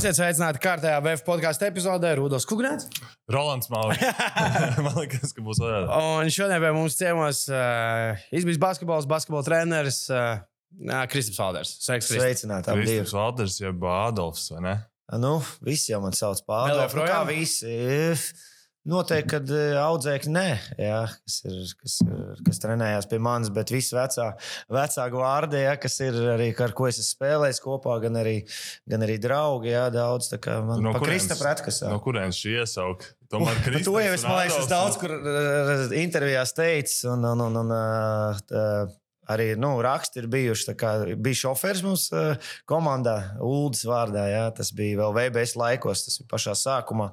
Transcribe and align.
Esiet 0.00 0.16
sveicināti 0.16 0.60
kārtējā 0.64 0.96
VF 1.04 1.22
podkāstu 1.26 1.66
epizodē 1.66 2.14
Rudolf 2.16 2.46
Kungrāts. 2.48 2.86
Rolands 3.28 3.68
Malvis. 3.68 4.00
Man 4.86 4.94
liekas, 4.96 5.34
ka 5.36 5.42
būs 5.44 5.58
vēl. 5.60 5.90
Un 5.92 6.30
šodien 6.32 6.62
pie 6.62 6.70
mums 6.72 6.96
ciemos 6.96 7.42
uh, 7.52 8.22
izbijis 8.32 8.56
basketbols, 8.62 9.04
basketbola 9.10 9.44
treneris 9.44 9.98
uh, 10.08 10.40
Kristaps 11.12 11.36
Valders. 11.42 11.74
Sveiks, 11.84 12.08
Kristaps. 12.08 12.22
Sveicināti, 12.24 12.72
abi. 12.72 12.86
Kristaps 12.86 13.12
Valders, 13.18 13.58
jeb 13.60 13.84
Adolfs, 13.92 14.46
vai 14.54 14.64
ne? 14.70 14.74
Nu, 15.20 15.34
visi 15.68 15.92
jau 15.92 16.00
man 16.00 16.16
sauc 16.16 16.40
par 16.48 16.70
Vēl 16.70 16.80
Ādolfu. 16.80 17.02
Nu, 17.02 17.04
kā 17.04 17.20
visi? 17.28 17.76
Noteikti, 18.88 19.28
kad 19.28 19.50
eh, 19.52 19.74
audzēkņi 19.76 20.30
nē, 20.32 20.44
jā, 20.80 21.00
kas, 21.12 21.34
ir, 21.44 21.56
kas, 21.82 21.96
ir- 22.00 22.38
kas 22.46 22.60
trenējās 22.62 23.08
pie 23.10 23.18
manis, 23.20 23.50
bet 23.52 23.68
visi 23.74 23.92
vecā, 23.92 24.30
vecā 24.72 25.04
gvārdē, 25.12 25.60
jā, 25.66 25.74
kas 25.82 25.98
ir 26.06 26.16
arī 26.32 26.46
ar 26.64 26.72
ko 26.72 26.86
es 26.88 26.96
esmu 27.02 27.10
spēlējis 27.18 27.60
kopā, 27.60 27.98
gan 28.00 28.16
arī, 28.22 28.38
gan 28.88 29.04
arī 29.04 29.18
draugi, 29.20 29.74
jā, 29.74 29.84
daudz. 29.92 30.30
Man 30.64 30.80
No 30.86 30.94
kurienes- 30.96 31.28
Pretkas. 31.42 31.82
No 31.84 31.98
kurienes 32.00 32.40
šī 32.40 32.54
iesauka? 32.62 33.12
Tomēr 33.30 33.60
Par 33.68 33.76
to 33.84 33.92
jau 34.00 34.14
es, 34.16 34.24
man 34.24 34.40
liekas, 34.40 34.58
es 34.64 34.72
daudz 34.72 34.96
kur 34.98 35.12
uh, 35.12 35.84
intervijās 36.00 36.56
teicis, 36.56 37.04
un, 37.12 37.22
un, 37.34 37.44
un, 37.50 37.60
un 37.60 37.70
uh, 37.76 38.40
tā, 38.48 38.64
arī 39.30 39.52
nu, 39.60 39.74
raksti 39.84 40.24
ir 40.24 40.26
bijuši. 40.32 40.74
kā 40.80 40.96
Bija 41.20 41.42
šofērs 41.44 41.84
mums 41.86 42.08
uh, 42.16 42.32
komandā, 42.66 43.36
Ulas 43.44 43.84
vārdā. 43.86 44.24
Jā, 44.32 44.42
tas 44.56 44.72
bija 44.74 45.04
vēl 45.04 45.14
VBS 45.20 45.54
laikos, 45.60 46.06
tas 46.08 46.18
bija 46.24 46.32
pašā 46.32 46.56
sākumā. 46.64 47.12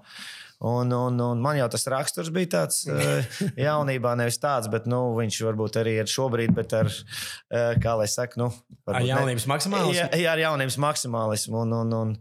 Un, 0.66 0.90
un, 0.90 1.20
un 1.22 1.42
man 1.42 1.58
jau 1.60 1.68
tas 1.70 1.84
raksturs 1.94 2.32
bija 2.34 2.50
tāds 2.56 2.80
uh, 2.90 3.22
jaunībā, 3.68 4.16
nevis 4.18 4.40
tāds, 4.42 4.66
bet 4.74 4.88
nu, 4.90 5.04
viņš 5.20 5.38
varbūt 5.46 5.78
arī 5.84 6.00
ir 6.02 6.10
šobrīd, 6.10 6.56
bet 6.58 6.74
ar, 6.74 6.90
uh, 6.90 7.76
kā 7.84 7.94
lai 8.00 8.08
saka, 8.10 8.40
nu, 8.42 8.48
Ar 8.50 8.96
varbūt 8.96 9.06
ne- 9.06 9.12
jaunības 9.12 9.46
maksimālismu? 9.54 10.00
Jā, 10.00 10.08
jā, 10.18 10.32
ar 10.34 10.42
jaunības 10.42 10.80
maksimālismu. 10.82 11.62
Un, 11.62 11.76
un, 11.84 11.94
un, 12.00 12.16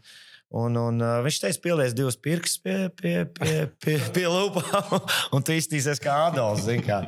un, 0.55 0.77
un, 0.79 1.01
uh, 1.03 1.19
viņš 1.27 1.41
teica, 1.43 1.61
pielies 1.65 1.95
divus 1.97 2.19
pirkstus 2.23 2.61
pie, 2.63 2.77
pie, 2.95 3.15
pie, 3.35 3.55
pie, 3.83 3.97
pie 4.15 4.25
lūpām, 4.31 4.93
un 5.35 5.47
tu 5.47 5.57
iztīsies 5.57 6.01
kā 6.03 6.15
Kā. 6.87 6.99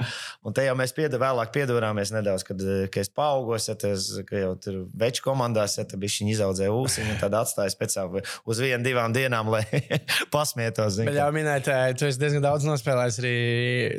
Un 0.46 0.54
te 0.54 0.64
jau 0.64 0.74
mēs 0.78 0.94
pieda, 0.96 1.18
vēlāk 1.20 1.52
piedavāmies 1.54 2.12
nedaudz, 2.14 2.44
kad, 2.46 2.60
kad 2.90 3.02
es 3.02 3.10
paaugos, 3.14 3.68
ja 3.70 3.76
tas, 3.78 4.08
jau 4.18 4.52
tur 4.62 4.80
veču 4.98 5.22
komandās, 5.24 5.76
ja 5.78 5.84
tad 5.88 6.00
viņi 6.02 6.34
izaudzēja 6.34 6.72
ūsuņu 6.74 7.14
un 7.14 7.20
tad 7.20 7.36
atstāja 7.38 7.72
speciāli 7.72 8.22
uz 8.48 8.62
vienu, 8.62 8.80
divām 8.84 9.14
dienām, 9.14 9.50
lai 9.52 9.62
pasmietos. 10.34 11.00
Bet 11.04 11.18
jau 11.18 11.28
minēt, 11.34 11.70
tu 11.98 12.08
esi 12.08 12.20
diezgan 12.20 12.44
daudz 12.44 12.66
nospēlējis 12.68 13.20
arī, 13.22 13.34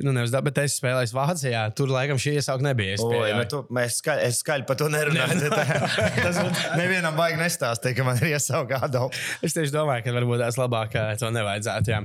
nu, 0.06 0.14
nevis 0.16 0.34
dabūjāt, 0.34 0.48
bet 0.50 0.62
es 0.66 0.78
spēlēju 0.80 1.16
Vācijā. 1.16 1.64
Tur 1.78 1.92
laikam 1.94 2.20
šī 2.22 2.38
iesauka 2.40 2.66
nebija. 2.66 2.98
Es 2.98 3.04
Oi, 3.06 3.32
nu, 3.36 3.46
tu, 3.50 3.62
mēs 3.76 4.00
skaļi, 4.02 4.26
es 4.30 4.42
skaļi 4.44 4.68
par 4.70 4.80
to 4.80 4.90
nerunāju. 4.92 5.52
Tas 6.24 6.40
nevienam 6.80 7.18
vajag 7.20 7.42
nestāstīt, 7.42 7.98
ka 7.98 8.06
man 8.08 8.20
ir 8.22 8.34
iesauka 8.34 8.82
Adolfs. 8.88 9.29
Es 9.46 9.56
tieši 9.58 9.74
domāju, 9.76 10.08
ka 10.08 10.16
varbūt 10.16 10.44
tās 10.44 10.60
labāk 10.60 11.00
eh, 11.00 11.16
to 11.20 11.32
nevajadzētu. 11.36 11.96
Jā. 11.96 12.04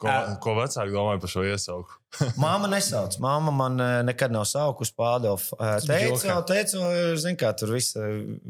Ko, 0.00 0.10
ko 0.42 0.54
vecāki 0.58 0.92
domāja 0.92 1.20
par 1.22 1.30
šo 1.30 1.44
iesauku? 1.46 2.00
Māma 2.42 2.68
nesauc. 2.70 3.16
Māma 3.22 3.52
man 3.54 3.78
eh, 3.82 3.94
nekad 4.06 4.32
nav 4.34 4.46
saukusi 4.48 4.94
pārdevus. 4.98 5.50
Teicu, 5.86 6.34
teicu, 6.48 6.82
zin, 7.20 7.38
kā 7.38 7.50
tur 7.58 7.74
visa, 7.74 8.02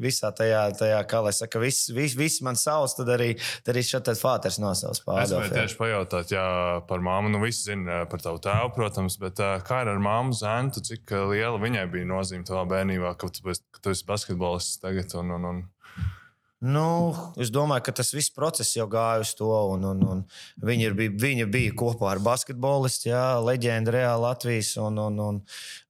visā 0.06 0.30
tajā, 0.36 0.62
tajā, 0.78 1.00
kā 1.10 1.20
lai 1.24 1.32
saka, 1.36 1.60
viss 1.62 1.90
vis, 1.94 2.16
vis 2.18 2.38
man 2.44 2.58
sauc, 2.60 2.92
tad 2.98 3.12
arī, 3.16 3.32
tad 3.64 3.74
arī 3.74 3.84
šeit 3.86 4.10
fāters 4.20 4.60
nosauc 4.62 4.94
Es 4.94 5.02
gribēju 5.04 5.28
pārdevus. 5.28 5.54
tieši 5.54 5.78
pajautāt, 5.80 6.34
jā, 6.36 6.46
par 6.88 7.04
māmu. 7.04 7.32
Nu, 7.34 7.42
visi 7.44 7.70
zina 7.70 8.02
par 8.10 8.24
tavu 8.24 8.40
tēvu, 8.44 8.72
protams, 8.76 9.18
bet 9.20 9.40
kā 9.66 9.84
ir 9.84 9.92
ar 9.94 10.02
māmu 10.02 10.36
Zentu? 10.36 10.84
Cik 10.84 11.14
liela 11.32 11.60
viņai 11.60 11.86
bija 11.92 12.08
nozīme 12.08 12.46
tavā 12.48 12.66
bērnībā, 12.74 13.14
ka 13.20 13.32
tu, 13.32 13.54
ka 13.74 13.84
tu 13.84 13.94
esi 13.94 14.06
basketbolists 14.08 14.82
tagad? 14.84 15.12
Un, 15.20 15.36
un, 15.38 15.48
un... 15.50 15.64
Nu, 16.64 17.12
es 17.36 17.50
domāju, 17.52 17.82
ka 17.84 17.92
tas 17.98 18.14
viss 18.14 18.32
process 18.32 18.72
jau 18.72 18.86
gāja 18.88 19.20
uz 19.20 19.34
to. 19.36 19.50
Un, 19.74 19.82
un, 19.84 19.98
un 20.08 20.22
viņa, 20.64 20.86
ir, 20.86 20.94
viņa 21.20 21.46
bija 21.52 21.74
kopā 21.76 22.14
ar 22.14 22.20
basketbolistu, 22.24 23.10
jā, 23.10 23.24
leģenda 23.44 23.92
reāli 23.92 24.22
Latvijas. 24.22 24.70
Un, 24.80 24.96
un, 25.02 25.18
un 25.20 25.40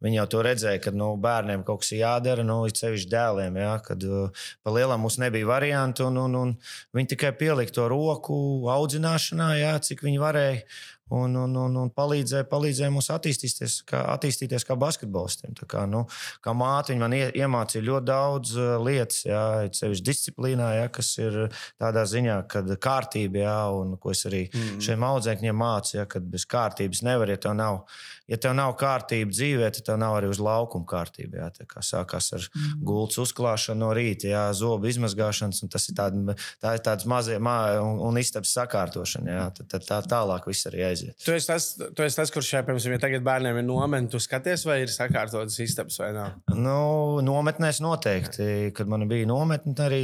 viņa 0.03 0.19
jau 0.19 0.25
to 0.33 0.43
redzēja, 0.49 0.81
ka 0.83 0.95
nu, 0.97 1.13
bērniem 1.23 1.63
kaut 1.69 1.85
kas 1.85 1.93
jādara, 1.95 2.43
nu, 2.47 2.57
it 2.67 2.81
sevišķi 2.81 3.13
dēliem. 3.13 3.61
Jā, 3.63 3.77
kad 3.87 4.03
uh, 4.09 4.49
pa 4.67 4.75
lielam 4.75 5.05
mums 5.05 5.21
nebija 5.23 5.47
variantu, 5.53 6.09
un, 6.11 6.19
un, 6.25 6.35
un 6.41 6.57
viņi 6.97 7.13
tikai 7.15 7.31
pielika 7.39 7.77
to 7.79 7.87
roku 7.93 8.37
audzināšanā, 8.75 9.53
jā, 9.61 9.77
cik 9.87 10.03
viņi 10.09 10.25
varēja. 10.25 10.67
Un, 11.13 11.35
un, 11.37 11.53
un, 11.61 11.75
un 11.77 11.91
palīdzēja, 11.93 12.47
palīdzēja 12.49 12.93
mums 12.95 13.11
attīstīties 13.13 13.75
kā, 13.91 13.99
attīstīties 14.15 14.65
kā 14.65 14.77
basketbolistiem. 14.81 15.53
Tā 15.59 15.67
kā, 15.69 15.83
nu, 15.91 16.07
kā 16.45 16.55
māte 16.57 16.97
man 16.97 17.13
ie, 17.13 17.27
iemācīja 17.37 17.85
ļoti 17.85 18.09
daudz 18.09 18.55
uh, 18.57 18.71
lietas, 18.81 19.21
jā, 19.29 19.43
sevišķi 19.77 20.07
disciplīnā, 20.09 20.71
jā, 20.79 20.89
kas 20.95 21.13
ir 21.21 21.37
tādā 21.83 22.07
ziņā, 22.09 22.39
kad 22.49 22.73
kārtība, 22.81 23.43
jā, 23.45 23.59
un 23.77 23.99
ko 24.01 24.15
es 24.15 24.25
arī 24.31 24.47
mm. 24.49 24.81
šiem 24.87 25.05
audzēkņiem 25.11 25.61
mācīju, 25.61 26.07
kad 26.17 26.33
bez 26.33 26.49
kārtības 26.49 27.05
nevar, 27.05 27.35
ja 27.35 27.43
tev 27.45 27.59
nav, 27.61 27.83
ja 28.31 28.39
tev 28.41 28.55
nav 28.57 28.75
kārtība 28.81 29.33
dzīvē, 29.33 29.71
tad 29.75 29.87
tev 29.89 29.99
nav 30.01 30.19
arī 30.19 30.31
uz 30.33 30.41
laukuma 30.43 30.87
kārtība. 30.89 31.43
Jā, 31.43 31.49
tā 31.59 31.67
kā 31.69 31.83
sākās 31.85 32.31
ar 32.37 32.47
mm. 32.47 32.83
gultas 32.87 33.21
uzklāšanu 33.25 33.85
no 33.85 33.91
rīta, 33.97 34.29
jā, 34.31 34.45
zobu 34.57 34.89
izmazgāšanas, 34.91 35.63
un 35.65 35.73
tas 35.73 35.89
ir 35.91 35.99
tāda, 35.99 36.37
tā 36.63 36.75
ir 36.79 36.85
tāds 36.87 37.09
mazie 37.11 37.39
mā, 37.43 37.57
un, 37.83 38.01
un 38.09 38.21
istabas 38.21 38.55
sakārtošana. 38.57 39.35
Jā, 39.35 39.45
tad, 39.59 39.69
tad 39.75 39.89
tā 39.89 40.01
tālāk 40.15 40.49
viss 40.49 40.69
arī 40.71 40.85
aiziet. 40.89 41.17
Tu 41.25 41.37
esi 41.37 41.51
tas, 41.51 41.69
tu 41.77 42.07
esi 42.07 42.21
tas 42.21 42.33
kurš 42.35 42.53
šeit, 42.55 42.69
piemēram, 42.69 42.97
ja 42.97 43.03
tagad 43.03 43.27
bērniem 43.27 43.61
ir 43.61 43.69
nometne, 43.69 44.11
tu 44.13 44.21
skaties, 44.23 44.65
vai 44.69 44.81
ir 44.85 44.93
sakārtotas 44.93 45.59
istabas 45.65 46.01
vai 46.01 46.13
nav. 46.17 46.39
Nu, 46.55 47.21
nometnēs 47.25 47.83
noteikti. 47.85 48.49
Kad 48.75 48.91
man 48.91 49.07
bija 49.11 49.29
nometne, 49.29 49.75
arī 49.85 50.03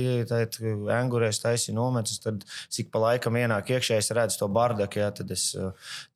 angurēs 0.92 1.40
taisīja 1.42 1.76
nometnes, 1.78 2.20
tad 2.22 2.44
cik 2.72 2.90
pa 2.92 3.02
laikam 3.06 3.38
ienāk 3.40 3.72
iekšā, 3.74 4.00
es 4.00 4.12
redzu 4.16 4.42
to 4.42 4.50
bardaku, 4.52 5.00
jā, 5.02 5.10
tad, 5.16 5.32
es, 5.34 5.50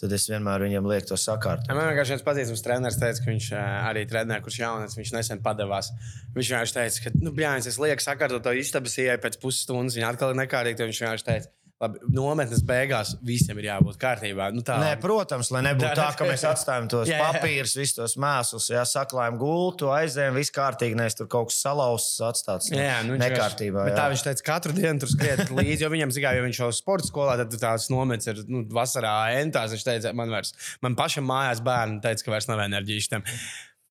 tad 0.01 0.15
es 0.15 0.29
vienmēr 0.31 0.67
viņam 0.67 0.89
lieku 0.91 1.13
to 1.13 1.19
sakārtot. 1.21 1.71
Vienkārši 1.95 2.11
viens 2.17 2.25
pazīstams 2.27 2.63
treneris 2.67 2.97
teica, 2.99 3.21
ka 3.23 3.31
viņš 3.31 3.49
ā, 3.55 3.65
arī 3.87 4.01
trenē, 4.11 4.41
kurš 4.43 4.57
jaunais, 4.59 4.97
viņš 4.99 5.13
nesen 5.15 5.43
padevās. 5.45 5.93
Viņš 6.35 6.49
vienkārši 6.51 6.75
teica, 6.75 7.03
ka, 7.05 7.13
nu, 7.23 7.31
bļāņas, 7.37 7.69
es 7.71 7.79
lieku 7.79 8.03
sakārtot 8.03 8.43
to 8.43 8.55
istabas 8.59 8.97
ieeju 8.99 9.21
pēc 9.23 9.39
pusstundas, 9.39 9.95
viņa 9.95 10.09
atkal 10.11 10.35
ir 10.35 10.41
nekārīga, 10.41 10.89
viņš 10.89 11.03
vienkārši 11.05 11.29
teica, 11.29 11.53
labi, 11.83 11.99
nometnes 12.15 12.63
beigās 12.67 13.15
visiem 13.27 13.59
ir 13.61 13.67
jābūt 13.69 13.97
kārtībā. 14.01 14.47
Nu, 14.55 14.63
tā, 14.67 14.77
Nē, 14.81 14.93
protams, 15.03 15.51
lai 15.53 15.63
nebūtu 15.67 15.91
Tā- 15.91 15.97
tā, 15.99 16.07
ka 16.21 16.29
mēs 16.29 16.45
atstājam 16.53 16.87
tos 16.93 17.11
Jā, 17.11 17.19
jā. 17.19 17.27
papīrus, 17.35 17.75
visus 17.77 17.97
tos 17.99 18.15
mēslus, 18.21 18.69
jā, 18.73 18.85
saklājam 18.89 19.37
gultu, 19.41 19.91
aizējām, 19.93 20.39
viss 20.39 20.55
kārtīgi, 20.55 20.97
nevis 20.99 21.19
tur 21.19 21.29
kaut 21.33 21.51
kas 21.51 21.59
salauzts, 21.67 22.21
atstāts 22.25 22.71
nu, 22.73 22.79
Jā, 22.81 23.01
nu, 23.09 23.19
nekārtībā. 23.21 23.85
Bet 23.91 23.99
tā 23.99 24.07
jā. 24.07 24.15
viņš 24.15 24.25
teica, 24.29 24.47
katru 24.53 24.77
dienu 24.79 25.03
tur 25.05 25.13
skriet 25.13 25.51
līdzi, 25.59 25.83
jo 25.85 25.93
viņam 25.93 26.15
zināja, 26.15 26.41
ja 26.41 26.47
viņš 26.47 26.63
jau 26.63 26.71
sporta 26.79 27.11
skolā, 27.11 27.37
tad 27.43 27.59
tās 27.61 27.91
nomets 27.93 28.31
ir 28.31 28.45
nu, 28.49 28.65
vasarā 28.75 29.15
entās. 29.43 29.75
Viņš 29.75 29.87
teica, 29.91 30.15
man 30.17 30.33
vairs, 30.33 30.55
man 30.85 30.97
pašam 30.99 31.27
mājās 31.29 31.61
bērni 31.65 32.01
teica, 32.05 32.25
ka 32.29 32.37
vairs 32.39 32.49
nav 32.51 32.63
enerģijas 32.65 33.11
tam. 33.13 33.27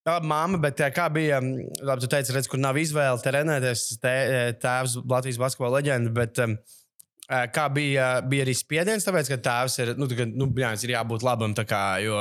Labi, 0.04 0.28
māma, 0.28 0.58
bet 0.60 0.82
kā 0.92 1.06
bija? 1.16 1.38
mm, 1.40 1.78
Labi, 1.88 2.04
tu 2.04 2.10
teici, 2.12 2.34
redz, 2.36 2.50
kur 2.52 2.60
nav 2.60 2.76
izvēle 2.76 3.22
trenēties. 3.24 3.84
Eh, 4.04 4.50
tēvs 4.60 4.98
Latvijas 5.08 5.38
basketbola 5.40 5.78
leģenda, 5.78 6.12
bet 6.18 6.42
um, 6.44 6.58
kā 7.28 7.68
bija, 7.72 8.08
bija 8.28 8.44
arī 8.44 8.54
spiediens, 8.58 9.06
tāpēc, 9.08 9.30
ka 9.32 9.38
tēvs 9.46 9.78
ir, 9.80 9.92
nu, 10.00 10.10
tā 10.12 10.26
nu, 10.28 10.50
bļāns, 10.52 10.84
ir 10.84 10.96
jābūt 10.96 11.24
labam, 11.24 11.56
kā, 11.56 11.84
jo 12.04 12.20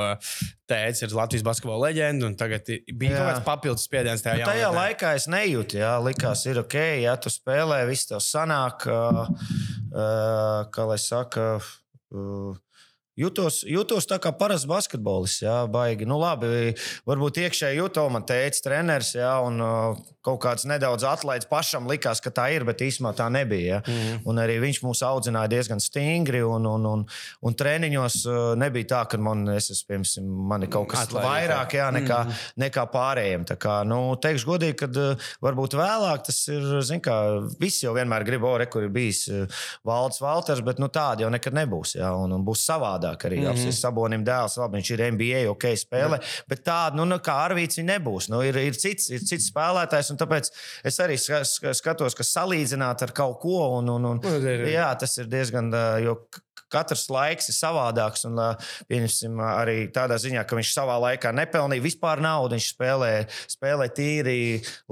tēvs 0.71 1.03
ir 1.03 1.15
Latvijas 1.17 1.43
basketbola 1.45 1.89
leģenda, 1.89 2.29
un 2.29 2.37
tagad 2.39 2.71
bija 2.71 3.17
kaut 3.17 3.19
Jā. 3.19 3.27
kāds 3.33 3.45
papildus 3.47 3.87
spiediens 3.89 4.23
tajā 4.23 4.39
Nu, 4.39 4.47
tajā 4.47 4.63
jaunatnē. 4.63 4.87
laikā 4.87 5.13
es 5.19 5.27
nejūtu, 5.31 5.81
jā, 5.83 5.93
likās, 6.07 6.45
ir 6.47 6.63
ok, 6.63 6.77
ja 7.03 7.17
tu 7.19 7.33
spēlē, 7.33 7.83
viss 7.89 8.07
tev 8.09 8.23
sanāk, 8.23 8.87
uh, 8.87 9.25
uh, 9.91 10.71
kā 10.71 10.87
lai 10.87 10.99
saka. 11.03 11.57
Uh, 12.13 12.55
Jūtos, 13.13 13.59
jūtos 13.69 14.07
tā 14.09 14.17
kā 14.17 14.31
parasts 14.33 14.65
basketbolists. 14.65 15.43
Jā, 15.43 15.59
baigi. 15.69 16.07
Nu, 16.09 16.15
labi, 16.17 16.71
varbūt 17.05 17.43
iekšēji 17.43 17.77
jūtos, 17.77 18.09
man 18.09 18.23
teica, 18.25 18.57
treneris, 18.65 19.11
jā, 19.13 19.35
un 19.45 19.61
uh, 19.61 19.99
kaut 20.25 20.39
kāds 20.41 20.65
nedaudz 20.65 21.05
atlaids 21.05 21.45
pašam 21.45 21.85
likās, 21.91 22.23
ka 22.23 22.31
tā 22.33 22.47
ir, 22.55 22.65
bet 22.65 22.81
īstenībā 22.81 23.11
tā 23.19 23.27
nebija. 23.29 23.77
Jā. 23.77 23.79
Mm. 23.85 24.23
Un 24.31 24.41
arī 24.41 24.55
viņš 24.63 24.79
mūs 24.81 25.03
audzināja 25.05 25.51
diezgan 25.51 25.83
stingri, 25.83 26.41
un, 26.41 26.65
un, 26.65 26.87
un, 26.89 27.03
un 27.45 27.57
treniņos 27.59 28.15
uh, 28.25 28.39
nebija 28.57 28.89
tā, 28.95 29.03
ka 29.11 29.19
man, 29.21 29.45
es, 29.53 29.69
esmu, 29.75 29.91
piemēram, 29.91 30.33
man 30.49 30.65
ir 30.65 30.73
kaut 30.73 30.89
kas 30.95 31.05
Atlaidītā. 31.05 31.27
vairāk 31.29 31.77
jā, 31.77 31.91
nekā, 31.99 32.19
mm. 32.25 32.41
nekā 32.65 32.87
pārējiem. 32.95 33.45
Tā 33.53 33.59
kā, 33.61 33.77
nu, 33.85 34.01
teikšu 34.25 34.51
godīgi, 34.55 34.79
ka 34.81 34.89
uh, 34.89 35.29
varbūt 35.45 35.77
vēlāk 35.77 36.25
tas 36.31 36.41
ir, 36.49 36.65
zin 36.89 37.05
kā, 37.05 37.19
visi 37.61 37.85
jau 37.85 37.93
vienmēr 37.93 38.25
grib, 38.25 38.49
o, 38.49 38.57
re, 38.57 38.65
kur 38.73 38.89
ir 38.89 38.93
bijis 38.97 39.27
Valds 39.85 40.17
Valters, 40.25 40.65
bet 40.65 40.81
nu, 40.81 40.89
tāda 40.89 41.27
jau 41.27 41.31
nekad 41.37 41.61
nebūs, 41.61 41.99
jā, 42.01 42.09
un, 42.17 42.33
un 42.39 42.49
būs 42.49 42.65
savādāk. 42.65 43.02
Savādāk 43.03 43.25
arī. 43.27 43.39
Mm 43.41 43.55
-hmm. 43.55 43.71
Sabonim 43.71 44.23
dēls, 44.23 44.57
labi, 44.57 44.77
viņš 44.77 44.91
ir 44.93 45.11
NBA, 45.11 45.49
ok, 45.51 45.65
spēlē, 45.75 46.17
mm. 46.17 46.47
bet 46.47 46.63
tāda, 46.63 46.95
nu, 46.95 47.05
nu, 47.05 47.15
kā 47.19 47.33
Arvīts, 47.47 47.77
viņa 47.77 47.97
nebūs. 47.97 48.29
Nu, 48.29 48.41
ir, 48.41 48.55
ir, 48.57 48.73
cits, 48.73 49.09
ir 49.09 49.19
cits 49.19 49.51
spēlētājs, 49.51 50.11
un 50.11 50.17
tāpēc 50.17 50.49
es 50.83 50.99
arī 50.99 51.17
skatos, 51.73 52.15
ka 52.15 52.23
salīdzināt 52.23 53.03
ar 53.03 53.11
kaut 53.11 53.39
ko, 53.41 53.77
un, 53.79 53.89
un, 53.89 54.05
un, 54.05 54.19
Nu, 54.23 54.69
jā, 54.69 54.95
tas 54.95 55.17
ir 55.17 55.25
diezgan, 55.25 55.71
jo 56.03 56.21
katrs 56.73 57.05
laiks 57.13 57.49
ir 57.51 57.57
savādāks, 57.57 58.25
un 58.29 58.39
pieņemsim 58.89 59.41
arī 59.45 59.77
tādā 59.93 60.17
ziņā, 60.21 60.43
ka 60.47 60.57
viņš 60.57 60.73
savā 60.73 60.97
laikā 61.07 61.33
nepelnīja 61.35 61.85
vispār 61.85 62.21
naudu, 62.23 62.57
viņš 62.57 62.69
spēlē, 62.73 63.11
spēlē 63.51 63.89
tīri, 63.93 64.37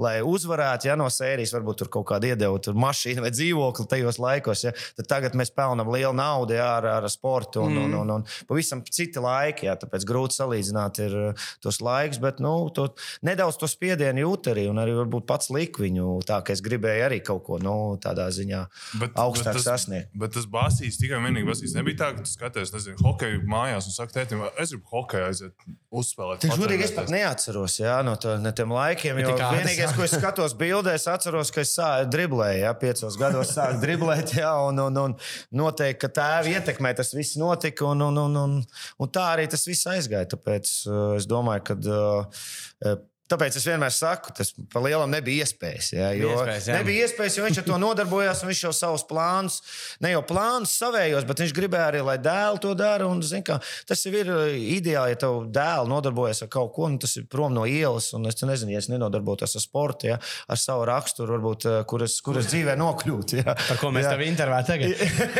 lai 0.02 0.16
uzvarētu, 0.26 0.90
ja 0.90 0.96
no 0.98 1.08
sērijas 1.12 1.54
varbūt 1.56 1.82
tur 1.82 1.92
kaut 1.92 2.08
kāda 2.12 2.32
iedeva, 2.32 2.60
mašīna 2.86 3.24
vai 3.24 3.32
dzīvokli 3.34 3.88
tajos 3.90 4.20
laikos, 4.22 4.66
ja, 4.68 4.74
tad 4.98 5.10
tagad 5.10 5.38
mēs 5.38 5.52
pelnām 5.54 5.90
lielu 5.92 6.14
naudu 6.16 6.56
jā, 6.56 6.68
ar, 6.78 6.88
ar 7.00 7.08
sportu, 7.12 7.64
un, 7.66 7.78
un, 7.86 7.98
un, 8.02 8.14
un 8.18 8.26
pavisam 8.48 8.82
citi 8.88 9.22
laiki, 9.22 9.68
jā, 9.68 9.76
tāpēc 9.80 10.06
grūti 10.08 10.38
salīdzināt 10.38 11.02
ir 11.06 11.16
ā, 11.20 11.26
tos 11.64 11.80
laikus, 11.84 12.20
bet 12.22 12.42
nu, 12.42 12.54
to, 12.74 12.88
nedaudz 13.26 13.60
to 13.60 13.70
spiedienu 13.70 14.26
jūt 14.26 14.52
arī, 14.54 14.66
un 14.72 14.80
arī 14.82 14.96
varbūt 14.98 15.28
pats 15.28 15.52
liku 15.54 15.86
viņu 15.86 16.18
tā, 16.28 16.40
ka 16.46 16.54
es 16.56 16.64
gribēju 16.64 17.06
arī 17.08 17.20
kaut 17.24 17.44
ko 17.46 17.60
nu, 17.62 17.76
tādā 18.02 18.28
ziņā 18.34 18.64
Bet, 19.00 19.14
augstāk 19.18 19.56
bet 19.56 19.62
tas, 19.62 19.68
sasniegt. 19.68 20.12
Bet 20.18 20.34
tas 20.36 20.48
basīs 20.50 20.98
tikai 21.00 21.20
un 21.20 21.28
vienīgi 21.28 21.48
basīs. 21.48 21.76
Nebija 21.76 22.00
tā, 22.02 22.10
ka 22.16 22.26
tu 22.26 22.32
skaties, 22.32 22.74
nezinu, 22.74 22.98
hokeju 23.02 23.42
mājās 23.48 23.88
un 23.88 23.96
saki, 23.96 24.16
tētim, 24.16 24.44
es 24.60 24.74
gribu 24.74 24.92
hokeju 24.92 25.28
aiziet 25.28 25.66
uzspēlēt. 25.92 26.42
Tik 26.44 26.56
godīgi 26.56 26.86
es 26.88 26.94
patrenēties." 26.94 27.02
pat 27.02 27.12
neatceros 27.12 27.78
jā, 27.80 27.96
no, 28.06 28.14
to, 28.20 28.36
no 28.42 28.52
tiem 28.56 28.72
laikiem. 28.74 29.20
Jo 29.22 29.34
tas 29.38 29.56
vienīgais, 29.56 29.94
ko 29.96 30.06
es 30.06 30.14
skatos 30.16 30.54
bildēs, 30.58 31.06
atceros, 31.10 31.52
ka 31.54 31.62
es 31.64 31.74
sāku 31.76 32.10
driblēt, 32.12 32.58
ja 32.62 32.72
piecos 32.78 33.18
gados 33.20 33.52
sāku 33.56 33.80
driblēt, 33.82 34.34
jā, 34.40 34.52
un, 34.68 34.80
un, 34.86 35.00
un 35.06 35.16
noteikti, 35.62 36.00
ka 36.02 36.12
tēva 36.20 36.56
ietekmē 36.56 36.94
tas 36.98 37.12
viss 37.16 37.38
notika, 37.40 37.86
un, 37.92 38.02
un, 38.08 38.20
un, 38.24 38.36
un, 38.42 38.58
un 38.98 39.12
tā 39.12 39.28
arī 39.36 39.48
tas 39.52 39.64
viss 39.68 39.88
aizgāja. 39.92 40.32
Tāpēc 40.34 40.74
uh, 40.90 41.00
es 41.20 41.28
domāju, 41.30 41.66
ka. 41.70 42.98
Tāpēc 43.32 43.56
es 43.56 43.64
vienmēr 43.64 43.92
saku, 43.96 44.32
tas 44.36 44.50
pa 44.72 44.82
lielam 44.84 45.08
nebija 45.12 45.46
iespējas. 45.46 45.86
Jā, 45.96 46.10
jo 46.18 46.34
Iespējas, 46.34 46.66
jā. 46.68 46.74
nebija 46.80 47.06
iespējas, 47.06 47.36
jo 47.38 47.46
viņš 47.46 47.60
ar 47.62 47.66
to 47.70 47.78
nodarbojās. 47.80 48.42
un 48.44 48.50
Viņš 48.52 48.60
jau 48.66 48.72
savus 48.76 49.04
plānus, 49.08 49.56
ne 50.04 50.10
jau 50.12 50.20
plānus 50.28 50.74
savējos, 50.76 51.24
bet 51.28 51.40
viņš 51.40 51.54
gribēja 51.56 51.86
arī, 51.94 52.02
lai 52.04 52.18
dēls 52.20 52.60
to 52.60 52.74
dara. 52.76 53.08
Un, 53.08 53.22
zin, 53.24 53.40
kā, 53.46 53.56
tas 53.88 54.04
ir 54.10 54.28
uh, 54.28 54.42
ideāli, 54.52 55.14
ja 55.14 55.20
tev 55.24 55.46
dēls 55.54 55.88
nodarbojas 55.88 56.44
ar 56.44 56.52
kaut 56.52 56.74
ko, 56.76 56.90
un 56.90 56.98
tas 57.00 57.16
ir 57.16 57.24
prom 57.32 57.56
no 57.56 57.64
ielas. 57.68 58.10
Un 58.18 58.28
es 58.28 58.36
te 58.36 58.48
nezinu, 58.50 58.74
ja 58.76 58.82
es 58.84 58.90
nenodarbotos 58.92 59.56
ar 59.56 59.64
sportu, 59.64 60.10
ja, 60.12 60.20
ar 60.52 60.60
savu 60.60 60.84
raksturu, 60.92 61.38
varbūt, 61.38 61.68
uh, 61.70 61.80
kur 61.88 62.04
es, 62.04 62.18
kur 62.24 62.36
es 62.42 62.50
dzīvē 62.52 62.76
nokļūtu. 62.80 63.40
Ja. 63.40 63.56
Par 63.56 63.80
ko 63.80 63.88
mēs 63.94 64.04
Jā. 64.10 64.12
tev 64.12 64.26
intervējam 64.28 64.68
tagad? 64.68 64.90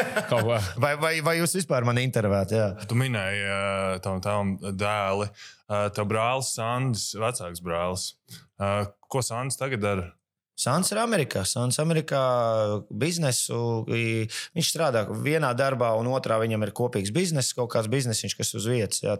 Vai, 0.82 0.94
vai, 0.96 1.12
vai 1.24 1.34
jūs 1.38 1.52
vispār 1.58 1.84
mani 1.86 2.06
intervējat? 2.06 2.54
Jā. 2.56 2.68
Tu 2.88 2.96
minēji 2.98 3.42
uh, 3.44 3.98
tam 4.04 4.20
tavam 4.24 4.54
dēli. 4.62 5.28
Tev 5.68 6.08
brālis 6.10 6.54
Sandis, 6.56 7.12
vecāks 7.18 7.62
brālis. 7.64 8.08
Ko 9.08 9.22
Sandis 9.24 9.60
tagad 9.60 9.84
dara? 9.84 10.10
Sāns 10.52 10.92
ir 10.92 10.98
Amerikā. 11.00 11.46
Sāns 11.48 11.78
Amerikā 11.80 12.20
biznesu. 12.90 13.56
Viņš 13.88 14.68
strādā 14.68 15.06
vienā 15.08 15.52
darbā, 15.56 15.94
un 15.96 16.10
otrā 16.12 16.36
viņam 16.42 16.66
ir 16.66 16.74
kopīgs 16.76 17.12
bizness, 17.14 17.54
kaut 17.56 17.70
kāds 17.72 17.88
biznesiņš, 17.92 18.36
kas 18.36 18.52
uz 18.58 18.68
vietas. 18.68 19.00
Jā, 19.02 19.16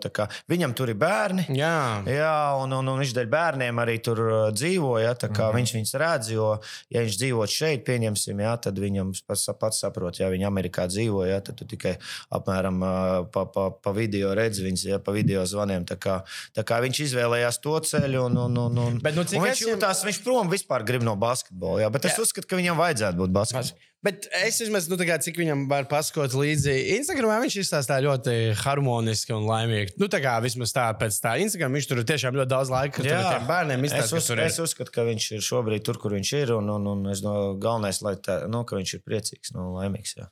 viņam 0.53 0.75
tur 0.77 0.93
ir 0.93 0.99
bērni. 1.01 1.47
Jā. 1.57 2.03
Jā, 2.05 2.37
un, 2.61 2.75
un, 2.77 2.91
un 2.93 3.01
viņš 3.01 3.15
dēļ 3.17 3.31
bērniem 3.33 3.81
arī 3.81 3.97
tur 4.05 4.21
uh, 4.27 4.43
dzīvo. 4.53 4.99
Kā 5.23 5.49
mm. 5.49 5.57
viņš 5.57 5.73
viņus 5.79 5.95
redz, 6.03 6.31
jo, 6.35 6.51
ja 6.93 7.03
viņš 7.07 7.19
dzīvo 7.23 7.47
šeit, 7.49 7.87
pieņemsim, 7.89 8.45
ja, 8.45 8.53
tad 8.61 8.79
viņam 8.83 9.15
pats, 9.27 9.49
pats 9.59 9.81
saprot, 9.83 10.21
ja 10.21 10.29
viņi 10.33 10.47
Amerikā 10.49 10.85
dzīvo, 10.91 11.25
ja, 11.27 11.41
tad 11.45 11.59
tu 11.59 11.67
tikai 11.69 11.95
apmēram 12.35 12.85
uh, 12.85 12.93
pa, 13.33 13.47
pa, 13.49 13.71
pa 13.73 13.95
video 13.97 14.35
redzi 14.37 14.67
viņus, 14.67 14.85
ja 14.93 15.01
pa 15.03 15.17
video 15.17 15.47
zvaniem. 15.49 15.89
Tā 15.89 15.97
kā, 15.97 16.21
tā 16.57 16.67
kā 16.69 16.83
viņš 16.85 17.03
izvēlējās 17.09 17.61
to 17.65 17.79
ceļu, 17.89 18.27
un, 18.29 18.39
un, 18.45 18.63
un, 18.67 18.81
un, 18.85 19.01
Bet 19.03 19.17
nu 19.17 19.25
un 19.25 19.47
viņš 19.49 19.65
jūtās, 19.67 20.05
viņš 20.07 20.23
prom 20.27 20.53
vispār 20.53 20.85
grib 20.87 21.07
no 21.07 21.17
basketbola. 21.23 21.85
Jā, 21.85 21.89
bet 21.95 22.11
es 22.11 22.19
Jā. 22.19 22.27
uzskatu, 22.27 22.51
ka 22.51 22.59
viņam 22.59 22.79
vajadzētu 22.81 23.23
būt 23.23 23.35
basketbolam. 23.35 23.89
Bet 24.03 24.25
es 24.35 24.57
vismaz, 24.59 24.89
nu, 24.91 24.97
kā, 24.99 25.15
cik 25.23 25.37
viņam 25.39 25.61
var 25.71 25.85
pasakot 25.87 26.33
līdzi, 26.35 26.73
Instagramā 26.97 27.37
viņš 27.45 27.57
izstāsta 27.63 28.01
ļoti 28.03 28.33
harmoniski 28.59 29.31
un 29.37 29.45
laimīgi. 29.47 29.95
Nu, 30.03 30.09
tā 30.11 30.19
kā 30.25 30.33
vismaz 30.43 30.75
tā 30.75 30.89
pēc 30.99 31.21
tā 31.23 31.37
Instagram, 31.45 31.77
viņš 31.79 31.87
tur 31.87 32.01
tiešām 32.09 32.35
ļoti 32.41 32.51
daudz 32.51 32.73
laika 32.75 33.05
tiem 33.05 33.47
bērniem 33.47 33.87
es, 33.87 33.95
izstāsta, 33.95 34.19
uz, 34.19 34.43
es 34.49 34.59
uzskatu, 34.65 34.91
ka 34.97 35.07
viņš 35.07 35.29
ir 35.37 35.47
šobrīd 35.47 35.87
tur, 35.87 36.01
kur 36.03 36.17
viņš 36.19 36.33
ir. 36.41 36.55
Un, 36.57 36.73
un, 36.75 36.89
un 36.97 37.13
es 37.15 37.23
no 37.23 37.37
galvenais, 37.63 38.03
lai 38.03 38.17
tā, 38.19 38.41
nu, 38.51 38.65
ka 38.67 38.81
viņš 38.81 38.97
ir 38.99 39.05
priecīgs 39.07 39.55
un 39.55 39.71
laimīgs. 39.77 40.17
Jā. 40.19 40.27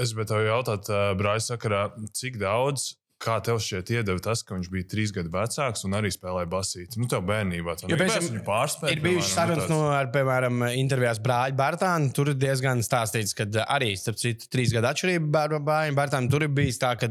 Es 0.00 0.14
gribēju 0.14 0.32
tev 0.32 0.48
jautāt, 0.48 0.88
Brāļa 1.20 1.44
sakarā, 1.50 1.84
cik 2.16 2.40
daudz. 2.40 2.94
Kā 3.20 3.34
tev 3.44 3.58
šķiet, 3.60 3.90
iedeva 3.98 4.20
tas, 4.24 4.40
ka 4.40 4.54
viņš 4.56 4.68
bija 4.72 4.86
trīs 4.88 5.10
gadu 5.12 5.28
vecāks 5.34 5.82
un 5.84 5.92
arī 5.98 6.08
spēlēja 6.14 6.48
basīti? 6.48 6.96
Nu, 6.96 7.04
tev 7.10 7.20
bērnībā 7.28 7.74
tas 7.76 7.84
bija. 7.84 8.40
pārspēja. 8.46 8.94
Ir 8.94 9.02
bijušas 9.04 9.34
sarunas, 9.36 9.66
nu, 9.68 9.80
ar, 9.92 10.06
piemēram, 10.14 10.62
intervijās 10.80 11.20
brāļa 11.20 11.52
Bartāna. 11.58 12.08
Tur 12.16 12.30
ir 12.32 12.38
diezgan 12.40 12.80
stāstīts, 12.80 13.34
ka 13.36 13.44
arī, 13.66 13.90
starp 14.00 14.16
citu, 14.22 14.48
trīs 14.48 14.72
gadu 14.72 14.88
atšķirība 14.88 15.28
brāļa 15.60 15.92
Bartāna. 15.98 16.30
Tur 16.32 16.46
ir 16.46 16.52
bijis 16.56 16.80
tā, 16.80 16.94
ka 16.96 17.10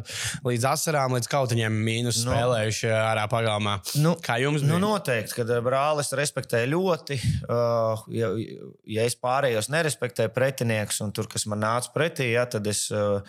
līdz 0.50 0.66
asarām, 0.72 1.14
līdz 1.20 1.30
kautiņiem 1.30 1.78
mīnus 1.86 2.24
Nu. 2.26 2.34
spēlējuši 2.34 2.90
ārā 2.90 3.28
pagalmā. 3.30 3.78
Nu, 4.02 4.16
Kā 4.26 4.40
jums 4.42 4.66
Nu, 4.66 4.80
bija? 4.80 4.82
noteikti, 4.88 5.38
ka 5.38 5.62
brālis 5.70 6.10
respektē 6.18 6.64
ļoti. 6.74 7.20
Uh, 7.46 8.02
ja, 8.18 8.32
ja 8.98 9.06
es 9.06 9.14
pārējos 9.14 9.70
nerespektēju 9.70 10.34
pretinieks, 10.34 11.04
un 11.06 11.14
tur, 11.14 11.30
kas 11.30 11.46
man 11.46 11.62
nāca 11.62 11.94
pretī, 11.94 12.32
ja, 12.34 12.48
tad 12.50 12.66
es 12.66 12.88
uh, 12.90 13.22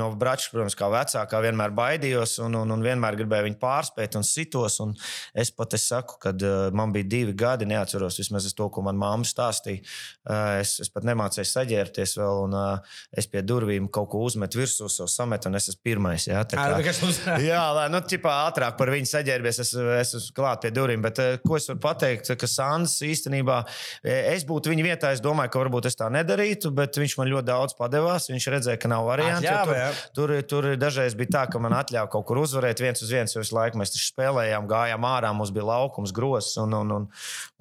no 0.00 0.10
brāča, 0.16 0.48
protams, 0.56 0.80
kā 0.80 0.88
vecākā, 0.96 1.44
vienmēr 1.44 1.76
baidījos 1.76 2.04
un, 2.44 2.54
un, 2.54 2.70
un 2.76 2.82
vienmēr 2.84 3.16
gribēju 3.18 3.46
viņu 3.48 3.58
pārspēt 3.62 4.16
un 4.18 4.24
sitos. 4.26 4.78
Un 4.84 4.94
es 5.34 5.50
pat 5.50 5.74
es 5.78 5.86
saku, 5.90 6.18
kad 6.22 6.42
uh, 6.46 6.68
man 6.76 6.92
bija 6.94 7.08
divi 7.08 7.32
gadi, 7.36 7.66
neatceros 7.66 8.18
vismaz 8.20 8.46
to, 8.56 8.68
ko 8.70 8.82
man 8.86 8.96
mamma 9.00 9.24
stāstīja. 9.26 9.82
Uh, 10.26 10.60
es, 10.60 10.76
es 10.84 10.88
pat 10.92 11.04
nemācīju 11.08 11.46
saģērbties 11.50 12.16
vēl, 12.20 12.42
un 12.46 12.54
uh, 12.54 12.96
es 13.16 13.26
pie 13.30 13.42
durvīm 13.42 13.88
kaut 13.90 14.10
ko 14.12 14.20
uzmetu 14.26 14.60
virsū, 14.60 14.88
savu 14.92 15.08
sametu, 15.08 15.48
un 15.48 15.56
es 15.56 15.70
esmu 15.72 15.82
pirmais. 15.86 16.26
Ja, 16.28 16.44
tā 16.44 16.58
kā- 16.60 16.76
bet 16.76 16.86
kas 16.90 17.00
mums- 17.02 17.22
Jā, 17.46 17.62
lai 17.74 17.88
nu, 17.88 17.98
ķipā, 18.04 18.32
ātrāk 18.50 18.76
par 18.76 18.90
viņu 18.92 19.08
saģērbies, 19.08 19.60
es, 19.64 19.72
es 19.74 20.14
esmu 20.20 20.34
klāt 20.36 20.60
pie 20.66 20.70
durvīm. 20.76 21.00
Bet, 21.02 21.18
eh, 21.18 21.38
ko 21.46 21.56
es 21.56 21.66
varu 21.70 21.80
pateikt, 21.80 22.28
ka 22.36 22.46
Sandrs 22.50 22.98
īstenībā, 23.06 23.62
es 24.04 24.44
būtu 24.44 24.68
viņa 24.72 24.84
vietā, 24.84 25.12
es 25.16 25.20
domāju, 25.24 25.50
ka 25.54 25.58
varbūt 25.64 25.86
es 25.86 25.96
tā 25.96 26.10
nedarītu, 26.12 26.70
bet 26.76 26.92
viņš 27.00 27.16
man 27.18 27.28
ļoti 27.32 27.46
daudz 27.48 27.72
padevās. 27.78 28.28
Viņš 28.28 28.46
redzēja, 28.52 28.80
ka 28.82 28.88
nav 28.92 29.06
variantu. 29.08 29.46
Atļāva, 29.46 29.76
jā. 29.80 29.88
Tur, 30.12 30.26
tur, 30.42 30.42
tur 30.42 30.76
dažreiz 30.76 31.14
bija 31.16 31.30
tā, 31.38 31.42
ka 31.52 31.58
man 31.58 31.72
atļāva 31.72 31.95
kaut 32.10 32.26
kur 32.28 32.40
uzvarēt 32.42 32.80
viens 32.82 33.02
uz 33.02 33.12
viens, 33.12 33.36
visu 33.36 33.56
laiku 33.56 33.80
mēs 33.80 33.94
spēlējām, 33.96 34.68
gājām 34.70 35.06
ārā, 35.08 35.32
mums 35.36 35.52
bija 35.54 35.66
laukums, 35.68 36.14
grozs 36.16 36.56
un, 36.62 36.74
un, 36.76 36.94
un, 36.96 37.08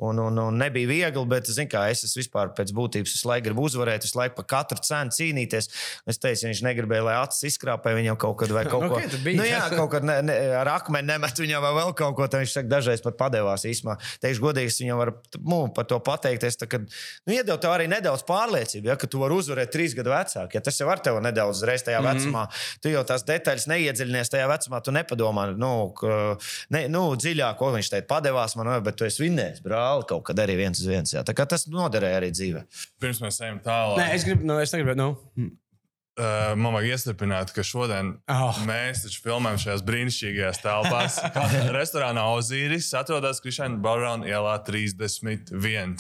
un, 0.10 0.24
un, 0.28 0.42
un 0.48 0.60
nebija 0.62 0.90
viegli. 0.90 1.26
Bet, 1.30 1.50
kā, 1.72 1.86
es 1.92 2.04
esmu 2.08 2.22
vispār 2.22 2.54
pēc 2.56 2.72
būtības, 2.76 3.16
visu 3.18 3.30
laiku 3.30 3.50
gribu 3.50 3.68
uzvarēt, 3.68 4.06
visu 4.08 4.20
laiku 4.20 4.40
par 4.40 4.50
katru 4.56 4.82
cenu 4.86 5.16
cīnīties. 5.16 5.70
Es 6.08 6.22
teicu, 6.22 6.46
ja 6.46 6.52
viņš 6.52 6.64
negribēja, 6.68 7.06
lai 7.08 7.18
acis 7.24 7.50
izkrāpē 7.52 7.96
viņam 7.98 8.20
kaut 8.22 8.38
kad 8.44 8.54
vai 8.56 8.66
kaut 8.72 8.86
Nu, 8.86 8.92
ko 8.92 9.00
ok, 9.00 9.10
tad 9.12 9.24
bija. 9.26 9.40
Nu, 9.40 9.48
jā, 9.48 9.62
kaut 9.74 9.92
kad 9.96 10.06
ne, 10.06 10.18
ne, 10.26 10.36
ar 10.60 10.70
akmeni 10.76 11.10
nemet 11.10 11.42
viņam 11.42 11.64
vai 11.66 11.74
vēl 11.80 11.94
kaut 11.98 12.18
ko. 12.18 12.28
Tad 12.30 12.44
viņš 12.44 12.56
saka, 12.60 12.70
dažreiz 12.72 13.04
pat 13.06 13.18
padevās 13.20 13.66
īsumā. 13.68 13.98
Teikšu, 14.24 14.44
godīgi, 14.44 14.72
es 14.74 14.80
viņam 14.82 15.02
varu 15.02 15.16
nu, 15.40 15.60
par 15.76 15.88
to 15.90 16.00
pateikties. 16.06 16.60
Tā, 16.62 16.70
kad, 16.72 16.86
nu, 17.26 17.36
iedod 17.36 17.62
tev 17.62 17.76
arī 17.76 17.88
nedaudz 17.92 18.26
pārliecību, 18.28 18.92
ja, 18.92 18.98
ka 19.00 19.10
tu 19.10 19.22
vari 19.22 19.38
uzvarēt 19.40 19.74
trīs 19.74 19.96
gadu 19.98 20.14
vecāku. 20.14 20.58
Ja 20.58 20.64
tas 20.66 20.80
jau 20.82 20.90
var 20.90 21.02
tev 21.06 21.20
nedaudz 21.24 21.64
reiz 21.68 21.86
tajā 21.86 22.02
mm. 22.02 22.08
-hmm. 22.08 22.26
vecumā. 22.26 22.46
Tu 22.84 22.94
jau 22.94 23.04
tās 23.08 23.26
detaļas 23.28 23.68
neiedziļinies 23.72 24.25
tajā 24.34 24.48
vecumā, 24.52 24.82
tu 24.86 24.94
nepadomā, 24.96 25.48
nu, 25.58 25.72
ne, 26.74 26.86
nu 26.92 27.04
dziļāk, 27.20 27.58
ko 27.60 27.72
viņš 27.76 27.92
teica, 27.94 28.08
padevās 28.10 28.56
man, 28.60 28.72
bet 28.86 28.98
tu 29.00 29.06
esi 29.08 29.24
vinnējis, 29.26 29.62
brāli, 29.66 30.08
kaut 30.10 30.26
kad 30.30 30.40
arī 30.44 30.56
viens 30.60 30.80
uz 30.80 30.88
viens. 30.90 31.14
Jā. 31.14 31.24
Tā 31.28 31.36
kā 31.38 31.46
tas 31.50 31.68
noderēja 31.72 32.22
arī 32.22 32.32
dzīvē. 32.36 32.66
Pirms 33.04 33.22
mēs 33.26 33.42
ejam 33.46 33.62
tālāk. 33.66 34.02
Nē, 34.02 34.10
es 34.16 34.26
gribu, 34.28 34.48
nu, 34.48 34.60
es 34.64 34.74
negribu, 34.76 34.96
nu. 35.00 35.12
Uh, 36.16 36.54
man 36.56 36.72
vajag 36.78 36.94
iestrādāt, 36.96 37.50
ka 37.52 37.64
šodien 37.68 38.14
Oh. 38.32 38.56
mēs 38.64 39.02
taču 39.04 39.20
filmējam 39.26 39.58
šajās 39.66 39.82
brīnišķīgajās 39.84 40.62
telpās. 40.64 41.18
Restorānā 41.76 42.24
Ozīris 42.32 42.88
atrodas 42.96 43.44
Krišāna 43.44 43.82
Barona 43.84 44.24
ielā 44.24 44.54
31. 44.64 45.98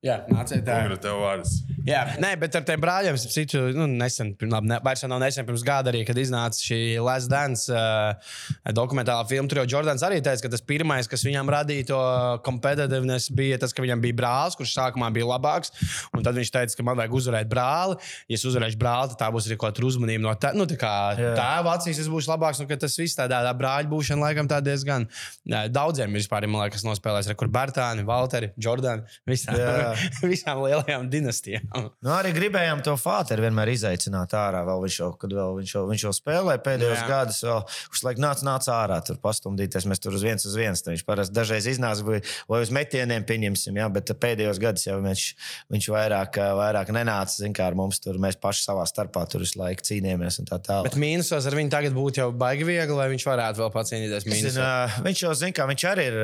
Jā, 0.00 0.22
nāciet 0.32 0.62
tā. 0.64 0.78
Kungra, 0.80 0.96
tev 0.96 1.18
vārds. 1.20 1.58
Jā, 1.84 2.00
nē, 2.20 2.30
bet 2.40 2.54
ar 2.56 2.64
tiem 2.64 2.80
brāļiem, 2.80 3.16
es 3.18 3.24
citu, 3.32 3.60
nu, 3.76 3.84
nesen, 4.00 4.30
labi, 4.48 4.68
ne, 4.70 4.78
vairs 4.84 5.02
nav 5.04 5.20
nesen, 5.20 5.44
pirms 5.48 5.60
gada 5.64 5.92
arī, 5.92 6.02
kad 6.08 6.16
iznāca 6.20 6.56
šī 6.56 6.78
Last 7.04 7.28
Dance 7.28 7.68
uh, 7.68 8.32
dokumentālā 8.76 9.26
filma. 9.28 9.48
Tur 9.50 9.60
jau 9.60 9.66
Jordans 9.74 10.04
arī 10.06 10.22
teica, 10.24 10.46
ka 10.46 10.50
tas 10.54 10.64
pirmais, 10.64 11.08
kas 11.08 11.24
viņam 11.26 11.52
radīja 11.52 11.90
to 11.90 12.00
competitiveness, 12.46 13.28
bija 13.36 13.58
tas, 13.60 13.74
ka 13.76 13.84
viņam 13.84 14.00
bija 14.04 14.16
brālis, 14.22 14.56
kurš 14.56 14.72
sākumā 14.78 15.10
bija 15.12 15.28
labāks. 15.28 15.72
Un 16.16 16.24
tad 16.24 16.36
viņš 16.40 16.52
teica, 16.56 16.78
ka 16.80 16.86
man 16.88 17.00
vajag 17.00 17.18
uzvarēt 17.20 17.52
brāli. 17.52 18.00
Ja 18.28 18.40
es 18.40 18.46
uzvarēšu 18.48 18.80
brāli, 18.80 19.12
tad 19.12 19.20
tā 19.24 19.30
būs 19.36 19.48
arī 19.50 19.60
kaut 19.60 19.76
kāda 19.76 19.88
uzmanība 19.88 20.24
no 20.24 20.36
tā, 20.40 20.54
nu, 20.56 20.68
tā 20.68 20.80
kā 20.80 20.94
Jā. 21.20 21.34
tēva 21.36 21.76
acīs, 21.76 22.00
es 22.00 22.08
būšu 22.12 22.32
labāks. 22.32 22.60
Un 22.64 22.68
ka 22.72 22.80
tas 22.80 22.96
viss 23.00 23.20
tādā 23.20 23.42
tā 23.44 23.52
brāļa 23.56 23.92
būšana 23.92 24.30
laikam 24.30 24.48
tā 24.48 24.62
diezgan 24.64 25.08
daudziem 25.44 26.12
ir 26.12 26.24
vispār, 26.24 26.48
man 26.48 26.64
liekas, 26.64 26.88
nospēlējis. 26.88 27.32
Kur 27.40 27.52
Bartāni, 27.52 28.04
Valteri, 28.08 28.52
Jordani, 28.60 29.04
visām, 29.28 29.56
Jā. 29.60 29.89
visām 30.32 30.62
lielajām 30.64 31.06
dinastijām. 31.12 31.66
Nu, 32.02 32.10
arī 32.14 32.32
gribējām 32.36 32.82
to 32.84 32.96
Fāteru 33.00 33.44
vienmēr 33.46 33.72
izaicināt 33.72 34.34
ārā. 34.36 34.62
Vēl 34.66 34.84
viņš, 34.84 34.98
jau, 35.00 35.10
kad 35.20 35.34
vēl 35.36 35.56
viņš, 35.60 35.74
jau, 35.76 35.84
viņš 35.90 36.04
jau 36.06 36.12
spēlēja 36.16 36.62
pēdējos 36.66 36.98
Jā. 36.98 37.06
gadus, 37.08 37.40
vēl 37.46 37.62
viņš 37.92 38.02
laikam 38.06 38.24
nāca, 38.26 38.46
nāca 38.48 38.74
ārā, 38.76 38.98
tur 39.06 39.20
pastumdīties. 39.22 39.86
Mēs 39.90 40.02
tur 40.02 40.16
uz 40.18 40.24
viens 40.26 40.46
uz 40.48 40.56
viens. 40.58 40.84
Viņš 40.90 41.04
parasti 41.06 41.36
dažreiz 41.36 41.68
iznāca 41.70 42.06
vai, 42.06 42.20
uz 42.60 42.72
metieniem, 42.74 43.24
pieņemsim, 43.28 43.78
jā, 43.80 43.88
bet 43.94 44.12
pēdējos 44.20 44.60
gados 44.62 44.86
jau 44.88 44.98
viņš, 45.04 45.26
viņš 45.72 45.90
vairāk, 45.94 46.40
vairāk 46.60 46.92
nenāca. 46.96 47.36
Zin, 47.40 47.54
kā 47.56 47.68
ar 47.70 47.78
mums 47.78 48.02
tur 48.02 48.18
mēs 48.20 48.36
paši 48.40 48.66
savā 48.66 48.84
starpā 48.88 49.22
tur 49.30 49.44
visu 49.44 49.60
laiku 49.60 49.86
cīnījāmies 49.86 50.40
un 50.42 50.50
tā 50.50 50.58
tālāk. 50.60 50.90
Bet 50.90 50.98
mīnusos 51.00 51.46
ar 51.46 51.56
viņu 51.56 51.72
tagad 51.72 51.96
būtu 51.96 52.24
jau 52.24 52.28
baigi 52.36 52.66
viegli, 52.68 52.96
lai 52.98 53.08
viņš 53.12 53.26
varētu 53.30 53.62
vēl 53.62 53.72
pacīnīties. 53.76 54.58
Ā, 54.60 55.02
viņš 55.06 55.24
jau 55.24 55.32
zina, 55.38 55.56
ka 55.56 55.68
viņš 55.70 55.86
arī 55.92 56.06
ir 56.10 56.18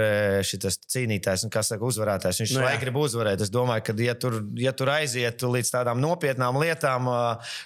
šis 0.46 0.80
cīnītājs 0.92 1.46
un, 1.46 1.52
kā 1.54 1.62
saka, 1.66 1.86
uzvarētājs. 1.86 2.42
Viņš 2.42 2.56
Nu, 2.56 2.62
nu, 2.62 2.68
jā. 2.70 2.80
grib 2.80 2.96
uzvarēt. 3.00 3.42
Es 3.44 3.52
domāju, 3.56 3.86
ka, 3.88 3.96
ja 4.04 4.14
tur, 4.20 4.38
ja 4.60 4.72
tur 4.76 4.92
aiziet 4.94 5.42
līdz 5.42 5.72
tādām 5.74 6.02
nopietnām 6.02 6.60
lietām, 6.62 7.08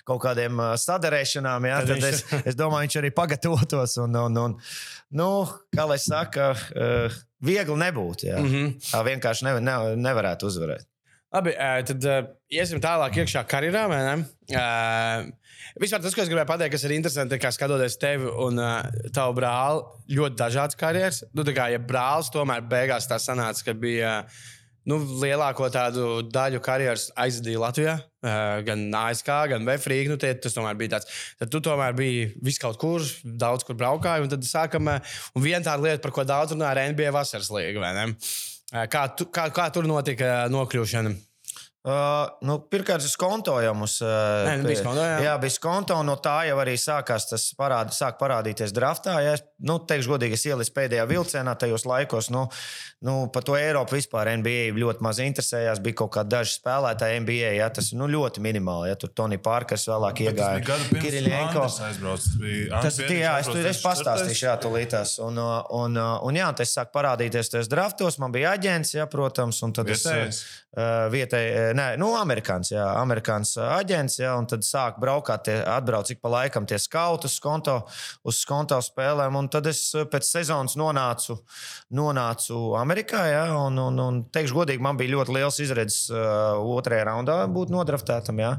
kaut 0.09 0.23
kādiem 0.25 0.63
sadarēšanām, 0.81 1.67
jā, 1.71 1.81
Tad 1.91 2.07
es, 2.07 2.23
es 2.53 2.59
domāju, 2.59 2.87
viņš 2.87 3.01
arī 3.03 3.11
pagatavotos. 3.17 3.99
Un, 4.05 4.15
un, 4.23 4.39
un, 4.45 4.57
nu, 5.19 5.31
kā 5.75 5.89
lai 5.91 5.99
saka, 6.03 6.53
viegli 7.43 7.77
nebūtu. 7.83 8.31
Jā. 8.31 8.39
Mm. 8.39 8.53
-hmm. 8.53 8.79
Tā 8.93 9.03
vienkārši 9.07 9.49
ne, 9.49 9.59
ne, 9.65 9.77
nevarētu 9.97 10.49
uzvarēt. 10.51 10.87
Labi, 11.31 11.53
tad 11.87 12.07
iesim 12.51 12.81
tālāk 12.83 13.21
iekšā 13.23 13.45
karjerā. 13.47 13.87
Vispār 15.79 16.03
tas, 16.03 16.15
ko 16.15 16.25
es 16.25 16.31
gribēju 16.31 16.49
pateikt, 16.49 16.73
kas 16.75 16.85
ir 16.89 16.97
interesanti, 16.97 17.37
ir, 17.37 17.43
ka 17.43 17.53
skatoties 17.55 17.99
tevi 18.03 18.27
un 18.27 18.59
uh, 18.59 18.81
tavu 19.15 19.37
brāli, 19.39 19.85
ļoti 20.19 20.39
dažādas 20.41 20.79
karjeras. 20.81 21.21
Nu, 21.31 21.45
tā 21.47 21.55
kā 21.55 21.69
ja 21.71 21.79
brālis 21.79 22.33
tomēr 22.35 22.65
beigās 22.67 23.07
tā 23.07 23.21
sanāca, 23.23 23.63
ka 23.69 23.77
bija 23.79 24.25
nu, 24.89 24.99
lielāko 25.23 25.69
tādu 25.73 26.23
daļu 26.33 26.61
karjeras 26.65 27.09
aizvadīja 27.21 27.61
Latvijā, 27.61 27.95
uh, 28.01 28.61
gan 28.67 28.87
ASK, 28.95 29.29
gan 29.53 29.67
Vēfrīgā. 29.69 30.09
Nu, 30.09 30.17
tie- 30.17 30.35
tas 30.41 30.55
tomēr 30.57 30.77
bija 30.81 30.97
tāds. 30.97 31.07
Tad 31.39 31.51
tu 31.51 31.61
tomēr 31.61 31.97
biji 31.97 32.35
vis 32.43 32.59
kaut 32.59 32.79
kur, 32.79 33.01
daudz 33.25 33.65
kur 33.65 33.75
braukāji. 33.75 34.23
Un 34.23 34.29
tad 34.29 34.41
sākam, 34.49 34.89
ē, 34.89 35.01
un 35.37 35.43
viena 35.43 35.65
tāda 35.65 35.83
lieta, 35.83 36.03
par 36.03 36.13
ko 36.13 36.25
daudz 36.25 36.53
runā, 36.53 36.71
ir 36.73 36.93
NBA 36.95 37.13
vasaras 37.13 37.51
līga. 37.51 37.81
Ē, 37.91 38.87
Kā, 38.89 39.09
tu, 39.17 39.25
kā, 39.27 39.49
kā 39.51 39.65
tur 39.75 39.83
notika 39.83 40.47
nokļūšana? 40.49 41.11
Uh, 41.81 42.27
nu, 42.45 42.59
Pirmkārt, 42.69 43.01
es 43.01 43.15
kontoju 43.17 43.71
uz. 43.87 43.95
Uh, 44.05 44.11
Nē, 44.45 44.57
nu, 44.61 44.67
bija 44.69 44.83
skonto, 44.83 45.01
jā. 45.01 45.15
jā, 45.25 45.37
bija 45.41 45.61
konto, 45.65 45.95
un 45.97 46.11
no 46.11 46.17
tā 46.21 46.35
jau 46.51 46.59
arī 46.61 46.75
sākās 46.77 47.25
tas 47.31 47.47
parādi, 47.57 47.97
sāk 47.97 48.19
parādīties 48.21 48.75
draftā. 48.77 49.15
Ja 49.25 49.39
es, 49.39 49.47
nu, 49.65 49.79
teikšu, 49.89 50.13
godīgi, 50.13 50.37
es 50.37 50.45
ieliku 50.45 50.75
pēdējā 50.77 51.07
vilcienā 51.09 51.55
tajos 51.57 51.87
laikos. 51.89 52.29
Nu, 52.35 52.43
nu, 53.01 53.15
par 53.33 53.47
to 53.49 53.57
Eiropu 53.57 53.97
vispār 53.97 54.29
NBA 54.43 54.75
ļoti 54.77 55.07
maz 55.07 55.23
interesējās. 55.25 55.81
Bija 55.81 56.03
kaut 56.03 56.13
kādi 56.19 56.35
daži 56.37 56.59
spēlētāji 56.59 57.25
NBA. 57.25 57.55
Ja, 57.57 57.71
tas 57.73 57.89
ir 57.95 58.03
nu, 58.03 58.11
ļoti 58.13 58.45
minimāli. 58.45 58.93
Ja, 58.93 59.01
tur 59.01 59.17
Tony 59.17 59.41
Parkers 59.41 59.89
vēlāk 59.89 60.21
iegāja. 60.27 60.79
Kiriļenko. 60.93 61.65
aizbraucis. 61.89 62.37
Tas 62.77 63.01
bija 63.07 63.25
jā, 63.25 63.35
es 63.41 63.53
tur 63.55 63.73
es 63.73 63.81
pastāstīšu, 63.87 64.51
jā, 64.51 64.59
tūlītās. 64.61 65.17
Un, 65.25 65.41
uh, 65.41 65.65
un, 65.81 65.97
un, 65.97 66.17
un 66.29 66.45
jā, 66.45 66.53
tas 66.61 66.77
sāk 66.77 66.93
parādīties 66.93 67.57
tajos 67.57 67.73
draftos. 67.73 68.21
Man 68.21 68.37
bija 68.37 68.53
aģents, 68.53 68.99
jā, 69.01 69.09
protams, 69.09 69.65
un 69.65 69.73
tad 69.81 69.89
es. 69.97 70.05
Vietējais? 70.71 70.79
Uh, 70.79 71.09
vietēji, 71.11 71.75
nē, 71.75 71.85
nu, 71.99 72.13
amerikāns, 72.15 72.69
jā, 72.71 72.85
amerikāns 73.01 73.57
uh, 73.59 73.73
aģents, 73.81 74.21
jā, 74.21 74.31
un 74.39 74.47
tad 74.47 74.63
sāk 74.63 75.01
braukāt, 75.03 75.49
tie, 75.49 75.57
atbrauc 75.67 76.07
ik 76.13 76.21
pa 76.23 76.31
laikam 76.31 76.67
tie 76.69 76.77
skauti 76.79 77.27
uz 77.27 77.41
konto, 77.43 77.75
uz 78.23 78.39
konto 78.47 78.79
spēlēm, 78.79 79.35
un 79.35 79.49
tad 79.51 79.67
es 79.67 79.81
pēc 80.13 80.29
sezonas 80.29 80.77
nonācu, 80.79 81.41
nonācu 81.99 82.61
Amerikā, 82.79 83.23
jā, 83.33 83.43
un, 83.59 83.81
un, 83.83 83.99
un 83.99 84.21
teikšu 84.31 84.61
godīgi, 84.61 84.85
man 84.87 85.01
bija 85.01 85.17
ļoti 85.17 85.35
liels 85.35 85.59
izredzes 85.65 86.05
uh, 86.15 86.63
otrajā 86.63 87.09
raundā 87.09 87.41
būt 87.51 87.75
nodraftētam, 87.75 88.39
jā, 88.39 88.53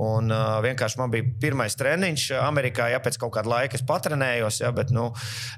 un 0.00 0.32
uh, 0.32 0.56
vienkārši 0.64 1.02
man 1.02 1.12
bija 1.12 1.28
pirmais 1.44 1.76
treniņš 1.76 2.26
Amerikā, 2.40 2.88
jā, 2.94 3.02
pēc 3.04 3.20
kaut 3.20 3.34
kāda 3.36 3.52
laika 3.52 3.76
es 3.76 3.84
patrenējos, 3.84 4.62
jā, 4.64 4.72
bet, 4.72 4.94
nu, 4.96 5.10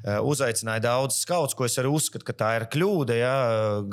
uzaicināja 0.02 0.82
daudz 0.88 1.22
skauts, 1.22 1.54
ko 1.54 1.70
es 1.70 1.78
arī 1.78 1.94
uzskatu, 1.94 2.26
ka 2.26 2.34
tā 2.42 2.52
ir 2.58 2.68
kļūda, 2.74 3.22
jā, 3.22 3.38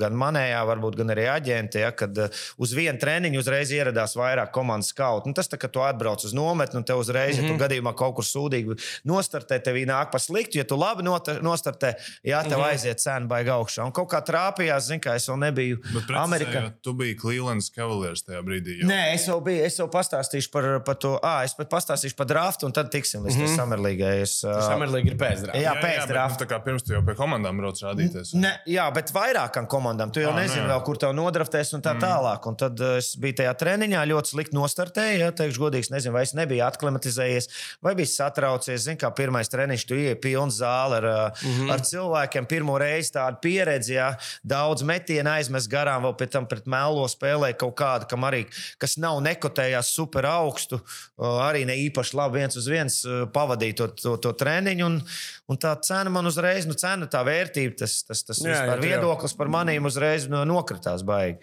gan 0.01 0.17
manējā, 0.17 0.65
varbūt 0.73 0.97
gan 1.03 1.13
arī 1.13 1.29
aģenti, 1.37 1.85
jā, 1.85 1.93
kad 1.99 2.17
uh, 2.17 2.41
uz 2.61 2.73
vienu 2.77 2.99
treniņu 3.01 3.41
uzreiz 3.41 3.71
ieradās 3.75 4.15
vairāk 4.19 4.53
komandas 4.55 4.93
skautu. 4.93 5.29
Nu, 5.29 5.35
tas 5.37 5.49
tā, 5.51 5.59
ka 5.59 5.69
tu 5.71 5.83
atbrauc 5.85 6.23
uz 6.25 6.33
nometni 6.35 6.79
un 6.79 6.85
te 6.87 6.95
uzreiz, 6.95 7.37
mm 7.37 7.43
-hmm. 7.43 7.51
ja 7.51 7.57
tu 7.57 7.63
gadījumā 7.63 7.93
kaut 7.95 8.15
kur 8.15 8.25
sūdīgi 8.25 8.77
nostartē, 9.03 9.59
tev 9.63 9.75
nāk 9.89 10.11
pa 10.11 10.19
sliktu. 10.19 10.57
Ja 10.59 10.63
tu 10.63 10.77
labi 10.79 11.03
nostartē, 11.03 11.93
jā, 12.23 12.43
tev 12.43 12.57
mm 12.57 12.63
-hmm. 12.63 12.69
aiziet 12.69 12.99
cena 12.99 13.25
baigā 13.25 13.57
augšā. 13.59 13.85
Un 13.85 13.91
kaut 13.91 14.09
kā 14.11 14.21
trāpījās, 14.25 14.79
zin, 14.79 14.99
kā 14.99 15.15
es 15.15 15.29
vēl 15.29 15.39
nebiju 15.39 15.77
Amerikā. 16.15 16.71
Tu 16.81 16.93
biji 16.93 17.17
Clevelands 17.17 17.69
Cavaliers 17.69 18.23
tajā 18.23 18.41
brīdī. 18.41 18.79
jau. 18.79 18.89
Nē, 18.89 19.13
es 19.13 19.27
jau 19.27 19.39
biju, 19.41 19.65
es 19.65 19.79
jau 19.79 19.87
pastāstīšu 19.87 20.49
par, 20.51 20.83
par 20.83 20.95
to, 20.95 21.19
ah, 21.23 21.43
es 21.43 21.53
pat 21.53 21.69
pastāstīšu 21.69 22.15
par 22.15 22.25
draftu, 22.25 22.65
un 22.65 22.71
tad 22.71 22.91
tiksim 22.91 23.23
līdz 23.23 23.35
mm 23.35 23.45
-hmm. 23.45 23.55
Summerlīgai. 23.57 24.21
Es, 24.21 24.43
uh, 24.43 24.51
Samerlīga 24.51 25.07
ir 25.11 25.17
pēcdrā. 25.17 25.51
jā, 25.55 25.73
bet, 25.73 25.83
pēc 25.83 25.99
nu, 25.99 26.07
drafta. 26.07 26.45
tā 26.45 26.49
kā 26.49 26.63
pirms 26.63 26.83
tu 26.83 26.93
jau 26.93 27.05
pie 27.05 27.15
komandām 27.15 27.57
brauc 27.57 27.81
rādīties. 27.81 28.33
Ne, 28.33 28.59
jā, 28.67 28.93
bet 28.93 29.11
vairākām 29.13 29.67
komandām. 29.67 30.11
Tu 30.11 30.19
jau 30.19 30.29
Ah, 30.29 30.35
nu 30.35 30.45
nezini, 30.45 30.63
jā. 30.63 30.69
vēl, 30.69 30.83
kur 30.85 30.99
tev 31.01 31.13
nodraftēs 31.17 31.71
un 31.77 31.83
tā 31.83 31.88
mm. 31.95 32.01
tālāk. 32.03 32.47
Un 32.49 32.57
tad 32.59 32.81
uh, 32.83 32.97
es 32.99 33.11
biju 33.19 33.39
tajā 33.39 33.53
treniņā, 33.61 34.03
ļoti 34.11 34.33
slikti 34.33 34.57
nostartēju. 34.57 35.19
Ja, 35.23 35.29
teikšu, 35.35 35.63
godīgi, 35.65 35.91
nezinu, 35.93 36.13
vai 36.15 36.23
es 36.27 36.33
nebiju 36.37 36.63
aklimatizējies, 36.67 37.49
vai 37.85 37.95
biju 37.99 38.11
satraucies. 38.11 38.85
Zini, 38.85 38.99
kā 39.01 39.11
pirmais 39.15 39.51
treniņš, 39.51 39.85
tu 39.89 39.97
ieej 39.97 40.17
pilns 40.23 40.59
zāle 40.61 40.99
ar, 41.01 41.09
mm 41.09 41.55
-hmm. 41.55 41.73
ar 41.73 41.85
cilvēkiem. 41.89 42.49
Pirmo 42.49 42.77
reizi 42.81 43.13
tādu 43.15 43.41
pieredzi, 43.41 43.93
ja 43.97 44.13
daudz 44.43 44.83
metienu 44.83 45.29
aizmest 45.29 45.69
garām, 45.71 46.03
vēl 46.03 46.15
pēc 46.19 46.31
tam 46.37 46.47
pret 46.47 46.67
melo 46.67 47.07
spēlēja 47.07 47.57
kaut 47.57 47.75
kādu, 47.75 48.09
kam 48.09 48.23
arī, 48.23 48.45
kas 48.77 48.97
nav 48.97 49.21
nekotējās 49.21 49.93
super 49.95 50.25
augstu, 50.25 50.79
uh, 50.79 51.41
arī 51.49 51.65
ne 51.65 51.75
īpaši 51.87 52.15
labi 52.15 52.39
viens 52.39 52.55
uz 52.55 52.67
viens 52.67 53.05
pavadīja 53.33 53.75
to, 53.75 53.87
to, 53.87 54.17
to 54.17 54.33
treniņu. 54.33 54.85
Un, 54.85 55.01
un 55.49 55.57
tā 55.57 55.71
cena 55.85 56.11
man 56.13 56.27
uzreiz, 56.29 56.67
nu, 56.69 56.75
cena, 56.77 57.07
tā 57.09 57.23
vērtība, 57.25 57.75
tas, 57.81 57.99
tas, 58.07 58.21
tas 58.27 58.39
Jā, 58.45 58.61
jā, 58.69 58.75
viedoklis 58.83 59.33
par 59.37 59.49
maniem 59.51 59.85
uzreiz 59.89 60.27
no- 60.29 60.45
nokritās 60.45 61.01
baigi. 61.05 61.39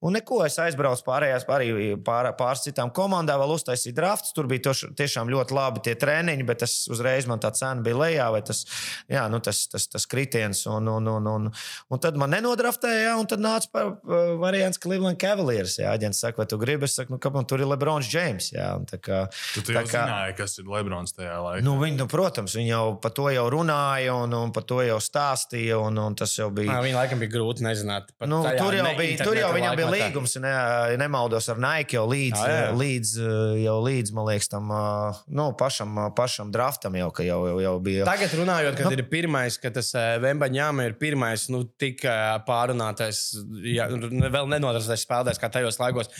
Un 0.00 0.14
neko 0.14 0.44
es 0.46 0.54
aizbraucu 0.62 1.02
pārējās, 1.06 1.44
arī 1.50 1.70
pār, 2.06 2.30
pāris 2.38 2.62
citām 2.68 2.92
komandām, 2.94 3.40
vēl 3.42 3.56
uztaisīju 3.56 3.96
drafts. 3.96 4.32
Tur 4.36 4.46
bija 4.46 4.68
toš, 4.68 4.84
tiešām 4.94 5.26
ļoti 5.32 5.56
labi 5.58 5.82
tie 5.82 5.96
treniņi, 5.98 6.46
bet 6.46 6.60
tas 6.62 6.76
uzreiz 6.94 7.26
man 7.26 7.40
tā 7.42 7.50
cena 7.58 7.82
bija 7.82 7.98
lejā, 7.98 8.28
vai 8.30 8.42
tas, 8.46 8.60
jā, 9.10 9.24
nu, 9.32 9.40
tas, 9.42 9.64
tas, 9.66 9.88
tas 9.90 10.06
kritiens. 10.06 10.62
Un, 10.70 10.86
un, 10.88 11.08
un, 11.16 11.26
un, 11.26 11.50
un 11.90 11.98
tad 11.98 12.14
man 12.20 12.30
nenodraftēja, 12.30 13.16
un 13.18 13.26
tad 13.26 13.42
nāca 13.42 13.66
par 13.74 13.90
uh, 13.90 14.36
variants 14.38 14.78
Cleveland 14.78 15.18
Cavaliers. 15.18 15.74
Jā, 15.82 15.90
aģents 15.98 16.22
saka, 16.22 16.44
vai 16.44 16.46
tu 16.46 16.58
gribi? 16.62 16.86
Es 16.86 16.94
saku, 16.94 17.16
nu, 17.16 17.18
kāpēc 17.18 17.48
tur 17.50 17.64
ir 17.64 17.66
Lebrons 17.72 18.06
James. 18.14 18.52
Jā, 18.54 18.70
un 18.78 18.86
tā 18.86 19.00
kā, 19.02 19.24
Tu, 19.54 19.62
tu 19.66 19.72
tā 19.74 19.82
jau 19.82 19.88
kā- 19.90 20.04
zināji, 20.06 20.36
kas 20.38 20.58
ir 20.62 20.70
Lebrons 20.70 21.12
tajā 21.18 21.36
laikā. 21.42 21.64
Nu, 21.66 21.74
viņi, 21.82 21.98
nu, 21.98 22.06
protams, 22.06 22.54
viņi 22.54 22.70
jau 22.70 22.84
par 23.02 23.10
to 23.18 23.26
jau 23.34 23.47
runāja 23.52 24.14
un, 24.14 24.32
un 24.36 24.52
par 24.54 24.64
to 24.68 24.80
jau 24.84 24.96
stāstīja. 25.02 25.78
Un, 25.82 25.98
un 26.02 26.14
tas 26.18 26.32
jau 26.38 26.48
bija. 26.54 26.70
Jā, 26.72 26.82
Viņa 26.84 26.98
laikam 26.98 27.20
bija 27.22 27.32
grūti 27.34 27.64
nezināt. 27.66 28.10
Nu, 28.28 28.40
tur 28.58 28.74
jau 28.76 28.84
ne 28.86 28.94
bija, 28.98 29.18
tur 29.24 29.38
jau 29.38 29.50
viņam 29.54 29.76
bija 29.78 29.90
līgums, 29.92 30.36
ne, 30.42 30.52
nemaldos, 31.00 31.48
ar 31.52 31.60
Nike 31.62 31.96
jau 31.98 32.04
līdz, 32.10 32.38
Jā, 32.40 32.56
jā. 32.62 32.72
līdz, 32.78 33.12
eh, 33.22 33.54
jau 33.64 33.76
līdz 33.84 34.14
man 34.16 34.28
liekas, 34.30 34.50
tam 34.52 34.72
uh, 34.74 35.20
nu, 35.28 35.48
pašam, 35.58 35.98
pašam 36.18 36.50
draftam 36.54 36.96
jau, 36.98 37.10
jau, 37.24 37.38
jau, 37.50 37.58
jau 37.64 37.74
bija. 37.84 38.06
Tagad 38.08 38.34
runājot, 38.40 38.76
kad 38.78 38.88
Nu. 38.90 38.96
ir 38.96 39.04
pirmais, 39.10 39.58
ka 39.60 39.70
tas 39.74 39.92
Vembaņāma 40.22 40.88
ir 40.88 40.96
pirmais, 41.00 41.48
nu, 41.52 41.64
tik 41.78 42.04
ā, 42.08 42.38
pārunātais, 42.48 43.22
ja, 43.68 43.88
vēl 43.92 44.48
nenodarbotais 44.50 45.04
spēlētājs 45.06 45.40
kā 45.42 45.50
tajos 45.52 45.80
laikos. 45.82 46.10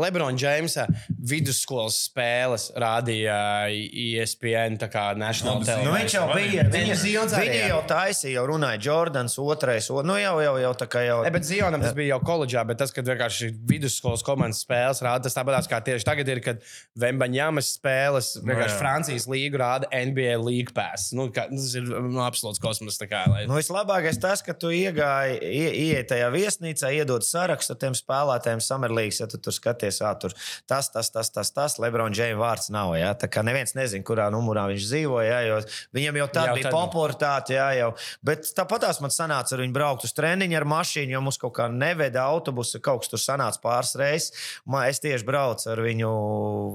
Lebrons 0.00 0.40
Džeimsa 0.40 0.86
vidusskolas 1.26 1.98
spēles 2.08 2.68
rādīja 2.78 3.36
ESPN, 3.70 4.78
tā 4.80 4.88
kā 4.92 5.06
National 5.18 5.60
Labi, 5.60 5.66
Nu, 5.66 5.70
Television. 5.70 5.96
viņš 5.96 6.16
jau 6.16 6.26
bija. 6.34 6.66
Viņa 6.72 6.96
Viņa, 7.06 7.40
viņa 7.40 7.60
jau 7.70 7.80
taisīja, 7.90 8.34
jau 8.38 8.44
runāja 8.50 8.80
Jordans, 8.82 9.36
otrais. 9.42 9.88
O, 9.90 10.02
nu, 10.06 10.16
jau, 10.20 10.34
jau, 10.42 10.54
jau 10.62 10.72
tā 10.78 10.88
kā 10.90 11.02
jau. 11.06 11.18
Ne, 11.26 11.30
bet 11.34 11.46
Zionam 11.48 11.82
tas 11.82 11.94
bija 11.96 12.14
jau 12.14 12.20
koledžā, 12.26 12.64
bet 12.68 12.80
tas, 12.82 12.92
kad 12.94 13.06
vienkārši 13.08 13.50
vidusskolas 13.68 14.24
komandas 14.26 14.62
spēles 14.64 15.02
rāda, 15.04 15.26
tas 15.26 15.36
tāpat 15.36 15.68
kā 15.70 15.80
tieši 15.86 16.06
tagad 16.06 16.28
ir, 16.32 16.42
kad 16.44 16.62
Vembaņāmas 16.98 17.70
spēles 17.78 18.32
vienkārši 18.42 18.74
jā. 18.74 18.80
Francijas 18.80 19.28
līgu 19.30 19.60
rāda 19.62 19.88
NBA 19.92 20.36
League 20.42 20.74
Pass. 20.76 21.12
Nu, 21.16 21.28
kā, 21.34 21.46
tas 21.52 21.70
ir 21.78 21.86
nu, 21.86 22.20
absolūts 22.24 22.60
kosmos. 22.62 22.98
Kā, 23.06 23.22
lai... 23.30 23.44
Nu, 23.46 23.54
vislabākais 23.58 24.16
tas, 24.18 24.40
ka 24.42 24.54
tu 24.56 24.70
iegāji, 24.74 25.36
ie, 25.44 25.68
ieej 25.86 26.06
tajā 26.10 26.30
viesnīcā, 26.32 26.88
iedod 26.96 27.22
sarakstu 27.22 27.74
ar 27.76 27.78
tiem 27.84 27.94
spēlētājiem, 27.94 28.62
samerlīgs, 28.64 29.20
ja 29.22 29.28
tu 29.30 29.38
tur 29.38 29.54
skaties, 29.54 29.85
ah, 30.04 30.14
tur 30.20 30.34
tas, 30.68 30.90
tas, 30.92 31.10
tas, 31.14 31.30
tas, 31.32 31.52
tas 31.54 31.78
Lebrona 31.82 32.14
Džeima 32.14 32.40
vārds 32.40 32.70
nav. 32.74 32.94
Ja? 32.98 33.12
Tā 33.18 33.28
kā 33.32 33.44
neviens 33.46 33.76
nezina, 33.78 34.04
kurā 34.06 34.28
numurā 34.34 34.66
viņš 34.70 34.88
dzīvo, 34.90 35.20
ja? 35.24 35.40
jo 35.46 35.60
viņam 35.96 36.20
jau 36.22 36.28
tā 36.34 36.46
bija 36.54 36.72
popularitāte. 36.74 37.56
Ja? 37.56 37.68
Jau. 37.76 37.90
Bet 38.26 38.48
tāpatās 38.56 39.00
man 39.04 39.14
sanāca 39.14 39.56
ar 39.56 39.64
viņu 39.64 39.76
braukt 39.76 40.06
uz 40.08 40.14
treniņu 40.16 40.58
ar 40.60 40.68
mašīnu, 40.76 41.14
jo 41.16 41.22
mums 41.24 41.40
kaut 41.42 41.56
kā 41.58 41.68
neveda 41.72 42.26
autobusu, 42.30 42.80
kaut 42.84 43.04
kas 43.04 43.12
tur 43.12 43.22
sanāca 43.22 43.62
pāris 43.62 43.94
reizes. 43.98 44.46
Man, 44.64 44.86
es 44.90 45.02
tieši 45.02 45.26
braucu 45.26 45.70
ar 45.72 45.82
viņu 45.84 46.12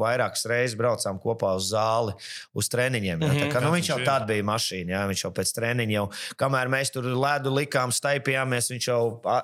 vairākas 0.02 0.46
reizes, 0.50 0.78
braucām 0.80 1.20
kopā 1.22 1.54
uz 1.60 1.72
zāli, 1.72 2.16
uz 2.58 2.70
treniņiem. 2.72 3.26
Ja? 3.26 3.34
Tā 3.46 3.50
kā, 3.54 3.64
nu, 3.64 3.74
viņš 3.76 3.92
jau 3.94 4.00
tādā 4.04 4.30
bija 4.32 4.46
mašīna, 4.48 4.96
jā, 4.96 5.02
viņš 5.12 5.26
jau 5.26 5.34
pēc 5.36 5.54
treniņa, 5.58 5.96
jau, 5.96 6.06
kamēr 6.40 6.72
mēs 6.72 6.94
tur 6.94 7.08
ledu 7.12 7.54
likām, 7.56 7.94
staipījāmies, 7.96 8.72
viņš 8.74 8.88
jau 8.90 9.02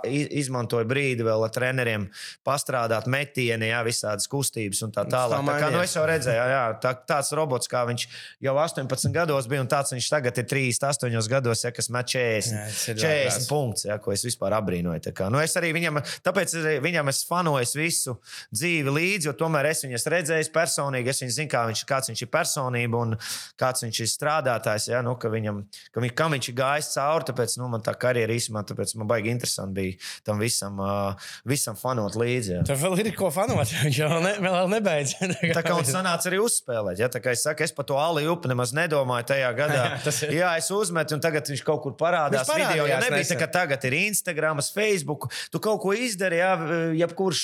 izmantoja 0.07 0.87
brīdi 0.87 1.25
vēl 1.27 1.45
ar 1.47 1.53
treneriem 1.53 2.07
pastrādāt 2.47 3.07
metienu, 3.11 3.56
gājieni, 3.57 3.71
jā, 3.71 3.81
visādas 3.85 4.27
kustības 4.29 4.81
un 4.85 4.91
tā 4.93 5.03
tālāk. 5.07 5.45
Tā 5.45 5.57
kā, 5.61 5.69
nu, 5.73 5.81
es 5.81 5.95
jau 5.95 6.05
redzēju, 6.07 6.43
jā, 6.51 6.63
tā, 6.81 6.93
tāds 7.07 7.31
robots, 7.35 7.67
kā 7.67 7.83
viņš 7.87 8.05
jau 8.43 8.55
18 8.55 9.13
gados 9.13 9.47
bija, 9.47 9.61
un 9.61 9.67
tāds 9.67 9.93
viņš 9.93 10.09
tagad 10.09 10.37
ir 10.37 10.47
38 10.47 11.29
gados, 11.31 11.63
ja, 11.63 11.71
kas 11.71 11.89
met 11.89 12.07
40, 12.07 12.53
Jā, 12.53 12.65
tas 12.67 12.87
ir 12.87 12.99
40 13.01 13.07
ārprāts. 13.07 13.49
punktus, 13.49 13.85
ja, 13.87 13.97
ko 13.97 14.13
es 14.13 14.25
vispār 14.25 14.55
abrīnoju. 14.57 15.13
Kā, 15.17 15.29
nu, 15.31 15.39
es 15.41 15.55
arī 15.57 15.73
viņam, 15.75 16.01
tāpēc 16.25 16.55
arī 16.61 16.75
viņam 16.83 17.11
es 17.11 17.23
fanoju 17.27 17.77
visu 17.77 18.17
dzīvi 18.53 18.93
līdzi, 18.93 19.29
jo 19.29 19.35
tomēr 19.37 19.69
es 19.71 19.83
viņu 19.85 19.97
esmu 19.97 20.13
redzējis 20.13 20.51
personīgi. 20.53 21.11
Es 21.11 21.21
viņu 21.23 21.35
zinu, 21.35 21.51
kā 21.51 21.63
viņš, 21.69 21.83
kāds 21.87 22.11
viņš 22.11 22.23
ir 22.23 22.31
personība 22.33 23.01
un 23.03 23.15
kāds 23.59 23.83
viņš 23.85 24.01
ir 24.03 24.11
strādātājs. 24.11 24.89
Ja, 24.91 25.01
nu, 25.05 25.15
ka 25.19 25.31
viņam, 25.31 25.63
ka 25.93 26.03
viņ, 26.03 26.13
kam 26.17 26.35
viņš 26.35 26.49
ir 26.51 26.57
gājis 26.57 26.91
cauri, 26.95 27.27
tāpēc 27.29 27.57
nu, 27.61 27.69
man 27.71 27.83
tā 27.85 27.93
karjera 27.97 28.35
īstenībā, 28.35 28.63
tāpēc 28.71 28.95
man 28.99 29.09
baigi 29.09 29.33
interesanti 29.33 29.77
bija 29.77 30.11
tam 30.27 30.41
visam, 30.41 30.79
uh, 30.81 31.29
visam 31.47 31.77
fanot 31.79 32.17
līdzi. 32.19 32.53
Ja. 32.57 32.65
Tev 32.67 32.81
vēl 32.83 33.03
ir 33.03 33.11
ko 33.17 33.29
fanot. 33.37 33.71
Viņš 33.85 33.99
jau 34.01 34.09
ne, 34.23 34.33
vēl 34.43 34.71
nebeidz. 34.73 35.13
Tā 35.57 35.63
kā 35.65 35.75
mums 35.77 35.91
sanāca 35.97 36.29
arī 36.31 36.39
uzspēlēt. 36.43 37.01
Ja? 37.03 37.09
Tā 37.13 37.21
kā 37.23 37.33
es 37.37 37.45
saku, 37.45 37.63
es 37.67 37.73
par 37.77 37.87
to 37.89 37.97
Ali 38.01 38.25
upi 38.29 38.49
nemaz 38.51 38.73
nedomāju 38.77 39.29
tajā 39.33 39.51
gadā. 39.57 39.85
Ir- 40.27 40.35
Jā, 40.39 40.51
es 40.59 40.67
uzmetu, 40.73 41.15
un 41.17 41.21
tagad 41.23 41.47
viņš 41.49 41.61
kaut 41.67 41.81
kur 41.85 41.93
parādās. 41.99 42.43
Viņš 42.43 42.51
parādījās 42.51 42.73
video, 42.73 42.87
ja 42.89 42.97
nebija 43.03 43.21
nesen. 43.23 43.37
tā, 43.37 43.41
ka 43.45 43.49
tagad 43.53 43.85
ir 43.89 43.95
Instagram, 44.01 44.61
Facebook. 44.75 45.29
Tu 45.53 45.61
kaut 45.63 45.79
ko 45.83 45.93
izdari, 45.95 46.39
jā, 46.41 46.51
jebkurš, 46.99 47.41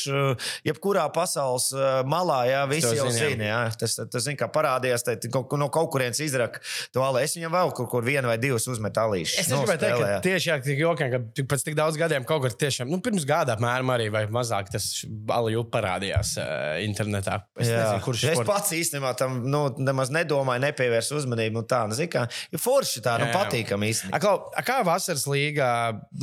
jebkurā 0.68 1.06
pasaules 1.16 1.70
uh, 1.76 2.02
malā, 2.10 2.40
jā, 2.50 2.62
visi 2.72 2.94
jau 2.98 3.08
zina. 3.14 3.48
Jā. 3.48 3.60
Tas, 3.80 3.96
tas 4.02 4.26
zina, 4.26 4.38
kā 4.44 4.48
parādījās, 4.54 5.06
tad 5.08 5.26
kaut, 5.34 5.54
no 5.60 5.70
kaut 5.74 5.92
kurienes 5.94 6.20
izraka 6.24 6.62
to 6.96 7.04
Ali. 7.06 7.24
Es 7.28 7.36
viņam 7.38 7.54
vēl 7.54 7.74
kaut 7.78 7.90
kur 7.92 8.06
vienu 8.06 8.30
vai 8.32 8.38
divus 8.42 8.68
uzmetu 8.72 9.02
alīšus. 9.04 9.40
Es 9.44 9.52
gribēju 9.54 9.82
teikt, 9.84 10.02
ka 10.04 10.20
tieši 10.26 10.50
jā, 10.52 10.58
tik 10.66 10.82
jokiem, 10.84 11.14
ka 11.14 11.46
pēc 11.54 11.66
tik 11.68 11.78
daudz 11.80 12.00
gadiem 12.00 12.26
kaut 12.28 12.44
kur 12.46 12.56
tiešām, 12.64 12.90
nu, 12.92 13.00
pirms 13.04 13.26
gada 13.30 13.56
apmēram 13.58 13.92
arī 13.96 14.10
vai 14.14 14.24
mazāk 14.32 14.72
tas 14.74 14.88
aliju 15.36 15.66
parādījās 15.84 16.32
uh, 16.40 16.48
internetā. 16.86 17.42
Es 17.60 17.68
Jā. 17.70 17.82
nezinu, 17.84 18.06
kurš 18.08 18.24
es 18.32 18.38
sport- 18.40 18.50
pats 18.50 18.74
īstenībā 18.78 19.12
tam 19.20 19.42
nu, 19.52 19.66
nemaz 19.84 20.14
nedomāju, 20.16 20.64
nepievērsu 20.64 21.20
uzmanību. 21.20 21.60
Nu, 21.60 21.66
tā, 21.70 21.84
nu, 21.92 21.98
zini, 21.98 22.12
kā, 22.16 22.26
ir 22.54 22.64
forši 22.64 23.04
tā, 23.06 23.20
nu, 23.22 23.30
patīkami 23.36 23.92
īstenībā. 23.94 24.18
A, 24.18 24.24
Klau, 24.24 24.40
a, 24.56 24.64
kā 24.66 24.80
vasaras 24.88 25.28
līnija, 25.30 25.70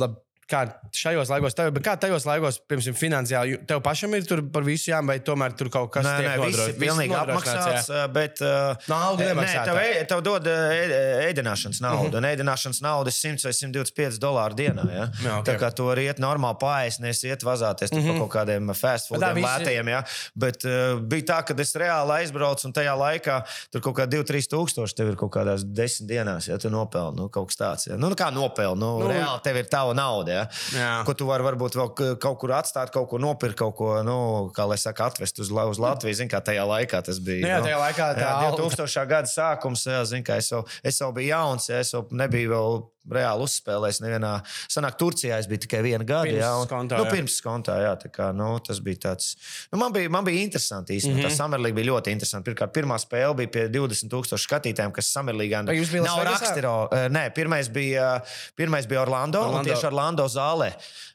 labi, 0.01 0.19
kā 0.51 0.65
šajos 0.95 1.31
laikos, 1.31 1.55
tev, 1.57 1.71
bet 1.75 1.85
kā 1.85 1.95
tajos 1.99 2.25
laikos, 2.27 2.59
piemēram, 2.69 2.97
finansiāli, 2.97 3.61
tev 3.69 3.81
pašam 3.85 4.13
ir 4.17 4.27
tur 4.27 4.43
par 4.53 4.65
visu 4.67 4.91
jāmai, 4.91 5.11
vai 5.11 5.19
tomēr 5.27 5.55
tur 5.57 5.69
kaut 5.73 5.91
kas 5.93 6.07
ir 6.23 6.29
viss 6.41 6.77
pilnīgi 6.79 7.15
apmaksāts, 7.17 7.89
jā? 7.91 8.05
bet. 8.13 8.41
ā, 8.45 8.75
Naudu 8.91 9.25
nemaksā 9.25 9.63
tev, 9.67 9.79
ē- 9.81 10.05
tev 10.09 10.23
dod 10.25 10.47
ēdināšanas 10.47 11.81
naudu. 11.83 12.07
Uh 12.07 12.13
-huh. 12.13 12.17
Un 12.21 12.27
ēdināšanas 12.29 12.81
nauda 12.83 13.11
ir 13.11 13.17
100 13.17 13.45
vai 13.47 13.53
125 13.53 14.19
dolāri 14.21 14.57
dienā. 14.61 14.85
Ja? 14.91 15.07
Jā, 15.23 15.37
ok. 15.39 15.45
Tā 15.47 15.57
kā 15.59 15.71
tu 15.75 15.87
vari 15.89 16.05
iet 16.07 16.19
normāli 16.23 16.59
pāriest, 16.61 17.01
nevis 17.03 17.23
iet 17.23 17.43
vazāties 17.43 17.91
uh 17.91 17.97
-huh. 17.97 18.11
pa 18.11 18.19
kaut 18.19 18.31
kādiem 18.35 18.73
fast 18.75 19.09
foodiem, 19.09 19.35
visi- 19.35 19.47
lētiem. 19.47 19.89
Ja? 19.89 20.03
Bet 20.35 20.65
uh, 20.65 20.99
bija 20.99 21.23
tā, 21.33 21.43
ka 21.45 21.55
es 21.61 21.75
reāli 21.75 22.11
aizbraucu 22.21 22.67
un 22.67 22.73
tajā 22.73 22.95
laikā 22.97 23.41
tur 23.71 23.81
kaut 23.81 23.95
kā 23.97 24.05
2-3 24.07 24.47
tūkstoši 24.47 24.95
tev 24.95 25.07
ir 25.09 25.15
kaut 25.15 25.31
kādās 25.35 25.63
desmit 25.65 26.09
dienās, 26.09 26.47
ja 26.47 26.57
tu 26.57 26.69
nopelni 26.69 27.17
nu, 27.17 27.29
kaut 27.29 27.47
kas 27.47 27.57
tāds. 27.57 27.87
Ja? 27.89 27.97
Nu, 27.97 28.09
nu, 28.09 28.15
kā 28.15 28.31
nopelni? 28.31 28.79
Nu, 28.79 28.99
nu, 28.99 29.07
reāli 29.07 29.41
tev 29.43 29.55
ir 29.55 29.65
tava 29.65 29.93
nauda. 29.93 30.31
Ja? 30.31 30.40
Jā. 30.75 30.91
Ko 31.07 31.15
tu 31.17 31.27
vari 31.29 31.45
varbūt 31.45 31.77
vēl 31.79 31.91
kaut 32.21 32.39
kur 32.41 32.55
atstāt, 32.57 32.93
kaut 32.93 33.09
ko 33.11 33.19
nopirkt, 33.21 33.57
kaut 33.61 33.75
ko, 33.79 33.91
nu, 34.05 34.17
kā 34.55 34.67
lai 34.69 34.79
saka, 34.81 35.11
atvest 35.11 35.41
uz, 35.43 35.51
uz 35.51 35.81
Latviju. 35.81 36.17
Zini, 36.21 36.31
kā 36.31 36.41
tajā 36.45 36.65
laikā 36.67 37.03
tas 37.07 37.19
bija. 37.23 37.43
Nu 37.43 37.51
jā, 37.51 37.59
nu. 37.61 37.69
tajā 37.69 37.81
laikā 37.85 38.09
tā 38.19 38.31
alga. 38.37 38.55
2000. 38.61 39.05
gada 39.11 39.31
sākums, 39.31 39.85
jā, 39.89 40.01
zini, 40.09 40.25
kā 40.27 40.39
es 40.41 40.51
jau, 40.53 40.63
es 40.83 41.01
jau 41.01 41.11
biju 41.15 41.33
jauns, 41.33 41.69
jā, 41.71 41.81
es 41.83 41.93
jau 41.95 42.05
nebiju 42.11 42.53
vēl 42.55 42.81
reāli 43.09 43.45
uzspēlējis 43.47 44.01
nevienā. 44.03 44.33
Sanāk, 44.71 44.97
Turcijā 44.99 45.39
es 45.41 45.47
biju 45.49 45.63
tikai 45.65 45.81
vienu 45.85 46.05
gadu. 46.05 46.29
Pirms 46.29 46.43
jā, 46.43 46.51
un, 46.59 46.67
skontā, 46.67 46.97
nu, 46.97 47.05
jā. 47.07 47.11
pirms 47.15 47.37
skontā, 47.41 47.77
jā, 47.81 47.93
kā, 48.13 48.31
nu, 48.35 48.51
tas 48.59 48.79
bija 48.83 49.07
tāds. 49.09 49.35
Nu, 49.71 49.79
man, 49.81 49.93
bija, 49.95 50.09
man 50.09 50.25
bija 50.27 50.41
interesanti 50.43 50.97
īstenībā. 50.97 51.11
Mm 51.11 51.21
Mhm. 51.21 51.27
-hmm. 51.27 51.31
Tā 51.31 51.43
Samerlīga 51.43 51.75
bija 51.75 51.91
ļoti 51.91 52.11
interesanti. 52.11 52.51
Pirmkārt, 52.51 52.71
pirmā 52.73 52.97
spēle 52.99 53.35
bija 53.35 53.47
pie 53.51 53.67
20 53.69 54.09
tūkstošu 54.09 54.47
skatītājiem, 54.47 54.91
kas 54.91 55.13
Samerlīgā 55.13 55.63
nav 55.63 56.23
raksturo. 56.23 56.89
Nē, 56.91 57.33
pirmais 57.33 57.69
bija, 57.69 58.21
pirmais 58.55 58.87
bija 58.87 59.01
Orlando, 59.01 59.39
Orlando. 59.39 59.57
un 59.59 59.65
tieši 59.65 59.85
Orlando 59.87 60.25
zālē. 60.25 60.71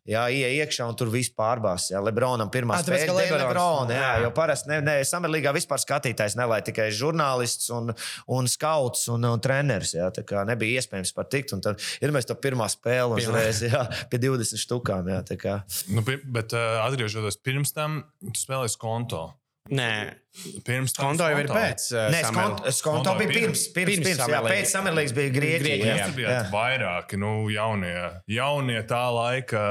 Jā, 0.07 0.29
ienāca 0.31 0.55
iekšā 0.63 0.85
un 0.87 0.95
tur 0.95 1.09
viss 1.11 1.33
pārbās. 1.35 1.89
Jā, 1.91 1.99
Lebronam 1.99 2.51
pirmā 2.51 2.77
ka 2.79 2.83
spēle 2.87 3.27
bija. 3.27 3.39
Lebrona. 3.41 3.91
Jā. 3.95 4.23
jo 4.23 4.31
parasti 4.31 4.71
ne, 4.71 4.81
ne, 4.81 4.95
Samerlīgā 5.03 5.51
vispār 5.57 5.81
skatītājs 5.83 6.37
nelai 6.39 6.61
tikai 6.63 6.91
žurnālists 6.95 7.71
un, 7.75 7.91
un 8.29 8.47
skauts 8.47 9.09
un, 9.09 9.25
un 9.25 9.41
treneris. 9.43 9.97
Jā, 9.99 10.11
tā 10.15 10.23
kā 10.23 10.45
nebija 10.47 10.81
iespējams 10.81 11.13
pat 11.17 11.31
tikt. 11.35 11.53
Un 11.57 11.61
tad 11.65 11.76
ir 12.03 12.13
mēs 12.15 12.29
to 12.29 12.37
pirmā 12.39 12.69
spēle 12.73 13.19
uzreiz 13.21 13.63
jā, 13.67 13.87
pie 14.13 14.21
20 14.23 14.63
štukām. 14.67 15.09
Jā, 15.13 15.23
tā. 15.27 15.59
Nu, 15.93 16.05
bet 16.07 16.55
uh, 16.57 16.83
atgriežoties 16.87 17.41
pirms 17.45 17.75
tam, 17.77 18.05
tu 18.25 18.39
spēlēji 18.41 18.79
konto. 18.83 19.29
Nē, 19.67 20.15
Pirms 20.63 20.93
tam 20.95 21.09
konto 21.09 21.27
jau 21.27 21.39
ir 21.43 21.49
pēc. 21.51 21.89
uh, 21.91 22.05
Nē, 22.15 22.21
skonto 22.29 22.71
Skonto 22.71 23.15
bija 23.19 23.33
pirms, 23.33 23.65
pirms. 23.75 23.97
pirms, 23.97 23.97
Pirms 23.99 24.07
pirms, 24.07 24.31
jā, 24.31 24.41
pēc 24.47 24.71
Samerlīgas 24.71 25.15
bija 25.17 25.33
Grieķija. 25.35 25.59
Grieķija, 25.65 25.97
jā. 25.99 26.05
Tur 26.07 26.15
bijāt 26.21 26.53
vairāki 26.53 27.19
nu, 27.19 27.31
jaunie, 27.51 27.95
jaunie 28.31 28.79
tā 28.87 29.01
laika 29.11 29.65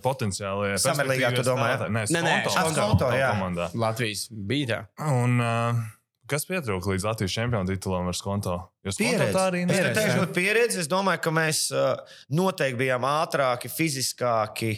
potenciālie. 0.00 0.78
Samerlīgā, 0.80 1.34
tu 1.36 1.44
domā. 1.44 1.68
Nē, 1.84 2.06
Nē, 2.08 2.22
nē. 2.24 2.36
Skonto, 2.48 2.72
Skonto, 2.78 3.10
jā. 3.12 3.28
komandā. 3.34 3.68
Latvijas 3.76 4.24
bija 4.32 4.70
tā. 4.72 4.80
Un, 5.20 5.36
uh, 5.44 5.84
kas 6.32 6.48
pietrūka 6.48 6.94
līdz 6.94 7.10
Latvijas 7.10 7.36
čempionu 7.36 7.68
titulam 7.74 8.08
ar 8.08 8.16
Skonto? 8.16 8.56
Jo 8.82 8.90
Skonto 8.90 9.12
Pieredze. 9.14 9.32
tā 9.36 9.42
arī 9.46 9.58
Es 9.62 9.68
nebija. 9.70 9.82
tev 9.84 9.94
teikšu, 10.02 10.18
ka 10.26 10.32
pieredze. 10.34 10.78
Es 10.82 10.88
domāju, 10.90 11.20
ka 11.22 11.30
mēs 11.30 11.58
uh, 11.70 12.00
noteikti 12.34 12.80
bijām 12.80 13.04
ātrāki, 13.06 13.68
fiziskāki. 13.70 14.72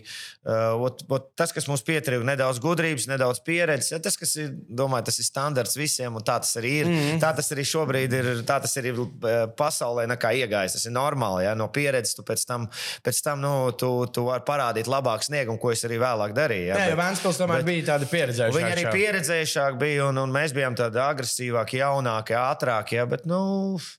Uh, 0.44 0.76
ot, 0.84 1.00
ot, 1.08 1.30
tas, 1.40 1.54
kas 1.56 1.64
mums 1.70 1.80
pietrūka, 1.86 2.26
nedaudz 2.28 2.60
gudrības, 2.60 3.06
nedaudz 3.08 3.40
pieredzes. 3.46 3.94
Ja, 3.94 3.98
tas, 4.04 4.18
kas 4.20 4.34
ir, 4.36 4.50
domāju, 4.68 5.06
tas 5.08 5.18
ir 5.22 5.24
standarts 5.24 5.78
visiem, 5.80 6.12
un 6.12 6.20
tā 6.26 6.36
tas 6.44 6.52
arī 6.60 6.72
ir. 6.82 6.90
Mm. 6.92 7.22
Tā 7.22 7.30
tas 7.38 7.48
arī 7.56 7.64
šobrīd 7.70 8.12
ir. 8.18 8.28
Tā 8.44 8.58
tas 8.66 8.76
arī 8.76 8.92
ir 8.92 9.00
uh, 9.00 9.46
pasaulē 9.56 10.04
nekā 10.12 10.34
iegājis. 10.42 10.76
Tas 10.76 10.84
ir 10.84 10.92
normāli. 10.92 11.46
Ja? 11.48 11.54
No 11.56 11.70
pieredzes 11.72 12.12
tu 12.18 12.26
pēc 12.28 12.44
tam, 12.44 12.68
pēc 13.08 13.22
tam 13.24 13.40
nu, 13.40 13.54
tu, 13.80 13.88
tu 14.12 14.26
vari 14.28 14.44
parādīt 14.44 14.84
labāku 14.92 15.30
sniegumu, 15.30 15.56
ko 15.64 15.72
es 15.72 15.80
arī 15.88 15.96
vēlāk 16.04 16.36
darīju. 16.36 16.68
Ja? 16.74 16.82
Jo 16.90 16.92
Bet- 16.92 17.00
Vēnspils 17.04 17.40
tomēr 17.40 17.64
bet- 17.64 17.70
bija 17.72 17.88
tāda 17.94 18.12
pieredzējuša. 18.12 18.60
Viņi 18.60 18.76
arī 18.76 18.84
pieredzējušāki 18.92 19.80
bija, 19.80 20.10
un, 20.12 20.20
un 20.26 20.36
mēs 20.36 20.52
bijām 20.52 20.76
tādi 20.76 21.00
agresīvāki, 21.08 21.80
jaunāki, 21.80 22.36
ātrāki. 22.36 23.00
Ja, 23.00 23.08
bet, 23.08 23.24
nu, 23.24 23.40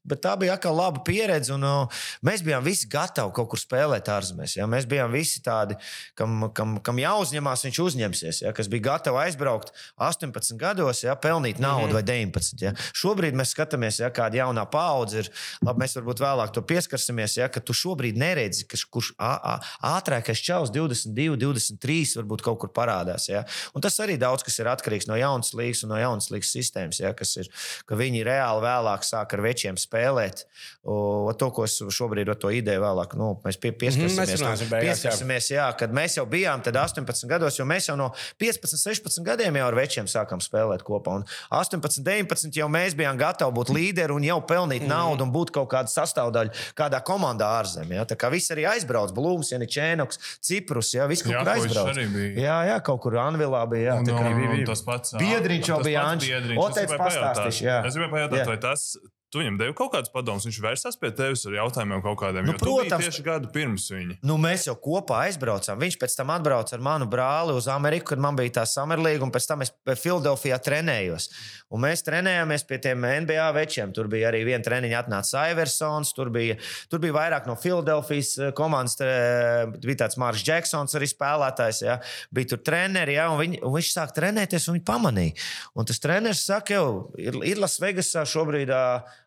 bet 0.04 0.22
tā 0.26 0.36
bija 0.40 0.56
atkal 0.58 0.76
laba 0.78 1.04
pieredze. 1.06 1.54
Un, 1.56 1.64
uh, 1.64 2.04
mēs 2.26 2.44
bijām 2.46 2.64
visi 2.66 2.90
gatavi 2.92 3.34
kaut 3.36 3.50
kur 3.54 3.62
spēlēt 3.62 4.10
ārzemēs. 4.12 4.58
Ja. 4.58 4.68
Mēs 4.70 4.88
bijām 4.90 5.14
visi 5.14 5.42
tādi, 5.46 5.78
kam, 6.18 6.50
kam, 6.56 6.78
kam 6.86 7.00
jāuzņemās, 7.02 7.66
viņš 7.68 7.82
uzņemsies. 7.86 8.42
Ja, 8.46 8.54
kas 8.56 8.70
bija 8.72 8.90
gatavi 8.92 9.22
aizbraukt 9.26 9.74
18 10.02 10.60
gados, 10.62 11.04
ja, 11.06 11.16
pelnīt 11.16 11.60
naudu 11.60 11.88
mm 11.88 11.90
-hmm. 11.90 11.94
vai 11.94 12.04
19. 12.04 12.64
Ja. 12.64 12.74
Šobrīd 12.94 13.38
mēs 13.38 13.54
skatāmies, 13.56 14.00
ja, 14.02 14.10
kāda 14.10 14.44
jaunā 14.44 14.66
paudze 14.72 15.24
ir. 15.24 15.32
Labi, 15.66 15.84
mēs 15.84 15.96
varbūt 15.98 16.22
vēlāk 16.22 16.52
to 16.54 16.62
pieskarsimies, 16.62 17.38
ja, 17.38 17.50
ka 17.50 17.60
tu 17.60 17.74
šobrīd 17.74 18.18
neredzi, 18.18 18.66
ka 18.68 18.78
kurš 18.90 19.14
ātrākais 19.20 20.42
čels 20.42 20.72
22, 20.72 21.38
23 21.38 22.18
varbūt 22.20 22.44
kaut 22.46 22.60
kur 22.60 22.72
parādās. 22.76 23.30
Ja. 23.30 23.46
Un 23.74 23.82
tas 23.82 23.98
arī 24.00 24.18
daudz 24.20 24.44
kas 24.46 24.60
ir 24.60 24.70
atkarīgs 24.72 25.08
no 25.10 25.18
jaunas 25.20 25.54
līnijas 25.54 25.84
un 25.86 25.94
no 25.94 26.00
jaunas 26.00 26.30
līnijas 26.32 26.54
sistēmas. 26.56 27.00
Ja, 27.02 27.14
kas 27.18 27.36
ir, 27.42 27.50
ka 27.86 27.98
viņi 28.00 28.24
reāli 28.28 28.64
vēlāk 28.66 29.06
sāk 29.08 29.36
ar 29.36 29.44
večiem 29.46 29.78
spēlēt. 29.86 30.44
O, 30.84 31.32
to, 31.40 31.50
ko 31.56 31.66
es 31.66 31.78
šobrīd 31.80 32.30
ar 32.30 32.38
to 32.42 32.52
ideju 32.54 32.84
vēlāk, 32.84 33.16
nu, 33.20 33.32
mēs 33.46 33.60
pie, 33.62 33.72
pieskarsimies. 33.74 34.18
mēs 34.20 34.42
runāsim 34.42 34.72
beigās, 34.72 35.02
jā. 35.02 35.12
pieskarsimies 35.12 35.50
jā, 35.54 35.68
kad 35.80 35.96
mēs 35.96 36.18
jau 36.20 36.26
bijām 36.30 36.64
tad 36.66 36.78
18 36.82 37.30
gados, 37.32 37.60
jo 37.60 37.66
mēs 37.70 37.90
jau 37.90 37.98
no 38.00 38.12
15, 38.42 38.78
16 38.82 39.26
gadiem 39.26 39.60
jau 39.60 39.70
ar 39.70 39.78
večiem 39.78 40.10
sākām 40.12 40.44
spēlēt 40.44 40.86
kopā. 40.86 41.20
Un 41.22 41.26
18, 41.56 42.04
19 42.06 42.60
jau 42.60 42.70
mēs 42.72 42.98
bijām 42.98 43.20
gatavi 43.20 43.56
būt 43.56 43.74
līderi 43.76 44.16
un 44.16 44.28
jau 44.28 44.40
pelnīt 44.46 44.86
mm. 44.86 44.92
naudu 44.92 45.26
un 45.26 45.34
būt 45.34 45.54
kaut 45.56 45.72
kāda 45.74 45.92
sastāvdaļa 45.92 46.66
kādā 46.78 47.02
komandā 47.06 47.50
ārzemē. 47.62 48.02
Ja? 48.02 48.08
Tā 48.10 48.18
kā 48.20 48.30
viss 48.34 48.54
arī 48.54 48.68
aizbrauc, 48.76 49.14
Blūms, 49.16 49.54
Janičēnoks, 49.56 50.22
Ciprus, 50.46 50.94
ja 50.98 51.10
viss 51.10 51.26
kaut 51.26 51.38
Jā, 51.38 51.44
kur 51.44 51.54
aizbrauc. 51.56 52.02
Jā, 52.36 52.60
jā, 52.70 52.80
kaut 52.86 53.04
kur 53.06 53.20
Anvilā 53.22 53.64
bija. 53.72 53.86
Jā, 53.86 54.00
Un, 54.06 54.10
un, 54.12 54.40
un 54.50 54.56
bija. 54.58 54.68
tas 54.70 54.82
pats 54.86 55.16
Biedriņš 55.20 55.70
jau 55.72 55.82
bija 55.86 56.06
Jānis. 56.06 56.30
Biedriņš. 56.30 56.62
O, 56.62 56.70
teicu, 56.76 56.98
pastāstīšu, 57.00 57.66
jā. 57.66 57.82
Es 57.88 57.98
gribēju 57.98 58.14
pajautāt, 58.16 58.42
Jā. 58.42 58.48
vai 58.50 58.58
tas. 58.64 58.88
Tu 59.36 59.42
viņam 59.42 59.58
devi 59.60 59.74
kaut 59.76 59.92
kādus 59.92 60.12
padomus, 60.14 60.46
viņš 60.48 60.58
vērsās 60.64 60.96
pie 61.02 61.10
tevis 61.12 61.42
ar 61.50 61.58
jautājumiem 61.58 62.00
kaut 62.06 62.16
kādiem. 62.22 62.46
Nu, 62.48 62.54
protams. 62.56 63.04
tieši 63.04 63.24
gadu 63.26 63.50
pirms 63.52 63.90
viņa. 63.92 64.16
Nu, 64.24 64.38
mēs 64.40 64.64
jau 64.70 64.78
kopā 64.80 65.26
aizbraucām. 65.26 65.76
Viņš 65.82 65.98
pēc 66.00 66.16
tam 66.16 66.32
atbrauca 66.32 66.78
ar 66.78 66.84
manu 66.86 67.08
brāli 67.12 67.52
uz 67.58 67.68
Ameriku, 67.68 68.14
kad 68.14 68.22
man 68.24 68.38
bija 68.40 68.62
tā 68.62 68.64
Summerlīga, 68.70 69.26
un 69.28 69.34
pēc 69.36 69.48
tam 69.50 69.66
es 69.66 69.74
Filadelfijā 70.00 70.56
trenējos. 70.64 71.28
Un 71.76 71.84
mēs 71.84 72.06
trenējāmies 72.08 72.64
pie 72.70 72.78
tiem 72.80 73.04
NBA 73.26 73.50
večiem. 73.58 73.92
Tur 73.92 74.08
bija 74.08 74.30
arī 74.32 74.46
viena 74.48 74.64
treniņa, 74.64 75.02
atnāca 75.04 75.44
Iversons, 75.52 76.14
tur 76.16 76.30
bija, 76.32 76.56
tur 76.88 77.04
bija 77.04 77.18
vairāk 77.18 77.50
no 77.50 77.58
Filadelfijas 77.60 78.32
eh, 78.40 78.54
komandas. 78.56 78.96
tre- 78.96 79.68
Bija 79.84 80.06
tāds 80.06 80.16
Mārcis 80.22 80.46
Džeksons, 80.48 80.96
arī 80.96 81.10
spēlētājs. 81.12 81.82
Ja. 81.84 81.98
Bija 82.32 82.54
tur 82.54 82.64
treneri, 82.64 83.18
ja, 83.20 83.28
un, 83.34 83.40
viņi, 83.42 83.60
un 83.66 83.76
viņš 83.76 83.92
sāk 83.98 84.16
trenēties, 84.16 84.70
un 84.72 84.78
viņi 84.80 84.86
pamanīja. 84.88 85.36
Un 85.76 85.86
tas 85.90 86.00
treneris 86.00 86.46
saka, 86.48 86.78
jau 86.78 86.88
ir, 87.20 87.36
ir 87.44 87.60
Lasvegasā 87.60 88.24
šobrīd 88.30 88.70
ā, 88.72 88.84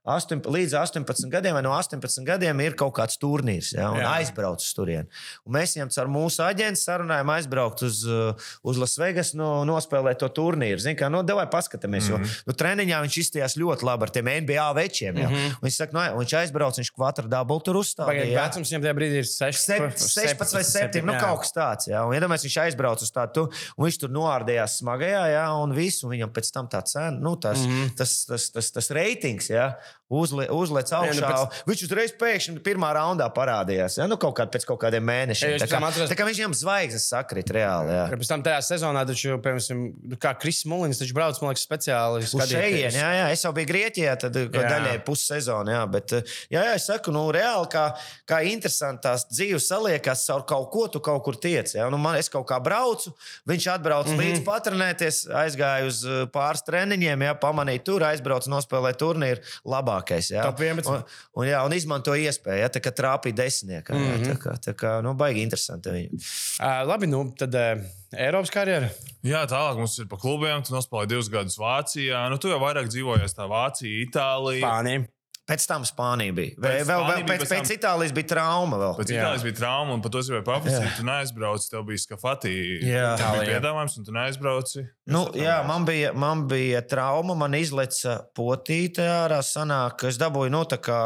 8, 0.09 0.47
līdz 0.49 0.75
18 0.81 1.29
gadiem, 1.33 1.57
vai 1.57 1.63
no 1.67 1.75
18 1.77 2.25
gadiem 2.27 2.61
ir 2.65 2.77
kaut 2.79 2.95
kāds 2.97 3.19
turnīrs, 3.21 3.75
ja, 3.77 3.91
un 3.93 4.01
Jā. 4.01 4.15
aizbrauc 4.19 4.63
uz 4.63 4.71
turieni. 4.77 5.09
Un 5.45 5.57
mēs 5.59 5.77
viņam 5.77 5.93
ar 6.01 6.11
mūsu 6.13 6.43
aģentu 6.47 6.81
sarunājām 6.81 7.33
aizbraukt 7.35 7.85
uz, 7.85 8.01
uh, 8.09 8.49
uz 8.65 8.81
Las 8.81 8.97
Vegas, 9.01 9.35
no, 9.37 9.51
nospēlēt 9.69 10.21
to 10.23 10.31
turnīru. 10.33 10.81
Zini, 10.81 10.97
kā, 10.99 11.11
nu, 11.13 11.21
devai 11.27 11.45
paskatāmies, 11.53 12.09
mm 12.09 12.15
-hmm. 12.17 12.39
jo 12.39 12.49
nu, 12.49 12.57
treniņā 12.63 13.03
viņš 13.05 13.19
izstījās 13.25 13.59
ļoti 13.61 13.89
labi 13.89 14.07
ar 14.07 14.15
tiem 14.15 14.31
NBA 14.45 14.69
večiem. 14.81 15.19
Ja. 15.19 15.29
Mm 15.29 15.35
-hmm. 15.35 15.59
Viņš 15.63 15.77
saka, 15.83 15.97
no, 15.97 16.07
viņš 16.21 16.37
aizbrauc, 16.43 16.81
viņš 16.81 16.93
kvadrā 16.97 17.29
dabulu 17.29 17.61
tur 17.61 17.77
uzstādīja. 17.83 18.07
Pagaidiet, 18.07 18.35
ja. 18.35 18.47
vecums 18.49 18.73
viņam 18.73 18.83
tajā 18.83 18.95
brīdī 19.01 19.21
ir 19.23 19.29
6, 19.29 19.69
16 20.09 20.55
vai 20.55 20.65
7, 20.65 21.05
nu 21.05 21.13
kaut 21.21 21.45
kas 21.45 21.53
tāds. 21.53 21.91
Jā, 21.93 22.05
un 22.07 22.15
iedomājieties, 22.15 22.49
viņš 22.49 22.59
aizbrauca 22.65 23.03
uz 23.05 23.13
tādu, 23.13 23.49
un 23.77 23.85
viņš 23.85 24.01
tur 24.01 24.11
noārdījās 24.11 24.79
smagajā, 24.81 25.25
jā, 25.35 25.47
un 25.63 25.75
visu, 25.77 26.07
un 26.07 26.17
viņam 26.17 26.33
pēc 26.33 26.53
tam 26.53 26.69
tā 26.69 26.83
cena, 26.85 27.11
nu, 27.11 27.37
tas, 27.37 27.59
mm 27.59 27.71
-hmm. 27.71 27.97
tas, 27.97 28.25
tas, 28.25 28.51
tas, 28.51 28.71
tas 28.71 28.91
reitings, 28.91 29.51
jā, 29.51 29.75
uzli, 30.09 30.47
uzliec 30.49 30.89
augšā. 30.89 31.21
nu, 31.21 31.29
pēc-. 31.29 31.63
Viņš 31.69 31.83
uzreiz 31.87 32.13
pēkšņi 32.19 32.63
pirmā 32.65 32.91
raundā 32.97 33.29
parādījās, 33.35 33.99
jā, 34.01 34.07
nu, 34.09 34.17
kaut 34.21 34.37
kādā 34.39 34.55
pēc 34.57 34.65
kaut 34.69 34.81
kādiem 34.81 35.05
mēnešiem. 35.05 35.57
Es 35.57 35.63
Tā 35.63 35.69
kā, 35.69 35.81
atceros- 35.85 36.11
tā 36.11 36.17
kā 36.17 36.25
viņam 36.29 36.57
zvaigznes 36.57 37.09
sakrit 37.13 37.53
reāli, 37.53 37.93
jā. 37.93 38.05
Pēc 38.15 38.31
tam 38.33 38.43
tajā 38.43 38.61
sezonā, 38.65 39.05
taču, 39.09 39.37
piemēram, 39.45 39.93
nu, 40.09 40.17
kā 40.17 40.33
Kris 40.41 40.65
Mullins, 40.65 41.01
viņš 41.03 41.13
brauc, 41.17 41.41
liekas, 41.45 41.67
speciāli. 41.69 42.25
Uz 42.25 42.33
šejienes, 42.49 42.97
jā, 42.97 43.11
jā, 43.19 43.27
es 43.33 43.45
jau 43.45 43.53
biju 43.53 43.69
Grieķijā, 43.69 44.17
tad 44.25 44.33
daļai 44.33 44.97
pussezonā. 45.05 45.77
Jā, 45.77 45.85
bet, 45.93 46.17
jā, 46.49 46.65
jā, 46.65 46.75
es 46.75 46.89
saku, 46.89 47.13
nu, 47.13 47.27
reāli, 47.35 47.69
kā, 47.69 47.85
kā 48.29 48.41
interesanti 48.49 49.05
tās 49.05 49.27
dzīves 49.29 49.69
saliekas 49.69 50.25
caur 50.25 50.47
kaut 50.49 50.71
ko, 50.73 50.87
tu 50.89 51.01
kaut 51.05 51.23
kur 51.27 51.37
tiec. 51.37 51.75
Jā. 51.77 51.91
Nu, 51.93 52.01
man, 52.01 52.17
es 52.17 52.33
kaut 52.33 52.49
kā 52.49 52.57
braucu, 52.63 53.13
viņš 53.49 53.69
atbrauc 53.77 54.09
mm. 54.09 54.17
-hmm. 54.17 54.25
līdzi 54.25 54.45
patrenēties, 54.47 55.21
aizgāju 55.45 55.93
uz 55.93 56.01
eh, 56.05 56.25
pāris 56.33 56.65
treniņiem, 56.65 57.27
jā, 57.29 57.35
pamanīju 57.39 57.85
tur, 57.85 58.07
aizbraucu, 58.09 58.51
nospēlēju 58.51 59.01
turnīru 59.05 59.45
labākais. 59.79 60.31
Jā. 60.35 60.43
Top 60.45 60.61
11. 60.61 60.87
Un, 60.93 61.03
un, 61.41 61.47
jā, 61.49 61.63
un 61.67 61.73
izmanto 61.73 62.13
iespēju, 62.19 62.61
jā, 62.65 62.69
tā 62.75 62.83
kā 62.85 62.93
trāpīja 62.93 63.39
desmitniekā. 63.45 63.95
Mm 63.95 64.05
Mhm. 64.09 64.23
-hmm. 64.23 64.29
Tā 64.29 64.37
kā, 64.43 64.57
tā 64.69 64.75
kā 64.75 65.03
nu, 65.03 65.15
baigi 65.15 65.43
interesanti. 65.43 65.89
Viņu. 65.91 66.21
Uh, 66.61 66.87
labi, 66.89 67.07
nu, 67.07 67.33
tad 67.39 67.55
uh, 67.55 67.83
Eiropas 68.13 68.51
karjeras. 68.51 68.93
Jā, 69.25 69.47
tālāk 69.47 69.77
mums 69.77 69.99
ir 69.99 70.07
pa 70.07 70.17
klubiem. 70.17 70.63
Tu 70.63 70.73
nospēlēji 70.75 71.07
divus 71.09 71.29
gadus 71.29 71.59
Vācijā. 71.59 72.29
Nu, 72.31 72.39
tu 72.39 72.49
jau 72.49 72.59
vairāk 72.61 72.87
dzīvojies 72.89 73.35
tā 73.35 73.49
Vācija, 73.49 74.07
Itālija. 74.07 74.63
Spānija. 74.65 75.07
Pēc 75.49 75.65
tam 75.65 75.85
Spānija 75.89 76.35
bija. 76.37 76.53
Vēl, 76.61 76.75
Pēc 76.77 76.89
vēl, 76.91 77.03
vēl 77.09 77.23
pēc, 77.25 77.29
pēc 77.31 77.49
tam- 77.49 77.63
pēc 77.65 77.71
Itālijas 77.79 78.13
bija 78.13 78.29
trauma. 78.35 78.77
Vēl. 78.83 78.91
Pēc 78.99 79.09
Jā. 79.15 79.21
Itālijas 79.23 79.45
bija 79.47 79.57
trauma, 79.57 79.95
un 79.97 80.03
par 80.05 80.11
to 80.13 80.19
es 80.21 80.29
gribēju 80.29 80.45
paprasīt. 80.45 80.97
Tu 80.99 81.05
neaizbrauci, 81.09 81.71
tev 81.71 81.87
bija 81.89 82.03
skafati. 82.03 82.53
Jā. 82.85 83.17
Tev 83.17 83.25
bija 83.25 83.39
Itālijā. 83.41 83.55
piedāvājums, 83.55 83.97
un 83.97 84.05
tu 84.05 84.13
neaizbrauci. 84.13 84.85
Nu, 85.09 85.23
jā, 85.33 85.55
man 85.67 85.87
bija, 85.89 86.13
man 86.13 86.43
bija 86.51 86.83
trauma, 86.87 87.35
man 87.35 87.53
izlaica 87.57 88.19
potīte 88.37 89.01
ārā. 89.09 89.39
Sanāk, 89.41 89.97
ka 90.03 90.09
es 90.13 90.19
dabūju, 90.21 90.51
nu, 90.53 90.65
tā 90.69 90.77
kā 90.85 90.99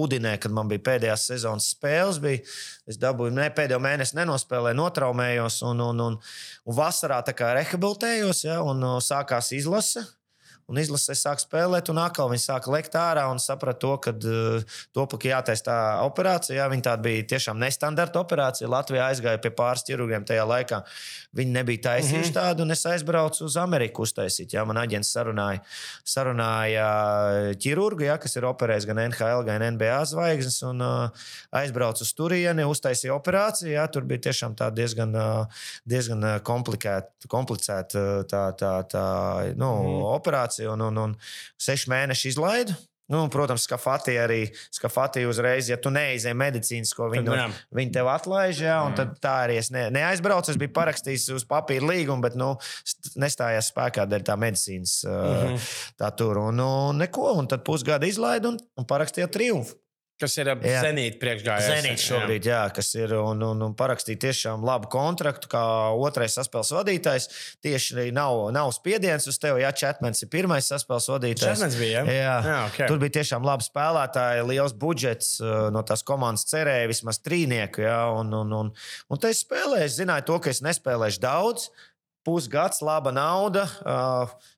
Udinē, 0.00 0.38
kad 0.40 0.50
man 0.50 0.68
bija 0.72 0.80
pēdējās 0.88 1.26
sezonas 1.28 1.68
spēles. 1.74 2.22
Bija, 2.24 2.40
es 2.88 2.96
dabūju, 2.96 3.34
ne, 3.36 3.50
pēdējo 3.52 3.82
mēnesi 3.84 4.16
nenospēlēju, 4.16 4.78
notraumējos 4.80 5.60
un, 5.68 5.80
un, 5.90 6.00
un, 6.00 6.18
un 6.64 6.74
vasarā 6.80 7.20
tā 7.26 7.36
kā 7.36 7.52
rehabilitējos, 7.60 8.44
ja, 8.48 8.62
un 8.64 8.82
uh, 8.82 8.96
sākās 9.04 9.52
izlase. 9.52 10.06
Un 10.70 10.78
izlasē 10.78 11.16
sāk 11.18 11.40
spēlēt, 11.42 11.90
un 11.92 11.98
atkal 12.02 12.30
viņi 12.30 12.44
sāka 12.44 12.70
lekt 12.72 12.94
ārā 12.98 13.24
un 13.32 13.40
saprata 13.42 13.80
to, 13.82 13.96
ka 14.04 14.12
uh, 14.14 14.76
to 14.94 15.06
pat 15.10 15.26
jātaisa 15.26 15.66
tā 15.66 15.78
operācija. 16.06 16.56
Jā, 16.60 16.68
viņa 16.72 16.86
tāda 16.88 17.06
bija 17.06 17.26
tiešām 17.34 17.58
nestandarta 17.60 18.22
operācija. 18.22 18.70
Latvijā 18.70 19.08
aizgāja 19.10 19.40
pie 19.42 19.52
pāris 19.56 19.84
ķirurgiem 19.88 20.26
tajā 20.28 20.44
laikā. 20.48 20.82
Viņi 21.36 21.56
nebija 21.56 21.82
taisījuši 21.88 22.18
mm 22.18 22.28
-hmm. 22.28 22.38
tādu, 22.38 22.62
un 22.66 22.70
es 22.76 22.86
aizbraucu 22.86 23.44
uz 23.44 23.56
Ameriku 23.56 24.06
uztaisīt. 24.06 24.54
Jā, 24.54 24.64
man 24.68 24.78
aģents 24.78 25.12
sarunāja, 25.16 25.62
sarunāja 26.04 26.86
ķirurgu, 27.58 28.06
jā, 28.06 28.18
kas 28.22 28.36
ir 28.36 28.46
operējis 28.48 28.86
gan 28.86 29.02
NHL, 29.08 29.44
gan 29.48 29.66
NBA 29.74 30.04
zvaigznes, 30.12 30.62
un 30.68 30.80
uh, 30.80 31.26
aizbraucu 31.50 32.04
uz 32.04 32.12
turieni, 32.14 32.64
uztaisīju 32.68 33.14
operāciju. 33.16 33.72
Jā, 33.72 33.86
tur 33.92 34.04
bija 34.08 34.28
tiešām 34.28 34.54
tā 34.58 34.70
diezgan, 34.74 35.14
uh, 35.16 35.64
diezgan 35.88 36.24
komplicēta 36.44 37.98
uh, 37.98 38.24
tā, 38.28 38.42
tā, 38.58 38.72
tā 38.90 39.06
nu, 39.56 39.70
mm. 39.82 40.02
operācija, 40.12 40.51
un, 40.60 40.88
un, 40.88 41.04
un 41.06 41.14
seši 41.60 41.92
mēneši 41.92 42.34
izlaidu. 42.34 42.78
Nu, 43.12 43.26
protams, 43.28 43.66
skafati 43.66 44.14
arī 44.16 44.46
skafati 44.72 45.26
uzreiz, 45.28 45.66
ja 45.68 45.76
tu 45.76 45.90
neizēji 45.92 46.36
medicīnisko, 46.38 47.10
viņi, 47.12 47.26
nu, 47.26 47.56
viņi 47.76 47.92
tev 47.92 48.08
atlaiž. 48.08 48.62
Jā, 48.64 48.78
un 48.86 48.94
tad 48.96 49.18
tā 49.20 49.34
arī 49.48 49.58
es 49.60 49.68
ne, 49.74 49.88
neaizbraucu. 49.92 50.54
Es 50.54 50.60
biju 50.60 50.72
parakstījis 50.78 51.26
uz 51.36 51.44
papīra 51.48 51.90
līgumu, 51.90 52.24
bet 52.24 52.38
nu, 52.40 52.54
st- 52.88 53.12
nestājās 53.20 53.68
spēkā 53.74 54.06
dēļ 54.08 54.24
tā 54.30 54.38
medicīnas 54.40 54.94
mm. 55.04 55.36
-hmm. 55.42 55.68
tā 56.00 56.12
tur. 56.16 56.40
Un, 56.46 56.62
un 56.64 57.02
neko, 57.04 57.34
un 57.42 57.50
tad 57.50 57.66
pusgadu 57.66 58.08
izlaidu 58.08 58.54
un, 58.54 58.60
un 58.80 58.88
parakstīju 58.88 59.28
triumfu. 59.34 59.76
Kas 60.20 60.36
ir 60.38 60.46
Jā. 60.52 60.82
Zenīta 60.84 61.18
priekšgājējs. 61.18 61.68
Zenīts 61.72 62.04
šobrīd, 62.06 62.46
jā, 62.46 62.60
kas 62.76 62.92
ir 62.94 63.14
un, 63.18 63.40
un, 63.42 63.62
un 63.66 63.72
parakstīja 63.74 64.20
tiešām 64.28 64.62
labu 64.66 64.86
kontraktu, 64.92 65.48
kā 65.50 65.62
otrais 65.98 66.36
saspēles 66.38 66.70
vadītājs. 66.76 67.26
Tieši 67.64 68.06
nav, 68.14 68.44
nav 68.54 68.70
spiediens 68.76 69.26
uz 69.26 69.40
tevi, 69.42 69.64
ja 69.64 69.72
Četmens 69.74 70.22
ir 70.22 70.30
pirmais 70.30 70.68
saspēles 70.70 71.08
vadītājs. 71.10 71.56
Četmens 71.58 71.78
bija, 71.80 72.04
ja? 72.04 72.16
Jā, 72.20 72.36
Jā, 72.46 72.58
ok. 72.68 72.80
tur 72.92 73.02
bija 73.02 73.16
tiešām 73.18 73.46
labi 73.48 73.66
spēlētāji, 73.66 74.46
liels 74.52 74.76
budžets. 74.78 75.32
uh, 75.42 75.70
No 75.74 75.82
tās 75.86 76.04
komandas 76.06 76.46
cerēja 76.52 76.90
vismaz 76.92 77.18
trīnieku. 77.24 77.82
Jā, 77.82 77.98
un, 78.14 78.30
un, 78.44 78.52
un, 78.60 78.70
un 79.10 79.22
te 79.22 79.32
es 79.32 79.42
spēlēju, 79.42 79.88
es 79.88 79.98
zināju, 79.98 80.28
to, 80.30 80.38
ka 80.44 80.52
es 80.54 80.62
nespēlēšu 80.62 81.22
daudz. 81.22 81.70
Pusgads, 82.24 82.82
laba 82.86 83.10
nauda, 83.14 83.64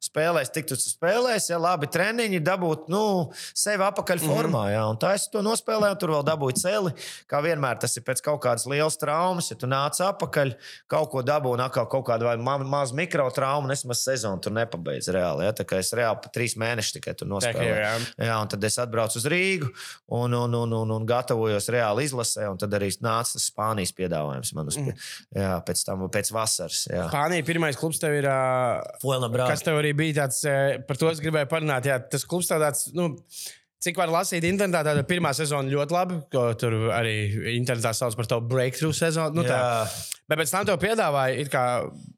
spēlēs, 0.05 0.51
tik 0.53 0.67
tu 0.69 0.77
spēlēs, 0.79 1.47
ja 1.51 1.59
labi 1.61 1.89
treniņi, 1.91 2.41
dabūt 2.45 2.89
nu, 2.93 3.31
sevi 3.57 3.85
apakaļ 3.87 4.21
Mhm. 4.21 4.31
formā. 4.31 4.65
Jā, 4.73 4.83
un 4.91 4.97
tā 5.01 5.15
es 5.15 5.29
to 5.33 5.41
nospēlēju, 5.45 5.97
un 5.97 6.01
tur 6.03 6.11
vēl 6.15 6.25
dabūju 6.29 6.59
celi. 6.61 6.93
Kā 7.31 7.41
vienmēr 7.43 7.81
tas 7.81 7.97
ir 7.97 8.03
pēc 8.03 8.23
kaut 8.23 8.41
kādas 8.43 8.67
lielas 8.67 8.97
traumas, 9.01 9.51
ja 9.51 9.57
tu 9.57 9.67
nāc 9.67 9.97
apakaļ, 10.01 10.55
kaut 10.89 11.11
ko 11.11 11.23
dabūji, 11.23 11.65
atkal 11.65 11.87
kaut 11.89 12.07
kādu 12.07 12.29
ma 12.43 12.59
mazu 12.59 12.95
mikrotraumu, 12.95 13.65
un 13.65 13.71
es 13.71 13.85
maz 13.85 14.05
sezonu 14.05 14.41
tur 14.41 14.53
nepabeidzu 14.53 15.13
reāli. 15.17 15.45
Ja? 15.49 15.53
Tā 15.53 15.65
kā 15.65 15.79
es 15.79 15.93
reāli 15.93 16.21
pa 16.23 16.29
trīs 16.29 16.57
mēnešus 16.61 16.99
tikai 17.01 17.15
tur 17.17 17.29
nospēlēju. 17.29 17.81
jā. 17.81 17.95
Jā, 18.29 18.41
un 18.41 18.49
tad 18.49 18.63
es 18.65 18.77
atbraucu 18.79 19.17
uz 19.17 19.25
Rīgu 19.25 19.71
un, 20.09 20.33
un, 20.35 20.55
un, 20.55 20.73
un, 20.73 20.91
un 20.99 21.07
gatavojos 21.07 21.69
reāli 21.73 22.05
izlasē, 22.05 22.49
un 22.51 22.59
tad 22.59 22.71
arī 22.77 22.91
nāca 23.01 23.33
tas 23.35 23.51
Spānijas 23.51 23.93
piedāvājums 23.97 24.53
man 24.55 24.69
uz, 24.71 24.77
mm. 24.77 24.95
jā, 25.37 25.51
pēc 25.65 25.85
tam, 25.87 26.05
pēc 26.13 26.31
vasaras. 26.35 26.85
Jā. 26.91 27.09
Spānija 27.11 27.45
pirmais 27.55 27.79
klubs 27.79 28.01
tev 28.03 28.19
ir. 28.19 28.27
Uh, 28.29 28.83
Fuela 29.03 29.31
kas 29.47 29.63
tev 29.65 29.79
arī 29.81 29.95
bija 29.97 30.25
tāds, 30.25 30.43
eh, 30.51 30.79
par 30.85 30.99
to 31.01 31.11
es 31.13 31.23
gribēju 31.23 31.51
parunāt. 31.51 31.87
Jā, 31.89 32.01
tas 32.03 32.27
klubs 32.29 32.51
tāds. 32.51 32.89
Nu, 32.97 33.13
Cik 33.85 33.99
var 34.01 34.09
lasīt 34.09 34.47
internetā, 34.49 34.81
tad 34.97 35.05
pirmā 35.11 35.35
sezona 35.37 35.69
ļoti 35.69 35.93
labi, 35.93 36.19
ko 36.33 36.47
tur 36.57 36.79
arī 36.97 37.15
internetā 37.59 37.93
sauc 37.93 38.17
par 38.17 38.31
to 38.31 38.41
breakthrough 38.41 38.97
sezonu. 38.97 39.35
Nu, 39.43 39.45
tā. 39.45 39.61
Bet 40.25 40.39
pēc 40.41 40.53
tam 40.55 40.65
tev 40.65 40.79
piedāvāja, 40.81 41.43
kā, 41.53 41.63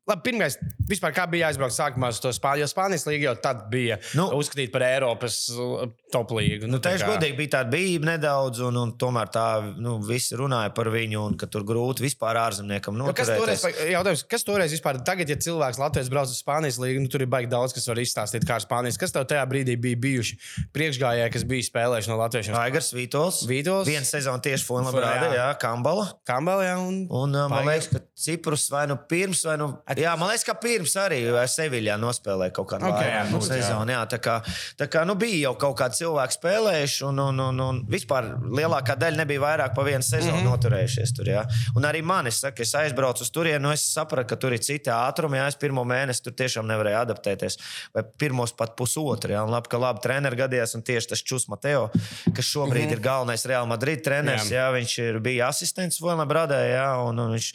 labi, 0.07 0.23
pirmais, 0.29 0.55
vispār 0.87 1.11
kā 1.17 1.25
bija 1.27 1.49
jāizbrauc 1.49 1.73
sākumā 1.75 2.13
uz 2.15 2.21
to 2.23 2.31
Spāniju. 2.31 2.63
Jo 2.63 2.69
Spānijas 2.71 3.03
līga 3.09 3.25
jau 3.33 3.33
tad 3.43 3.65
bija 3.73 3.97
nu, 4.15 4.29
Nu. 4.29 4.39
uzskatīta 4.39 4.71
par 4.77 4.85
Eiropas 4.87 5.41
uh, 5.51 5.89
top 6.15 6.31
līgu. 6.37 6.69
Nu, 6.71 6.79
Tā 6.79 6.93
ir 6.95 7.03
kā- 7.03 7.09
godīgi, 7.17 7.35
bija 7.41 7.51
tāda 7.57 7.73
bijība 7.73 8.13
nedaudz, 8.13 8.61
un, 8.63 8.79
un 8.79 8.93
tomēr 8.95 9.33
tā, 9.35 9.47
nu, 9.83 9.97
visi 10.07 10.39
runāja 10.39 10.71
par 10.77 10.87
viņu, 10.95 11.25
un 11.33 11.35
ka 11.41 11.49
tur 11.51 11.65
grūti 11.67 12.05
vispār 12.07 12.39
ārzemniekam 12.45 12.95
Nu, 12.95 13.09
Kas 13.11 13.27
toreiz, 13.27 13.65
noturēties. 13.67 13.91
jautājums, 13.97 14.23
kas 14.37 14.47
toreiz 14.47 14.71
vispār, 14.79 15.03
tagad, 15.03 15.29
ja 15.35 15.37
cilvēks 15.43 15.83
Latvijas 15.83 16.09
brauc 16.15 16.31
uz 16.31 16.39
Spānijas 16.45 16.79
līniju, 16.79 17.03
nu, 17.03 17.09
tur 17.11 17.27
ir 17.27 17.27
baigi 17.35 17.51
daudz, 17.51 17.75
kas 17.75 17.91
var 17.91 17.97
izstāstīt, 18.07 18.47
kā 18.47 18.61
ar 18.61 18.63
Spānijas. 18.63 19.01
Kas 19.03 19.11
tev 19.19 19.27
tajā 19.27 19.43
brīdī 19.51 19.75
bija 19.83 19.99
bijuši 20.07 20.39
priekšgājēji, 20.79 21.33
kas 21.35 21.43
bija 21.51 21.56
spēlējuši 21.65 22.13
no 22.13 22.19
Latvijas? 22.21 22.53
Aigars 22.61 22.93
Vītols. 22.97 23.43
Vītols. 23.49 23.89
Viena 23.89 24.07
sezona 24.07 24.43
tieši 24.43 24.67
Fuenlabrāde, 24.69 25.31
Jā. 25.31 25.39
jā, 25.41 25.49
Kambala. 25.63 26.09
Kambelē 26.29 26.75
un, 26.81 27.07
Un, 27.11 27.35
uh, 27.35 27.49
man 27.51 27.67
liekas, 27.67 27.89
ka 27.93 28.01
Ciprus 28.19 28.69
vai 28.71 28.87
nu 28.87 28.97
pirms, 29.09 29.43
vai 29.47 29.57
nu. 29.61 29.69
Jā, 29.97 30.15
man 30.19 30.31
liekas, 30.31 30.45
ka 30.47 30.55
pirms 30.61 30.95
arī 31.01 31.21
Seviļā 31.51 31.97
nospēlēja 32.01 32.55
kaut 32.57 32.69
kādu 32.71 32.89
Ok, 32.89 32.97
okay, 32.97 33.11
jā, 33.13 33.23
nu, 33.31 33.41
sezonu. 33.45 33.93
Jā, 33.93 34.03
tā 34.11 34.19
kā, 34.23 34.37
tā 34.79 34.89
kā 34.91 35.05
nu, 35.09 35.17
bija 35.21 35.47
jau 35.47 35.55
kaut 35.67 35.77
kādi 35.81 36.01
cilvēki 36.01 36.37
spēlējuši, 36.39 37.03
un, 37.09 37.21
un, 37.27 37.43
un, 37.47 37.63
un 37.67 37.81
vispār 37.91 38.29
lielākā 38.57 38.97
daļa 39.01 39.21
nebija 39.23 39.43
vairāk 39.45 39.77
pa 39.77 39.85
vienu 39.87 40.05
sezonu 40.05 40.33
mm. 40.33 40.43
-hmm. 40.43 40.51
noturējušies 40.51 41.15
tur. 41.17 41.31
Jā. 41.31 41.45
Un 41.77 41.89
arī 41.89 42.03
man, 42.03 42.27
es, 42.31 42.41
saku, 42.43 42.65
es 42.65 42.75
aizbraucu 42.79 43.25
uz 43.25 43.33
turieni, 43.33 43.63
nu, 43.63 43.73
es 43.73 43.85
sapratu, 43.93 44.29
ka 44.33 44.41
tur 44.41 44.57
ir 44.57 44.65
citi 44.65 44.91
ātrumi. 44.93 45.41
Jā, 45.41 45.49
es 45.53 45.61
pirmo 45.61 45.85
mēnesi 45.85 46.25
tur 46.25 46.37
tiešām 46.37 46.67
nevarēju 46.69 47.01
adaptēties, 47.03 47.59
vai 47.95 48.05
pirmos 48.19 48.53
pat 48.57 48.77
pusotru. 48.77 49.37
Jā, 49.37 49.45
un 49.47 49.53
labi, 49.55 49.71
ka 49.73 49.81
labi 49.81 50.03
treneri 50.05 50.41
gadījās, 50.43 50.77
un 50.79 50.85
tieši 50.87 51.13
tas 51.15 51.23
Čus 51.37 51.51
Mateo, 51.53 51.87
kas 52.33 52.49
šobrīd 52.49 52.87
mm 52.87 52.89
-hmm. 52.89 52.97
ir 52.97 53.05
galvenais 53.05 53.45
Real 53.45 53.69
Madrid 53.69 54.03
treneris, 54.05 54.51
Jā. 54.51 54.65
jā. 54.65 54.73
Viņš 54.79 54.99
ir, 55.05 55.21
bija 55.21 55.49
asistents 55.53 56.01
Vojnam 56.01 56.29
Bradē, 56.29 56.61
jā, 56.73 56.89
un, 57.05 57.19
un, 57.19 57.37
viņš, 57.37 57.53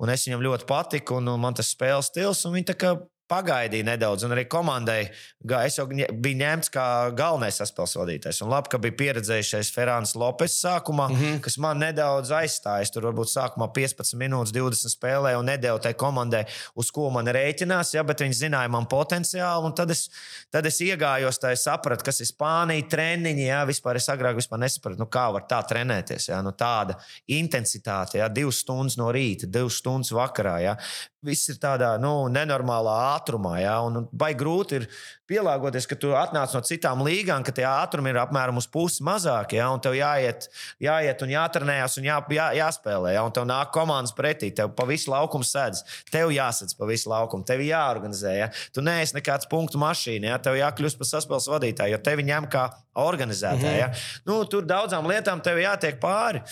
un 0.00 0.10
es 0.10 0.26
viņam 0.26 0.44
ļoti 0.48 0.66
patiku, 0.66 1.20
un, 1.20 1.28
un 1.28 1.40
man 1.40 1.54
tas 1.54 1.74
spēles 1.74 2.08
stils, 2.08 2.44
un 2.48 2.56
viņi 2.56 2.72
tā 2.72 2.78
kā 2.80 2.96
pagaidīja 3.30 3.86
nedaudz, 3.86 4.24
un 4.26 4.34
arī 4.34 4.44
komandai 4.50 5.00
es 5.64 5.78
jau 5.78 5.86
biju 5.88 6.38
ņemts 6.40 6.72
kā 6.74 6.84
galvenais 7.16 7.56
saspēles 7.60 7.96
vadītājs. 7.96 8.40
Un 8.44 8.50
labi, 8.52 8.68
ka 8.72 8.80
bija 8.82 8.96
pieredzējušais 8.98 9.70
Ferāns 9.72 10.16
Lopes 10.18 10.58
sākumā, 10.60 11.06
mm 11.08 11.16
-hmm. 11.16 11.40
kas 11.44 11.56
man 11.58 11.78
nedaudz 11.78 12.30
aizstāja. 12.34 12.82
Es 12.82 12.90
Tur 12.90 13.06
varbūt 13.08 13.30
sākumā 13.30 13.70
15 13.72 14.18
minūtes, 14.18 14.52
20 14.52 14.92
spēlēju 14.92 15.38
un 15.40 15.46
nedēļu 15.46 15.80
tai 15.80 15.94
komandai, 15.94 16.44
uz 16.74 16.90
ko 16.90 17.10
man 17.10 17.26
rēķinās, 17.26 17.94
ja, 17.94 18.04
bet 18.04 18.20
viņi 18.20 18.34
zināja 18.34 18.68
man 18.68 18.86
potenciālu. 18.86 19.66
un 19.66 19.74
Tad 19.74 19.90
es, 19.90 20.10
tad 20.50 20.66
es 20.66 20.80
iegājos, 20.80 21.38
tā 21.38 21.52
es 21.52 21.64
sapratu, 21.64 22.04
kas 22.04 22.20
ir 22.20 22.26
Spānija, 22.26 22.88
treniņi. 22.88 23.46
Ja, 23.46 23.64
vispār 23.64 23.96
es 23.96 24.08
agrāk 24.08 24.36
vispār 24.36 24.58
nesapratu, 24.58 24.98
nu, 24.98 25.06
kā 25.06 25.32
var 25.32 25.46
tā 25.48 25.62
trenēties. 25.62 26.28
Ja, 26.28 26.42
nu, 26.42 26.52
tāda 26.52 26.98
intensitāte, 27.26 28.18
ja, 28.18 28.28
divas 28.28 28.60
stundas 28.60 28.96
no 28.96 29.10
rīta, 29.12 29.46
divas 29.46 29.78
stundas 29.80 30.12
vakarā. 30.12 30.58
Ja. 30.60 30.76
Viss 31.20 31.50
ir 31.52 31.58
tādā 31.60 31.90
nu, 32.00 32.30
nenormālā 32.32 32.94
ātrumā, 33.10 33.58
ja, 33.60 33.74
un 33.84 34.06
baigi 34.08 34.38
grūti 34.40 34.78
ir 34.78 34.86
pielāgoties, 35.30 35.86
ka 35.88 35.96
tu 35.98 36.12
atnāc 36.18 36.52
no 36.56 36.60
citām 36.66 37.04
līgām, 37.06 37.44
ka 37.46 37.54
tie 37.54 37.66
ātrumi 37.68 38.12
ir 38.12 38.20
apmēram 38.22 38.58
uz 38.60 38.66
pusi 38.70 39.04
mazāki, 39.06 39.60
ja, 39.60 39.70
un 39.72 39.82
tev 39.82 39.94
jāiet, 39.98 40.48
jāiet 40.82 41.24
un 41.24 41.34
jātrenējas 41.34 41.98
un 42.00 42.08
jā, 42.10 42.18
jā, 42.36 42.48
jāspēlē. 42.58 43.14
Ja, 43.14 43.24
un 43.26 43.34
tev 43.36 43.46
nāk 43.50 43.72
komandas 43.74 44.14
pretī, 44.16 44.50
tev 44.56 44.74
pa 44.76 44.86
visu 44.90 45.12
laukumu 45.12 45.46
sēdz. 45.46 45.84
Tev 46.10 46.34
jāsadz 46.34 46.76
pa 46.78 46.88
visu 46.90 47.12
laukumu, 47.12 47.46
tev 47.46 47.62
jāorganizē. 47.64 48.36
Ja. 48.36 48.50
Tu 48.74 48.84
neesi 48.84 49.16
nekāds 49.18 49.48
punktu 49.50 49.80
mašīna, 49.82 50.34
ja, 50.34 50.42
tev 50.42 50.58
jākļūst 50.58 51.00
par 51.00 51.10
saspēles 51.14 51.50
vadītāju, 51.54 51.96
jo 51.96 52.04
tevi 52.10 52.26
ņem 52.30 52.50
kā 52.50 52.68
organizētāju. 53.00 53.70
-hmm. 53.70 53.78
ja. 53.78 53.92
nu, 54.24 54.44
tur 54.44 54.64
daudzām 54.66 55.06
lietām 55.06 55.40
tev 55.40 55.58
jātiek 55.58 56.00
pāri. 56.02 56.42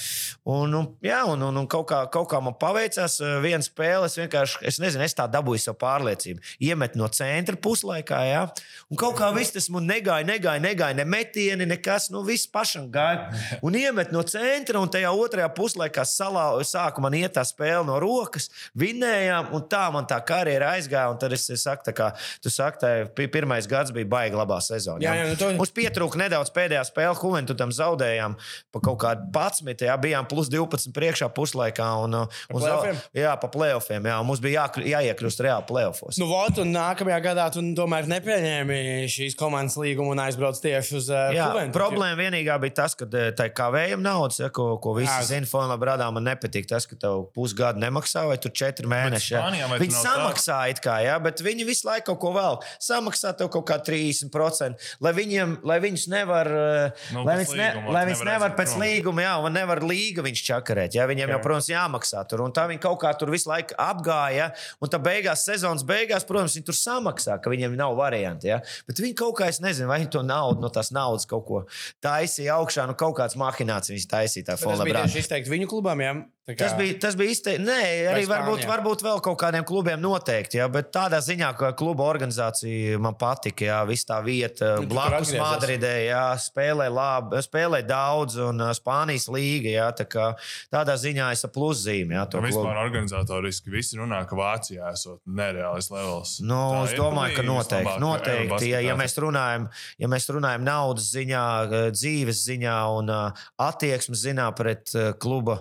Un, 0.44 0.74
un, 0.74 0.86
jā, 1.02 1.24
un, 1.26 1.42
un, 1.42 1.56
un 1.56 1.66
kaut, 1.66 1.88
kā, 1.90 2.04
kaut 2.10 2.28
kā 2.30 2.40
man 2.42 2.54
paveicās, 2.54 3.20
eh, 3.20 3.40
viena 3.42 3.62
spēle, 3.64 4.06
es 4.06 4.18
vienkārši, 4.18 4.62
es 4.62 4.78
nezinu, 4.78 5.04
es 5.04 5.14
tā 5.18 5.26
dabūju 5.30 5.58
savu 5.58 5.78
pārliecību. 5.82 6.40
Iemet 6.60 6.94
no 6.94 7.08
centra 7.08 7.56
puslaikā, 7.56 8.22
ja, 8.30 8.46
un 8.90 8.96
kaut 8.96 9.16
kā 9.18 9.28
viss 9.34 9.52
tas 9.52 9.68
man 9.70 9.86
negāja, 9.88 10.24
negāja, 10.26 10.60
negāja, 10.62 10.94
ne 10.96 11.04
metieni, 11.04 11.66
nekas, 11.66 12.10
nu 12.10 12.22
viss 12.26 12.46
pašam 12.46 12.90
gāja. 12.92 13.28
Un 13.62 13.74
iemet 13.78 14.12
no 14.12 14.22
centra, 14.22 14.80
un 14.80 14.88
tajā 14.88 15.10
otrajā 15.12 15.48
puslaikā 15.54 16.04
salā, 16.08 16.46
sāku 16.64 17.00
man 17.00 17.12
iet 17.14 17.34
tā 17.36 17.44
spēle 17.46 17.84
no 17.86 17.98
rokas, 18.00 18.48
vinējām, 18.78 19.52
un 19.56 19.62
tā 19.70 19.84
man 19.94 20.06
tā 20.08 20.18
karjera 20.24 20.72
aizgāja. 20.76 21.10
Un 21.12 21.18
tad 21.20 21.32
es, 21.36 21.48
es 21.50 21.62
saku, 21.66 21.92
kā 21.94 22.10
tu 22.42 22.50
saki, 22.52 22.78
tā 22.82 22.90
pi- 23.14 23.28
pirmais 23.28 23.66
gads 23.70 23.90
bija 23.94 24.06
baigi 24.08 24.36
labā 24.38 24.58
sezonā. 24.64 25.00
Jā, 25.04 25.14
jā, 25.14 25.28
nu 25.30 25.36
to- 25.36 25.52
Mums 25.58 25.70
pietrūka 25.70 26.16
nedaudz 26.20 26.50
pēdējā 26.54 26.84
spēlē, 26.88 27.14
Huventu 27.18 27.56
tam 27.56 27.70
zaudējām 27.70 28.36
pa 28.72 28.80
kaut 28.80 28.98
kādu 28.98 29.30
11, 29.32 29.86
jā, 29.86 29.96
bijām 29.98 30.26
plus 30.28 30.48
12 30.48 30.92
priekšā 30.92 31.28
puslaikā. 31.34 31.88
Un, 32.04 32.14
uh, 32.14 32.26
un 32.52 32.60
zau- 32.62 32.94
jā, 33.14 33.32
pa 33.40 33.48
playoffiem. 33.48 34.02
Jā, 34.04 34.22
mums 34.24 34.40
bija 34.40 34.66
jākļu- 34.68 34.86
jāiekļūst 34.86 35.40
reāli 35.44 35.66
playoffos. 35.66 36.18
Nu, 36.18 36.26
vot, 36.26 36.58
un 36.58 36.72
nākamajā 36.72 37.20
gadā 37.22 37.50
tu 37.52 37.60
tomēr 37.60 38.06
nepieņēmi 38.06 38.57
šīs 38.66 39.36
komandas 39.38 39.76
līgumu 39.78 40.12
un 40.14 40.20
aizbrauc 40.22 40.58
tieši 40.62 40.96
uz 40.98 41.08
Jā, 41.10 41.48
Juventus. 41.52 41.74
problēma 41.76 42.18
vienīgā 42.18 42.56
bija 42.62 42.74
tas, 42.82 42.94
ka 42.98 43.06
eh, 43.12 43.30
tā 43.36 43.48
kavējuma 43.54 44.02
naudas, 44.02 44.40
ja, 44.42 44.48
ko, 44.54 44.76
ko 44.82 44.94
visi 44.98 45.14
zina, 45.28 45.46
Fonla 45.48 45.76
Bradā, 45.80 46.08
man 46.14 46.24
nepatīk 46.26 46.66
tas, 46.70 46.86
ka 46.88 46.96
tev 47.00 47.28
pusgadu 47.36 47.80
nemaksā 47.82 48.26
vai 48.28 48.36
tur 48.42 48.52
četri 48.52 48.88
mēneši. 48.90 49.30
ja. 49.34 49.44
Viņi 49.78 49.94
samaksā 50.02 50.58
it 50.72 50.82
kā, 50.84 50.98
ja, 51.04 51.18
bet 51.22 51.40
viņi 51.44 51.66
visu 51.68 51.86
laiku 51.88 52.12
kaut 52.12 52.20
ko 52.22 52.32
vēl 52.36 52.58
samaksā 52.82 53.34
tev 53.38 53.50
kaut 53.54 53.66
kā 53.68 53.78
30%, 53.84 54.88
lai, 55.04 55.12
viņiem, 55.16 55.58
lai 55.68 55.78
viņus 55.84 56.08
nevar, 56.12 56.46
eh, 56.48 57.06
Nu, 57.14 57.24
lai 57.24 57.38
viņus, 57.42 57.54
ne, 57.56 57.68
lai 57.88 58.04
nevar 58.04 58.08
viņus 58.10 58.24
nevar 58.26 58.56
pēc 58.58 58.74
prom. 58.74 58.82
līguma, 58.82 59.22
jā, 59.24 59.34
un 59.44 59.52
nevar 59.52 59.82
līga 59.84 60.24
viņš 60.26 60.42
čakarēt. 60.50 60.94
Ja, 60.98 61.06
viņiem 61.10 61.32
jau, 61.36 61.40
protams, 61.44 61.68
jāmaksā 61.70 62.24
tur, 62.28 62.42
un 62.46 62.52
tā 62.52 62.66
viņi 62.68 62.80
kaut 62.82 63.00
kā 63.02 63.12
tur 63.18 63.30
visu 63.32 63.50
laiku 63.50 63.76
apgāja, 63.78 64.50
un 64.82 64.88
tā 64.92 65.00
beigās, 65.02 65.44
sezonas 65.46 65.84
beigās, 65.86 66.26
protams, 66.28 66.56
viņi 66.58 66.66
tur 66.68 66.76
samaksā, 66.78 67.38
ka 67.42 67.50
viņiem 67.52 67.76
nav 67.78 67.94
varianti. 67.98 68.47
Ja. 68.48 68.60
Bet 68.88 69.02
viņi 69.04 69.16
kaut 69.18 69.36
kā, 69.40 69.50
es 69.52 69.60
nezinu, 69.64 69.90
vai 69.90 70.00
viņi 70.02 70.12
to 70.16 70.24
naudu, 70.26 70.62
no 70.64 70.72
tās 70.72 70.92
naudas 70.94 71.28
kaut 71.28 71.46
ko 71.48 71.62
taisīja 72.04 72.58
augšā, 72.58 72.88
nu 72.88 72.96
kaut 72.98 73.18
kāds 73.20 73.38
mahinācijas 73.40 74.08
taisīja 74.10 74.52
tā 74.52 74.58
bija 74.88 75.04
tieši 75.04 75.24
izteikti 75.24 75.54
viņu 75.54 75.70
klubam, 75.70 76.04
jā. 76.04 76.16
Kā- 76.48 76.56
Tas 76.56 76.72
bija, 76.78 76.94
tas 77.00 77.14
bija 77.14 77.28
izteikti. 77.34 77.60
Nē, 77.60 78.08
arī 78.08 78.22
varbūt, 78.24 78.62
varbūt 78.64 79.02
vēl 79.04 79.18
kaut 79.20 79.36
kādiem 79.38 79.64
klubiem 79.68 80.00
noteikti. 80.00 80.56
Jā, 80.56 80.64
bet 80.72 80.86
tādā 80.96 81.18
ziņā, 81.20 81.50
ka 81.58 81.72
kluba 81.76 82.06
organizācija 82.08 82.96
man 82.98 83.14
patika. 83.20 83.66
Jā, 83.66 83.80
viss 83.86 84.06
tā 84.08 84.22
vieta, 84.24 84.78
Nu, 84.80 84.86
blakus. 84.88 85.34
Madridē, 85.36 86.06
jā, 86.08 86.22
spēlē 86.40 86.86
labi, 86.88 87.36
spēlē 87.44 87.82
daudz, 87.86 88.38
un 88.40 88.64
Spānijas 88.72 89.28
līga. 89.28 89.68
Jā, 89.74 89.88
tā 89.92 90.06
kā, 90.08 90.30
tādā 90.72 90.96
ziņā 90.96 91.26
es 91.36 91.44
ar 91.44 91.50
pluszīmi. 91.52 92.16
Jā, 92.16 92.24
to 92.30 92.40
vispār 92.40 92.80
organizatoriski 92.80 93.68
visi 93.70 93.98
runā, 94.00 94.22
ka 94.26 94.34
Vācijā 94.34 94.88
esot 94.94 95.20
nereāls 95.28 95.90
levels. 95.92 96.40
Nu, 96.40 96.54
Tā 96.72 96.84
es 96.88 96.96
domāju, 96.98 97.36
ka 97.36 97.42
noteikti. 97.42 97.84
vislabākā 97.84 98.00
noteikti 98.00 98.70
ja, 98.72 98.80
ja, 98.88 98.96
mēs 98.96 99.18
runājam, 99.20 99.68
ja 99.98 100.08
mēs 100.08 100.24
runājam 100.32 100.64
naudas 100.64 101.12
ziņā, 101.12 101.44
dzīves 101.92 102.40
ziņā 102.48 102.78
un 102.96 103.12
attieksmes 103.58 104.24
ziņā 104.24 104.48
pret 104.56 104.96
kluba 105.20 105.60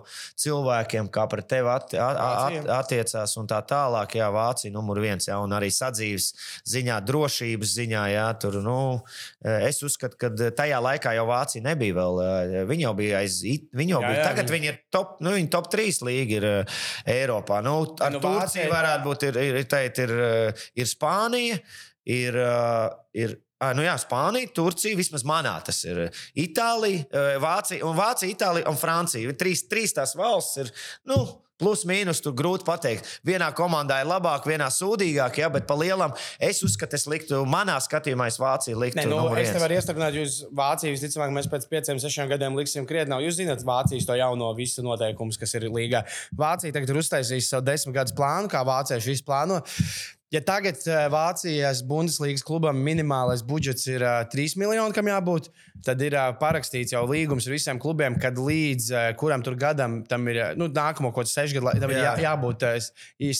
cilvēkiem, 0.77 1.09
kā 1.11 1.25
pret 1.29 1.47
tevi 1.49 1.67
at, 1.69 1.93
at, 1.93 2.17
Vācija. 2.17 2.63
attiecās 2.79 3.37
un 3.37 3.47
tā 3.47 3.61
tālāk, 3.67 4.15
jā, 4.19 4.27
Vācija 4.31 4.71
numur 4.73 4.99
viens, 5.01 5.27
jā, 5.27 5.37
un 5.41 5.49
arī 5.51 5.69
sadzīves 5.71 6.33
ziņā, 6.67 6.99
drošības 7.05 7.73
ziņā, 7.77 8.03
jā, 8.13 8.25
tur, 8.39 8.53
nu, 8.61 9.01
eh, 9.45 9.67
es 9.67 9.81
uzskatu, 9.83 10.17
ka 10.17 10.29
tajā 10.29 10.79
laikā 10.81 11.13
jau 11.15 11.25
Vācija 11.27 11.63
nebija 11.63 11.93
vēl, 11.93 12.21
eh, 12.23 12.65
viņi 12.69 12.81
jau 12.87 12.93
bija 12.95 13.17
aiz, 13.23 13.41
viņi 13.43 13.89
jau 13.95 14.01
Jā, 14.01 14.07
bija, 14.07 14.19
jā, 14.21 14.27
tagad 14.29 14.45
viņi- 14.49 14.57
viņi 14.57 14.67
ir 14.73 14.79
top, 14.91 15.17
nu, 15.21 15.31
viņi 15.31 15.49
top 15.51 15.71
3 15.71 16.01
līga 16.01 16.31
ir 16.31 16.65
Eiropā, 17.05 17.63
nu, 17.63 17.95
ar 18.01 18.11
Nu, 18.11 18.19
Turciju 18.19 18.39
Vācija- 18.41 18.69
varētu 18.71 19.03
būt, 19.03 19.23
ir, 19.23 19.37
ir, 19.37 19.55
ir, 19.99 20.11
eh, 20.21 20.53
ir 20.75 20.85
Spānija, 20.85 21.59
ir, 22.05 22.33
ir 23.13 23.37
nu 23.77 23.85
jā, 23.85 23.95
Spānija, 24.01 24.51
Turcija, 24.55 24.97
vismaz 24.99 25.25
manā 25.27 25.55
tas 25.65 25.81
ir 25.87 26.07
Itālija, 26.37 27.25
Vācija, 27.43 27.81
un 27.87 27.97
Vācija, 27.97 28.31
Itālija 28.33 28.69
un 28.69 28.79
Francija. 28.79 29.35
Trīs, 29.37 29.65
trīs 29.71 29.95
tās 29.97 30.15
valsts 30.17 30.63
ir. 30.63 30.73
Nu, 31.09 31.21
Plus, 31.57 31.87
mīnus, 31.89 32.19
tur 32.21 32.35
grūti 32.37 32.65
pateikt. 32.67 33.07
Vienā 33.25 33.47
komandā 33.57 33.97
ir 34.03 34.09
labāk, 34.09 34.43
vienā 34.45 34.67
sūdīgāk, 34.69 35.39
ja, 35.41 35.47
bet 35.49 35.65
pa 35.65 35.73
lielam 35.79 36.11
es 36.37 36.59
uzskatu, 36.65 36.93
es 36.99 37.07
liktu, 37.09 37.39
manā 37.49 37.79
skatījumā, 37.81 38.27
es 38.29 38.37
Vāciju 38.37 38.77
liktu. 38.83 38.99
Nē, 38.99 39.07
nu, 39.09 39.23
es 39.31 39.39
viens. 39.39 39.55
te 39.55 39.63
varu 39.63 39.77
iestarpināt, 39.79 40.19
jūs 40.19 40.35
Vāciju 40.57 40.93
visticamāk, 40.93 41.33
mēs 41.33 41.49
pēc 41.49 41.65
pieciem, 41.71 42.01
sešiem 42.03 42.29
gadiem 42.29 42.59
liksim 42.59 42.85
krietni. 42.89 43.17
Jūs 43.25 43.39
zināt, 43.39 43.65
Vācijas 43.65 44.05
to 44.05 44.19
jauno 44.19 44.51
visu 44.57 44.85
noteikumus, 44.85 45.41
kas 45.41 45.57
ir 45.57 45.65
līgā. 45.73 46.03
Vācija 46.37 46.75
tagad 46.77 46.93
ir 46.93 47.01
uztaisījusi 47.01 47.49
savu 47.49 47.65
desmit 47.71 47.97
gadus 47.97 48.13
plānu, 48.17 48.53
kā 48.53 48.61
vācieši 48.67 49.15
visu 49.15 49.25
plāno. 49.25 49.63
Ja 50.27 50.41
tagad 50.43 50.75
eh, 50.83 51.05
Vācijas 51.07 51.79
Bundeslīgas 51.87 52.41
klubam 52.43 52.81
minimālais 52.83 53.39
budžets 53.47 53.85
ir 53.87 54.03
uh, 54.03 54.25
3 54.27 54.57
miljoni, 54.59 54.91
kam 54.91 55.07
jābūt, 55.07 55.45
tad 55.85 56.01
ir 56.03 56.17
uh, 56.19 56.33
parakstīts 56.35 56.91
jau 56.91 57.05
līgums 57.07 57.45
ar 57.47 57.53
visiem 57.55 57.79
klubiem, 57.79 58.17
kad 58.19 58.35
līdz 58.35 58.89
kuram 59.21 59.39
tur 59.45 59.55
gadam 59.55 60.01
tam 60.03 60.27
ir 60.27 60.41
nu, 60.59 60.67
nākamo 60.67 61.13
kaut 61.15 61.29
kāds 61.29 61.37
6 61.37 61.55
gadu, 61.55 61.71
tam 61.79 61.93
ir 61.93 62.01
jā, 62.01 62.09
Jā. 62.19 62.33
jābūt 62.33 62.65
uh, 62.67 62.89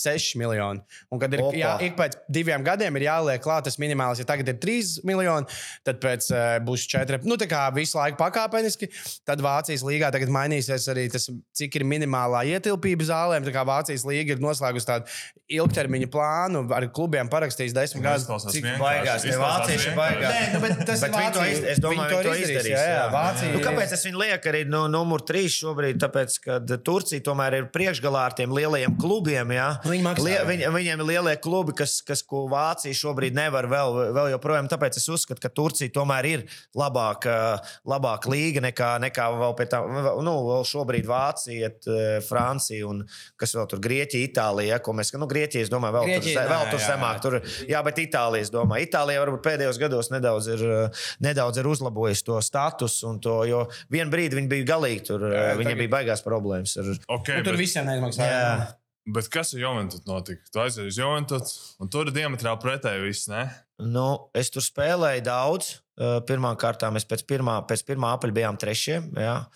6 0.00 0.38
miljoni. 0.40 0.80
Un 1.12 1.20
kad 1.20 1.36
ir 1.36 1.42
Opa. 1.44 1.58
jā, 1.60 1.74
ik 1.90 1.98
pēc 1.98 2.16
diviem 2.38 2.64
gadiem 2.64 2.96
ir 2.96 3.04
jāliek 3.10 3.44
klāt 3.44 3.68
tas 3.68 3.76
minimāls. 3.76 4.24
Ja 4.24 4.28
tagad 4.32 4.48
ir 4.48 4.56
3 4.64 5.04
miljoni, 5.04 5.60
tad 5.84 6.00
pēc 6.00 6.30
būs 6.64 6.88
4. 6.88 7.20
Nu, 7.28 7.36
tā 7.36 7.50
kā 7.52 7.66
visu 7.76 8.00
laiku 8.00 8.16
pakāpeniski. 8.22 8.88
Tad 9.28 9.44
Vācijas 9.44 9.84
līgā 9.84 10.08
tagad 10.14 10.32
mainīsies 10.32 10.88
arī 10.88 11.04
tas, 11.12 11.28
cik 11.52 11.82
ir 11.82 11.84
minimālā 11.84 12.46
ietilpība 12.54 13.10
zālēm. 13.12 13.44
Tā 13.44 13.52
kā 13.52 13.68
Vācijas 13.68 14.08
līga 14.08 14.38
ir 14.38 14.42
noslēgusi 14.42 14.88
tādu 14.88 15.20
ilgtermiņa 15.52 16.08
plānu 16.12 16.64
ar 16.78 16.86
klubiem 16.94 17.28
parakstījis 17.32 17.74
desmit 17.76 18.04
gadus. 18.06 18.46
Cik. 18.48 18.66
Baigās, 18.80 19.26
ne 19.28 19.36
vācieši 19.40 19.94
baigās. 19.98 20.34
Nē, 20.34 20.42
nu, 20.54 20.60
bet 20.64 20.82
tas 20.88 21.02
Bet 21.04 21.14
viņi 21.14 21.32
to 21.34 21.42
Vācija. 21.42 21.54
izdarīs. 21.54 21.72
Es 21.74 21.82
domāju, 21.82 21.98
Viņi 21.98 22.24
to 22.28 22.36
izdarīs. 22.44 22.72
Jā, 22.72 22.84
jā. 22.88 23.04
Vācija. 23.12 23.52
Nu, 23.54 23.62
kāpēc 23.64 23.94
es 23.98 24.04
viņu 24.08 24.22
lieku 24.22 24.50
arī 24.52 24.62
no 24.68 24.82
numur 24.90 25.24
3 25.28 25.52
šobrīd? 25.58 25.98
Tāpēc, 26.02 26.38
ka 26.44 26.58
Turcija 26.86 27.24
tomēr 27.26 27.58
ir 27.60 27.68
priekšgalā 27.74 28.24
ar 28.30 28.36
tiem 28.38 28.54
lielajiem 28.54 28.96
klubiem. 29.00 29.52
Jā. 29.58 29.68
Viņi 29.84 30.04
maksā, 30.06 30.28
jā. 30.32 30.44
Viņ, 30.48 30.64
viņiem 30.74 31.02
ir 31.04 31.08
lielie 31.12 31.36
klubi, 31.42 31.74
kas, 31.78 31.98
kas 32.06 32.22
ko 32.22 32.46
Vācija 32.52 32.94
šobrīd 32.94 33.36
nevar 33.36 33.68
vēl, 33.70 33.98
vēl 34.16 34.32
joprojām. 34.36 34.70
Tāpēc 34.70 35.00
es 35.00 35.08
uzskatu, 35.12 35.42
ka 35.42 35.50
Turcija 35.52 35.92
tomēr 35.94 36.28
ir 36.30 36.46
labāka, 36.78 37.58
labāka 37.88 38.30
līga 38.32 38.62
nekā, 38.64 38.94
nekā 39.08 39.28
vēl 39.38 39.56
pie 39.58 39.68
tā. 39.70 39.82
Nu, 40.24 40.34
vēl 40.48 40.64
šobrīd 40.68 41.08
Vācija, 41.08 41.70
eh, 41.72 42.20
Francija 42.28 42.86
un 42.88 43.04
kas 43.40 43.54
vēl 43.56 43.68
tur 43.70 43.82
Grieķija, 43.84 44.28
Itālija. 44.28 44.76
Ja, 44.76 44.78
ko 44.84 44.92
mēs, 44.96 45.12
nu, 45.16 45.26
Grieķija, 45.30 45.64
es 45.66 45.72
domāju, 45.72 45.98
vēl 45.98 46.08
Grieķija, 46.10 46.42
tur, 46.44 46.52
vēl 46.52 46.67
nē, 46.68 46.72
tur 46.76 46.82
jā, 46.84 46.88
zemāk. 46.92 47.18
jā. 47.18 47.22
Tur, 47.24 47.38
jā, 47.72 47.82
bet 47.88 48.00
Itālija, 48.04 48.46
es 48.46 48.52
domāju, 48.54 48.86
Itālija 48.86 49.24
varbūt 49.24 49.42
pēdējos 49.48 49.80
gados 49.82 50.12
nedaudz 50.14 50.48
ir, 50.52 50.62
eh, 50.68 51.04
nedaudz 51.24 51.58
ir 51.58 51.66
uzlabojusi 51.72 52.24
to 52.28 52.38
statusu, 52.44 53.08
un 53.08 53.18
to, 53.24 53.38
jo 53.48 53.64
vienā 53.90 54.12
brīdī 54.12 54.38
viņi 54.38 54.48
bija 54.52 54.68
galīgi 54.76 55.06
tur, 55.10 55.24
Jā, 55.32 55.32
jā, 55.52 55.56
viņiem 55.58 55.72
tagad- 55.72 55.82
bija 55.82 55.94
baigās 55.96 56.22
problēmas. 56.22 56.76
Ar, 56.78 56.92
Okay, 57.18 57.38
Nu, 57.40 57.44
tur 57.48 57.56
bet, 57.56 57.60
visiem 57.64 57.86
neizmaksā. 57.88 58.28
jā. 58.28 58.74
bet 59.08 59.28
kas 59.32 59.54
ar 59.54 59.60
Juventus 59.60 60.04
notika? 60.06 60.42
Tu 60.52 60.58
aizies 60.60 60.86
uz 60.92 60.96
Juventus, 60.98 61.74
un 61.80 61.88
tur 61.88 62.06
ir 62.06 62.12
diametrāli 62.12 62.60
pretēji 62.60 63.06
viss, 63.08 63.28
ne? 63.28 63.50
Nu, 63.80 64.28
es 64.34 64.50
tur 64.50 64.60
spēlēju 64.60 65.22
daudz. 65.24 65.78
Pirmā 65.98 66.52
kārtā 66.58 66.92
mēs 66.94 67.04
pēc 67.08 67.24
pirmā, 67.26 67.66
pēc 67.66 67.82
pirmā 67.82 68.12
apaļa 68.18 68.34
bijām 68.36 68.58
trešie. 68.58 69.00
Jā. 69.18 69.46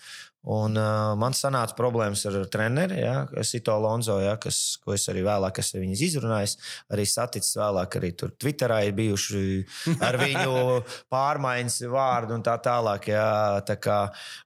Un, 0.43 0.75
uh, 0.75 1.13
man 1.15 1.31
sanāca 1.31 1.71
problēmas 1.77 2.25
ar 2.27 2.35
treneri, 2.51 2.97
ja, 2.99 3.21
Sito 3.47 3.77
Lonzo, 3.79 4.17
ja, 4.19 4.33
kas, 4.41 4.75
ko 4.83 4.91
es 4.91 5.05
arī 5.07 5.21
vēlāk 5.23 5.61
esmu 5.61 5.85
izrunājis. 5.93 6.57
Arī 6.91 7.05
saticis 7.07 7.55
vēlāk, 7.55 7.95
arī 7.95 8.09
tur 8.19 8.33
Twitterā 8.35 8.81
ir 8.83 8.91
bijuši 8.97 9.43
ar 10.03 10.17
viņu 10.19 10.81
pārmaiņas 11.13 11.77
vārdu 11.93 12.35
un 12.35 12.43
tā 12.43 12.57
tālāk. 12.65 13.07
Ja, 13.13 13.27
tā 13.63 13.77
kā, 13.79 14.01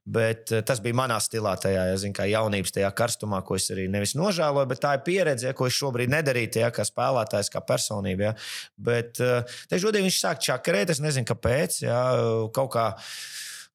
bet 0.05 0.53
uh, 0.53 0.62
tas 0.62 0.83
bija 0.86 0.99
manā 1.01 1.17
stilā, 1.23 1.55
tajā 1.65 1.88
ja, 1.89 1.97
zin, 1.97 2.13
jaunības 2.13 2.77
tajā 2.77 2.93
karstumā, 3.01 3.41
ko 3.47 3.57
es 3.57 3.65
arī 3.73 3.88
nevis 3.89 4.13
nožēloju, 4.19 4.69
bet 4.69 4.83
tā 4.86 4.93
ir 4.99 5.03
pieredze, 5.07 5.49
ja, 5.49 5.57
ko 5.57 5.65
es 5.65 5.81
šobrīd 5.81 6.13
nedarītu, 6.13 6.62
ja, 6.62 6.69
kā 6.69 6.86
spēlētājs, 6.86 7.49
kā 7.53 7.63
personība. 7.65 8.29
Ja. 8.29 8.38
Bet 8.77 9.17
uh, 9.25 9.57
šodien 9.73 10.05
viņš 10.05 10.21
sāk 10.21 10.45
čakarēt, 10.45 10.93
es 10.93 11.01
nezinu, 11.01 11.25
kāpēc. 11.33 11.81
Ja, 11.88 12.05
kaut 12.53 12.75
kā 12.77 12.91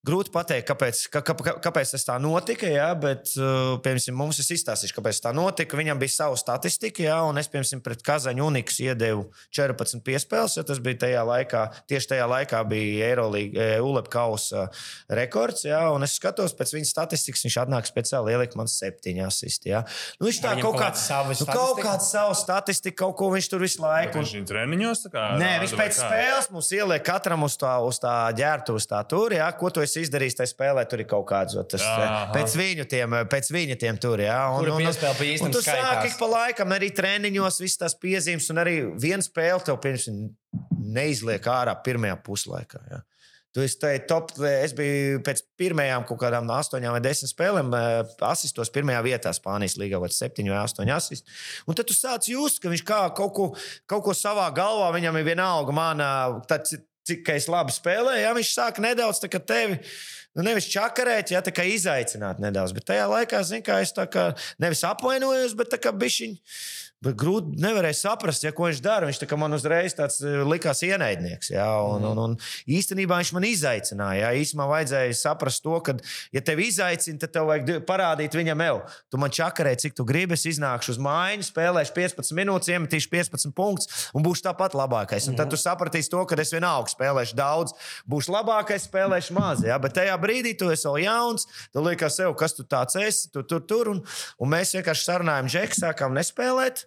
Grūti 0.03 0.33
pateikt, 0.35 0.65
kāpēc, 0.67 1.01
kā, 1.15 1.21
kā, 1.23 1.53
kāpēc 1.63 1.93
tas 1.95 2.03
tā 2.03 2.17
notika, 2.19 2.67
jā, 2.67 2.89
bet, 2.99 3.29
uh, 3.39 3.77
piemēram, 3.85 4.17
mums 4.19 4.41
ir 4.43 4.49
izstāstīts, 4.57 4.91
kāpēc 4.97 5.21
tā 5.23 5.31
notika. 5.31 5.79
Viņam 5.79 6.01
bija 6.01 6.11
sava 6.11 6.39
statistika, 6.41 7.05
jā, 7.05 7.21
un 7.23 7.39
es, 7.39 7.47
piemēram, 7.53 7.79
pret 7.87 8.03
Kazaņu 8.03 8.49
Unikas 8.49 8.81
iedevu 8.83 9.29
14 9.55 10.03
piespēles, 10.03 10.57
jo 10.59 10.65
tas 10.67 10.81
bija 10.83 11.05
tajā 11.05 11.21
laikā, 11.29 11.61
tieši 11.87 12.11
tajā 12.17 12.27
laikā 12.33 12.65
bija 12.73 13.13
Eirolīga, 13.13 13.63
e, 13.63 13.77
ULEP 13.79 14.09
kausa 14.11 14.65
rekords, 15.07 15.69
jā, 15.69 15.85
un 15.95 16.03
es 16.03 16.17
skatos 16.19 16.57
pēc 16.59 16.75
viņa 16.75 16.91
statistikas, 16.91 17.47
viņš 17.47 17.61
atnāk 17.63 17.87
speciāli 17.87 18.35
ielikt 18.35 18.59
man 18.59 18.67
septiņas 18.75 19.31
asisti, 19.31 19.71
jā. 19.71 19.85
Nu, 20.19 20.27
viņš 20.27 20.43
tā 20.43 20.57
kaut, 20.59 20.81
kaut, 20.81 20.99
kā, 20.99 21.23
nu, 21.31 21.49
kaut 21.53 21.85
kādu 21.87 22.09
savu 22.09 22.35
statistiku, 22.43 23.05
kaut 23.05 23.15
ko 23.23 23.31
viņš 23.37 23.53
tur 23.55 23.63
visu 23.69 23.87
laiku. 23.87 24.19
Viņš 24.19 24.35
ir 24.41 24.51
treniņos, 24.51 25.07
tā 25.07 25.15
kā. 25.15 25.31
Nē, 25.39 25.55
viņš 25.63 25.79
pēc 25.79 26.03
spēles 26.03 26.51
mums 26.51 26.75
ieliek 26.75 27.07
katram 27.07 27.47
uz 27.47 27.55
tā, 27.63 27.79
uz 27.87 28.03
tā 28.03 28.19
ģērtu, 28.43 28.81
uz 28.83 28.91
tā 28.91 29.07
tur, 29.07 29.39
jā, 29.39 29.47
ko 29.55 29.71
tu 29.71 29.79
esi 29.85 29.92
esi 29.93 30.07
izdarījis 30.07 30.39
tajā 30.41 30.51
spēlē, 30.51 30.85
tur 30.89 31.05
ir 31.05 31.09
kaut 31.11 31.27
kāds 31.29 31.59
tas, 31.69 31.85
Aha. 31.85 32.33
pēc 32.33 32.57
viņu 32.57 32.89
tiem, 32.89 33.17
pēc 33.31 33.53
viņa 33.53 33.79
tiem 33.85 34.01
tur. 34.01 34.25
Jā, 34.25 34.41
un, 34.57 34.73
un, 34.73 34.81
un, 34.81 34.89
un, 34.89 35.55
tu 35.55 35.63
sāki 35.65 36.09
ik 36.09 36.19
pa 36.21 36.31
laikam 36.33 36.73
arī 36.73 36.89
treniņos, 36.97 37.61
visas 37.61 37.85
tās 37.85 37.99
piezīmes, 38.01 38.49
un 38.55 38.65
arī 38.65 38.77
viena 38.97 39.25
spēle 39.25 39.61
tev 39.69 39.81
pirms 39.85 40.09
neizliek 40.83 41.49
ārā 41.53 41.77
pirmajā 41.85 42.19
puslaikā. 42.25 42.83
Jā. 42.91 43.05
Tu 43.53 43.61
esi 43.61 43.77
top, 44.09 44.31
es 44.49 44.73
biju 44.73 45.19
pēc 45.27 45.43
pirmajām 45.61 46.07
kaut 46.09 46.23
kādām 46.23 46.49
astoņām 46.55 46.95
vai 46.97 47.03
desmit 47.05 47.35
spēlēm, 47.35 47.69
eh, 47.77 48.15
asistos 48.25 48.73
pirmajā 48.73 49.03
vietā 49.05 49.33
Spānijas 49.37 49.77
līgā, 49.77 50.01
vai 50.01 50.09
septiņu 50.09 50.55
vai 50.55 50.63
astoņu 50.65 50.95
asistu. 50.97 51.29
Un 51.69 51.77
tad 51.77 51.91
tu 51.91 51.93
sāc 51.93 52.31
just, 52.33 52.63
ka 52.63 52.73
viņš 52.73 52.85
kā 52.89 53.03
kaut 53.13 53.35
ko, 53.37 53.51
kaut 53.87 54.07
ko 54.07 54.17
savā 54.17 54.49
galvā, 54.57 54.89
viņam 54.97 55.21
ir 55.21 55.29
vienalga, 55.29 55.77
man, 55.77 56.01
cik 57.09 57.33
es 57.35 57.49
labi 57.51 57.75
spēlēju, 57.75 58.23
ja 58.25 58.35
viņš 58.37 58.53
sāk 58.55 58.83
nedaudz 58.83 59.23
tevi. 59.43 59.81
Nu, 60.33 60.45
nevis 60.47 60.71
čakarēt, 60.73 61.35
ja 61.35 61.43
tā 61.45 61.53
kā 61.53 61.67
izaicināt 61.69 62.39
nedaudz, 62.41 62.73
bet 62.73 62.87
tajā 62.89 63.05
laikā, 63.11 63.43
zināmā 63.45 63.67
mērā, 63.67 63.85
es 63.85 63.93
tā 63.93 64.07
kā 64.09 64.31
nevis 64.63 64.81
apvainojos, 64.89 65.53
bet 65.59 65.75
tā 65.75 65.81
kā 65.83 65.93
bišķiņi 65.93 66.41
Bet 66.41 66.92
grūti 67.03 67.59
nevarēja 67.63 67.99
saprast, 67.99 68.45
ja, 68.47 68.53
ko 68.55 68.69
viņš 68.69 68.81
dara. 68.85 69.09
Viņš 69.09 69.23
man 69.41 69.57
uzreiz 69.57 69.97
tāds 69.99 70.21
e, 70.23 70.35
likās 70.47 70.83
ienaidnieks. 70.87 71.51
Ja, 71.51 71.67
un, 71.83 72.05
un, 72.07 72.21
un 72.23 72.37
īstenībā 72.71 73.19
viņš 73.19 73.33
man 73.35 73.47
izaicināja. 73.49 74.29
Ja. 74.29 74.31
Īsumā 74.39 74.69
vajadzēja 74.71 75.17
saprast 75.19 75.65
to, 75.65 75.75
ka, 75.85 75.97
ja 76.35 76.43
tevi 76.45 76.69
izaicina, 76.71 77.19
tad 77.23 77.35
tev 77.35 77.49
vajag 77.51 77.83
parādīt 77.89 78.37
viņam 78.39 78.63
jau. 78.69 78.77
Tu 79.11 79.21
man 79.23 79.35
čakarē, 79.35 79.75
cik 79.83 79.99
tu 79.99 80.07
gribi. 80.07 80.37
Es 80.39 80.47
iznākšu 80.49 80.95
uz 80.95 81.01
mājiņu, 81.03 81.49
spēlēšu 81.49 81.97
15 81.97 82.39
minūtes, 82.39 82.71
iemetīšu 82.73 83.11
15 83.13 83.57
punktus 83.57 84.07
un 84.17 84.25
būšu 84.25 84.47
tāpat 84.47 84.77
labākais. 84.79 85.27
Un 85.29 85.37
tad 85.39 85.51
tu 85.53 85.59
sapratīsi 85.61 86.13
to, 86.13 86.23
ka 86.29 86.39
es 86.41 86.55
vienalga 86.55 86.93
spēlēšu 86.95 87.37
daudz, 87.37 87.75
būšu 88.09 88.33
labākais, 88.33 88.87
spēlēšu 88.89 89.37
maz. 89.37 89.67
Ja. 89.67 89.81
Bet 89.83 89.99
tajā 89.99 90.15
brīdī 90.23 90.55
tu 90.59 90.71
esi 90.73 90.87
vēl 90.89 91.03
jauns, 91.05 91.49
tu 91.75 91.83
liekas 91.85 92.17
sev, 92.21 92.37
kas 92.39 92.57
tu 92.57 92.65
tāds 92.65 92.97
esi, 93.01 93.29
tu 93.35 93.43
tur, 93.43 93.67
tur. 93.67 93.93
Un, 93.93 94.03
un 94.39 94.55
mēs 94.55 94.73
vienkārši 94.79 95.09
sarunājam, 95.09 95.51
Džek, 95.53 95.77
sākām 95.77 96.17
nespēlēt 96.17 96.87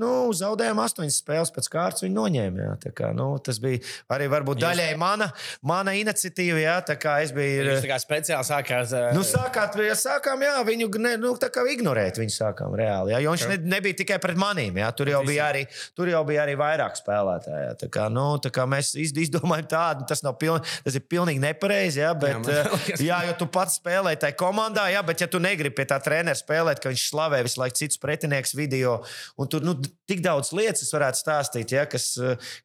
nu, 0.00 0.10
zaudējām 0.36 0.78
astoņas 0.82 1.18
spēles 1.22 1.52
pēc 1.54 1.68
kārtas. 1.72 2.04
Viņi 2.04 2.16
noņēma. 2.16 2.64
Jā, 2.64 2.92
kā, 2.96 3.10
nu, 3.16 3.30
tas 3.44 3.60
bija 3.62 3.80
arī 4.14 4.28
varbūt 4.30 4.60
daļai 4.62 4.92
mana, 5.00 5.30
mana 5.66 5.94
iniciatīva. 5.98 6.60
Jā, 6.62 6.76
tā 6.86 6.98
kā 7.00 7.18
es 7.24 7.32
biju. 7.34 7.66
Jūs 7.68 7.84
tā 7.84 7.90
kā 7.90 7.98
speciāli 8.02 8.48
sākāt. 8.48 8.94
Uh... 8.94 9.10
Nu, 9.16 9.24
sākāt, 9.26 9.78
ja 9.84 9.96
sākām, 9.98 10.42
jā, 10.46 10.54
viņu 10.66 10.90
ne, 11.02 11.14
nu, 11.20 11.34
ignorēt. 11.74 12.20
Viņu 12.22 12.34
sākām 12.34 12.76
reāli. 12.78 13.14
Jā, 13.14 13.22
jo 13.24 13.34
viņš 13.34 13.46
ne, 13.52 13.58
nebija 13.74 13.98
tikai 14.02 14.20
pret 14.22 14.38
manīm. 14.40 14.78
Jā, 14.80 14.90
tur, 14.96 15.10
jau 15.12 15.22
bija 15.26 15.50
arī, 15.52 15.64
tur 15.98 16.10
jau 16.10 16.22
bija 16.28 16.44
arī 16.46 16.56
vairāk 16.58 16.98
spēlētāji. 17.00 17.64
Jā, 17.66 17.74
tā 17.82 17.90
kā, 17.92 18.08
nu, 18.12 18.26
tā 18.42 18.52
kā 18.54 18.66
mēs 18.70 18.94
izdomājam 18.98 19.68
tādu, 19.70 20.06
tas, 20.08 20.22
piln, 20.40 20.62
tas 20.84 20.98
ir 20.98 21.04
pilnīgi 21.10 21.42
nepareizi. 21.42 22.02
Jā, 22.04 22.14
bet, 22.18 22.48
jā, 22.48 22.64
jā, 23.10 23.20
jo 23.28 23.36
tu 23.42 23.50
pats 23.58 23.78
spēlēji 23.80 24.22
tajā 24.24 24.38
komandā, 24.38 24.88
jā, 24.92 25.02
bet 25.06 25.24
ja 25.24 25.30
tu 25.30 25.42
negribi 25.42 25.76
pie 25.78 25.88
tā 25.90 25.98
treneru 26.02 26.38
spēlēt, 26.38 26.82
ka 26.82 26.92
viņš 26.92 27.06
slavē 27.10 27.42
visu 27.46 27.62
laiku 27.62 27.80
citus 27.82 28.00
pretinieks 28.02 28.54
video, 28.58 28.98
un 29.38 29.50
tur, 29.50 29.64
nu, 29.66 29.76
tik 30.08 30.22
daudz 30.24 30.52
lietas 30.56 30.88
varētu 30.94 31.20
stāstīt, 31.20 31.74
ja, 31.76 31.84
kas, 31.90 32.10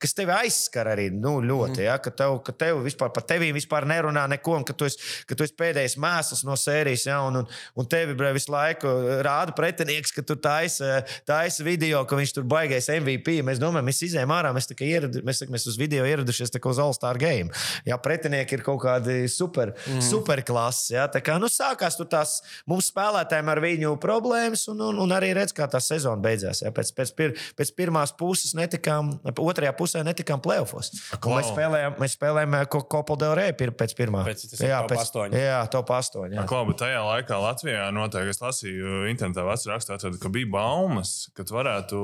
kas 0.02 0.16
tevi 0.16 0.34
aizskar 0.36 0.88
arī 0.94 1.10
nu, 1.12 1.36
ļoti. 1.44 1.80
Mm. 1.82 1.86
Ja, 1.88 1.98
ka 2.02 2.14
tev, 2.16 2.38
ka 2.46 2.56
tev 2.56 2.82
vispār 2.86 3.12
par 3.16 3.26
tevi 3.28 3.52
vispār 3.56 3.88
nerunā 3.90 4.26
neko, 4.36 4.58
un 4.62 4.68
ka 4.68 4.76
tu 4.78 4.88
esi, 4.88 5.02
ka 5.28 5.38
tu 5.38 5.46
esi 5.46 5.56
pēdējais 5.60 5.98
mēsls 6.02 6.44
no 6.48 6.56
sērijas, 6.60 7.08
ja, 7.10 7.20
un, 7.28 7.42
un, 7.42 7.50
un 7.80 7.90
tevi 7.90 8.16
bre, 8.20 8.32
visu 8.36 8.54
laiku 8.54 8.92
rāda 9.26 9.56
pretinieks, 9.58 10.14
ka 10.16 10.24
tu 10.26 10.38
taisi 10.40 10.88
tais 11.28 11.60
video, 11.64 12.04
ka 12.08 12.18
viņš 12.20 12.36
tur 12.38 12.48
baigais 12.50 12.90
MVP. 12.94 13.40
Mēs 13.46 13.62
domājam, 13.62 13.88
mēs 13.90 14.04
izējām 14.08 14.34
ārā, 14.36 14.54
mēs, 14.56 14.70
ieradu, 14.74 15.24
mēs, 15.28 15.44
mēs 15.52 15.68
uz 15.72 15.80
video 15.80 16.08
ieradušies 16.08 16.54
uz 16.64 16.80
All-Star 16.80 17.20
game. 17.22 17.52
Ja 17.88 17.98
pretinieki 18.02 18.58
ir 18.58 18.64
kaut 18.66 18.82
kādi 18.84 19.28
super, 19.32 19.74
mm. 19.88 20.02
superklases. 20.06 20.94
Ja, 20.96 21.08
tā 21.12 21.22
kā 21.24 21.38
nu, 21.42 21.50
sākās 21.52 21.98
tur 22.00 22.10
tās 22.12 22.40
mums 22.70 22.90
spēlētājiem 22.92 23.52
ar 23.54 23.62
viņu 23.64 23.94
problēmas, 24.04 24.66
un, 24.72 24.82
un, 24.90 25.02
un 25.04 25.16
arī 25.16 25.34
redz, 25.38 25.56
kā 25.56 25.68
tā 25.72 25.82
sezona 25.84 26.22
beidzās. 26.24 26.64
Ja, 26.66 26.74
pēc, 26.76 26.94
pēc 26.98 27.13
pir, 27.18 27.36
pēc 27.58 27.74
pirmās 27.78 28.14
puses 28.18 28.54
netikām, 28.58 29.14
otrajā 29.34 29.74
pusē 29.78 30.04
netikām 30.06 30.42
playoffs. 30.44 30.92
Mēs 31.24 31.50
spēlējām, 31.52 31.98
mēs 32.02 32.18
spēlējām 32.18 32.58
eh, 32.60 32.66
Kopu 32.72 33.18
Delrē 33.20 33.50
pēc 33.58 33.96
pirmā. 33.98 34.24
Pēc, 34.28 34.46
jā, 34.60 34.82
pēc 34.90 35.04
astoņa. 35.06 35.42
Jā, 35.44 35.60
top 35.74 35.94
astoņi. 35.96 36.42
Klau, 36.50 36.64
bet 36.70 36.82
tajā 36.84 37.02
laikā 37.08 37.40
Latvijā 37.44 37.88
noteikti 37.96 38.34
es 38.34 38.42
lasīju 38.44 39.04
internetā 39.12 39.46
vecā 39.48 39.74
rakstā, 39.74 40.00
tad, 40.02 40.18
ka 40.22 40.32
bija 40.34 40.50
baumas, 40.54 41.16
ka 41.38 41.46
varētu 41.54 42.00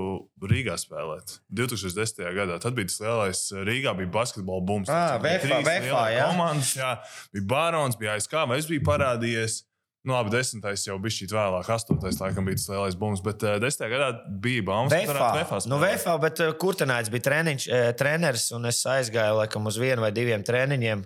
Rīgā 0.50 0.78
spēlēt. 0.80 1.40
2010. 1.56 2.22
gadā 2.36 2.60
tad 2.62 2.78
bija 2.78 2.90
tas 2.90 3.00
lielais 3.04 3.44
Rīgā 3.70 3.96
bija 3.98 4.12
basketbola 4.14 4.66
bums. 4.66 4.92
Ah, 4.92 5.18
VFA, 5.22 5.62
VFA, 5.66 6.06
jā. 6.14 6.30
Komandas, 6.30 6.76
jā. 6.78 6.94
Bija 7.36 7.50
Bārons, 7.50 7.98
bija 8.00 8.18
ASK, 8.20 8.38
vai 8.50 8.60
es 8.62 8.70
biju 8.70 8.86
parādījies. 8.88 9.64
Nu, 10.08 10.14
labi, 10.16 10.32
desmitais 10.32 10.86
jau 10.88 10.96
bija 11.04 11.12
šī 11.12 11.28
vēlāk, 11.34 11.70
astotais 11.76 12.22
laikam 12.22 12.46
bija 12.48 12.56
tas 12.56 12.70
lielais 12.72 12.96
bums, 13.00 13.20
bet 13.24 13.44
uh, 13.44 13.58
desmitajā 13.60 13.92
gadā 13.92 14.10
bija 14.46 14.64
baumas. 14.70 14.96
Vēfā, 14.96 15.60
nu, 15.68 15.80
vēfā, 15.82 16.16
bet 16.24 16.40
uh, 16.46 16.54
Kurtenēts 16.62 17.12
bija 17.12 17.26
treniņš, 17.28 17.68
uh, 17.68 17.90
treneris, 18.00 18.48
un 18.56 18.70
es 18.72 18.80
aizgāju 18.88 19.42
laikam 19.42 19.68
uz 19.68 19.80
vienu 19.82 20.06
vai 20.06 20.14
diviem 20.16 20.46
treniņiem. 20.48 21.04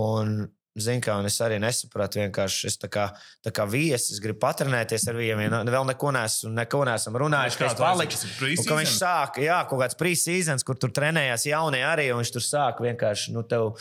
Un 0.00 0.42
Zinu, 0.78 1.02
kā 1.02 1.16
es 1.26 1.34
arī 1.42 1.56
nesapratu, 1.58 2.20
vienkārši 2.20 2.68
es 2.68 2.76
tā 2.78 2.86
kā, 2.92 3.08
tā 3.42 3.50
kā 3.50 3.64
viesis 3.66 4.20
gribu 4.22 4.38
patrenēties 4.44 5.08
ar 5.10 5.16
viņiem. 5.18 5.40
Vēl 5.66 5.88
neko 5.88 6.12
neesmu, 6.14 6.52
neko 6.54 6.84
neesam 6.86 7.18
runājuši. 7.18 7.58
Kā 7.58 7.70
paliks, 7.80 8.22
un, 8.22 8.62
ka 8.68 8.78
viņš 8.78 8.92
sāk, 8.94 9.40
jā, 9.42 9.58
kaut 9.66 9.82
kāds 9.82 9.98
pre-seasons, 9.98 10.62
kur 10.66 10.78
tur 10.78 10.94
trenējās 10.94 11.48
jaunie 11.50 11.82
arī, 11.82 12.06
un 12.14 12.22
viņš 12.22 12.32
tur 12.36 12.46
sāk 12.46 12.84
vienkārši, 12.86 13.34
nu, 13.34 13.42
tev, 13.50 13.72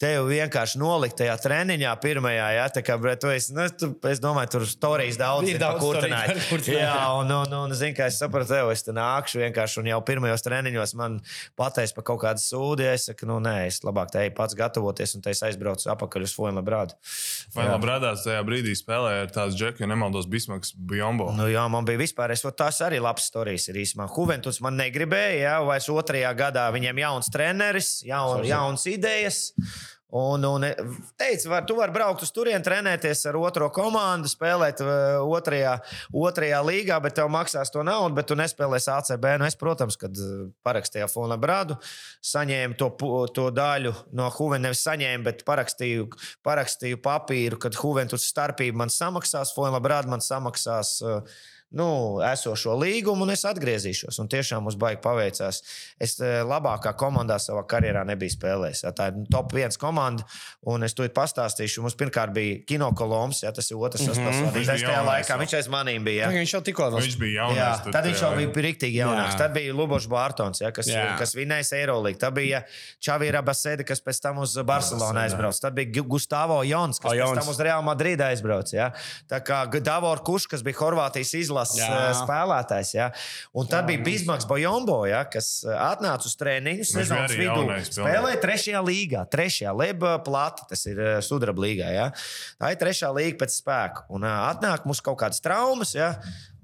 tev 0.00 0.26
vienkārši 0.28 0.76
nolikt 0.80 1.16
tajā 1.20 1.34
treniņā 1.40 1.92
pirmajā, 2.02 2.46
jā, 2.58 2.64
tā 2.74 2.82
kā, 2.84 2.98
bet 3.00 3.22
tu 3.22 3.30
esi, 3.32 3.54
nu, 3.56 3.64
tu, 3.80 3.88
es 4.10 4.20
domāju, 4.20 4.50
tur 4.52 4.66
stāstījis 4.68 5.18
daudz, 5.20 5.48
ir 5.48 5.60
daudz 5.60 5.80
kurtināt. 5.80 6.34
Jā, 6.66 6.92
un, 7.16 7.30
un, 7.32 7.54
un, 7.56 7.72
zinu, 7.76 7.94
kā 7.96 8.08
es 8.10 8.18
sapratu, 8.20 8.50
tev, 8.52 8.70
es 8.74 8.84
te 8.84 8.92
nākšu 8.96 9.40
vienkārši, 9.40 9.78
un 9.80 9.88
jau 9.90 10.00
pirmajos 10.06 10.44
treniņos 10.44 10.92
man 10.98 11.18
pateiks 11.58 11.94
par 11.96 12.04
kaut 12.10 12.20
kādu 12.24 12.42
sūdu, 12.42 12.84
ja 12.84 12.92
es 12.96 13.06
saku, 13.08 13.28
nu, 13.30 13.38
nē, 13.42 13.54
es 13.70 13.80
labāk 13.86 14.12
te 14.12 14.26
pats 14.36 14.56
gatavoties, 14.58 15.16
un 15.16 15.24
te 15.24 15.32
es 15.32 15.40
aizbraucu 15.46 15.88
apakaļ 15.94 16.26
uz 16.26 16.34
Fuenlabrādu. 16.36 16.98
Fuenlabrādā 17.54 18.12
tajā 18.20 18.44
brīdī 18.46 18.76
spēlēja 18.76 19.24
ar 19.24 19.32
tās 19.32 19.56
džeku, 19.56 19.84
ja 19.84 19.90
nemaldos, 19.90 20.28
Bismaks 20.30 20.74
Bjombo. 20.76 21.30
Nu, 21.36 21.48
jā, 21.52 21.64
man 21.72 21.88
bija 21.88 22.02
vispār, 22.02 22.34
es, 22.36 22.44
tās 22.58 22.82
arī 22.84 23.00
labas 23.02 23.30
stāstījis 23.30 23.70
ir 23.72 23.80
īsumā. 23.84 24.10
Juventus 24.12 24.60
man 24.64 24.76
negribēja, 24.80 25.40
jā, 25.40 25.56
vairs 25.66 25.88
otrajā 25.92 26.32
gadā 26.36 26.68
viņiem 26.74 27.04
jauns 27.04 27.32
treneris, 27.32 27.92
jaun, 28.06 28.44
jauns 28.48 28.88
idejas. 28.90 29.44
Un, 30.14 30.44
un 30.44 30.62
teica, 31.18 31.48
var, 31.50 31.64
tu 31.66 31.74
vari 31.74 31.90
braukt 31.90 32.22
uz 32.22 32.30
turieni, 32.30 32.62
trenēties 32.62 33.24
ar 33.26 33.36
otro 33.40 33.66
komandu, 33.74 34.30
spēlēt 34.30 34.78
uh, 34.84 35.16
otrajā, 35.26 35.72
otrajā 36.14 36.60
līgā, 36.62 37.00
bet 37.02 37.16
tev 37.18 37.26
maksās 37.34 37.74
to 37.74 37.82
naudu, 37.82 38.14
bet 38.14 38.28
tu 38.30 38.36
nespēlēsi 38.38 38.92
ACB. 38.94 39.26
Nu, 39.42 39.48
es, 39.50 39.58
protams, 39.58 39.98
kad 39.98 40.14
uh, 40.14 40.46
parakstīju 40.66 41.10
Fona 41.10 41.34
Brādu, 41.42 41.74
saņēmu 42.22 42.78
to, 42.78 42.92
to 43.34 43.48
daļu 43.50 43.96
no 44.14 44.30
Huvena. 44.38 44.68
Nevis 44.68 44.84
saņēmu, 44.86 45.26
bet 45.26 45.42
parakstīju, 45.46 46.06
parakstīju 46.46 47.02
papīru, 47.02 47.58
kad 47.66 47.74
Huventus 47.82 48.30
starpība 48.30 48.84
man 48.84 48.94
samaksās, 48.94 49.56
Fona 49.58 49.82
Brāda 49.82 50.14
man 50.14 50.22
samaksās. 50.22 51.00
Uh, 51.02 51.42
nu, 51.72 52.20
esošo 52.22 52.76
līgumu, 52.78 53.22
un 53.26 53.30
es 53.30 53.42
atgriezīšos. 53.44 54.20
Un 54.22 54.28
tiešām 54.28 54.62
mums 54.62 54.76
baigi 54.78 55.00
paveicās. 55.02 55.62
Es 56.00 56.14
eh, 56.20 56.42
labākā 56.46 56.92
komandā 56.96 57.36
savā 57.42 57.64
karjerā 57.68 58.04
nebiju 58.06 58.30
spēlējis. 58.36 58.84
Jā, 58.86 58.92
tā 58.96 59.08
ir 59.10 59.16
nu, 59.18 59.26
top 59.30 59.52
viens 59.52 59.76
komanda, 59.76 60.24
un 60.66 60.82
es 60.86 60.94
to 60.94 61.02
pastāstīšu. 61.08 61.82
Mums 61.82 61.96
pirmkārt 61.98 62.32
bija 62.32 62.60
Kino 62.66 62.92
Koloms, 62.96 63.42
jā, 63.42 63.52
tas 63.52 63.70
ir 63.70 63.76
otrs 63.76 64.00
Mhm. 64.06 64.12
sastāvs. 64.14 64.52
Viņš 64.56 64.66
tajā 64.70 65.02
laikā 65.04 65.26
vēl. 65.34 65.40
viņš 65.42 65.56
aiz 65.58 65.68
manīm 65.68 66.04
bija. 66.04 66.26
Jā. 66.30 66.32
Viņš 66.38 66.52
jau 66.54 66.62
tikko 66.62 66.90
vēl 66.92 67.00
Viņš 67.02 67.18
bija 67.18 67.42
jaunais. 67.42 67.56
Jā, 67.58 67.82
tur 67.84 67.92
tad 67.92 68.04
viņš 68.04 68.20
jau 68.22 68.30
tajā- 68.32 68.52
bija 68.54 68.64
rīktīgi 68.66 68.96
jaunāks. 69.02 69.32
Jā. 69.34 69.38
Tad 69.38 69.54
bija 69.54 69.74
Lubošs 69.74 70.06
Bārtons, 70.08 70.60
ja, 70.60 70.70
kas, 70.70 70.86
Jā. 70.88 71.18
kas 71.18 71.34
vinnējis 71.34 71.72
Eirolandu. 71.72 72.18
Tad 72.18 72.34
bija 72.34 72.62
Čavīra 73.02 73.42
Basēde, 73.44 73.84
kas 73.86 74.00
pēc 74.00 74.20
tam 74.22 74.38
uz 74.38 74.54
Barcelonu 74.56 75.18
aizbrauca. 75.20 75.60
Tad 75.60 75.74
bija 75.74 75.92
Gu- 75.92 76.06
Gustavo 76.08 76.62
Jons, 76.62 76.98
kas 77.00 77.10
O, 77.10 77.14
pēc 77.14 77.18
Jons. 77.18 77.38
tam 77.44 77.48
uz 77.48 77.58
Real 77.60 77.82
Madrid 77.82 78.18
aizbrauca. 78.20 78.72
Ja. 78.72 78.90
Tā 79.28 79.40
kā 79.44 79.66
Davor 79.82 80.18
Kušs, 80.24 80.48
kas 80.48 80.62
bija 80.62 80.74
Horvātijas 80.76 81.34
izlases 81.56 81.80
Jā. 81.80 81.90
eh, 81.90 82.14
spēlētājs. 82.20 82.92
Ja. 82.96 83.10
Un 83.56 83.68
tad 83.70 83.86
bija 83.88 84.02
Bismaks 84.04 84.46
Bojombo, 84.48 85.04
ja, 85.08 85.24
kas 85.30 85.64
eh, 85.64 85.72
atnāca 85.72 86.28
uz 86.28 86.36
treniņu 86.38 86.86
sezonas 86.88 87.36
vidū. 87.36 87.64
Spēlēja 87.88 88.40
trešajā 88.42 88.82
līgā, 88.84 89.24
trešajā 89.32 89.72
Leba 89.76 90.16
plata, 90.24 90.66
tas 90.70 90.86
ir 90.86 91.00
eh, 91.00 91.16
sudraba 91.24 91.64
līgā. 91.64 91.92
Ja. 91.94 92.10
Tā 92.60 92.72
ir 92.74 92.80
trešā 92.80 93.12
līga 93.16 93.40
pēc 93.44 93.60
spēka. 93.60 94.06
Un 94.12 94.26
atnāk 94.28 94.86
mums 94.88 95.02
kaut 95.04 95.18
kādas 95.22 95.42
traumas. 95.44 95.94
Ja. 95.96 96.14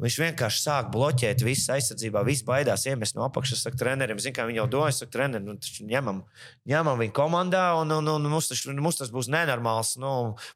Viņš 0.02 0.16
vienkārši 0.18 0.62
sāk 0.64 0.88
bloķēt 0.90 1.44
visu 1.46 1.70
aizsardzībā, 1.76 2.24
viss 2.26 2.42
baidās 2.46 2.88
iemest 2.90 3.14
no 3.14 3.22
apakšas. 3.28 3.60
Es 3.60 3.66
saku, 3.68 3.78
trenerim, 3.78 4.18
zinu, 4.22 4.34
kā 4.34 4.46
viņi 4.48 4.58
jau 4.58 4.68
domā, 4.72 4.88
es 4.90 4.98
saku, 4.98 5.12
trenerim, 5.14 5.46
nu, 5.46 5.54
taču 5.62 5.86
ņemam, 5.86 6.22
ņemam 6.68 6.98
viņu 7.04 7.14
komandā, 7.14 7.64
un, 7.78 7.94
un, 8.00 8.10
un 8.16 8.26
mums, 8.32 8.50
taču, 8.50 8.74
mums 8.74 8.98
tas 8.98 9.12
būs 9.14 9.30
nenormāls 9.30 9.94
nu, 10.02 10.12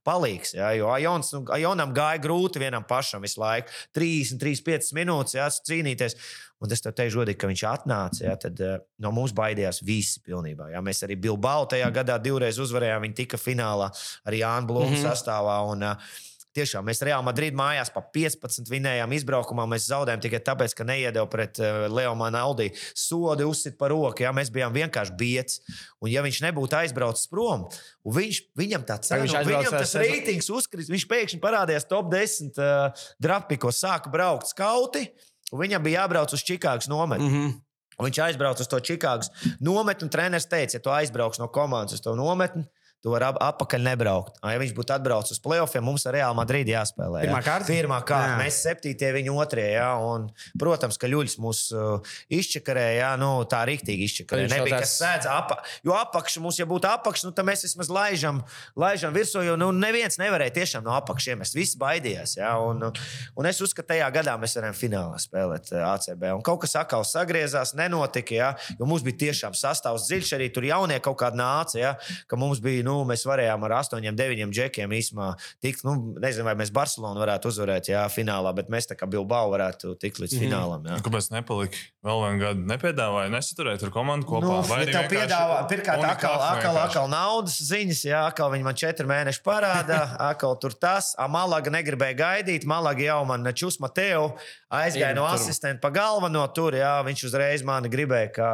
palīgs. 0.07 0.57
Ja, 0.59 0.73
jo 0.75 0.91
Ajons, 0.91 1.31
nu, 1.37 1.45
Ajonam 1.55 1.95
gāja 1.95 2.25
grūti 2.27 2.63
vienam 2.63 2.87
pašam 2.89 3.23
visu 3.23 3.39
laiku. 3.43 3.71
30, 3.95 4.43
35 4.43 4.93
minūtes 4.99 5.39
ja, 5.39 5.47
cīnīties. 5.71 6.19
Un 6.65 6.73
es 6.73 6.81
tev 6.81 6.95
teikšu, 6.97 7.21
godīgi, 7.21 7.39
ka 7.39 7.51
viņš 7.51 7.63
atnāca. 7.69 8.23
Ja, 8.25 8.35
tad 8.41 8.61
uh, 8.65 8.79
no 9.05 9.11
mums 9.13 9.35
baidījās 9.37 9.83
visi 9.85 10.23
pilnībā. 10.25 10.71
Ja. 10.73 10.81
Mēs 10.83 11.05
arī 11.05 11.19
Bilbao 11.21 11.67
tajā 11.69 11.91
gadā 11.93 12.17
divreiz 12.23 12.57
uzvarējām. 12.65 13.05
Viņi 13.05 13.19
tika 13.19 13.41
finālā 13.41 13.91
arī 14.27 14.41
Jānis 14.41 14.71
Blūms 14.71 14.95
mm. 14.95 14.97
-hmm. 14.97 15.11
sastāvā. 15.11 15.59
Un, 15.69 15.85
uh, 15.85 16.17
Tiešām 16.57 16.87
mēs 16.89 17.03
Real 17.05 17.25
Madrid 17.27 17.57
mājās 17.57 17.91
pa 17.93 18.01
15 18.15 18.71
vinējām 18.73 19.13
izbraukumā. 19.19 19.67
Mēs 19.69 19.89
zaudējām 19.91 20.23
tikai 20.25 20.41
tāpēc, 20.47 20.73
ka 20.79 20.87
neiedeva 20.89 21.27
pret 21.29 21.61
uh, 21.61 21.85
Leo 21.93 22.15
Manaldi 22.17 22.71
sodi 22.97 23.45
uzsit 23.45 23.77
par 23.81 23.93
roku. 23.93 24.25
Ja? 24.25 24.33
Mēs 24.37 24.49
bijām 24.55 24.73
vienkārši 24.77 25.17
bieci. 25.21 25.61
Un 26.01 26.13
ja 26.13 26.25
viņš 26.25 26.41
nebūtu 26.47 26.79
aizbraucis 26.79 27.29
prom, 27.29 27.67
un 28.07 28.17
viņš, 28.17 28.41
viņam 28.57 28.89
tā 28.89 28.97
cena, 29.05 29.27
aizbrauca 29.27 29.53
viņam 29.53 29.77
tas 29.77 29.95
reitings 30.01 30.51
uzkrīt, 30.53 30.89
viņš 30.93 31.07
pēkšņi 31.11 31.43
parādījās 31.43 31.89
top 31.91 32.09
10 32.15 32.61
uh, 32.63 33.07
draftikos, 33.23 33.83
sāka 33.85 34.13
braukt 34.13 34.53
skauti. 34.53 35.07
Un 35.53 35.63
viņam 35.63 35.85
bija 35.85 36.03
jābrauc 36.03 36.33
uz 36.35 36.43
Čikāgas 36.47 36.89
nometni. 36.91 37.29
Mhm. 37.31 37.55
Un 37.97 38.11
Viņš 38.11 38.19
aizbrauca 38.27 38.61
uz 38.61 38.69
to 38.69 38.81
Čikāgas 38.85 39.31
nometni, 39.65 40.05
un 40.05 40.13
treneris 40.13 40.49
teica, 40.51 40.77
ja 40.77 40.83
tu 40.85 40.93
aizbrauks 40.93 41.41
no 41.41 41.49
komandas 41.49 41.97
uz 41.97 42.03
to 42.05 42.13
nometni, 42.19 42.67
tu 43.07 43.13
vari 43.15 43.23
ap 43.29 43.37
atpakaļ 43.39 43.85
nebraukt. 43.87 44.41
Ja 44.43 44.59
viņš 44.59 44.73
būtu 44.75 44.91
atbraucis 44.97 45.37
uz 45.37 45.43
playoffiem, 45.45 45.85
mums 45.87 46.03
ar 46.11 46.17
Real 46.17 46.35
Madrid 46.35 46.67
jāspēlē. 46.67 47.21
jā. 47.23 47.29
Pirmā 47.29 47.43
kārta? 47.47 47.69
Pirmā 47.71 47.99
kārta. 48.03 48.33
Jā. 48.33 48.39
Mēs 48.41 48.57
septītie, 48.67 49.13
viņi 49.15 49.31
otrie. 49.31 49.67
Jā, 49.77 49.93
un, 50.03 50.25
protams, 50.59 50.99
ka 50.99 51.07
Ļuļs 51.07 51.37
mūs 51.39 51.61
uh, 51.71 52.17
izčakarēja, 52.35 52.97
jā, 53.05 53.11
nu, 53.21 53.29
tā 53.47 53.61
rīktīgi 53.71 54.09
izčakarēja. 54.11 54.51
Nebija 54.57 54.81
tāds- 54.81 54.83
kas 54.89 54.95
sēdz 54.99 55.29
apa, 55.31 55.61
jo 55.87 55.95
apakšā 55.95 56.43
mums, 56.43 56.59
ja 56.59 56.67
būtu 56.67 56.91
apakšā, 56.91 57.29
nu, 57.29 57.35
tad 57.37 57.47
mēs 57.47 57.63
vismaz 57.69 57.93
laižam, 57.95 58.43
laižam 58.75 59.15
virsū, 59.15 59.45
jo 59.47 59.55
nu, 59.61 59.71
neviens 59.71 60.19
nevarēja 60.19 60.57
tiešām 60.59 60.83
no 60.89 60.97
apakšas 60.99 61.31
iemest. 61.37 61.55
Visi 61.55 61.79
baidījās. 61.79 62.35
Jā, 62.41 62.57
un, 62.59 62.83
un 62.91 63.51
es 63.53 63.63
uzskatu, 63.63 63.87
ka 63.87 63.93
tajā 63.95 64.11
gadā 64.19 64.35
mēs 64.41 64.57
varējām 64.59 64.77
finālā 64.83 65.23
spēlēt 65.23 65.71
uh, 65.77 65.85
ACB. 65.93 66.27
Un 66.41 66.43
kaut 66.43 66.63
kas 66.65 66.75
atkal 66.81 67.07
sagriezās, 67.07 67.75
nenotika, 67.79 68.35
jā, 68.35 68.51
jo 68.81 68.91
mums 68.91 69.07
bija 69.07 69.21
tiešām 69.29 69.55
sastāvs 69.55 70.09
dziļš, 70.11 70.35
arī 70.41 70.51
tur 70.51 70.65
jaunie 70.67 70.99
kaut 71.05 71.19
kādi 71.21 71.39
nāca, 71.39 71.77
jā, 71.79 71.95
ka 72.27 72.39
mums 72.41 72.63
bija, 72.65 72.83
nu, 72.87 72.96
mēs 73.05 73.25
varējām 73.29 73.65
ar 73.69 73.75
astoņiem, 73.83 74.17
deviņiem 74.17 74.53
džekiem 74.55 74.91
īsumā 74.97 75.35
tikt, 75.61 75.85
nu, 75.85 76.15
nezinu, 76.23 76.45
vai 76.49 76.55
mēs 76.55 76.71
Barcelonu 76.73 77.21
varētu 77.21 77.51
uzvarēt, 77.53 77.91
jā, 77.93 78.05
finālā, 78.09 78.55
bet 78.57 78.71
mēs 78.73 78.89
tā 78.89 78.97
kā 78.97 79.09
Bilbao 79.11 79.51
varētu 79.53 79.97
tikt 80.01 80.23
līdz 80.23 80.37
Mhm. 80.39 80.43
finālam. 80.47 80.83
Jā. 80.87 80.97
Nu, 80.97 81.05
Kāpēc 81.11 81.31
nepalika 81.35 81.77
vēl 82.07 82.23
vienu 82.25 82.41
gadu? 82.41 82.65
Nepiedāvāja, 82.73 83.31
nesaturēt 83.35 83.83
ar 83.83 83.91
komandu 83.91 84.27
kopā. 84.27 84.41
Nu, 84.47 84.63
Vai 84.71 84.81
ja 84.87 85.03
tev 85.03 85.11
piedāvā, 85.11 85.59
pirmkārt, 85.69 86.05
atkal, 86.05 86.41
atkal, 86.41 86.77
atkal 86.87 87.09
naudas 87.09 87.59
ziņas, 87.61 88.05
jā, 88.07 88.25
atkal 88.31 88.51
viņi 88.55 88.63
man 88.65 88.75
četri 88.75 89.07
mēneši 89.07 89.43
parāda, 89.43 90.01
atkal 90.31 90.57
tur 90.63 90.73
tas. 90.73 91.15
A, 91.19 91.27
Malaga 91.29 91.71
negribēja 91.71 92.17
gaidīt, 92.17 92.65
Malaga 92.65 93.03
jau 93.03 93.25
man 93.27 93.45
Čus 93.55 93.81
Mateo 93.81 94.37
aizgāja 94.71 95.11
Ir 95.11 95.17
no 95.17 95.27
tur. 95.27 95.35
asistenta 95.39 95.81
pa 95.81 95.91
galveno 95.91 96.47
tur, 96.55 96.73
jā, 96.73 97.03
viņš 97.05 97.25
uzreiz 97.29 97.63
mani 97.65 97.89
gribēja, 97.89 98.31
kā 98.33 98.51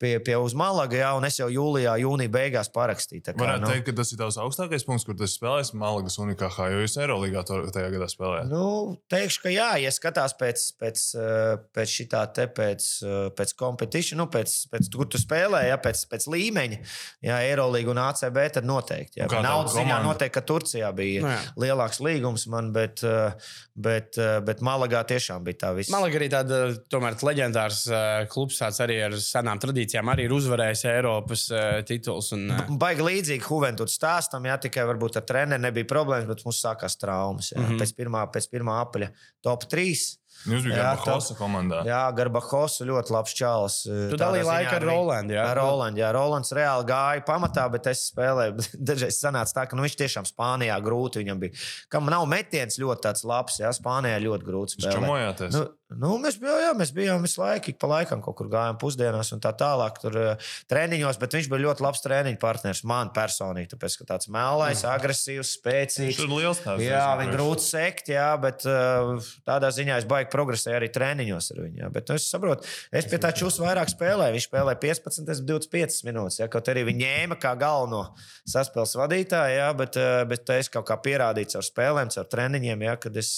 pie, 0.00 0.14
pie 0.24 0.36
uz 0.40 0.54
Malaga, 0.56 0.96
jā, 0.96 1.10
un 1.18 1.26
es 1.28 1.36
jau 1.40 1.48
jūlijā, 1.52 1.94
jūnija 2.00 2.32
beigās 2.32 2.70
parakstīju. 2.72 3.22
tā 3.26 3.34
kā, 3.34 3.42
Varētu 3.44 3.64
nu. 3.64 3.70
teikt, 3.74 3.86
ka 3.90 3.92
tas 4.00 4.12
ir 4.14 4.20
tavs 4.22 4.38
augstākais 4.40 4.84
punkts, 4.88 5.04
kur 5.06 5.16
tas 5.18 5.34
spēlēs 5.36 5.72
Malagas 5.76 6.16
unikākā, 6.22 6.70
jo 6.72 6.80
jūs 6.84 6.96
Eirolandā 7.00 7.42
tajā 7.44 7.90
gadā 7.92 8.08
spēlējāt. 8.10 8.48
Nu, 8.50 8.96
teikšu, 9.12 9.42
ka 9.44 9.52
jā, 9.52 9.68
ja 9.84 9.92
skatās 9.94 10.34
pēc, 10.40 10.64
pēc, 10.80 11.04
eh, 11.20 11.56
pēc 11.76 11.94
šitā 11.98 12.22
te 12.36 12.46
pēc, 12.48 12.86
eh, 13.04 13.30
pēc 13.36 13.54
competition, 13.60 14.22
nu, 14.22 14.26
pēc, 14.32 14.56
pēc 14.72 14.90
kur 14.96 15.06
tu 15.12 15.20
spēlē, 15.20 15.66
ja, 15.68 15.76
pēc, 15.76 16.06
pēc 16.10 16.26
līmeņa, 16.32 16.80
ja 17.28 17.40
Eirolandā 17.44 17.90
un 17.90 17.98
ACB, 18.06 18.40
tad 18.56 18.64
noteikti. 18.68 19.20
Ja. 19.20 19.28
Un 19.30 19.44
Naudas 19.44 19.76
ziņā 19.76 20.00
noteikti, 20.04 20.34
ka 20.38 20.40
Turcijā 20.48 20.90
bija 20.96 21.20
Nu, 21.20 21.28
jā. 21.28 21.38
lielāks 21.60 22.00
līgums 22.00 22.46
man, 22.48 22.72
bet, 22.72 23.04
eh, 23.04 23.32
bet, 23.76 24.16
bet 24.46 24.60
Malagā 24.64 25.04
tiešām 25.04 25.44
bija 25.44 25.58
tā 25.66 25.74
viss. 25.76 25.90
Malaga 25.92 26.16
arī 26.18 26.28
tāda 26.32 26.60
tomēr 26.88 27.18
leģendārs 27.20 27.84
klubs, 28.32 28.58
tāds 28.62 28.80
arī 28.80 28.98
ar 29.04 29.10
senām 29.12 29.58
tradīcijām, 29.60 29.89
arī 30.12 30.28
ir 30.28 30.34
uzvarējis 30.36 30.84
Eiropas 30.92 31.48
uh, 31.50 31.80
tituls. 31.88 32.30
Un, 32.36 32.46
uh, 32.54 32.70
Baigi 32.80 33.06
līdzīgi 33.06 33.46
Juventus 33.46 33.98
stāstam, 33.98 34.46
jā, 34.46 34.56
tikai 34.62 34.86
varbūt 34.88 35.18
ar 35.20 35.26
treneriem 35.26 35.66
nebija 35.66 35.88
problēmas, 35.90 36.28
bet 36.30 36.46
mums 36.46 36.62
sākās 36.62 36.98
traumas. 37.00 37.50
Jā. 37.52 37.58
Mm. 37.60 37.66
-hmm. 37.66 37.82
pēc, 37.82 37.94
pirmā, 37.98 38.24
pēc 38.30 38.50
pirmā 38.54 38.80
apaļa 38.86 39.10
top 39.42 39.66
3. 39.72 40.20
Jūs 40.48 40.64
bijat 40.64 40.78
Jā, 40.78 40.92
Bahosa 40.96 41.34
komandā. 41.36 41.82
Jā, 41.84 42.00
Garbahosa 42.16 42.86
ļoti 42.88 43.12
labs 43.12 43.34
čalis. 43.36 43.74
tu 43.84 44.16
dalīji 44.20 44.46
laiku 44.48 44.72
ar 44.78 44.86
Rolandu. 44.88 45.34
Jā, 45.36 45.42
Ar 45.50 45.58
Rolandu. 45.60 46.00
Jā, 46.00 46.12
Rolands 46.16 46.52
reāli 46.56 46.86
gāja 46.88 47.24
pamatā, 47.26 47.66
bet 47.72 47.90
es 47.92 48.06
spēlēju. 48.08 48.64
Dažreiz 48.88 49.18
sanāca 49.20 49.58
tā, 49.58 49.66
ka 49.68 49.76
nu, 49.76 49.84
viņš 49.84 49.98
tiešām 50.00 50.28
Spānijā 50.30 50.78
grūti 50.84 51.20
viņam 51.20 51.42
bija. 51.42 51.60
Kam 51.92 52.08
nav 52.08 52.24
metiens 52.30 52.80
ļoti 52.80 53.04
tāds 53.10 53.26
labs, 53.28 53.60
jā, 53.60 53.72
Spānijā 53.76 54.16
ļoti 54.24 54.48
spēlēt. 54.48 54.96
čamojāties. 54.96 55.58
Nu, 55.58 55.66
nu, 55.98 56.12
mēs, 56.22 56.36
bijām, 56.38 56.58
jā, 56.62 56.70
mēs 56.78 56.92
bijām 56.94 57.24
visu 57.24 57.40
laiku, 57.40 57.72
ik 57.72 57.78
pa 57.80 57.88
laikam 57.90 58.20
kaut 58.22 58.36
kur 58.38 58.50
gājām 58.52 58.78
pusdienās 58.80 59.32
un 59.34 59.40
tā 59.42 59.50
tālāk. 59.58 59.96
Tur 60.02 60.16
uh, 60.18 60.50
treniņos, 60.70 61.18
bet 61.20 61.34
viņš 61.34 61.48
bija 61.50 61.64
ļoti 61.64 61.84
labs 61.84 62.02
treniņu 62.04 62.38
partneris 62.42 62.82
man 62.86 63.10
personīgi. 63.16 63.72
Tāpēc, 63.72 63.96
ka 63.98 64.06
tāds 64.12 64.30
melnais, 64.32 64.84
agresīvs, 64.86 65.54
spēcīgs. 65.58 66.20
Viņš 66.20 66.22
ir 66.22 66.30
liels 66.30 66.62
tāds. 66.62 66.84
Jā, 66.84 67.06
viņa 67.18 67.34
grūti 67.34 67.66
sekt, 67.66 68.12
jā, 68.14 68.28
bet 68.42 68.66
uh, 68.70 69.30
tādā 69.48 69.72
ziņā 69.74 69.98
es 70.02 70.08
baigi 70.10 70.30
progresēju 70.34 70.78
arī 70.78 70.90
treniņos 70.94 71.50
ar 71.54 71.62
viņu. 71.64 71.82
Jā. 71.82 71.90
Bet 71.96 72.12
nu, 72.12 72.18
es 72.20 72.28
saprotu, 72.30 72.70
es 72.94 73.10
pie 73.10 73.20
tā 73.22 73.32
čūsku 73.36 73.66
vairāk 73.66 73.90
spēlēju. 73.92 74.36
Viņš 74.38 74.48
spēlēja 74.50 74.80
15, 74.86 75.34
es 75.34 75.42
25 75.48 76.00
minūtes. 76.06 76.40
Jā, 76.42 76.50
kaut 76.52 76.70
arī 76.70 76.86
viņa 76.90 77.02
ņēma 77.02 77.40
kā 77.42 77.56
galveno 77.58 78.04
saspēles 78.48 78.94
vadītāju, 79.00 79.58
jā, 79.58 79.68
bet, 79.82 79.98
uh, 79.98 80.22
bet 80.30 80.54
es 80.54 80.70
kaut 80.70 80.86
kā 80.88 81.00
pierādīju 81.02 81.56
caur 81.56 81.66
spēlēm, 81.66 82.14
caur 82.14 82.30
treniņiem, 82.30 82.86
jā, 82.86 82.96
kad 83.02 83.18
es 83.20 83.34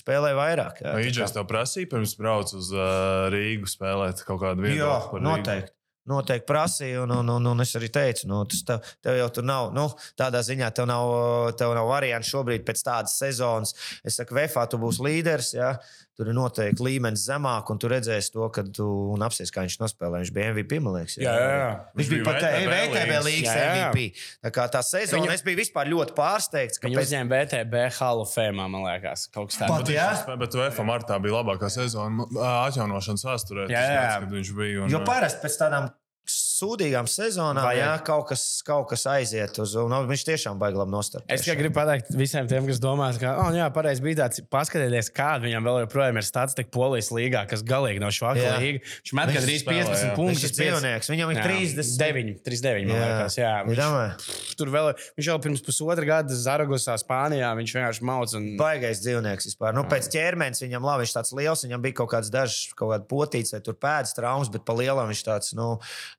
spēlēju 0.00 0.38
vairāk. 0.38 0.82
Jā, 0.82 0.96
Prasīja 1.76 1.92
pirms 1.92 2.14
brauc 2.16 2.52
uz 2.56 2.70
uh, 2.72 3.26
Rīgu 3.28 3.68
spēlēt 3.68 4.22
kaut 4.24 4.40
kādu 4.40 4.64
Jā, 4.64 4.86
par 5.10 5.20
Rīgu? 5.20 5.26
noteikti. 5.26 5.72
Noteikti 6.06 6.46
prasīja, 6.46 7.02
un, 7.02 7.10
un, 7.18 7.30
un, 7.34 7.48
un 7.50 7.60
es 7.64 7.74
arī 7.76 7.90
teicu, 7.92 8.28
nu, 8.30 8.38
tas 8.48 8.62
tev, 8.64 8.90
tev 9.02 9.16
jau 9.18 9.26
tur 9.34 9.44
nav. 9.44 9.72
Nu, 9.74 9.88
tādā 10.16 10.38
ziņā 10.46 10.70
tev 10.72 10.86
nav, 10.86 11.10
tev 11.58 11.74
nav 11.74 11.90
variantu 11.90 12.30
šobrīd 12.30 12.64
pēc 12.64 12.84
tādas 12.86 13.18
sezonas. 13.18 13.74
Es 14.06 14.16
saku, 14.16 14.38
VFā 14.38 14.64
tu 14.70 14.78
būsi 14.80 15.02
līderis. 15.02 15.50
Ja? 15.58 15.72
Tur 16.16 16.30
ir 16.30 16.32
noteikti 16.32 16.80
līmenis 16.80 17.26
zemāk, 17.28 17.68
un 17.68 17.76
tu 17.76 17.90
redzēsi 17.92 18.30
to, 18.32 18.46
kad 18.48 18.70
tu 18.72 18.86
apsies, 19.20 19.50
kā 19.52 19.66
viņš 19.66 19.74
nospēlē. 19.82 20.22
Viņš 20.22 20.30
bija 20.32 20.52
MVP, 20.54 20.78
man 20.80 20.94
liekas. 20.96 21.18
Jā, 21.20 21.34
jā, 21.36 21.50
jā. 21.60 21.66
Viņš 21.98 22.08
bija 22.14 22.24
pat 22.24 22.38
VTB 22.40 22.70
VTB 22.72 23.10
līgas. 23.10 23.26
līnijas. 23.26 23.58
MVP. 23.76 24.06
Tā 24.46 24.50
kā 24.56 24.64
tā 24.72 24.80
sezona, 24.82 25.26
Viņu- 25.26 25.34
es 25.34 25.42
biju 25.44 25.58
vispār 25.60 25.90
ļoti 25.92 26.14
pārsteigts. 26.16 26.80
ka 26.80 26.88
Viņi 26.88 26.96
pēc- 26.96 27.10
uzņēma 27.10 27.28
VTB 27.36 27.74
Hall 27.98 28.20
of 28.24 28.32
Fame, 28.32 28.56
man 28.56 28.72
liekas, 28.88 29.26
kaut 29.30 29.50
kas 29.52 29.58
Pat, 29.60 29.84
tāds. 29.84 29.92
jā? 29.92 30.38
Bet 30.38 30.54
UFO 30.56 30.82
martā 30.88 31.20
bija 31.20 31.36
labākā 31.36 31.68
sezona 31.68 32.24
atjaunošanas 32.64 33.24
vēsturē. 33.28 33.68
Jā, 33.68 33.76
Tas 33.76 33.90
jā. 33.90 34.00
gads, 34.00 34.24
kad 34.24 34.30
viņš 34.32 34.50
bija. 34.56 34.82
Un, 34.84 34.90
Jo 34.90 35.04
parasti 35.04 35.44
pēc 35.44 35.58
tādām 35.60 35.90
sūdīgām 36.56 37.08
sezonām, 37.10 37.64
Vajag. 37.64 37.80
jā, 37.82 37.92
kaut 38.06 38.26
kas, 38.30 38.44
kaut 38.66 38.88
kas 38.90 39.04
aiziet 39.10 39.58
uz. 39.62 39.74
Un, 39.80 39.92
un 39.92 40.08
viņš 40.08 40.24
tiešām 40.30 40.60
baigi 40.60 40.80
labi 40.80 40.94
nostāties. 40.94 41.28
Es 41.32 41.44
tikai 41.44 41.58
gribu 41.60 41.76
pateikt 41.78 42.12
visiem 42.16 42.48
tiem, 42.50 42.66
kas 42.68 42.80
domā, 42.82 43.10
ka, 43.20 43.34
oh, 43.42 43.50
jā, 43.54 43.66
pareizi 43.74 44.04
bija 44.04 44.22
tāds, 44.24 44.42
paskatieties, 44.52 45.10
kāda 45.16 45.46
viņam 45.46 45.68
vēl 45.68 45.80
joprojām 45.84 46.20
ir 46.20 46.26
statistika 46.26 46.72
Polijas 46.74 47.12
līgā, 47.14 47.44
kas 47.50 47.64
galīgi 47.66 48.02
nav 48.02 48.14
švaka 48.16 48.56
līga. 48.60 48.82
Viņš 48.82 49.14
met 49.18 49.32
gandrīz 49.36 49.64
spēlē, 49.64 49.84
15 49.86 49.96
jā. 49.96 50.06
Viņš 50.06 50.16
punktus. 50.16 50.46
ir 50.46 50.54
dzīvnieks, 50.56 51.12
viņam 51.12 51.32
ir 51.34 51.42
30. 51.44 51.92
9, 52.00 52.32
39, 52.46 52.90
man 52.90 53.02
liekas. 53.02 53.38
Jā, 53.38 53.52
viņš, 53.66 53.80
domāju, 53.80 54.36
tur 54.60 54.72
vēl, 54.74 54.90
viņš 55.18 55.30
jau 55.30 55.38
pirms 55.46 55.64
pusotra 55.66 56.08
gada 56.08 56.38
Zaragosā, 56.40 56.96
Spānijā, 57.00 57.52
viņš 57.58 57.76
vienkārši 57.76 58.06
mauc. 58.06 58.34
Un... 58.36 58.48
Baigais 58.60 59.02
dzīvnieks 59.04 59.50
vispār. 59.50 59.76
Nu, 59.76 59.84
pēc 59.90 60.08
ķermenis 60.12 60.62
viņam 60.64 60.86
labi, 60.86 61.04
viņš 61.04 61.14
tāds 61.18 61.34
liels, 61.36 61.64
viņam 61.66 61.84
bija 61.84 61.98
kaut 62.00 62.12
kāds 62.14 62.32
dažs, 62.32 62.72
kaut 62.76 62.92
kāda 62.94 63.08
potīts 63.10 63.54
vai 63.54 63.62
tur 63.64 63.78
pēdas 63.80 64.16
traumas, 64.16 64.50
bet 64.52 64.64
pa 64.66 64.76
lielam 64.76 65.10
viņš 65.10 65.22
tāds, 65.26 65.52
nu, 65.58 65.68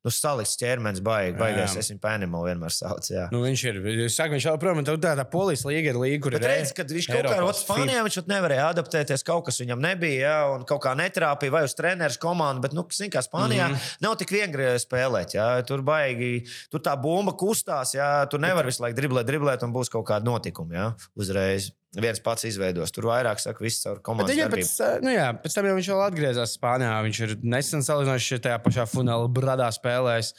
nu 0.05 0.13
salikts 0.27 0.57
ķermenis, 0.59 1.01
baigi, 1.05 1.35
baigais. 1.39 1.75
Jā. 1.75 1.81
Es 1.81 1.91
viņu 1.91 2.01
pēnimu 2.03 2.41
vienmēr 2.45 2.73
saucu. 2.73 3.13
Jā. 3.15 3.27
Nu, 3.33 3.41
viņš 3.45 3.63
ir. 3.69 3.79
Es 4.07 4.17
saku, 4.17 4.35
viņš 4.35 4.47
joprojām 4.49 4.81
ir 4.81 4.89
tā, 5.03 5.13
tā 5.19 5.25
polijas 5.31 5.63
līga, 5.67 5.93
ir 5.93 5.99
līga, 6.01 6.19
kur 6.25 6.35
Bet 6.37 6.45
ir. 6.45 6.51
redz, 6.53 6.73
kad 6.77 6.91
viņš 6.93 7.09
kaut 7.11 7.19
kādā 7.19 7.37
Eiropas 7.37 7.63
Spānijā 7.63 8.03
viņš 8.07 8.19
pat 8.21 8.31
nevarēja 8.33 8.67
adaptēties, 8.73 9.25
kaut 9.27 9.47
kas 9.47 9.61
viņam 9.63 9.83
nebija, 9.83 10.19
jā, 10.25 10.35
un 10.55 10.67
kaut 10.69 10.83
kā 10.85 10.93
netrāpīja 10.97 11.55
vai 11.57 11.63
uz 11.67 11.75
treneru 11.77 12.21
komandu. 12.21 12.65
Bet, 12.65 12.75
nu, 12.77 12.85
zin, 12.97 13.11
kā 13.13 13.23
Spānijā 13.25 13.69
mm. 13.69 13.79
-hmm. 13.79 14.05
nav 14.05 14.17
tik 14.21 14.35
viegli 14.35 14.69
spēlēt. 14.83 15.37
Jā. 15.37 15.49
Tur 15.67 15.83
baigi, 15.87 16.43
tur 16.73 16.83
tā 16.83 16.95
bumba 16.99 17.35
kustās, 17.37 17.95
jā, 17.97 18.11
tur 18.31 18.43
nevar 18.43 18.67
visu 18.67 18.83
laiku 18.83 18.99
driblēt, 19.01 19.27
driblēt, 19.29 19.63
un 19.63 19.75
būs 19.75 19.91
kaut 19.93 20.07
kāda 20.07 20.25
notikuma. 20.27 20.73
Jā, 20.77 20.87
uzreiz 21.15 21.71
viens 21.95 22.19
pats 22.23 22.45
izveidos. 22.49 22.91
Tur 22.95 23.07
vairāk 23.09 23.41
saka, 23.41 23.63
viss 23.63 23.83
caur 23.83 23.99
Bet 23.99 24.05
komandas 24.05 24.35
viņam 24.35 24.53
pēc, 24.53 24.71
nu 25.05 25.13
jā, 25.13 25.31
pēc 25.43 25.57
tam 25.57 25.69
jau 25.69 25.75
viņš 25.79 25.89
vēl 25.93 26.05
atgriezās 26.07 26.55
Spānijā. 26.57 26.93
Viņš 27.07 27.23
ir 27.25 27.35
nesen 27.55 27.85
salīdzinoši 27.85 28.41
tajā 28.43 28.61
pašā 28.65 28.87
funela 28.91 29.29
bradā 29.31 29.69
spēlējis. 29.73 30.33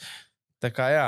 Tā 0.59 0.71
kā 0.75 0.89
jā, 0.91 1.05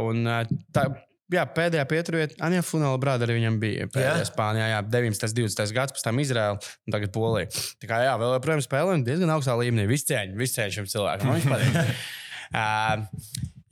un 0.00 0.24
tā, 0.72 0.86
jā 1.32 1.44
pēdējā 1.56 1.84
pieturvieta, 1.88 2.38
Anja 2.46 2.62
Funela 2.64 2.96
brāda 3.00 3.26
arī 3.26 3.36
viņam 3.38 3.58
bija. 3.60 3.88
Pēdējā 3.92 4.22
Jā? 4.22 4.28
Spānijā, 4.30 4.68
jā, 4.72 4.80
19, 4.94 5.36
20 5.36 5.74
gads, 5.76 5.96
pēc 5.96 6.06
tam 6.06 6.20
Izraela 6.22 6.56
un 6.56 6.96
tagad 6.96 7.12
Polija. 7.14 7.50
Tā 7.82 7.90
kā 7.90 8.00
jā, 8.06 8.14
vēl 8.20 8.36
joprojām 8.38 8.64
spēlē 8.64 8.96
diezgan 9.04 9.34
augstā 9.36 9.56
līmenī. 9.60 9.84
Viss 9.90 10.08
cieņa, 10.08 10.38
viss 10.40 10.56
cieņa 10.56 10.76
šim 10.78 10.88
cilvēkam. 10.94 11.32
Man 11.32 11.42
Viņš 11.42 11.50
patīk. 11.52 11.96
Uh, 12.54 13.00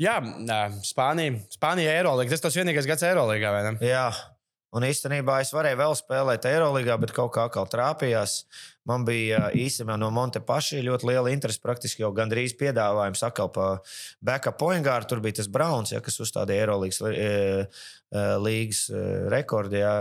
jā, 0.00 0.16
Spānija, 0.82 1.36
Spānija 1.54 1.92
Eirolandā. 2.00 2.32
Tas 2.32 2.42
tas 2.42 2.56
vienīgais 2.58 2.88
gads 2.88 3.04
Eirolandā, 3.06 3.52
vai 3.54 3.60
ne? 3.68 3.72
Jā. 3.86 4.08
Un 4.72 4.86
īstenībā 4.88 5.34
es 5.44 5.50
varēju 5.52 5.76
vēl 5.76 5.94
spēlēt 5.98 6.46
Eirolandā, 6.48 6.94
bet 7.00 7.10
kaut 7.12 7.34
kā 7.34 7.44
atkal 7.44 7.66
trāpījās. 7.68 8.38
Man 8.88 9.04
bija 9.04 9.50
īstenībā 9.52 9.98
no 10.00 10.08
Montepaši 10.16 10.80
ļoti 10.86 11.10
liela 11.10 11.30
interese. 11.30 11.60
Praktiski 11.62 12.02
jau 12.02 12.08
gandrīz 12.16 12.56
piedāvājums 12.58 13.22
atkal 13.28 13.52
par 13.52 13.82
backup 14.24 14.56
poingāru. 14.62 15.10
Tur 15.10 15.20
bija 15.22 15.42
tas 15.42 15.50
Browns, 15.52 15.92
ja, 15.92 16.00
kas 16.00 16.16
uzstādīja 16.24 16.64
Eirolandas 16.64 17.02
e, 18.88 19.04
rekordu 19.36 19.76
ja, 19.82 19.94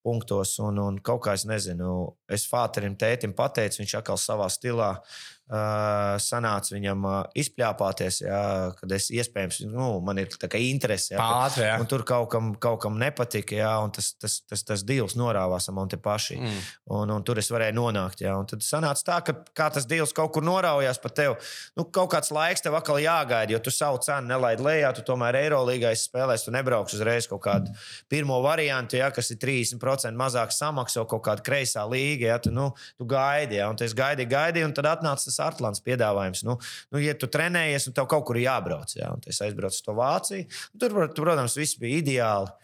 punktos. 0.00 0.56
Un, 0.64 0.80
un 0.80 0.98
kaut 1.04 1.26
kā 1.28 1.36
es 1.36 1.44
nezinu, 1.44 2.16
es 2.32 2.48
Fāterim 2.48 2.96
tētim 2.96 3.36
pateicu, 3.36 3.84
viņš 3.84 3.98
atkal 4.00 4.18
savā 4.24 4.48
stilā. 4.56 4.94
Uh, 4.96 5.35
sanāca 5.46 6.74
viņam 6.74 7.04
uh, 7.06 7.16
izpļāpāties, 7.38 8.18
jā, 8.24 8.40
kad 8.80 8.92
es 8.96 9.08
iespējams, 9.14 9.60
nu, 9.70 10.00
man 10.02 10.18
ir 10.18 10.32
tā 10.32 10.48
kā 10.50 10.58
interese. 10.58 11.12
Jā, 11.14 11.20
Pātri, 11.22 11.62
jā. 11.68 11.76
Tur 11.86 12.02
kaut 12.08 12.28
kam, 12.32 12.48
kaut 12.58 12.80
kam 12.82 12.96
nepatika, 12.98 13.54
jā, 13.54 13.70
un 13.84 13.92
tas, 13.94 14.08
tas, 14.18 14.40
tas, 14.42 14.64
tas 14.66 14.82
divs 14.86 15.14
norāvās 15.18 15.68
ar 15.70 15.76
Monte 15.76 16.00
paši. 16.02 16.38
Mm. 16.40 16.64
Un, 16.98 17.12
un 17.14 17.26
tur 17.26 17.38
es 17.38 17.50
varēju 17.52 17.76
nonākt. 17.78 18.24
Jā, 18.24 18.34
un 18.34 18.48
tad 18.50 18.64
sanāca 18.66 19.04
tā, 19.06 19.20
ka 19.28 19.36
kā 19.54 19.68
tas 19.76 19.86
divs 19.86 20.14
kaut 20.16 20.32
kur 20.34 20.42
noraujās 20.46 20.98
pa 21.02 21.12
tevi. 21.14 21.36
Nu, 21.78 21.86
kaut 21.94 22.10
kāds 22.16 22.32
laiks 22.34 22.64
tev 22.64 22.74
atkal 22.80 22.98
jāgaida, 23.04 23.54
jo 23.54 23.62
tu 23.62 23.70
savu 23.74 24.02
cenu 24.02 24.32
nelaidi 24.32 24.66
lejā, 24.66 24.90
tu 24.96 25.06
tomēr 25.06 25.38
Eirolīgā 25.44 25.94
spēlēs, 25.94 26.46
tu 26.48 26.54
nebrauks 26.54 26.98
uzreiz 26.98 27.30
kaut 27.30 27.44
kādu 27.46 27.70
pirmo 28.10 28.40
variantu, 28.42 28.98
jā, 28.98 29.12
kas 29.14 29.30
ir 29.30 29.40
30% 29.42 30.18
mazāk 30.18 30.50
samaksa, 30.54 31.06
kaut 31.06 31.22
kāda 31.28 31.46
kreisā 31.46 31.86
līga. 31.86 32.32
Jā, 32.32 32.42
tu, 32.42 32.50
nu, 32.54 32.72
tu 32.98 33.06
gaidi, 33.06 33.60
jā, 33.60 33.70
un 33.70 33.78
tu 33.78 33.86
gaidi, 33.94 34.26
gaidi, 34.26 34.66
un 34.66 34.74
tad 34.74 34.90
atnāca 34.90 35.35
tas 35.36 35.44
Atlants 35.52 35.84
piedāvājums. 35.84 36.44
Nu, 36.48 36.58
nu, 36.94 37.02
ja 37.02 37.14
tu 37.18 37.28
trenējies, 37.32 37.90
un 37.90 37.96
tev 37.96 38.08
kaut 38.10 38.26
kur 38.28 38.40
jābrauc, 38.40 38.96
jā, 38.96 39.12
un 39.12 39.24
es 39.28 39.40
aizbraucu 39.44 39.76
uz 39.76 39.84
to 39.84 39.96
Vāciju, 39.96 40.48
tur, 40.80 40.96
tur, 41.12 41.24
protams, 41.28 41.58
viss 41.60 41.78
bija 41.80 42.02
ideāli. 42.02 42.54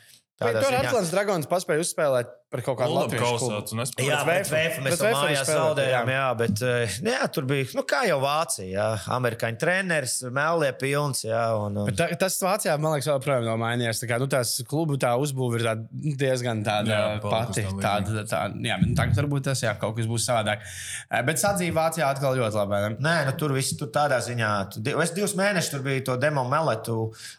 Tur 0.42 0.74
Atlants 0.74 1.12
Dragons 1.12 1.50
paspēja 1.50 1.84
uzspēlēt 1.84 2.32
par 2.52 2.62
kaut 2.66 2.78
kādu 2.82 2.92
Labi, 2.92 3.16
Latvijas 3.16 3.24
kausā, 3.24 3.48
klubu. 3.48 3.66
tu 3.70 3.76
nespēji. 3.78 4.08
Jā, 4.10 4.18
bet. 4.28 4.50
Vēfu 4.52 4.82
mēs 4.84 5.00
Vēfu 5.00 5.16
mājās 5.16 5.48
zaudējām. 5.48 6.10
jā. 6.12 6.16
Jā, 6.18 6.26
bet 6.36 6.62
eh, 6.68 6.96
jā, 7.08 7.20
tur 7.32 7.46
bija, 7.48 7.66
nu, 7.78 7.84
kā 7.88 8.02
jau 8.08 8.18
Vācija, 8.22 8.66
jā, 8.68 8.88
amerikāņu 9.16 9.60
treneris, 9.62 10.16
mēlē 10.36 10.72
pilns. 10.80 11.24
Jā, 11.24 11.42
un, 11.56 11.78
un, 11.86 11.90
tā, 11.96 12.10
tas 12.20 12.36
Vācijā, 12.44 12.76
man 12.82 12.92
liekas, 12.96 13.08
joprojām 13.08 13.46
nav 13.48 13.56
mainījies. 13.62 14.02
Tā 14.02 14.10
kā, 14.10 14.18
nu, 14.20 14.28
tās 14.30 14.52
klubu 14.68 14.98
tā 15.00 15.14
uzbūve 15.16 15.60
ir 15.62 15.66
nu, 15.80 16.14
diezgan 16.20 16.60
tāda 16.66 16.92
Jā, 16.92 17.00
jā, 17.14 17.22
pati. 17.24 17.64
tam 17.64 17.80
Tāda, 17.82 18.26
tā, 18.28 18.42
jā, 18.68 18.76
nu, 18.84 18.92
tagad 18.98 19.22
varbūt 19.22 19.48
tas 19.48 19.64
jā, 19.64 19.72
kaut 19.80 19.96
kas 19.96 20.10
būs 20.10 20.28
savādāk. 20.28 20.62
Eh, 21.08 21.22
Bet 21.26 21.40
sadzīve 21.40 21.74
Vācijā 21.78 22.10
atkal 22.12 22.36
ļoti 22.36 22.60
labi. 22.60 22.82
ne? 22.82 23.00
Nē, 23.08 23.16
nu, 23.30 23.34
tur 23.40 23.56
viss 23.56 23.76
tur 23.80 23.88
tādā 23.94 24.20
ziņā. 24.20 24.52
Tu, 24.76 24.84
es 25.02 25.14
divus 25.16 25.34
mēnešus 25.38 25.72
tur 25.72 25.86
biju 25.88 26.04
to 26.04 26.16
demo 26.20 26.44
meletu 26.44 26.98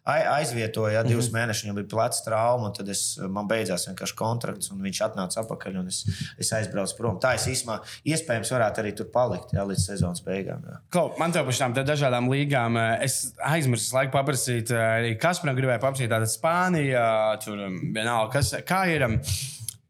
ai- 0.10 0.26
aizvietoju. 0.40 0.94
Ja, 0.94 1.04
divus 1.04 1.30
mm 1.30 1.36
-hmm. 1.36 1.40
mēnešus 1.40 1.64
viņam 1.68 1.80
bija 1.82 1.92
pleca 1.94 2.24
trauma, 2.26 2.68
un 2.68 2.74
tad 2.74 2.90
es, 2.90 3.20
man 3.30 3.48
beidzās 3.48 3.88
vienkārši 3.88 4.16
kontrakts, 4.16 4.72
un 4.72 4.82
viņš 4.82 5.03
atnāca 5.06 5.42
atpakaļ, 5.44 5.80
un 5.82 5.92
es, 5.92 6.04
es 6.42 6.52
aizbraucu 6.58 6.98
prom. 7.00 7.20
Tā 7.24 7.36
es 7.38 7.48
īstenībā 7.52 7.80
iespējams 8.14 8.54
varētu 8.56 8.84
arī 8.84 8.94
tur 8.98 9.10
palikt 9.14 9.56
ja, 9.56 9.66
līdz 9.70 9.88
sezonas 9.92 10.24
beigām. 10.26 10.64
Jā. 10.70 10.80
Klau, 10.94 11.12
man 11.22 11.36
te 11.36 11.44
par 11.44 11.58
šīm 11.60 11.76
dažādām 11.80 12.30
līgām, 12.32 12.80
eh, 12.80 13.08
es 13.08 13.20
aizmirsu 13.54 13.98
laiku 13.98 14.16
paprasīt, 14.18 14.72
eh, 14.74 14.86
arī 15.00 15.18
Kasparam 15.22 15.58
gribēja 15.58 15.82
paprasīt, 15.84 16.12
tāda 16.14 16.30
Spānija, 16.30 17.08
tur 17.44 17.68
um, 17.68 17.80
vienalga, 17.96 18.32
kas, 18.38 18.56
kā 18.68 18.86
ir. 18.92 19.08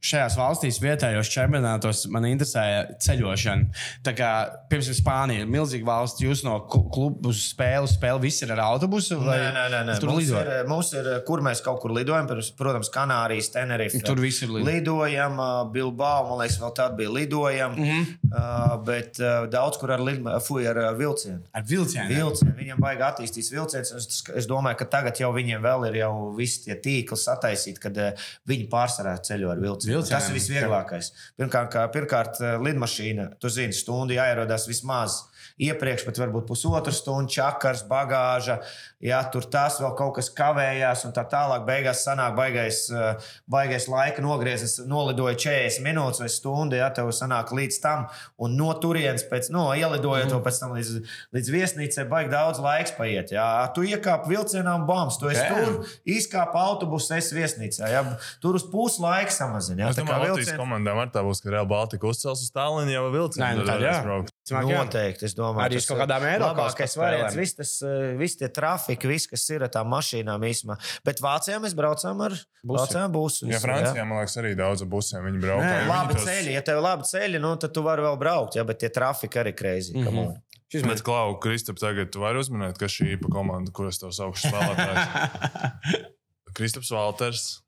Šajās 0.03 0.35
valstīs 0.35 0.81
vietējos 0.83 1.29
čempionātos 1.31 2.01
man 2.11 2.25
interesēja 2.27 2.81
ceļošana. 2.99 3.69
Tā 4.03 4.11
kā, 4.17 4.31
piemēram, 4.71 4.97
Spānija 4.97 5.43
ir 5.45 5.47
milzīga 5.47 5.87
valsts. 5.87 6.19
Jūs 6.21 6.41
no 6.43 6.57
klu- 6.67 6.89
klubu 6.91 7.29
uz 7.31 7.39
spēli, 7.53 7.87
spēli 7.87 8.19
viss 8.25 8.43
ir 8.43 8.51
ar 8.51 8.59
autobusu? 8.65 9.15
Vai 9.23 9.37
Nē, 9.39 9.53
nē, 9.55 9.63
nē, 9.71 9.79
nē. 9.87 9.95
Tur 10.03 10.09
Mums 10.11 10.19
lido. 10.25 10.41
ir, 10.41 10.67
mums 10.67 10.91
ir, 10.93 11.07
kur 11.27 11.39
mēs 11.45 11.61
kaut 11.63 11.79
kur 11.81 11.91
lidojam, 11.95 12.27
protams, 12.59 12.89
Kanārijas, 12.91 13.47
Tenerife. 13.53 14.01
Tur 14.03 14.19
viss 14.19 14.43
ir 14.43 14.49
lido. 14.49 14.67
Lidojam, 14.67 15.37
ā, 15.39 15.71
Bilbao, 15.71 16.27
man 16.29 16.43
liekas, 16.43 16.59
vēl 16.59 16.75
tāda 16.75 16.97
bija 16.99 17.09
lidojama. 17.09 17.75
Mm. 17.77 17.85
-hmm. 17.85 18.83
Bet 18.85 19.19
ā, 19.23 19.47
daudz 19.49 19.77
kur 19.79 19.91
ar, 19.91 19.99
lidma- 20.03 20.35
fuj, 20.43 20.67
ar 20.67 20.95
vilcienu. 20.99 21.39
Ar 21.53 21.63
vilcienu. 21.63 22.09
Vilcieni. 22.09 22.53
Viņam 22.59 22.79
vajag 22.83 23.01
attīstīt 23.11 23.51
vilcienus. 23.55 23.91
Es, 23.95 24.23
es 24.35 24.47
domāju, 24.47 24.77
ka 24.77 24.85
tagad 24.85 25.15
jau 25.19 25.31
viņiem 25.33 25.61
vēl 25.63 25.87
ir 25.89 25.95
jau 26.03 26.33
visi 26.35 26.63
tie 26.65 26.75
tīkli 26.75 27.17
sataisīti, 27.17 27.79
kad 27.79 27.97
uh, 27.97 28.11
viņi 28.49 28.67
pārsvarā 28.69 29.15
ceļo 29.23 29.51
ar 29.51 29.59
vilcienu. 29.63 29.92
Vilcieniem. 29.93 30.17
Tas 30.17 30.29
ir 30.29 30.37
visvieglākais. 30.37 31.11
Pirmkārt, 31.39 31.71
kā, 31.73 31.85
pirmkārt 31.93 32.41
uh, 32.41 32.55
lidmašīna, 32.63 33.29
tu 33.41 33.51
zini, 33.53 33.75
stundu 33.77 34.17
jāierodās 34.17 34.67
vismaz. 34.69 35.21
Iepriekš 35.61 36.07
pat 36.07 36.17
varbūt 36.17 36.47
pusotru 36.49 36.93
stundu, 36.95 37.29
čakars, 37.35 37.83
bagāža, 37.89 38.57
ja 39.03 39.19
tur 39.33 39.43
tas 39.51 39.79
vēl 39.83 39.91
kaut 39.99 40.15
kas 40.17 40.29
kavējās, 40.33 41.03
un 41.07 41.13
tā 41.15 41.25
tālāk. 41.29 41.65
Beigās 41.67 42.03
sanāk, 42.07 42.35
baigais, 42.37 42.85
uh, 42.93 43.17
baigais 43.51 43.87
laika 43.91 44.23
nogriezis, 44.23 44.77
nolidoja 44.87 45.35
40 45.35 45.83
minūtes 45.83 46.21
vai 46.23 46.29
stundu, 46.31 46.77
ja 46.79 46.87
tev 46.95 47.11
sanāk 47.15 47.51
līdz 47.55 47.79
tam, 47.83 48.05
un 48.39 48.55
no 48.59 48.71
turienes 48.79 49.25
pēc, 49.29 49.49
no, 49.53 49.65
ielidojot 49.75 50.31
to 50.31 50.39
pēc 50.45 50.59
tam 50.63 50.75
līdz, 50.77 50.93
līdz 51.35 51.51
viesnīcai, 51.57 52.07
baigi 52.11 52.31
daudz 52.33 52.61
laiks 52.63 52.95
paiet. 52.97 53.33
Jā. 53.35 53.47
Tu 53.75 53.85
iekāp 53.91 54.27
vilcienā 54.31 54.77
un 54.79 54.87
bams, 54.87 55.19
tu 55.19 55.27
esi 55.31 55.43
Jā. 55.43 55.49
tur, 55.51 55.83
izkāp 56.07 56.55
autobusā, 56.59 57.19
esi 57.19 57.35
viesnīcā. 57.37 57.89
Jā. 57.91 58.03
Tur 58.43 58.55
uz 58.59 58.63
pusi 58.71 59.03
laika 59.03 59.31
samazina. 59.35 59.83
jā. 59.85 59.89
Es 59.91 59.99
Tā 59.99 60.03
domāju, 60.05 60.13
ka 60.13 60.19
Latvijas 60.23 60.47
vilcieni- 60.47 60.61
komandām 60.63 61.01
ar 61.03 61.11
tā 61.13 61.25
būs, 61.25 61.43
ka 61.43 61.51
Real 61.51 61.67
Baltica 61.67 62.07
uzcels 62.07 62.41
uz 62.45 62.51
Tallinu 62.55 62.95
jau 62.95 63.05
vilcienu. 63.11 63.43
Nē, 63.43 63.51
nu 63.59 63.83
jā. 63.83 64.23
Smāk, 64.43 64.67
jā. 64.67 64.79
Noteikti, 64.83 65.23
es 65.23 65.35
domāju, 65.37 65.63
Arī 65.63 65.77
uz 65.79 65.85
kaut 65.87 66.01
kādām 66.03 66.25
Eiropas 66.27 66.95
variants. 66.99 67.35
Viss 67.39 67.55
tas, 67.55 67.69
eh, 67.81 68.11
viss 68.19 68.35
tie 68.35 68.49
trafiki, 68.93 69.09
viss, 69.09 69.27
kas 69.27 69.49
ir 69.49 69.63
ar 69.63 69.71
tām 69.71 69.89
mašīnām 69.91 70.43
īsumā. 70.47 70.77
Bet 71.05 71.21
Vācijā 71.21 71.59
mēs 71.61 71.73
braucām 71.75 72.21
ar 72.21 72.35
Busiem. 72.63 73.11
busiem. 73.11 73.51
Jā, 73.51 73.59
Francijā, 73.59 74.05
man 74.05 74.21
liekas, 74.21 74.37
arī 74.37 74.55
daudz 74.55 74.81
ar 74.81 74.87
busiem 74.87 75.23
viņi 75.25 75.41
brauc. 75.41 75.63
Nē, 75.63 75.87
Labi 75.87 76.13
ceļi, 76.15 76.53
ja 76.53 76.61
tev 76.61 76.77
ir 76.79 76.83
labi 76.83 77.03
ceļi, 77.03 77.39
nu, 77.39 77.55
tad 77.57 77.73
tu 77.73 77.83
vari 77.83 78.01
vēl 78.01 78.17
braukt, 78.17 78.55
ja, 78.55 78.63
bet 78.63 78.79
tie 78.79 78.89
trafiki 78.89 79.39
arī 79.39 79.53
kreizī. 79.53 79.97
Mm. 79.97 80.07
-hmm. 80.07 80.41
Šis 80.71 80.83
Bet, 80.83 81.03
Klau, 81.05 81.37
Kristap, 81.37 81.77
tagad 81.77 82.09
tu 82.09 82.19
vari 82.19 82.39
uzminēt, 82.39 82.79
kas 82.79 82.91
šī 82.91 83.13
īpa 83.17 83.29
komanda, 83.29 83.71
kuras 83.71 83.99
tev 83.99 84.09
saukšu 84.09 84.49
spēlētājs. 84.49 86.01
Kristaps 86.57 86.89
Valters, 86.89 87.61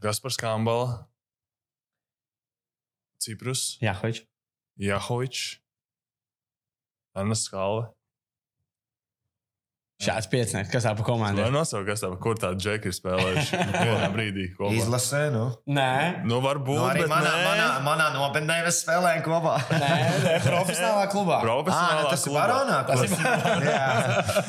Gaspars 0.00 0.36
Kambala, 0.36 1.06
Ciprus, 3.20 3.76
Jā. 3.82 3.96
Jahovičs, 4.78 5.58
Anna 7.16 7.34
Skalve, 7.34 7.95
Šāds 9.96 10.26
piecinieks, 10.28 10.68
kas 10.68 10.84
tā 10.84 10.90
pa 10.92 11.00
Vai 11.40 11.52
nosaukt, 11.54 11.86
kas 11.88 12.02
tā, 12.04 12.10
kur 12.20 12.36
tāda 12.36 12.58
džeka 12.60 12.90
ir 12.90 12.92
spēlējuši 12.92 13.60
vienā 13.72 14.08
brīdī? 14.16 14.42
kopā? 14.58 14.74
Izlasē, 14.76 15.22
nu. 15.32 15.46
Nē, 15.72 16.26
Nu, 16.28 16.42
varbūt. 16.44 16.76
Nu, 16.76 16.84
arī 16.90 17.00
bet 17.06 17.08
manā, 17.14 17.30
nē. 17.32 17.46
manā, 17.46 17.68
manā 17.86 18.08
nopietnē 18.12 18.58
mēs 18.66 18.82
spēlējam 18.84 19.22
kopā. 19.24 19.54
nē, 19.72 19.88
nē 20.26 20.34
profesionālā 20.50 21.06
klubā. 21.14 21.38
Ah, 21.40 21.46
Profesionālā 21.48 22.02
nu, 22.02 22.10
tas 22.12 22.26
ir 22.26 22.28
klubā. 22.28 22.44
Baronā. 22.44 22.78
Tas 22.90 23.00
kur- 23.08 23.64
Jā, 23.72 23.88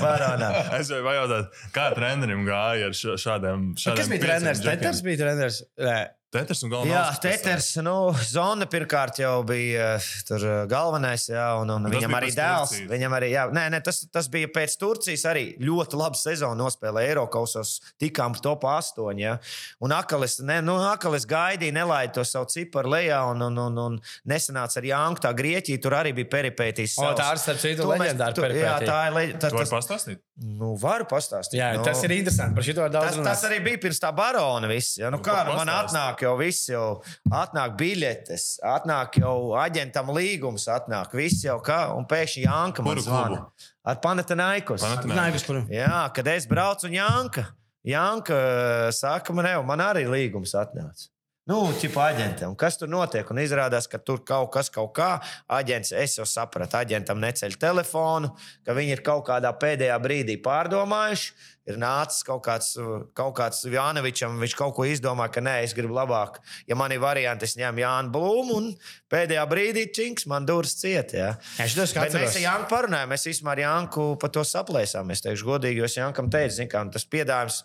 Baronā. 0.03 0.51
Es 0.81 0.91
gribēju 0.91 1.21
jautāt, 1.23 1.63
kā 1.79 1.87
trenerim 1.95 2.43
gāja 2.49 2.91
ar 2.91 2.99
šādiem 2.99 3.69
šādiem 3.79 4.01
Kas 4.03 4.11
bija 4.11 4.25
treneris? 4.27 4.65
Teters 4.67 5.03
bija 5.07 5.23
treneris. 5.23 5.63
Nē. 6.28 6.41
Teters 6.41 6.59
un 6.65 6.69
galvenais. 6.69 6.91
Jā, 6.91 7.19
Teters, 7.23 7.67
nu, 7.86 7.93
Zona 8.28 8.65
pirmkārt 8.67 9.15
jau 9.21 9.45
bija 9.47 9.93
eh, 9.95 10.07
tur 10.28 10.43
eh, 10.43 10.65
galvenais, 10.67 11.23
jā, 11.32 11.45
un, 11.61 11.69
un 11.71 11.86
Tas 11.88 11.93
viņam 11.93 12.15
arī 12.17 12.32
dēls. 12.36 12.73
Turcijas. 12.73 12.89
Viņam 12.91 13.13
arī, 13.15 13.30
jā, 13.32 13.45
nē, 13.55 13.63
nē, 13.71 13.80
tas, 13.86 14.01
tas 14.11 14.28
bija 14.34 14.49
pēc 14.51 14.75
Turcijas 14.82 15.23
arī 15.32 15.45
ļoti 15.63 15.95
labu 16.01 16.19
sezonu 16.19 16.59
nospēlēja 16.65 17.13
Eiropasos, 17.13 17.78
tikām 18.03 18.36
top 18.43 18.65
8. 18.67 19.07
Ja? 19.23 19.38
Un 19.80 19.95
Akalis, 19.95 20.41
ne, 20.43 20.59
nu, 20.67 20.75
Akalis 20.91 21.23
gaidīja, 21.32 21.78
nelaida 21.80 22.17
to 22.19 22.28
savu 22.28 22.51
ciparu 22.51 22.91
lejā, 22.97 23.21
un, 23.32 23.47
un, 23.47 23.61
un, 23.63 23.80
un 23.86 23.97
nesanāca 24.28 24.82
ar 24.84 24.89
Jānku. 24.91 25.23
Tā 25.23 25.32
Grieķija 25.39 25.80
tur 25.88 25.95
arī 26.01 26.11
bija 26.19 26.28
peripētīs. 26.36 26.97
O, 26.99 27.07
tā 27.15 27.30
ir 27.38 27.43
starp 27.45 27.63
citu 27.63 27.88
leģendāra 27.88 28.36
tu- 28.36 28.43
Jā, 28.51 28.75
tā 28.84 28.99
ir 29.07 29.15
leģendāra. 29.21 29.53
Tu 29.55 29.61
vari 29.61 29.69
Tas, 29.71 29.73
pastāstīt? 29.78 30.19
nu, 30.59 30.75
varu 30.78 31.07
pastāstīt. 31.09 31.55
Jā, 31.57 31.71
nu, 31.80 31.88
tas 31.88 32.03
ir 32.05 32.11
interesanti. 32.19 32.53
Par 32.59 32.67
šito 32.67 32.84
var 32.84 32.91
daudz 32.93 33.15
Tas, 33.15 33.23
tas 33.23 33.41
runāt. 33.41 33.47
arī 33.49 33.63
bija 33.71 33.82
pirms 33.88 34.03
tā 34.03 34.11
barona. 34.13 34.67
Viss, 34.69 34.97
ja? 34.99 35.07
nu, 35.09 35.17
Nu, 35.17 35.23
kā 35.25 35.39
nu, 35.47 35.55
man 35.57 35.71
atnāk 35.71 36.21
jau 36.28 36.36
viss, 36.39 36.67
jau 36.69 36.86
atnāk 37.34 37.75
biļetes, 37.80 38.47
atnāk 38.75 39.19
jau 39.21 39.38
aģentam 39.57 40.13
līgums, 40.15 40.67
atnāk 40.71 41.15
viss 41.17 41.45
jau 41.47 41.57
kā, 41.63 41.88
un 41.97 42.07
pēkšņi 42.09 42.45
Janka 42.45 42.86
man 42.86 43.01
zvana. 43.03 43.43
Ar 43.88 44.01
kur? 45.47 45.63
Jā, 45.71 46.07
kad 46.15 46.28
es 46.36 46.47
braucu 46.49 46.89
un 46.89 46.97
Janka. 46.99 47.47
Janka 47.88 48.36
eh, 48.36 48.89
saka, 48.91 49.36
man, 49.36 49.47
jau, 49.47 49.61
man 49.67 49.84
arī 49.84 50.07
līgums 50.11 50.55
atnāca. 50.59 51.07
Nu, 51.47 51.61
ķipa 51.80 52.09
aģentam, 52.11 52.57
kas 52.59 52.75
tur 52.75 52.89
notiek? 52.91 53.30
Un 53.32 53.39
izrādās, 53.39 53.86
ka 53.88 54.01
tur 54.03 54.19
kaut 54.28 54.49
kas, 54.51 54.67
kaut 54.73 54.91
kā, 54.97 55.13
aģents, 55.55 55.93
es 55.95 56.17
jau 56.17 56.25
sapratu, 56.28 56.75
aģentam 56.75 57.21
neceļ 57.23 57.55
telefonu, 57.61 58.34
ka 58.67 58.75
viņi 58.75 58.97
ir 58.97 59.03
kaut 59.05 59.23
kādā 59.30 59.53
pēdējā 59.55 59.95
brīdī 60.03 60.36
pārdomājuši. 60.43 61.32
Ir 61.68 61.80
nācis 61.82 62.24
kaut 62.28 62.43
kāds, 62.45 62.74
kaut 63.18 63.34
kāds 63.38 63.65
Jānevičam, 63.68 64.38
viņš 64.41 64.55
kaut 64.57 64.76
ko 64.78 64.86
izdomā, 64.88 65.28
ka 65.34 65.43
nē, 65.43 65.59
es 65.65 65.76
gribu 65.76 65.97
labāk. 65.97 66.39
Ja 66.70 66.78
man 66.80 66.93
ir 66.95 67.01
varianti, 67.03 67.47
es 67.47 67.57
ņemu 67.59 67.84
Jānu 67.84 68.13
Blūmu 68.13 68.57
un 68.57 68.70
pēdējā 69.11 69.43
brīdī 69.51 69.86
činks 69.95 70.28
man 70.32 70.47
durvis 70.47 70.78
ciet. 70.80 71.15
Jā. 71.18 71.34
Jā, 71.59 71.68
šitos 71.68 71.95
Bet 71.97 72.15
mēs 72.15 72.38
ar 72.39 72.43
Janku 72.45 72.70
parunājām, 72.72 73.11
mēs 73.11 73.28
īstenībā 73.32 73.53
ar 73.55 73.61
Janku 73.63 74.07
par 74.22 74.32
to 74.36 74.43
saplēsām. 74.47 75.11
Es 75.11 75.24
teikšu, 75.26 75.47
godīgi, 75.47 75.82
jo 75.82 75.88
es 75.88 75.97
Jankam 75.97 76.30
teicu, 76.32 76.55
zin, 76.59 76.70
kā, 76.72 76.84
tas 76.93 77.07
piedāvājums 77.07 77.59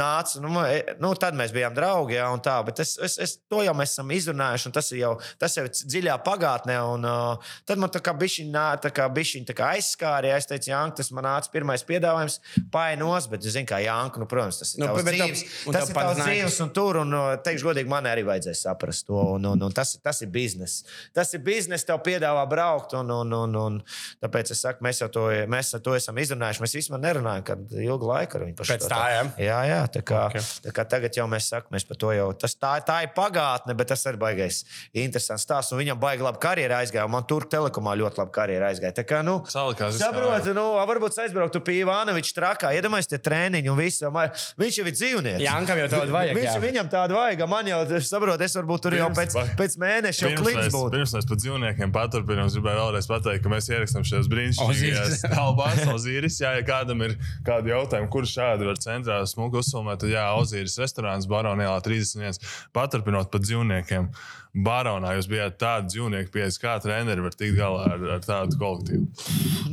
nāca. 0.00 0.42
Nu, 0.44 0.52
e- 0.64 0.96
nu, 1.02 1.12
tad 1.20 1.36
mēs 1.38 1.54
bijām 1.54 1.76
draugi, 1.76 2.16
jā, 2.18 2.28
un 2.32 2.42
tā. 2.44 2.56
Bet 2.66 2.80
es, 2.84 2.94
es, 3.04 3.18
es, 3.20 3.36
to 3.52 3.62
jau 3.64 3.76
mēs 3.76 3.94
esam 3.96 4.12
izrunājuši, 4.16 4.68
un 4.68 4.76
tas 4.78 4.90
ir 4.92 5.02
jau, 5.02 5.12
tas 5.40 5.56
jau 5.58 5.66
ir 5.68 5.72
dziļā 5.76 6.18
pagātnē. 6.26 6.78
Un, 6.94 7.04
uh, 7.08 7.52
tad 7.68 7.80
man 7.82 7.92
tā 7.92 8.02
kā 8.04 8.16
bišķiņa 8.16 9.70
aizskāra, 9.72 10.32
ja 10.32 10.40
es 10.40 10.48
teicu, 10.50 10.70
Janka, 10.72 11.00
tas 11.00 11.12
man 11.14 11.26
nāca 11.26 11.50
pirmais 11.52 11.84
piedāvājums, 11.86 12.38
painos, 12.72 13.28
bet, 13.30 13.41
zin, 13.50 13.66
kā 13.66 13.80
Janka, 13.82 14.20
nu, 14.20 14.26
protams, 14.26 14.58
tas 14.58 14.74
ir 14.74 14.80
Nu, 14.84 14.86
tavs 14.86 15.02
tev- 15.02 15.16
dzīves. 15.16 15.42
un 15.66 15.72
Tas 15.72 15.88
tev 15.88 15.90
ir 15.90 16.02
tavs 16.02 16.20
dzīves, 16.22 16.60
un 16.62 16.70
tur, 16.70 16.96
un, 17.02 17.12
uh, 17.14 17.36
teikšu, 17.42 17.64
godīgi, 17.70 17.88
man 17.88 18.04
arī 18.04 18.22
vajadzēja 18.24 18.54
saprast 18.60 19.06
to. 19.06 19.14
Un, 19.34 19.44
un, 19.46 19.62
un 19.62 19.72
tas, 19.72 19.96
tas 20.02 20.20
ir 20.22 20.28
bizness. 20.28 20.84
Tas 21.14 21.32
ir 21.34 21.40
bizness, 21.40 21.84
tev 21.84 21.98
piedāvā 22.04 22.46
braukt. 22.48 22.92
Un, 22.94 23.10
un, 23.10 23.32
un, 23.32 23.56
un, 23.56 23.82
tāpēc 24.22 24.50
es 24.52 24.60
saku, 24.60 24.84
mēs 24.84 25.00
jau 25.02 25.08
to, 25.08 25.26
mēs 25.48 25.74
to 25.82 25.94
esam 25.96 26.16
izrunājuši. 26.22 26.60
Mēs 26.62 26.76
vispār 26.78 27.00
nerunājam, 27.02 27.44
kad 27.44 27.58
ilgu 27.72 28.06
laiku 28.06 28.38
ar 28.38 28.46
viņu 28.46 28.56
par 28.56 28.66
Pēc 28.66 28.86
tā, 28.88 29.02
jā? 29.16 29.22
Jā, 29.38 29.58
jā 29.72 29.80
tā, 29.92 30.02
kā, 30.02 30.26
Ok. 30.28 30.36
okay. 30.36 30.46
tā 30.68 30.72
kā 30.76 30.84
tagad 30.88 31.16
jau 31.16 31.26
mēs 31.26 31.48
sakām, 31.50 31.72
mēs 31.74 31.86
par 31.88 31.96
to 31.96 32.12
jau. 32.12 32.28
Tas 32.36 32.54
tā, 32.54 32.74
tā 32.84 33.02
ir 33.02 33.10
pagātne, 33.16 33.74
bet 33.76 33.88
tas 33.88 34.04
ir 34.06 34.16
baigais. 34.16 34.62
Interesants 34.94 35.42
stāsts. 35.46 35.72
Un 35.72 35.80
viņam 35.80 35.98
baigi 36.00 36.22
labi 36.22 36.38
karjeras 36.38 36.84
aizgāja. 36.86 37.04
un 37.08 37.10
Man 37.16 37.24
tur 37.24 37.44
telekomā 37.48 37.96
ļoti 37.98 38.18
labi 38.18 38.32
karjeras 38.32 38.76
aizgāja. 38.76 38.94
Tā 39.00 39.04
kā, 39.08 39.22
nu. 39.24 39.40
Saprotu, 39.48 40.54
nu, 40.56 40.64
varbūt 40.88 41.18
aizbrauktu 41.22 41.60
pie 41.64 41.80
Ivanoviča 41.82 42.34
trakā. 42.36 42.70
Iedomājieties, 42.76 43.22
tie 43.32 43.42
treniņi 43.42 43.70
un 43.72 43.78
viss. 43.78 44.02
man- 44.12 44.30
Viņš 44.58 44.76
jau 44.78 44.86
ir 44.86 44.92
dzīvnieks. 44.92 45.40
Jankam 45.42 45.78
jau 45.78 45.88
tādu 45.88 46.12
vajag, 46.12 46.36
Viņš, 46.36 46.50
jā. 46.52 46.60
viņam 46.62 46.88
tādu 46.92 47.14
vajag. 47.16 47.48
Man 47.48 47.66
jau, 47.66 47.80
es 47.96 48.10
saprotu, 48.10 48.40
es 48.42 48.54
varbūt 48.56 48.82
tur 48.82 48.92
jau 48.92 49.08
Pirms- 49.10 49.34
pēc, 49.34 49.56
pēc 49.56 49.76
mēneša 49.78 50.22
jau 50.28 50.36
klips 50.42 50.68
būtu. 50.74 50.90
pirms 50.92 51.14
mēs 51.16 51.28
par 51.28 51.36
dzīvniekiem 51.42 51.92
paturpinām, 51.92 52.46
es 52.46 52.54
gribēju 52.56 52.80
vēlreiz 52.82 53.08
pateikt, 53.08 53.42
ka 53.42 53.48
mēs 53.48 53.68
ierakstām 53.72 54.04
šajos 54.04 54.28
brīnišķīgajās 54.28 55.08
Ozīris. 55.08 55.22
telpās. 55.32 55.80
Ozīris, 55.96 56.40
jā, 56.42 56.50
ja 56.58 56.62
kādam 56.62 57.02
ir 57.04 57.16
kādi 57.44 57.72
jautājumi, 57.72 58.10
kurš 58.12 58.36
šādi 58.36 58.66
var 58.66 58.76
centrā 58.76 59.22
smuku 59.26 59.58
uzfilmēt, 59.62 59.98
tad 60.04 60.10
jā, 60.10 60.26
Ozīris 60.38 60.78
restorāns 60.78 61.26
Baronijā 61.26 61.72
31. 61.82 62.38
Paturpinot 62.72 63.30
par 63.30 63.40
dzīvniekiem. 63.40 64.08
Baronā 64.52 65.14
jūs 65.16 65.24
bijāt 65.30 65.54
tādi 65.56 65.94
dzīvnieki, 65.94 66.28
pieejas, 66.34 66.58
kā 66.60 66.74
treneri 66.84 67.22
var 67.24 67.32
tikt 67.32 67.54
galā 67.56 67.86
ar, 67.94 68.02
ar 68.18 68.24
tādu 68.24 68.58
kolektīvu. 68.60 69.06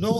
Nu, 0.00 0.14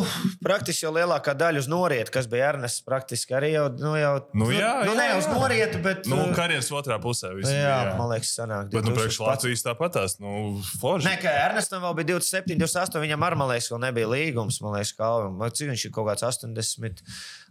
praktiski 0.45 0.85
jau 0.85 0.91
lielākā 0.93 1.33
daļa 1.41 1.63
uz 1.63 1.69
norietu, 1.73 2.13
kas 2.13 2.29
bija 2.29 2.51
Ernests, 2.53 2.83
praktiski 2.85 3.33
arī 3.39 3.55
jau. 3.55 3.65
Nu, 3.81 3.95
jau 3.97 4.11
Nu, 4.37 4.51
jā, 4.53 4.75
nu, 4.85 4.93
jā, 4.93 4.99
ne 4.99 5.07
jā. 5.09 5.15
uz 5.17 5.29
norietu, 5.33 5.81
bet. 5.87 6.05
Nu, 6.13 6.19
uh, 6.27 6.35
karjeras 6.37 6.69
otrā 6.77 6.99
pusē 7.01 7.33
viss 7.39 7.49
jā. 7.49 7.63
Jā. 7.65 7.95
man 7.97 8.13
liekas, 8.13 8.35
sanāk. 8.37 8.69
Bet, 8.69 8.85
nu, 8.85 8.93
2011. 8.93 9.01
priekš 9.01 9.21
Latvijas 9.25 9.65
tāpatās, 9.65 10.19
nu, 10.21 10.35
forši. 10.83 11.09
Nē, 11.09 11.17
ka 11.25 11.33
Ernestam 11.47 11.81
vēl 11.87 11.97
bija 12.03 12.11
27, 12.19 12.61
28. 12.61 13.01
Viņam 13.07 13.27
arī, 13.31 13.41
man 13.41 13.53
liekas, 13.55 13.71
vēl 13.73 13.83
nebija 13.89 14.13
līgums. 14.13 14.61
Man 14.61 14.77
liekas, 14.77 14.93
ka 15.01 15.09
Alvim- 15.09 15.41
cik 15.57 15.73
viņš 15.73 15.87
ir 15.89 15.95
kaut 15.97 16.11
kāds 16.13 16.27
80. 16.29 17.01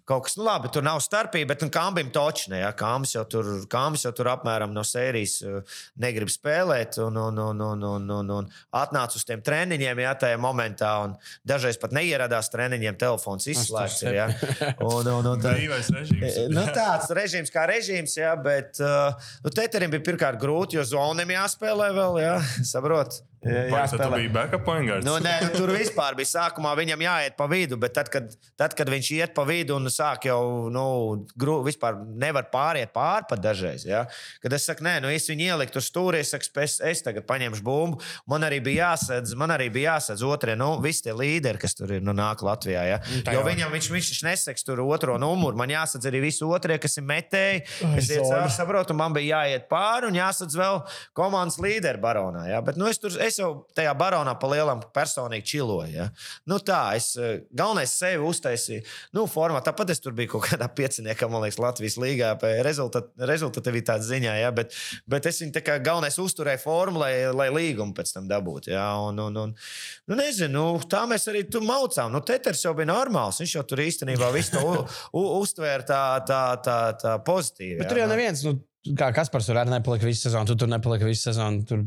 Kaut 0.09 0.25
kas, 0.25 0.33
nu 0.39 0.45
labi, 0.47 0.71
tur 0.73 0.81
nav 0.81 0.97
starpība, 1.05 1.51
bet 1.51 1.61
nu, 1.61 1.69
Kambim 1.73 2.07
točne, 2.09 2.63
ja 2.63 2.71
Kambis 2.73 3.13
jau 3.13 3.21
tur, 3.29 3.45
Kambis 3.69 4.07
jau 4.07 4.11
tur 4.17 4.31
apmēram 4.31 4.73
no 4.73 4.81
sērijas 4.87 5.35
uh, 5.45 5.75
negrib 6.01 6.31
spēlēt 6.33 6.97
un, 7.03 7.19
un, 7.21 7.37
un, 7.43 7.61
un, 7.61 7.83
un, 7.91 8.09
un, 8.15 8.31
un 8.39 8.49
atnāca 8.73 9.19
uz 9.19 9.27
tiem 9.29 9.43
treniņiem, 9.45 10.01
ja 10.01 10.15
tajā 10.17 10.39
momentā, 10.41 10.95
un 11.05 11.13
dažreiz 11.45 11.77
pat 11.77 11.93
neieradās 11.93 12.49
treniņiem, 12.49 12.97
telefons 12.97 13.45
izslēgts. 13.53 14.01
Ja? 14.09 14.25
Un, 14.89 15.05
un, 15.11 15.25
un, 15.27 15.41
tā, 15.41 15.51
režīms. 15.53 16.37
Nu, 16.53 16.63
tāds 16.73 17.11
režīms 17.13 17.51
kā 17.53 17.65
režīms, 17.69 18.15
jā, 18.17 18.31
bet 18.41 18.79
uh, 18.81 19.29
nu, 19.43 19.53
Teterim 19.53 19.91
bija 19.93 20.05
pirmkārt 20.07 20.39
grūti, 20.41 20.79
jo 20.79 20.85
zonam 20.87 21.29
jāspēlē 21.35 21.91
vēl, 21.95 22.21
jā, 22.23 22.37
saprot. 22.65 23.19
Tad 23.39 23.93
tu 23.95 24.09
biji 24.11 24.29
backup 24.33 24.65
point 24.65 24.83
guards? 24.87 25.05
Nu, 25.07 25.13
nē, 25.23 25.35
nu, 25.45 25.49
tur 25.55 25.71
vispār 25.71 26.15
bija 26.19 26.27
sākumā 26.27 26.73
viņam 26.75 27.03
jāiet 27.05 27.37
pa 27.39 27.45
vidu, 27.47 27.77
bet 27.79 27.93
tad, 27.95 28.09
kad, 28.11 28.33
tad, 28.59 28.73
kad 28.75 28.89
viņš 28.91 29.11
iet 29.15 29.33
pa 29.37 29.45
vidu 29.47 29.77
un 29.77 29.87
sāk 29.93 30.27
jau, 30.27 30.67
nu, 30.73 30.83
gru, 31.39 31.59
vispār 31.63 32.01
nevar 32.19 32.49
pāriet 32.51 32.91
pāri 32.95 33.29
pat 33.29 33.39
dažreiz. 33.43 33.85
Ja? 33.87 34.03
Kad 34.43 34.57
es 34.57 34.67
saku, 34.67 34.83
nē, 34.83 34.97
nu, 35.05 35.11
es 35.13 35.29
viņu 35.31 35.53
ieliku 35.53 35.77
tur 35.77 35.85
stūrī, 35.85 36.19
es 36.25 36.33
saku, 36.35 36.49
es, 36.65 36.79
es 36.83 37.03
tagad 37.05 37.23
paņemšu 37.29 37.63
bumbu. 37.63 38.01
Man 38.27 38.43
arī 38.47 38.59
bija 38.65 38.89
jāsadz, 38.89 39.31
man 39.39 39.55
arī 39.55 39.69
bija 39.71 39.95
jāsadz 39.95 40.25
otrie, 40.27 40.57
nu, 40.59 40.73
visi 40.83 41.07
tie 41.07 41.15
līderi, 41.15 41.61
kas 41.63 41.79
tur 41.79 41.95
ir, 41.95 42.03
nu, 42.03 42.15
nāk 42.17 42.43
Latvijā. 42.43 42.83
Ja? 42.89 42.99
tā 43.23 43.37
Jo 43.37 43.45
viņam 43.47 43.71
viņš, 43.71 43.89
viņš 43.95 44.21
neseks 44.27 44.67
tur 44.67 44.83
otro 44.83 45.15
numuru. 45.21 45.55
Man 45.59 45.71
jāsadz 45.71 46.11
arī 46.11 46.25
visi 46.27 46.43
otrie, 46.43 46.75
kas 46.81 46.99
ir 46.99 47.07
metēji, 47.07 47.63
kas 47.79 48.11
iet 48.11 48.25
cauri, 48.27 48.51
saprotu, 48.51 48.99
man 48.99 49.15
bija 49.15 49.39
jāiet 49.39 49.71
pāri 49.71 50.11
un 50.11 50.19
jāsadz 50.19 50.59
vēl 50.59 50.83
komandas 51.15 51.59
līderi 51.63 52.03
baronā. 52.03 52.49
Ja? 52.51 52.59
Bet, 52.65 52.79
nu, 52.79 52.89
es 52.91 52.99
tur, 52.99 53.15
es 53.29 53.39
jau 53.39 53.49
tajā 53.77 53.93
baronā 53.97 54.33
pa 54.39 54.49
lielam 54.51 54.81
personīgi 54.95 55.47
čiloju. 55.53 55.89
Ja? 55.93 56.07
Nu, 56.49 56.59
tā, 56.63 56.81
es 56.99 57.11
eh, 57.19 57.43
galvenais 57.55 57.93
sevi 57.95 58.21
uztaisīju. 58.25 58.83
Nu, 59.15 59.25
formā, 59.29 59.61
tāpat 59.65 59.93
es 59.93 60.03
tur 60.03 60.15
biju 60.17 60.35
kaut 60.35 60.49
kādā 60.49 60.69
pieciniekā, 60.79 61.29
man 61.31 61.45
liekas, 61.45 61.59
Latvijas 61.61 61.97
līgā, 62.01 62.33
rezultat, 62.65 63.11
rezultatīvitātes 63.31 64.09
ziņā. 64.09 64.35
Ja? 64.41 64.53
Bet, 64.55 64.75
bet 65.09 65.29
es 65.29 65.41
viņu 65.43 65.55
tā 65.57 65.63
kā 65.65 65.77
galvenais 65.83 66.19
uzturēju 66.21 66.63
formu, 66.63 67.03
lai, 67.03 67.13
lai 67.33 67.49
līgumu 67.55 67.95
pēc 67.97 68.15
tam 68.17 68.29
dabūtu. 68.29 68.73
Ja? 68.73 68.87
Un, 69.07 69.19
un, 69.29 69.41
un, 69.45 69.55
nu, 70.09 70.19
nezinu, 70.19 70.53
nu, 70.55 70.89
tā 70.89 71.05
mēs 71.09 71.29
arī 71.31 71.45
tur 71.51 71.65
maucām. 71.67 72.11
Nu, 72.13 72.23
Teters 72.25 72.65
jau 72.65 72.75
bija 72.77 72.91
normāls. 72.91 73.41
Viņš 73.43 73.57
jau 73.59 73.65
tur 73.69 73.83
īstenībā 73.85 74.31
visu 74.35 74.57
to 74.57 74.85
uztvēra 75.39 75.85
tā, 75.87 76.03
tā, 76.27 76.43
tā, 76.65 76.79
tā 76.99 77.19
pozitīvi. 77.25 77.79
Bet 77.81 77.91
tur 77.91 78.03
jau 78.03 78.09
nu. 78.09 78.15
neviens. 78.15 78.43
Nu, 78.47 78.57
Kā 78.79 79.09
Kaspars 79.11 79.43
tur 79.49 79.57
arī 79.59 79.73
nepalika 79.73 80.07
visu 80.07 80.23
sezonu, 80.23 80.47
tu 80.47 80.55
tur 80.61 80.69
nepalika 80.71 81.03
visu 81.03 81.25
sezonu. 81.27 81.65
Tur 81.67 81.81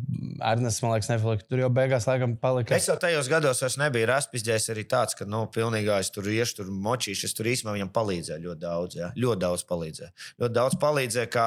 Ernsts, 0.44 0.82
man 0.84 0.92
liekas, 0.92 1.08
nepalika. 1.08 1.46
Tur 1.48 1.62
jau 1.62 1.70
beigās, 1.72 2.04
laikam, 2.04 2.34
palika. 2.40 2.76
Es 2.76 2.88
jau 2.90 2.98
tajos 3.00 3.30
gados 3.32 3.62
vairs 3.64 3.78
nebiju 3.80 4.10
raspizģējis 4.10 4.68
arī 4.74 4.84
tāds, 4.90 5.16
ka, 5.16 5.24
nu, 5.24 5.46
pilnīgā 5.54 6.02
es 6.04 6.12
tur 6.12 6.28
iešu, 6.28 6.58
tur 6.60 6.68
močīšu. 6.84 7.30
Es 7.30 7.38
tur 7.38 7.48
īstenībā 7.48 7.78
viņam 7.78 7.94
palīdzēju 7.96 8.44
ļoti 8.44 8.64
daudz. 8.66 8.98
Jā. 9.00 9.08
Ļoti 9.24 9.44
daudz 9.46 9.64
palīdzēju. 9.72 10.28
Ļoti 10.44 10.56
daudz 10.58 10.78
palīdzēju. 10.84 11.32
Kā, 11.32 11.46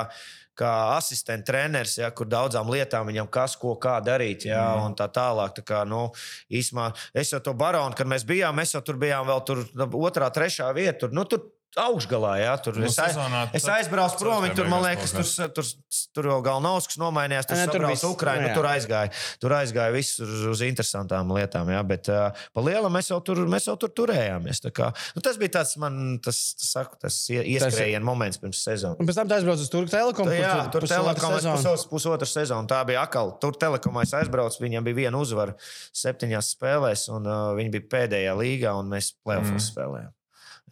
kā 0.58 0.72
asistents, 0.96 1.46
treneris, 1.46 1.98
ja, 2.00 2.10
kur 2.16 2.30
daudzām 2.32 2.72
lietām 2.74 3.06
viņam 3.12 3.30
kas, 3.38 3.54
ko, 3.62 3.76
kā 3.82 4.00
darīt, 4.02 4.48
ja, 4.50 4.64
mm. 4.66 4.90
un 4.90 4.98
tā 4.98 5.12
tālāk. 5.14 5.54
Tā 5.60 5.66
kā, 5.68 5.84
nu, 5.86 6.08
īsmā, 6.50 6.90
es 7.14 7.36
jau 7.36 7.44
to 7.46 7.54
baronu, 7.60 7.94
kad 7.94 8.10
mēs 8.10 8.26
bijām, 8.26 8.58
mēs 8.58 8.74
jau 8.74 8.82
tur 8.88 8.98
bijām 8.98 9.30
vēl 9.30 9.46
tur 9.46 9.62
otrā, 10.02 10.32
trešā 10.34 10.74
vietā. 10.74 11.04
Tur, 11.06 11.14
nu, 11.14 11.28
tur, 11.30 11.52
augšgalā. 11.80 12.34
Jā, 12.40 12.54
tur 12.64 12.78
Nu, 12.80 12.88
es, 12.88 12.98
aiz, 13.00 13.16
sezonā 13.16 13.42
es 13.56 13.66
aizbraucu 13.72 14.20
prom, 14.20 14.44
viņi 14.46 14.56
tur, 14.58 14.70
man 14.72 14.84
liekas, 14.86 15.14
tur, 15.16 15.50
tur, 15.56 15.68
tur 16.16 16.30
jau 16.30 16.38
Galnauskas 16.46 17.00
nomainījās. 17.02 17.48
Tur 17.50 17.60
Ne, 17.60 17.66
tur 17.72 17.86
viss, 17.90 18.06
Ukraina, 18.08 18.44
nu, 18.44 18.48
nu, 18.48 18.52
jā. 18.52 18.56
tur 18.58 18.68
aizgāja. 18.70 19.12
Tur 19.42 19.56
aizgāja 19.58 19.94
viss 19.96 20.20
uz, 20.24 20.44
uz 20.52 20.64
interesantām 20.66 21.32
lietām. 21.36 21.70
Jā, 21.72 21.82
bet 21.88 22.10
uh, 22.12 22.46
pa 22.56 22.64
lielam 22.66 22.94
mēs 22.96 23.12
jau 23.12 23.20
tur, 23.26 23.44
mēs 23.52 23.68
jau 23.70 23.76
tur 23.80 23.94
turējāmies. 24.02 24.62
tā 24.66 24.74
Kā, 24.76 24.90
nu, 25.16 25.24
tas 25.26 25.40
bija 25.42 25.56
tāds 25.60 25.76
man, 25.82 26.18
tas, 26.24 26.42
tas, 26.60 26.72
saku, 26.76 27.00
tas 27.02 27.20
ie- 27.34 27.44
ieskrējiena 27.56 28.04
moments 28.06 28.42
pirms 28.42 28.64
sezonas. 28.66 29.00
Un 29.00 29.10
pēc 29.10 29.20
tam 29.22 29.32
tu 29.32 29.38
aizbrauc 29.38 29.64
uz 29.64 29.72
Turku 29.72 29.94
telekomu. 29.94 30.34
Tā, 30.34 30.42
jā, 30.42 30.58
tur 30.74 30.88
telekomā 30.90 31.40
sezonu. 31.40 31.56
pusotru, 31.60 31.92
pusotru 31.94 32.30
sezonu. 32.30 32.72
Tā 32.72 32.82
bija 32.88 33.06
akal. 33.06 33.36
Tur 33.42 33.58
telekomā 33.60 34.06
es 34.08 34.16
aizbraucu, 34.18 34.64
viņam 34.64 34.86
bija 34.88 35.02
viena 35.06 35.22
uzvara 35.22 35.56
septiņās 35.96 36.54
spēlēs, 36.58 37.08
un 37.16 37.28
uh, 37.28 37.48
viņi 37.58 37.76
bija 37.78 37.90
pēdējā 37.96 38.38
līgā, 38.40 38.76
un 38.80 38.94
mēs 38.96 39.16
plēfos 39.24 39.58
mm. 39.58 39.66
spēlējām. 39.72 40.15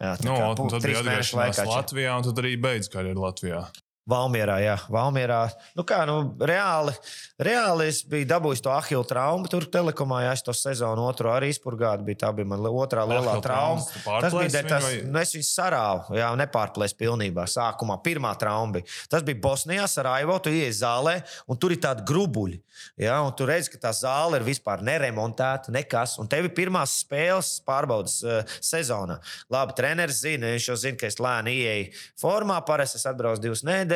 Jā, 0.00 0.14
tā 0.18 0.26
Nu, 0.26 0.34
kā 0.34 0.68
tad 0.74 0.86
bija 0.88 1.02
atgriešanās. 1.04 1.60
Latvijā, 1.70 2.14
un 2.18 2.26
tad 2.26 2.40
arī 2.42 2.54
beidz 2.60 2.90
karjeru 2.90 3.22
Latvijā. 3.22 3.60
Valmierā, 4.04 4.58
jā, 4.60 4.74
Valmierā. 4.92 5.38
Nu, 5.78 5.80
kā, 5.88 6.02
nu, 6.04 6.34
reāli, 6.44 6.92
reāli 7.40 7.86
es 7.88 8.02
biju 8.04 8.26
dabūjis 8.28 8.60
to 8.66 8.68
ahilu 8.74 9.04
traumu. 9.08 9.48
Tur 9.48 9.64
telekomā, 9.72 10.18
jā, 10.26 10.34
es 10.36 10.42
to 10.44 10.52
sezonu 10.52 11.06
otru 11.08 11.30
arī 11.32 11.48
izpurgāju. 11.54 12.04
Tā 12.20 12.28
bija 12.36 12.44
mana 12.50 12.68
otrā 12.68 13.06
lielā 13.08 13.32
Ahilu 13.32 13.44
trauma. 13.46 13.86
Tas 14.26 14.34
bija 14.36 14.62
tas, 14.68 14.84
vai- 14.84 15.00
nu, 15.08 15.18
es 15.22 15.32
viņu 15.32 15.48
sarāvu, 15.48 16.18
jā, 16.20 16.28
nepārplēsu 16.36 16.98
pilnībā. 17.00 17.46
Sākumā 17.48 17.96
pirmā 18.04 18.34
trauma 18.38 18.76
bija. 18.76 18.84
Tas 19.08 19.22
bija 19.24 19.40
Bosnijā, 19.40 19.88
Sarajevo. 19.88 20.36
Tu 20.44 20.50
ienāc 20.50 20.76
zālē, 20.82 21.16
un 21.48 21.56
tur 21.56 21.72
ir 21.72 21.80
tādi 21.80 22.04
grubuļi. 22.04 22.60
Jā, 23.00 23.16
un 23.24 23.32
tu 23.32 23.46
redz, 23.46 23.70
ka 23.72 23.78
tā 23.88 23.92
zāle 23.94 24.36
ir 24.36 24.44
vispār 24.44 24.82
neremontēta, 24.84 25.70
nekas. 25.72 26.18
Un 26.20 26.28
tev 26.28 26.44
ir 26.44 26.54
pirmās 26.56 26.92
spēles 27.06 27.54
pārbaudas 27.64 28.18
uh, 28.26 28.42
sezonā. 28.60 29.16
Labi, 29.48 29.72
treneris 29.78 30.20
zina, 30.26 30.50
viņš 30.52 30.68
jau 30.68 30.76
zina, 30.76 30.98
ka 31.00 31.06
es 31.06 31.16
lēni 31.22 31.54
ieeju 31.62 31.92
formā. 32.20 32.60
Parasti 32.66 32.98
es 32.98 33.06
atbraucu 33.06 33.40
divas 33.40 33.62
nedēļas, 33.62 33.92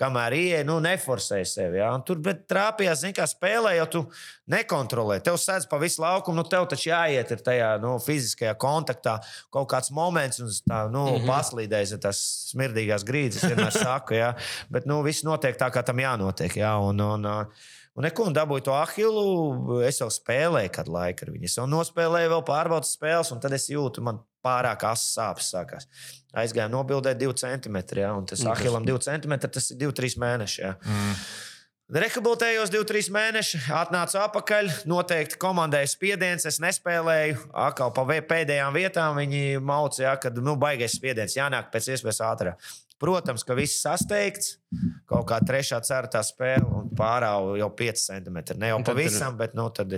kamēr 0.00 0.36
ieeju, 0.36 0.66
nu, 0.68 0.76
neforsēju 0.84 1.48
sevi. 1.48 1.80
Jā. 1.80 1.90
Un 1.96 2.04
Tur 2.06 2.20
trāpījās, 2.22 3.02
zina, 3.04 3.16
kā 3.16 3.26
spēlē, 3.30 3.74
jo 3.78 3.86
tu 3.94 4.02
nekontrolē. 4.50 5.20
Tev 5.24 5.38
sēdz 5.40 5.68
pa 5.70 5.80
visu 5.82 6.04
laukumu, 6.04 6.40
nu, 6.40 6.46
tev 6.50 6.68
taču 6.70 6.90
jāiet 6.90 7.34
ir 7.34 7.42
tajā 7.46 7.72
nu, 7.82 7.96
fiziskajā 8.04 8.54
kontaktā 8.60 9.18
kaut 9.54 9.70
kāds 9.72 9.92
moments, 9.94 10.42
un 10.42 10.52
tā, 10.52 10.84
nu, 10.92 11.06
mm 11.06 11.18
-hmm. 11.18 11.28
paslīdēs 11.30 11.96
ir 11.96 12.02
tas 12.06 12.22
smirdīgās 12.52 13.06
grīdas, 13.06 13.46
vienmēr 13.46 13.74
saku. 13.84 14.18
Jā. 14.18 14.34
Bet, 14.70 14.86
nu, 14.86 15.02
viss 15.02 15.24
notiek 15.24 15.56
tā, 15.56 15.70
kā 15.70 15.82
tam 15.82 15.98
jānotiek. 15.98 16.56
Jā. 16.56 16.78
Un, 16.78 17.00
un, 17.00 17.46
Un 17.98 18.06
neko, 18.06 18.28
un 18.30 18.34
dabūju 18.34 18.62
to 18.64 18.72
ahilu. 18.72 19.80
Es 19.84 19.98
jau 20.00 20.06
spēlēju 20.08 20.70
kādu 20.72 20.94
laiku 20.94 21.26
ar 21.26 21.32
viņu. 21.34 21.48
Es 21.50 21.56
jau 21.58 21.66
nospēlēju, 21.66 22.30
vēl 22.30 22.44
pārbaudas 22.46 22.94
spēles, 22.94 23.32
un 23.34 23.42
tad 23.42 23.52
es 23.52 23.66
jūtu, 23.68 24.04
man 24.06 24.22
pārāk 24.46 24.86
asas 24.88 25.16
sāpes 25.18 25.50
sākās. 25.52 25.88
Aizgāju 26.38 26.70
nobildēt 26.70 27.18
divu 27.18 27.34
centimetru, 27.38 28.04
jā, 28.04 28.10
un 28.14 28.26
tas 28.30 28.42
ahilam 28.46 28.84
divu 28.86 29.00
centimetru, 29.02 29.50
tas 29.56 29.72
ir 29.72 29.80
divi, 29.80 29.94
trīs 29.98 30.14
mēneši. 30.20 30.60
Jā. 30.62 30.74
Mm. 30.86 31.14
Rehabilitējos 31.90 32.70
divu, 32.70 32.84
trīs 32.86 33.08
mēnešus, 33.10 33.64
atnācu 33.74 34.20
atpakaļ. 34.22 34.68
Noteikti 34.86 35.40
komandai 35.42 35.82
spiediens, 35.90 36.46
es 36.46 36.60
nespēlēju. 36.62 37.40
Atkal 37.66 37.90
pa 37.96 38.04
pēdējām 38.06 38.76
vietām 38.78 39.18
viņi 39.18 39.58
maucīja, 39.58 40.14
ka 40.22 40.30
nu, 40.38 40.54
baigais 40.60 40.94
spiediens 40.94 41.34
jānāk 41.34 41.72
pēc 41.74 41.90
iespējas 41.96 42.22
ātrāk. 42.28 42.70
Protams, 43.00 43.44
ka 43.46 43.56
viss 43.56 43.80
sasteigts, 43.80 44.56
kaut 45.08 45.26
kā 45.28 45.38
trešā, 45.44 45.78
ceturtā 45.86 46.22
spēle 46.26 46.66
un 46.66 46.90
pārāva 46.96 47.54
jau 47.58 47.68
5 47.78 48.02
centimetri. 48.02 48.56
Ne 48.60 48.72
jau 48.72 48.80
pavisam, 48.86 49.36
bet 49.38 49.54
nu, 49.58 49.66
tad. 49.74 49.94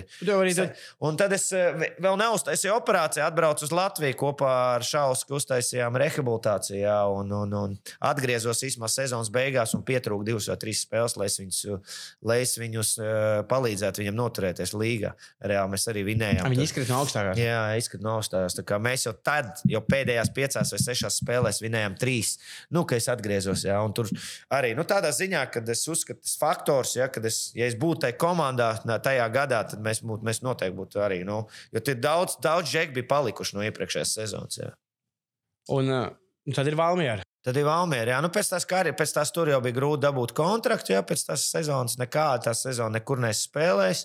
Un 1.03 1.19
tad 1.21 1.35
es 1.35 1.49
eh, 1.57 1.87
vēl 2.03 2.19
neuztaisīju 2.21 2.75
operāciju, 2.77 3.25
atbraucu 3.27 3.67
uz 3.67 3.75
Latviju 3.75 4.19
kopā 4.21 4.53
ar 4.77 4.87
Šausku, 4.87 5.37
uztaisījām 5.41 5.99
rehabilitāciju. 6.03 6.79
Jā, 6.83 6.99
un, 7.11 7.33
un, 7.37 7.57
un 7.59 7.75
atgriezos 8.09 8.63
īstenībā 8.69 8.91
sezonas 8.93 9.33
beigās 9.35 9.75
un 9.77 9.85
pietrūka 9.87 10.29
divas 10.29 10.49
vai 10.53 10.59
trīs 10.63 10.85
spēles, 10.87 11.17
lai 11.21 11.29
es 11.31 11.39
viņus, 11.41 11.91
lai 12.29 12.39
es 12.45 12.55
viņus 12.61 12.95
eh, 13.01 13.41
palīdzētu 13.51 14.05
viņam 14.05 14.19
noturēties 14.21 14.77
līgā. 14.79 15.15
Reāli 15.53 15.75
mēs 15.75 15.89
arī 15.91 16.07
vinējām. 16.13 16.53
Viņi 16.53 16.69
izkrīt 16.71 16.93
no 16.93 17.03
augstākās. 17.03 17.41
Jā, 17.41 17.65
nostājās. 18.03 18.57
Tā 18.59 18.67
kā 18.69 18.79
Mēs 18.83 19.07
jau 19.07 19.13
tad, 19.25 19.61
jau 19.69 19.83
pēdējās 19.87 20.33
piecās 20.35 20.73
vai 20.75 20.81
sešās 20.83 21.21
spēlēs 21.23 21.61
vinējām 21.63 21.95
trīs. 22.01 22.35
Nu, 22.75 22.85
kad 22.93 23.01
es 23.01 23.09
atgriezos, 23.13 23.65
jā, 23.67 23.79
un 23.85 23.95
tur 23.97 24.11
arī 24.53 24.75
nu, 24.77 24.85
tādā 24.89 25.11
ziņā, 25.17 25.47
ka 25.53 25.65
es 25.73 25.87
uzskatu, 25.91 26.21
tas 26.21 26.37
faktors, 26.41 26.95
ja, 26.99 27.09
kad 27.13 27.27
es, 27.29 27.47
ja 27.57 27.69
es 27.71 27.77
būtu 27.81 28.05
tajā 28.05 28.19
komandā 28.21 28.75
tajā 28.85 29.27
gadā, 29.33 29.65
tad 29.73 29.83
mēs, 29.85 30.03
būtu, 30.05 30.29
mēs 30.29 30.45
noteikti 30.45 30.79
būtu 30.79 31.03
arī. 31.05 31.23
Nu, 31.29 31.45
jo 31.73 31.85
tur 31.85 31.99
daudz, 32.01 32.39
daudz 32.45 32.73
žēk 32.73 32.95
bija 32.97 33.09
palikuši 33.17 33.59
no 33.59 33.67
iepriekšējās 33.69 34.17
sezonas. 34.21 34.61
Jā. 34.61 34.73
Un 35.73 35.93
uh, 35.93 36.09
tad 36.53 36.69
ir 36.69 36.79
Valmiera. 36.79 37.25
Tad 37.43 37.57
ir 37.59 37.67
Valmiera. 37.67 38.13
Jā, 38.15 38.19
nu, 38.23 38.29
pēc 38.31 38.53
tās, 38.53 38.65
kari, 38.71 38.93
pēc 38.95 39.17
tās 39.17 39.33
tur 39.35 39.49
jau 39.51 39.59
bija 39.65 39.75
grūti 39.75 40.05
dabūt 40.05 40.31
kontraktu. 40.39 40.93
Jā, 40.95 41.01
pēc 41.07 41.25
tās 41.27 41.49
sezonas 41.51 41.97
nekāda 41.99 42.45
tā 42.47 42.53
sezona 42.55 43.01
nekur 43.01 43.19
nespēlēs. 43.25 44.05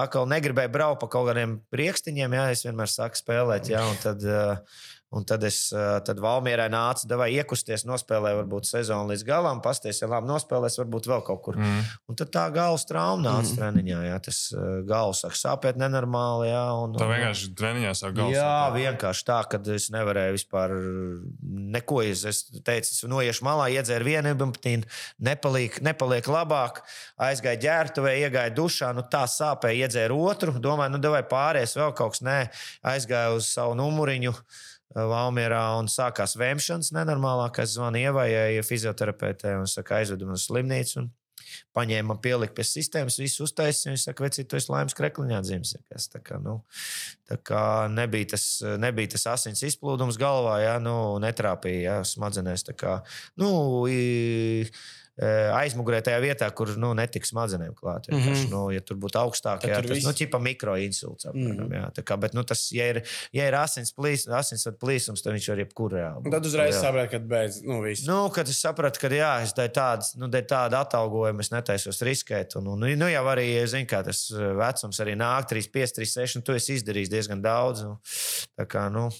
Atkal 0.00 0.24
negribēju 0.32 0.72
braukt 0.72 1.02
pa 1.02 1.10
kaut 1.12 1.28
kādiem 1.28 1.58
priekstiņiem. 1.74 2.36
Jā, 2.38 2.46
es 2.54 2.64
vienmēr 2.64 2.88
saku 2.88 3.20
spēlēt. 3.20 3.68
Jā, 3.74 3.84
un 3.84 4.00
tad, 4.00 4.24
uh, 4.24 4.80
Un 5.16 5.24
tad 5.28 5.44
es 5.48 5.58
uh, 5.74 5.98
tad 6.04 6.20
Valmierai 6.22 6.68
nācu, 6.72 7.06
devai 7.08 7.30
iekusties, 7.38 7.86
nospēlēju 7.88 8.42
varbūt 8.42 8.68
sezonu 8.68 9.12
līdz 9.12 9.24
galam, 9.26 9.62
pasties, 9.64 10.02
ja 10.02 10.10
labi 10.10 10.28
nospēlēs, 10.30 10.78
varbūt 10.82 11.08
vēl 11.10 11.24
kaut 11.26 11.42
kur. 11.46 11.58
Mm. 11.60 11.80
Un 12.10 12.18
tad 12.20 12.32
tā 12.34 12.44
galvas 12.54 12.86
trauma 12.88 13.24
nāca 13.24 13.52
mm. 13.52 13.58
treniņā. 13.60 14.00
Jā, 14.10 14.18
tas 14.28 14.40
uh, 14.54 14.66
galvas 14.86 15.24
sāk 15.24 15.38
sāpēt 15.40 15.80
nenormāli. 15.80 16.50
Jā, 16.50 16.64
un, 16.82 16.96
Tā 17.00 17.08
vienkārši 17.10 17.50
treniņā 17.56 17.94
sāk 17.96 18.16
galvā. 18.18 18.36
Jā, 18.36 18.54
vienkārši 18.76 19.26
tā, 19.30 19.40
ka 19.50 19.60
es 19.76 19.88
nevarēju 19.94 20.36
vispār 20.36 20.76
neko. 21.76 22.02
Es, 22.06 22.26
es 22.28 22.42
teicu, 22.66 22.92
es 22.92 23.02
noiešu 23.08 23.46
malā, 23.46 23.70
iedzēru 23.74 24.10
vienu 24.10 24.34
ibuļbuļtīnu, 24.34 24.90
nepaliek, 25.26 25.80
nepaliek 25.86 26.30
labāk. 26.30 26.82
Aizgāju 27.26 27.62
ģērbtuvē, 27.64 28.14
iegāju 28.26 28.56
dušā, 28.60 28.92
nu 28.96 29.06
tā 29.10 29.24
sāpēja, 29.30 29.86
iedzēru 29.86 30.20
otru. 30.28 30.56
Domāju, 30.62 30.94
nu 30.94 31.02
vai 31.16 31.24
pāries 31.26 31.76
vēl 31.78 31.94
kaut 31.96 32.16
kas. 32.16 32.24
Nē, 32.26 32.38
aizgāju 32.94 33.40
uz 33.40 33.50
savu 33.56 33.76
numuriņu. 33.78 34.34
Valmjerā 34.96 35.62
un 35.76 35.90
sākās 35.92 36.36
vēmšanas 36.40 36.94
nenormālākais. 36.96 37.74
Zvanīja 37.76 38.14
ievājai 38.14 38.64
fizioterapeitē 38.64 39.58
un 39.60 39.68
saka, 39.68 40.00
aizvedu 40.00 40.30
uz 40.32 40.46
slimnīcu. 40.48 41.02
Un 41.02 41.10
paņēma, 41.76 42.16
pielika 42.24 42.56
pie 42.56 42.64
sistēmas, 42.66 43.18
visu 43.20 43.44
uztaisīja. 43.46 43.92
Viņš 43.92 44.06
saka, 44.08 44.24
vecīt, 44.26 44.48
tu 44.50 44.58
esi 44.58 44.72
laimes 44.72 44.96
krekliņā 44.96 45.40
dzimis. 45.44 45.74
Tā 46.12 46.22
kā, 46.24 46.40
nu, 46.42 46.58
tā 47.28 47.38
kā 47.44 47.62
nebija, 47.92 48.32
tas, 48.34 48.46
nebija 48.80 49.14
tas 49.14 49.26
asins 49.36 49.64
izplūdums 49.68 50.18
galvā, 50.20 50.58
ja, 50.64 50.76
nu, 50.82 50.96
netrāpīja 51.22 51.82
ja, 51.84 51.96
smadzenēs. 52.06 52.66
Tā 52.70 52.76
kā, 52.78 52.98
nu, 53.40 53.50
i, 53.92 54.64
aizmugurē 55.24 56.02
tajā 56.04 56.18
vietā, 56.20 56.50
kur 56.52 56.68
nu, 56.76 56.90
netiks 56.94 57.30
smadzenēm 57.32 57.72
klāt. 57.74 58.08
Mm. 58.12 58.18
-hmm. 58.20 58.50
nu, 58.50 58.70
ja 58.70 58.80
tur 58.80 58.96
būtu 59.00 59.16
augstāk, 59.16 59.60
Tad 59.60 59.70
jā, 59.70 59.80
tas 59.82 59.90
viss- 59.90 60.04
nu, 60.06 60.12
ķipa 60.12 60.40
mikroinsults. 60.42 61.24
apmēram, 61.26 61.68
Mhm. 61.68 61.72
jā, 61.72 62.04
kā, 62.04 62.18
bet, 62.20 62.34
nu, 62.34 62.42
tas, 62.44 62.68
ja 62.72 62.88
ir, 62.90 63.02
ja 63.32 63.48
ir 63.48 63.54
asins, 63.54 63.92
plīs, 63.96 64.26
asins 64.28 64.66
plīsums, 64.80 65.22
tad 65.22 65.32
viņš 65.32 65.48
var 65.48 65.58
jebkurā. 65.64 66.16
Un 66.24 66.30
tad 66.30 66.44
uzreiz 66.46 66.74
sapratu, 66.74 67.10
ka 67.10 67.18
beidz. 67.18 67.62
Nu, 67.64 67.80
viss. 67.82 68.06
Nu, 68.06 68.28
kad 68.30 68.48
es 68.48 68.60
sapratu, 68.60 69.00
ka 69.00 69.08
jā, 69.08 69.42
es 69.42 69.52
dēļ 69.54 69.68
tādas, 69.72 70.14
nu, 70.16 70.28
dēļ 70.28 70.46
tāda 70.46 70.80
atalgojuma 70.84 71.40
es 71.40 71.50
netaisos 71.50 72.02
riskēt. 72.02 72.56
Un, 72.56 72.66
un, 72.66 72.78
nu, 72.80 73.06
jau 73.08 73.24
arī, 73.24 73.64
zinu, 73.66 73.86
kā 73.86 74.04
tas 74.04 74.30
eh, 74.30 74.36
vecums 74.36 75.00
arī 75.00 75.16
nāk, 75.16 75.48
3, 75.48 75.68
5, 75.72 75.92
3, 75.96 76.04
6, 76.06 76.36
un 76.36 76.42
tu 76.42 76.52
esi 76.52 76.74
izdarījis 76.76 77.08
diezgan 77.10 77.40
daudz. 77.42 77.82
Un, 77.84 77.96
tā 78.58 78.66
kā, 78.66 78.90
nu, 78.92 79.10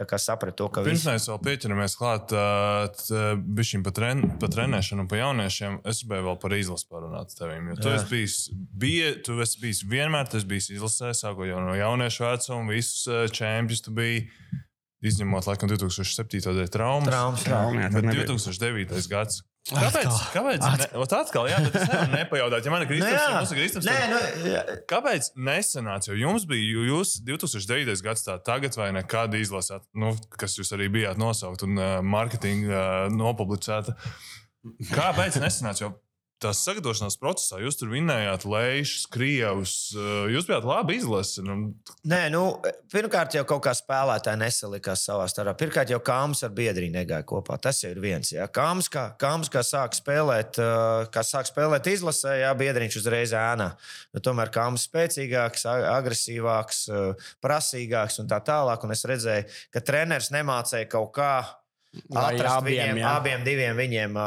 tā 0.00 0.06
kā 0.08 0.18
sapratu 0.20 0.62
to, 0.62 0.68
ka 0.72 0.84
Pirms 0.86 1.04
mēs 1.08 1.28
vēl 1.30 1.40
pieķeramies 1.46 1.96
klāt, 2.00 2.32
bija 2.32 3.82
pa, 3.84 3.92
tren, 3.94 4.24
pa 4.40 4.50
trenēšanu 4.52 5.04
un 5.04 5.10
pa 5.10 5.20
jauniešiem. 5.20 5.78
Es 5.88 6.02
gribēju 6.02 6.26
vēl 6.30 6.40
par 6.42 6.56
izlasi 6.56 6.88
parunāt 6.90 7.34
ar 7.34 7.38
tevi. 7.38 7.60
Jo 7.70 7.78
tu 7.78 7.92
Jā. 7.92 8.00
esi 8.00 8.10
bijis, 8.10 8.36
bija, 8.84 9.12
tu 9.26 9.38
esi 9.44 9.62
bijis 9.62 9.84
vienmēr, 9.92 10.32
esi 10.32 10.48
bijis 10.48 10.70
izlasē, 10.76 11.12
sākot 11.18 11.50
jau 11.50 11.62
no 11.62 11.76
jauniešu 11.78 12.26
vecuma, 12.26 12.72
visus 12.72 13.32
čempions 13.36 13.84
tu 13.84 13.94
biji. 13.96 14.26
Izņemot, 15.02 15.48
laikam, 15.50 15.66
2007. 15.66 16.44
gada 16.46 16.68
traumas. 16.70 17.08
Traumas, 17.10 17.46
jā. 17.48 17.62
Jā, 17.74 17.88
Bet 17.90 18.04
nebija. 18.06 18.28
2009. 18.28 19.08
gads. 19.10 19.40
Kāpēc? 19.70 20.14
Kāpēc? 20.34 20.64
Ne, 20.80 20.86
ot 20.98 21.12
atkal, 21.14 21.46
jā, 21.46 21.60
bet 21.62 21.76
es 21.78 21.84
nevaru 21.86 22.10
nepajautāt. 22.18 22.66
Ja 22.66 22.72
man 22.74 22.82
ir 22.82 22.88
Nu, 22.90 22.96
Kristofers, 23.06 23.52
ir 23.52 23.60
Kristofers, 23.60 23.86
Nē, 23.86 23.98
nu, 24.10 24.50
jā. 24.50 24.62
Kāpēc 24.90 25.28
nesenāca? 25.38 26.10
Jo 26.10 26.18
jums 26.18 26.46
bija, 26.50 26.82
jūs 26.90 27.14
2009. 27.28 27.94
gads 28.02 28.26
tā 28.26 28.36
tagad 28.42 28.74
vai 28.80 28.90
nekad 28.98 29.36
izlasāt, 29.38 29.86
nu, 29.94 30.16
kas 30.34 30.58
jūs 30.58 30.74
arī 30.74 30.90
bijāt 30.98 31.20
nosaukt 31.22 31.62
un 31.68 31.78
uh, 31.78 31.92
mārketinga 32.02 32.72
uh, 32.74 33.14
nopublicēta. 33.14 33.94
Kāpēc 34.90 35.38
nesenāca? 35.42 35.86
Jo 35.86 35.92
tās 36.42 36.60
sagatavošanās 36.66 37.16
procesā 37.20 37.60
jūs 37.62 37.78
tur 37.80 37.92
vinējāt 37.92 38.44
lēšus, 38.48 39.06
krievus, 39.12 39.74
uh, 39.96 40.26
jūs 40.32 40.48
bijāt 40.48 40.66
labi 40.68 40.98
izlasīti. 40.98 41.44
Nu, 41.46 41.56
Nē, 42.08 42.20
nu, 42.34 42.42
pirmkārt, 42.92 43.36
jau 43.36 43.44
kaut 43.48 43.62
kā 43.66 43.74
spēlētāji 43.76 44.40
nesalikās 44.42 45.04
savā 45.06 45.28
starpā. 45.30 45.54
Pirmkārt, 45.62 45.92
jau 45.94 46.00
Kāms 46.02 46.42
ar 46.46 46.52
biedriem 46.56 46.92
negāja 46.94 47.24
kopā. 47.28 47.56
Tas 47.62 47.80
jau 47.84 47.92
ir 47.94 48.02
viens. 48.02 48.32
Jā. 48.34 48.48
Kāms, 48.52 48.90
kā, 48.92 49.08
kāms, 49.20 49.50
kā 49.52 49.64
sāk 49.66 49.96
spēlēt, 49.98 50.60
uh, 50.62 51.06
kā 51.14 51.24
sāk 51.26 51.48
spēlēt 51.50 51.88
izlasē, 51.92 52.38
jā, 52.42 52.52
biedriņš 52.58 53.00
uzreiz 53.02 53.34
ēnā. 53.38 53.72
Nu, 54.12 54.22
tomēr 54.24 54.52
Kāms 54.54 54.88
spēcīgāks, 54.90 55.66
agresīvāks, 55.94 56.84
uh, 56.92 57.32
prasīgāks 57.44 58.20
un 58.22 58.30
tā 58.30 58.42
tālāk. 58.44 58.84
Un 58.84 58.94
es 58.96 59.06
redzēju, 59.08 59.48
ka 59.72 59.84
treneris 59.86 60.32
nemācīja 60.34 60.90
kaut 60.92 61.14
kā 61.16 61.34
atrast 62.16 62.66
viņiem, 62.66 63.00
jā. 63.02 63.14
abiem 63.18 63.44
diviem 63.46 63.76
viņiem, 63.76 64.18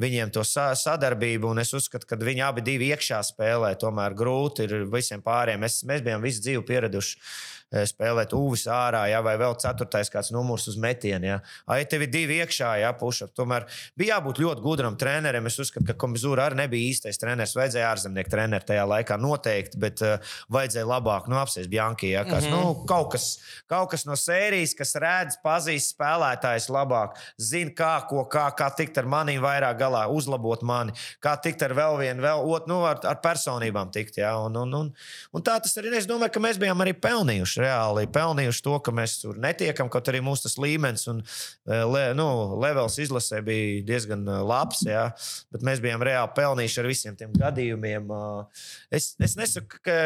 viņiem 0.00 0.32
to 0.34 0.44
sa 0.46 0.70
sadarbību. 0.78 1.52
Un 1.52 1.62
es 1.62 1.72
uzskatu, 1.76 2.08
ka 2.08 2.18
viņi 2.20 2.44
abi 2.46 2.64
iekšā 2.90 3.20
spēlē. 3.30 3.74
Tomēr 3.80 4.16
grūti 4.18 4.68
ir 4.68 4.88
visiem 4.92 5.24
pārējiem. 5.24 5.64
Mēs, 5.64 5.80
mēs 5.88 6.04
bijām 6.04 6.24
visu 6.24 6.44
dzīvi 6.44 6.66
pieraduši 6.68 7.22
spēlēt 7.68 8.32
uvis 8.36 8.64
ārā, 8.72 9.04
ja, 9.10 9.20
vai 9.24 9.34
vēl 9.40 9.56
ceturtais 9.60 10.08
kāds 10.12 10.30
numurs 10.32 10.68
uz 10.70 10.78
metienu. 10.80 11.28
Ja. 11.28 11.38
Ai, 11.68 11.82
tev 11.90 12.06
ir 12.06 12.12
divi 12.12 12.38
iekšā, 12.40 12.70
ja 12.82 12.94
pušap. 12.96 13.34
Tomēr 13.36 13.66
bija 13.98 14.16
jābūt 14.16 14.40
ļoti 14.40 14.64
gudram 14.64 14.96
trenerim. 15.00 15.46
Es 15.50 15.58
uzskatu, 15.60 15.86
ka 15.90 15.96
Komizūra 16.00 16.48
arī 16.48 16.62
nebija 16.62 16.88
īstais 16.92 17.20
treneris. 17.20 17.56
Vajadzēja 17.58 17.90
ārzemnieku 17.92 18.32
treneru 18.32 18.64
tajā 18.68 18.86
laikā 18.88 19.18
noteikti, 19.20 19.80
bet 19.80 20.02
uh, 20.04 20.34
vajadzēja 20.54 20.88
labāk 20.88 21.28
nu, 21.28 21.36
apsēst 21.40 21.70
Bjanki. 21.72 22.12
Ja, 22.14 22.24
kas, 22.24 22.46
mm 22.46 22.54
-hmm. 22.54 22.64
nu, 22.64 22.86
kaut, 22.88 23.12
kas, 23.12 23.26
kaut 23.68 23.90
kas 23.90 24.06
no 24.08 24.16
sērijas, 24.16 24.74
kas 24.78 24.94
redz, 24.96 25.36
pazīst 25.44 25.92
spēlētājus 25.94 26.70
labāk, 26.72 27.18
zina, 27.36 27.70
kā, 27.70 27.94
ko, 28.08 28.24
kā, 28.24 28.48
kā 28.56 28.70
tikt 28.76 28.98
ar 28.98 29.04
maniem 29.06 29.42
vairāk 29.42 29.78
galā, 29.78 30.06
uzlabot 30.08 30.62
mani, 30.62 30.92
kā 31.20 31.36
tikt 31.36 31.62
ar 31.62 31.74
vēl 31.76 31.98
vienu, 31.98 32.22
vēl 32.22 32.44
otru, 32.44 32.72
nu, 32.72 32.84
ar, 32.84 33.00
ar 33.04 33.20
personībām 33.20 33.92
tikt. 33.92 34.16
Ja, 34.18 34.36
un, 34.38 34.56
un, 34.56 34.74
un, 34.74 34.94
un 35.32 35.42
tā 35.42 35.60
tas 35.60 35.76
arī 35.76 35.92
ir. 35.92 35.98
Es 35.98 36.06
domāju, 36.06 36.32
ka 36.32 36.40
mēs 36.40 36.58
bijām 36.60 36.80
arī 36.80 36.92
pelnījuši, 36.94 37.57
reāli 37.60 38.06
pelnījuši 38.12 38.62
to, 38.64 38.76
ka 38.84 38.94
mēs 38.94 39.18
tur 39.22 39.38
netiekam, 39.40 39.90
kaut 39.92 40.08
arī 40.10 40.20
mūsu 40.24 40.50
līmenis 40.62 41.06
un 41.12 41.20
eh, 41.22 41.82
le, 41.84 42.04
nu, 42.18 42.28
levels 42.62 42.98
izlasē 43.02 43.40
bija 43.46 43.82
diezgan 43.88 44.24
eh, 44.26 44.40
labs. 44.46 44.84
Ja, 44.88 45.08
bet 45.54 45.66
mēs 45.66 45.82
bijām 45.84 46.04
reāli 46.06 46.32
pelnījuši 46.36 46.80
ar 46.82 46.90
visiem 46.90 47.18
tiem 47.18 47.34
gadījumiem. 47.36 48.08
eh. 48.14 48.64
Es, 48.98 49.10
es 49.22 49.36
nesaku, 49.38 49.82
ka 49.84 49.98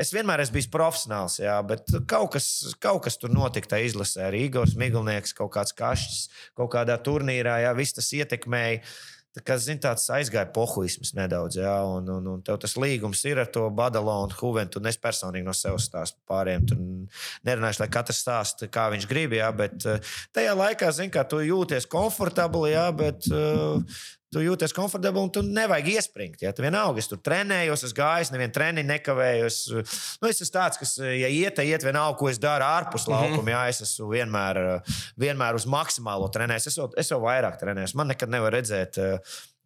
es 0.00 0.12
vienmēr 0.14 0.44
esmu 0.44 0.58
bijis 0.58 0.70
profesionāls, 0.72 1.38
jā, 1.42 1.56
bet 1.66 1.86
kaut 2.10 2.34
kas, 2.36 2.50
kaut 2.82 3.04
kas 3.06 3.20
tur 3.20 3.32
notika 3.34 3.74
tajā 3.74 3.92
izlasē. 3.92 4.26
Arī 4.30 4.46
Igors 4.48 4.76
Miglnieks, 4.80 5.36
kaut 5.36 5.52
kāds 5.54 5.76
kašķis, 5.76 6.44
kaut 6.58 6.72
kādā 6.74 6.98
turnīrā, 7.00 7.60
jā, 7.66 7.72
viss 7.78 7.96
tas 7.96 8.10
ietekmēja. 8.16 8.82
Tā 9.30 9.44
kā 9.46 9.54
zin, 9.62 9.78
tāds 9.78 10.08
aizgāja 10.10 10.48
pohuisms 10.50 11.12
nedaudz, 11.14 11.60
jā, 11.60 11.74
un, 11.86 12.08
un, 12.10 12.24
un 12.32 12.40
tev 12.42 12.56
tas 12.58 12.72
līgums 12.74 13.20
ir 13.30 13.38
ar 13.38 13.46
to 13.54 13.62
Badalonu, 13.70 14.34
Huventu. 14.40 14.82
Es 14.90 14.98
personīgi 14.98 15.46
no 15.46 15.54
sevis 15.54 15.86
stāstu 15.86 16.18
pārējiem. 16.26 16.64
Tur 16.66 16.80
nerunāšu, 17.46 17.84
lai 17.84 17.90
katrs 17.94 18.24
stāsta, 18.24 18.66
kā 18.66 18.88
viņš 18.90 19.06
grib, 19.10 19.36
jā, 19.38 19.52
bet 19.54 19.86
eh, 19.86 20.16
tajā 20.34 20.56
laikā, 20.58 20.90
zin, 20.96 21.12
kā 21.14 21.22
tu 21.30 21.38
jūties 21.46 21.86
komfortabli, 21.90 22.72
jā, 22.74 22.88
bet 22.90 23.30
uh, 23.30 24.02
tu 24.32 24.42
jūties 24.44 24.74
komfortabli 24.76 25.20
un 25.20 25.30
tu 25.34 25.42
nevajag 25.42 25.88
iespringt. 25.96 26.42
Ja? 26.44 26.52
Tu 26.54 26.62
vienalga, 26.62 27.02
es 27.02 27.08
tur 27.10 27.18
trenējos, 27.18 27.82
es 27.88 27.94
gāju, 27.96 28.30
nevienu 28.34 28.54
treniņu 28.54 28.88
nekavējos. 28.92 29.58
Nu, 30.22 30.28
es 30.30 30.40
esmu 30.44 30.54
tāds, 30.54 30.78
kas, 30.78 30.96
ja 31.02 31.28
iet, 31.28 31.56
tad 31.58 31.66
iet 31.66 31.82
vienalga, 31.86 32.18
ko 32.20 32.28
es 32.30 32.38
daru 32.42 32.64
ārpus 32.64 33.08
laukuma. 33.10 33.42
Mm 33.42 33.48
-hmm. 33.48 33.50
Jā, 33.50 33.68
es 33.68 33.80
esmu 33.86 34.08
vienmēr, 34.14 34.60
vienmēr 35.18 35.54
uz 35.58 35.66
maksimālo 35.66 36.30
trenējis. 36.30 36.66
Es, 36.70 36.78
vēl- 36.78 36.94
es 36.96 37.10
jau 37.10 37.20
vairāk 37.20 37.58
trenējos. 37.58 37.94
Man 37.94 38.06
nekad 38.08 38.28
nevar 38.30 38.52
redzēt. 38.52 38.98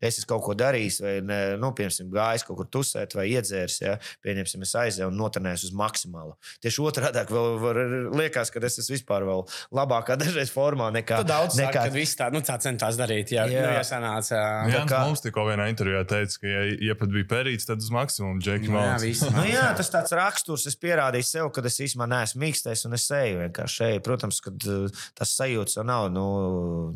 Eh, 0.05 0.09
Es 0.15 0.19
esmu 0.21 0.29
kaut 0.35 0.43
ko 0.45 0.55
darījis, 0.61 0.99
vai, 1.01 1.15
ne, 1.25 1.39
nu, 1.61 1.71
piemēram, 1.77 2.11
gājis 2.13 2.45
kaut 2.47 2.59
kur 2.61 2.67
tusēt, 2.77 3.15
vai 3.17 3.25
iedzēris. 3.33 3.79
Ja? 3.83 3.95
Pieņemsim, 4.25 4.63
es 4.67 4.75
aizēju 4.77 5.09
un 5.09 5.17
notrenējos 5.19 5.65
uz 5.71 5.73
maksimālu. 5.77 6.35
Tieši 6.63 6.83
otrādi 6.85 7.23
vēl 7.31 7.59
var, 7.63 7.81
liekas, 8.21 8.53
ka 8.53 8.61
es 8.69 8.79
esmu 8.83 8.95
vispār 8.99 9.25
vēl 9.27 9.45
labākā 9.75 10.17
dažreiz 10.23 10.53
formā 10.53 10.91
nekā. 10.95 11.23
Tu 11.25 11.29
daudz 11.31 11.57
nekā 11.59 11.87
ka 11.89 11.95
viss 11.95 12.19
tā, 12.21 12.29
nu, 12.35 12.43
tā 12.45 12.59
centās 12.63 12.99
darīt. 13.01 13.33
Jā, 13.35 13.47
Jā. 13.51 13.65
Nu, 13.65 13.73
ja 13.79 13.85
sanāca. 13.87 14.43
Jā, 14.71 14.83
kā- 14.85 14.91
kā... 14.93 15.01
mums 15.09 15.25
tikko 15.25 15.47
vienā 15.49 15.71
intervijā 15.73 16.05
teica, 16.09 16.39
ka, 16.43 16.49
ja, 16.53 16.63
ja 16.91 16.99
pat 17.01 17.13
bija 17.15 17.29
perīts, 17.33 17.67
tad 17.69 17.83
uz 17.83 17.91
maksimumu 17.95 18.41
Džeki 18.45 18.69
Nu, 18.71 18.79
jā. 18.81 19.15
Nu, 19.39 19.45
jā, 19.49 19.65
tas 19.79 19.91
tāds 19.93 20.13
raksturs. 20.17 20.67
Es 20.71 20.77
pierādīju 20.81 21.27
sev, 21.27 21.49
ka 21.55 21.65
es 21.67 21.81
īstenībā 21.81 22.07
neesmu 22.11 22.43
mīkstais 22.45 22.85
un 22.89 22.97
es 22.99 23.05
eju 23.15 23.41
vienkārši 23.43 23.81
šeit. 23.81 24.05
Protams, 24.07 24.41
ka 24.45 24.53
uh, 24.55 25.03
tas 25.17 25.33
sajūta 25.39 25.79
jau 25.81 25.85
nav. 25.87 26.09
Nu, 26.15 26.25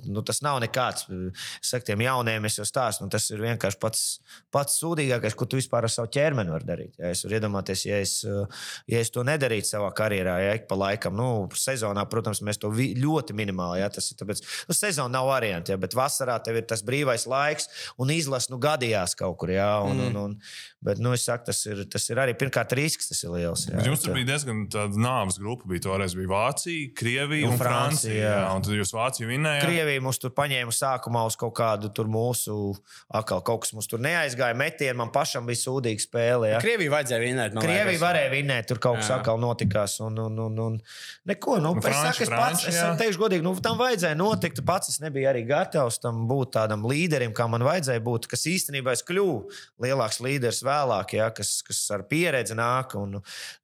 nu, 0.06 0.22
tas 0.26 0.42
nav 0.44 0.60
nekāds. 0.64 1.06
uh, 1.12 1.28
Es 1.62 1.72
saku, 1.72 1.86
tiem 1.90 2.02
jauniem 2.04 2.44
es 2.48 2.58
jau 2.58 2.66
stāstu. 2.68 2.97
Nu, 3.02 3.08
tas 3.12 3.26
ir 3.30 3.42
vienkārši 3.42 3.78
pats, 3.82 4.02
pats 4.54 4.78
sūdīgākais, 4.82 5.36
ko 5.38 5.46
tu 5.48 5.58
vispār 5.60 5.86
ar 5.86 5.92
savu 5.92 6.10
ķermeni 6.14 6.52
vari 6.54 6.68
darīt. 6.68 6.98
Ja 7.00 7.12
es 7.14 7.24
varu 7.26 7.38
iedomāties, 7.38 7.84
ja 7.88 8.00
es, 8.02 8.14
ja 8.90 9.02
es 9.02 9.12
to 9.14 9.24
nedarītu 9.26 9.68
savā 9.70 9.90
karjerā, 9.96 10.38
ja 10.44 10.56
ik 10.58 10.66
pa 10.70 10.78
laikam, 10.78 11.16
nu, 11.18 11.28
sezonā, 11.58 12.04
protams, 12.10 12.42
mēs 12.46 12.60
to 12.62 12.70
ļoti 12.74 13.36
minimāli. 13.38 13.80
Ja, 13.82 13.90
tas 13.92 14.10
ir 14.12 14.18
tāpēc, 14.20 14.42
nu, 14.68 14.76
sezona 14.76 15.12
nav 15.18 15.28
varianti, 15.30 15.72
ja, 15.74 15.80
bet 15.80 15.96
vasarā 15.98 16.38
tev 16.44 16.60
ir 16.60 16.66
tas 16.70 16.82
brīvais 16.86 17.26
laiks 17.30 17.68
un 18.00 18.10
izlase 18.14 18.52
nu, 18.52 18.58
gadījās 18.62 19.14
kaut 19.18 19.38
kur. 19.40 19.52
Ja, 19.54 19.70
un, 19.86 20.00
un, 20.08 20.16
un, 20.24 20.36
bet, 20.84 21.00
nu, 21.02 21.14
es 21.16 21.24
saku, 21.28 21.48
tas 21.50 21.62
ir, 21.68 21.84
tas 21.90 22.04
ir 22.10 22.20
arī 22.22 22.34
pirmkārt 22.38 22.74
risks, 22.78 23.10
tas 23.12 23.22
ir 23.24 23.34
liels. 23.34 23.66
Ja, 23.70 23.82
Jums 23.86 24.02
tur 24.04 24.14
bija 24.16 24.32
diezgan 24.34 24.66
tāda 24.72 24.98
nāves 25.00 25.38
grupa. 25.40 25.68
Bija 25.68 25.86
toreiz 25.88 26.14
bija 26.16 26.30
Vācija, 26.30 26.90
Krievija 26.98 27.46
Un 27.48 27.54
un, 27.54 27.58
Francija, 27.60 27.78
Francija. 27.78 28.14
jā. 28.18 28.34
Jā, 28.38 28.50
un 28.56 28.64
tad 28.66 28.76
jūs 28.78 28.92
Vāciju 28.96 29.28
vinējāt. 29.30 29.64
Krievija 29.66 30.02
mums 30.04 30.20
tur 30.22 30.32
paņēma 30.36 30.74
sākumā 30.74 31.24
uz 31.28 31.36
kaut 31.40 31.54
kādu 31.58 31.90
tur 31.94 32.08
mūsu, 32.10 32.56
atkal 33.08 33.42
kaut 33.46 33.64
kas 33.64 33.74
mums 33.76 33.88
tur 33.90 34.02
neaizgāja. 34.04 34.56
Metienu 34.58 34.98
man 35.00 35.14
pašam 35.14 35.48
bija 35.48 35.62
sūdīga 35.62 36.04
spēle. 36.04 36.52
Ja. 36.52 36.60
Krievija 36.62 36.96
vajadzēja 36.98 37.22
vinēt. 37.22 37.58
Krievija 37.58 37.88
liekas. 37.92 38.04
varēja 38.04 38.34
vinēt, 38.34 38.68
tur 38.68 38.82
kaut 38.82 39.00
kas 39.00 39.12
atkal 39.14 39.40
notikās. 39.40 39.98
Un, 40.04 40.18
un, 40.26 40.38
un, 40.48 40.62
un 40.66 40.80
neko, 41.28 41.58
nu, 41.62 41.68
Nu, 41.78 41.88
es 41.88 41.96
Franči, 41.96 42.18
saku, 42.18 42.22
es 42.22 42.28
pats, 42.32 42.62
Franči, 42.62 42.76
es 42.76 43.00
teikšu 43.00 43.20
godīgi, 43.22 43.44
nu, 43.44 43.52
tam 43.62 43.78
vajadzēja 43.80 44.18
notikt. 44.18 44.58
tu 44.58 44.64
Pats 44.66 44.90
es 44.92 45.00
nebiju 45.02 45.28
arī 45.30 45.44
gatavs 45.48 46.00
tam 46.02 46.24
būt 46.30 46.52
tādam 46.56 46.84
līderim, 46.88 47.34
kā 47.36 47.48
man 47.50 47.64
vajadzēja 47.66 48.02
būt. 48.04 48.28
Kas 48.30 48.46
īstenībā 48.50 48.94
es 48.96 49.04
kļuvu 49.06 49.36
lielāks 49.84 50.20
līderis 50.24 50.62
vēlāk, 50.66 51.14
ja, 51.18 51.28
kas, 51.34 51.58
kas 51.66 51.80
ar 51.94 52.04
pieredzi 52.10 52.56
nāk. 52.58 52.96
Un, 52.98 53.18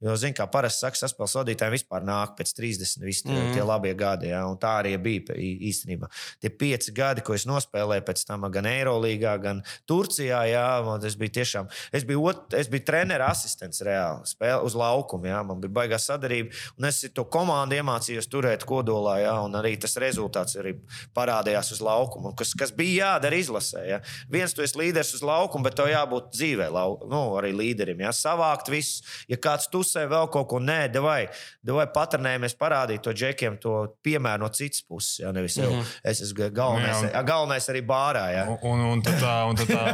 jo, 0.04 0.16
zin, 0.20 0.36
kā 0.36 0.46
parasti 0.50 0.86
saka, 0.86 1.00
saspēles 1.04 1.36
vadītājiem 1.40 1.76
vispār 1.78 2.06
nāk 2.06 2.36
pēc 2.38 2.54
30, 2.58 3.04
visi 3.04 3.26
tie, 3.26 3.36
mm. 3.36 3.54
tie 3.56 3.66
labie 3.66 3.94
gadi. 3.98 4.30
Ja, 4.32 4.44
un 4.50 4.58
tā 4.60 4.76
arī 4.82 4.94
bija 5.02 5.38
īstenībā. 5.70 6.10
Tie 6.42 6.52
pieci 6.52 6.94
gadi, 6.96 7.24
ko 7.24 7.36
es 7.36 7.48
nospēlēju 7.48 8.06
pēc 8.06 8.24
tam 8.28 8.48
gan 8.54 8.68
Eirolandā, 9.08 9.34
gan 9.42 9.62
Turcijā, 9.88 10.44
jā, 10.48 10.64
man 10.84 11.00
tas 11.02 11.16
bija 11.18 11.38
tiešām. 11.40 11.68
Es 11.94 12.04
biju, 12.06 12.22
ot, 12.30 12.54
es 12.54 12.68
biju 12.72 12.84
treneris 12.86 13.44
asistents 13.44 13.82
reāli, 13.84 14.26
spēle 14.28 14.62
uz 14.64 14.74
laukuma. 14.78 15.28
Jā, 15.28 15.42
man 15.46 15.60
bija 15.62 15.72
baigā 15.80 15.98
sadarbība, 16.00 16.54
un 16.78 16.88
es 16.88 17.02
to 17.14 17.24
komandu 17.24 17.78
iemācījos 17.78 18.28
turēt 18.30 18.64
kodolā, 18.68 19.18
jā, 19.24 19.34
un 19.44 19.54
arī 19.58 19.74
tas 19.80 19.96
rezultāts 20.00 20.58
arī 20.60 20.76
parādījās 21.16 21.72
uz 21.76 21.82
laukuma. 21.84 22.30
un 22.30 22.38
Kas, 22.38 22.54
kas 22.58 22.72
bija 22.74 23.14
jādara 23.14 23.38
izlasē. 23.38 23.84
Jā. 23.88 24.00
Viens 24.30 24.54
tu 24.54 24.64
esi 24.64 24.78
līderis 24.78 25.14
uz 25.16 25.24
laukuma, 25.24 25.68
bet 25.68 25.78
tev 25.78 25.90
jābūt 25.92 26.32
dzīvē, 26.34 26.70
lau, 26.74 26.98
nu, 27.10 27.22
arī 27.38 27.52
līderim. 27.56 28.02
Jā. 28.04 28.12
Savākt 28.14 28.70
visu, 28.72 29.04
ja 29.28 29.38
kāds 29.40 29.68
tusē 29.72 30.06
vēl 30.10 30.30
kaut 30.32 30.48
ko, 30.50 30.60
nē, 30.62 30.88
devai, 30.94 31.26
devai 31.64 31.86
paternējamies 31.94 32.56
parādīt 32.58 33.04
to 33.04 33.14
džekiem, 33.14 33.58
to 33.62 33.76
piemēru 34.04 34.44
no 34.44 34.50
citas 34.54 34.84
puses. 34.84 35.20
Jā, 35.22 35.32
nevis 35.34 35.56
jau 35.58 35.70
mm 35.70 35.80
-hmm. 35.80 36.00
es 36.10 36.20
esmu 36.20 36.50
galvenais, 36.54 37.02
jā, 37.02 37.10
jā, 37.12 37.22
galvenais 37.26 37.68
arī 37.68 37.82
bārā. 37.86 38.24
Jā. 38.34 38.44
Un, 38.62 38.80
un, 38.80 38.93
un 38.94 39.02
tad 39.04 39.16
tā, 39.22 39.34
un 39.50 39.58
tad 39.58 39.68
tā, 39.74 39.84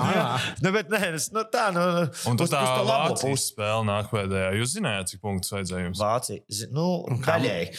nu, 0.64 0.72
bet 0.74 0.90
nē, 0.92 1.00
es- 1.16 1.30
nu, 1.34 1.42
tā, 1.52 1.68
nu, 1.74 1.84
un 2.30 2.38
tad 2.40 2.50
tā 2.52 2.60
to 2.66 2.84
Vācijas 2.88 3.22
pusi. 3.24 3.46
spēle 3.52 3.84
nāk 3.88 4.10
pēdējā. 4.12 4.50
Jūs 4.60 4.74
zinājāt, 4.76 5.10
cik 5.14 5.20
punktus 5.24 5.52
vajadzēja 5.54 5.84
jums? 5.88 6.00
Vācija. 6.02 6.42
zi- 6.50 6.68
Nu, 6.74 6.86
daļēji. 7.24 7.70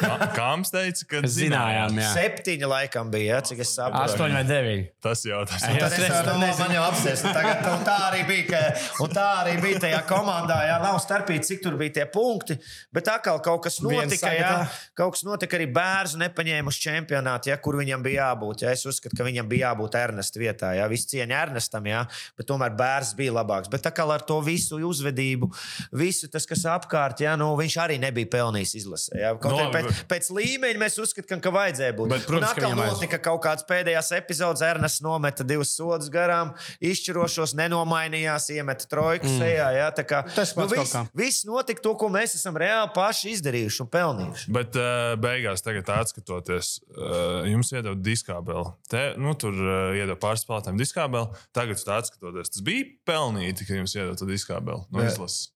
Kā- 0.00 0.28
Kāms 0.36 0.70
teica, 0.74 1.06
ka 1.10 1.22
Zinājām, 1.36 1.96
jā. 2.00 2.10
Septiņi 2.14 2.68
laikam 2.70 3.10
bija, 3.12 3.36
ja, 3.36 3.40
cik 3.48 3.62
es 3.64 3.72
saprotu. 3.76 4.12
Astoņi 4.12 4.36
vai 4.38 4.44
deviņi. 4.48 4.84
Tas 5.02 5.22
jau 5.26 5.40
tas 5.48 5.62
Jā. 5.66 5.78
Tad 5.80 5.92
es 5.96 6.02
nezinu. 6.04 6.58
man 6.60 6.74
jau 6.76 6.84
apsēs. 6.90 7.24
un 7.26 7.34
Tagad, 7.36 7.66
un 7.72 7.84
tā 7.86 7.96
arī 8.10 8.22
bija, 8.28 8.46
ka, 8.50 8.60
un 9.04 9.10
tā 9.16 9.26
arī 9.42 9.56
bija 9.62 9.80
tajā 9.86 10.02
komandā. 10.08 10.58
Jā, 10.68 10.76
nav 10.82 10.98
starpība, 11.02 11.44
cik 11.46 11.62
tur 11.64 11.76
bija 11.80 11.92
tie 12.00 12.06
punkti. 12.10 12.56
Bet 12.94 13.08
atkal 13.12 13.40
kaut 13.44 13.62
kas 13.66 13.80
notika. 13.84 14.30
Jā, 14.34 14.50
tā. 14.64 14.68
kaut 14.98 15.16
kas 15.16 15.24
notika 15.26 15.58
arī 15.58 15.66
bērnu 15.72 16.22
nepaņēma 16.24 16.72
uz 16.72 16.78
čempionātu, 16.82 17.50
jā, 17.52 17.56
kur 17.62 17.76
viņam 17.80 18.02
bija 18.06 18.30
jābūt. 18.30 18.64
Jā. 18.66 18.72
Es 18.76 18.86
uzskatu, 18.88 19.16
ka 19.18 19.26
viņam 19.26 19.48
bija 19.50 19.70
jābūt 19.72 19.98
Ernesta 20.16 20.40
vietā. 20.40 20.72
Jā. 20.76 20.88
Viss 20.88 21.08
cieņa 21.10 21.42
Ernestam, 21.44 21.86
jā, 21.88 22.02
bet 22.38 22.48
tomēr 22.48 22.72
bērns 22.76 23.12
bija 23.18 23.34
labāks. 23.36 23.68
Bet 23.72 23.84
tā 23.84 23.92
kā 23.94 24.06
ar 24.08 24.24
to 24.24 24.38
visu 24.44 24.78
uzvedību, 24.80 25.50
visu 25.96 26.30
tas, 26.32 26.46
kas 26.48 26.64
apkārt, 26.72 27.20
jā, 27.24 27.36
nu, 27.38 27.50
viņš 27.58 27.76
arī 27.84 27.98
nebija 28.00 28.30
pelnījis 28.32 28.74
izlasē. 28.80 29.20
Jā. 29.20 29.34
Kaut 29.36 29.56
No, 29.56 29.60
arī 29.66 29.72
pēc, 29.74 30.00
pēc 30.10 30.30
līmeņa 30.36 30.80
mēs 30.80 30.98
uzskatām, 31.02 31.40
ka 31.42 31.52
vajadzēja 31.54 31.96
būt. 31.96 32.10
Bet, 32.12 32.26
protams, 32.28 32.54
ka 32.56 32.70
notika 32.76 33.20
kaut 33.28 33.42
kāds 33.44 33.66
pēdējās 33.68 34.12
epizodes. 34.18 34.64
Ernests 34.66 35.02
nometa 35.04 35.46
divus 35.46 35.74
sodus 35.76 36.10
garām, 36.12 36.52
izšķirošos, 36.84 37.54
nenomainījās, 37.58 38.48
iemeta 38.56 38.88
trojku 38.90 39.28
mm. 39.28 39.38
sejā. 39.42 39.68
Jā, 39.76 39.88
tā 39.96 40.06
kā, 40.08 40.22
Tas 40.36 40.54
kaut 40.56 40.72
viss, 40.72 40.96
viss 41.16 41.46
notika 41.48 41.84
to, 41.84 41.94
ko 41.98 42.10
mēs 42.12 42.36
esam 42.38 42.58
reāli 42.60 42.92
paši 42.96 43.34
izdarījuši 43.36 43.82
un 43.84 43.90
pelnījuši. 43.92 44.52
Bet 44.56 44.78
uh, 44.80 45.14
beigās, 45.20 45.64
tagad 45.64 45.90
atskatoties, 45.96 46.76
uh, 46.94 47.46
jums 47.48 47.72
iedod 47.74 48.02
diskābeli. 48.04 48.72
Te, 48.90 49.06
nu, 49.20 49.34
tur 49.38 49.56
uh, 49.56 49.96
iedod 50.06 50.22
pāris 50.22 50.46
spēlētājiem 50.46 50.80
diskābeli. 50.80 51.44
Tagad, 51.56 51.82
tā 51.82 52.00
atskatoties, 52.00 52.54
tas 52.54 52.64
bija 52.66 52.88
pelnīti, 53.08 53.66
ka 53.68 53.76
jums 53.76 53.94
iedod 53.98 54.16
to 54.20 54.30
diskābeli 54.30 54.86
no 54.94 55.04
izlases. 55.04 55.50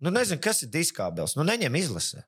Nu, 0.00 0.12
nezinu, 0.14 0.40
kas 0.40 0.64
ir 0.64 0.72
diskābels. 0.72 1.36
Nu, 1.36 1.44
neņem 1.44 1.76
izlasē. 1.76 2.24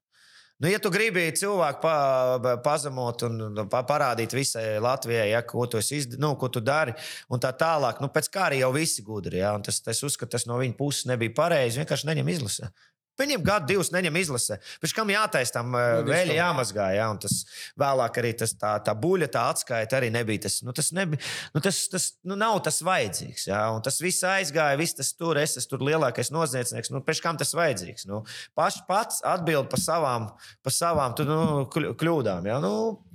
Nu, 0.62 0.68
ja 0.70 0.78
tu 0.78 0.92
gribi 0.94 1.24
cilvēku 1.34 1.80
pa, 1.82 1.94
pa- 2.38 2.52
pazemot 2.62 3.24
un 3.26 3.64
pa, 3.72 3.80
parādīt 3.88 4.34
visai 4.36 4.76
Latvijai, 4.78 5.32
ja, 5.32 5.40
ko, 5.42 5.64
tu 5.66 5.80
izd... 5.82 6.14
nu, 6.22 6.36
ko 6.38 6.46
tu 6.52 6.60
dari, 6.62 6.94
un 7.32 7.40
tā 7.42 7.50
tālāk, 7.58 7.98
nu, 7.98 8.06
pēc 8.12 8.28
kā 8.30 8.44
arī 8.46 8.60
jau 8.60 8.70
visi 8.76 9.02
gudri. 9.02 9.40
Ja, 9.40 9.56
un 9.58 9.64
tas, 9.66 9.80
tas 9.82 10.04
uzskats, 10.06 10.30
tas 10.36 10.46
no 10.46 10.60
viņa 10.60 10.76
puses 10.78 11.08
nebija 11.10 11.34
pareizi. 11.34 11.80
Vienkārši 11.82 12.06
neņem 12.12 12.30
izlasē. 12.36 12.70
Viņam 13.22 13.44
gadu, 13.46 13.68
divus 13.72 13.92
neņem 13.94 14.18
izlasē. 14.22 14.58
Pēc 14.82 14.94
tam 14.98 15.12
jātaisa 15.14 15.56
tam 15.58 15.70
Nu, 15.72 15.78
vēl 15.78 16.26
disko. 16.28 16.36
jāmazgā. 16.36 16.88
Jā, 16.96 17.06
un 17.14 17.18
tas 17.22 17.38
vēlāk 17.78 18.18
arī 18.22 18.32
tas, 18.42 18.52
tā, 18.58 18.74
tā 18.84 18.94
buļļa, 18.98 19.28
tā 19.32 19.44
atskaita 19.54 19.98
arī 20.00 20.10
nebija. 20.14 20.42
Tas, 20.48 20.58
nu, 20.66 20.74
tas, 20.76 20.90
nebija, 20.96 21.22
nu, 21.54 21.62
tas, 21.64 21.78
tas 21.92 22.08
nu, 22.28 22.36
nav 22.38 22.58
tas 22.66 22.80
vajadzīgs. 22.84 23.46
Jā, 23.48 23.62
un 23.74 23.82
tas 23.84 24.00
viss 24.02 24.24
aizgāja, 24.26 24.78
viss 24.80 24.96
tas 24.98 25.12
tur, 25.16 25.38
es 25.40 25.56
esmu 25.60 25.70
tur 25.76 25.84
lielākais 25.88 26.32
noziedznieks. 26.34 26.90
Nu, 26.92 27.00
pēc 27.06 27.22
kam 27.24 27.38
tas 27.40 27.54
vajadzīgs? 27.56 28.06
Nu, 28.10 28.22
paš, 28.58 28.80
pats 28.88 29.22
atbild 29.24 29.70
par 29.72 29.80
savām, 29.80 30.28
par 30.62 30.74
savām 30.74 31.14
tu, 31.16 31.24
nu, 31.28 31.38
kļ- 31.72 31.92
kļūdām. 32.00 32.48
Jā. 32.50 32.58
Nu, 32.62 32.72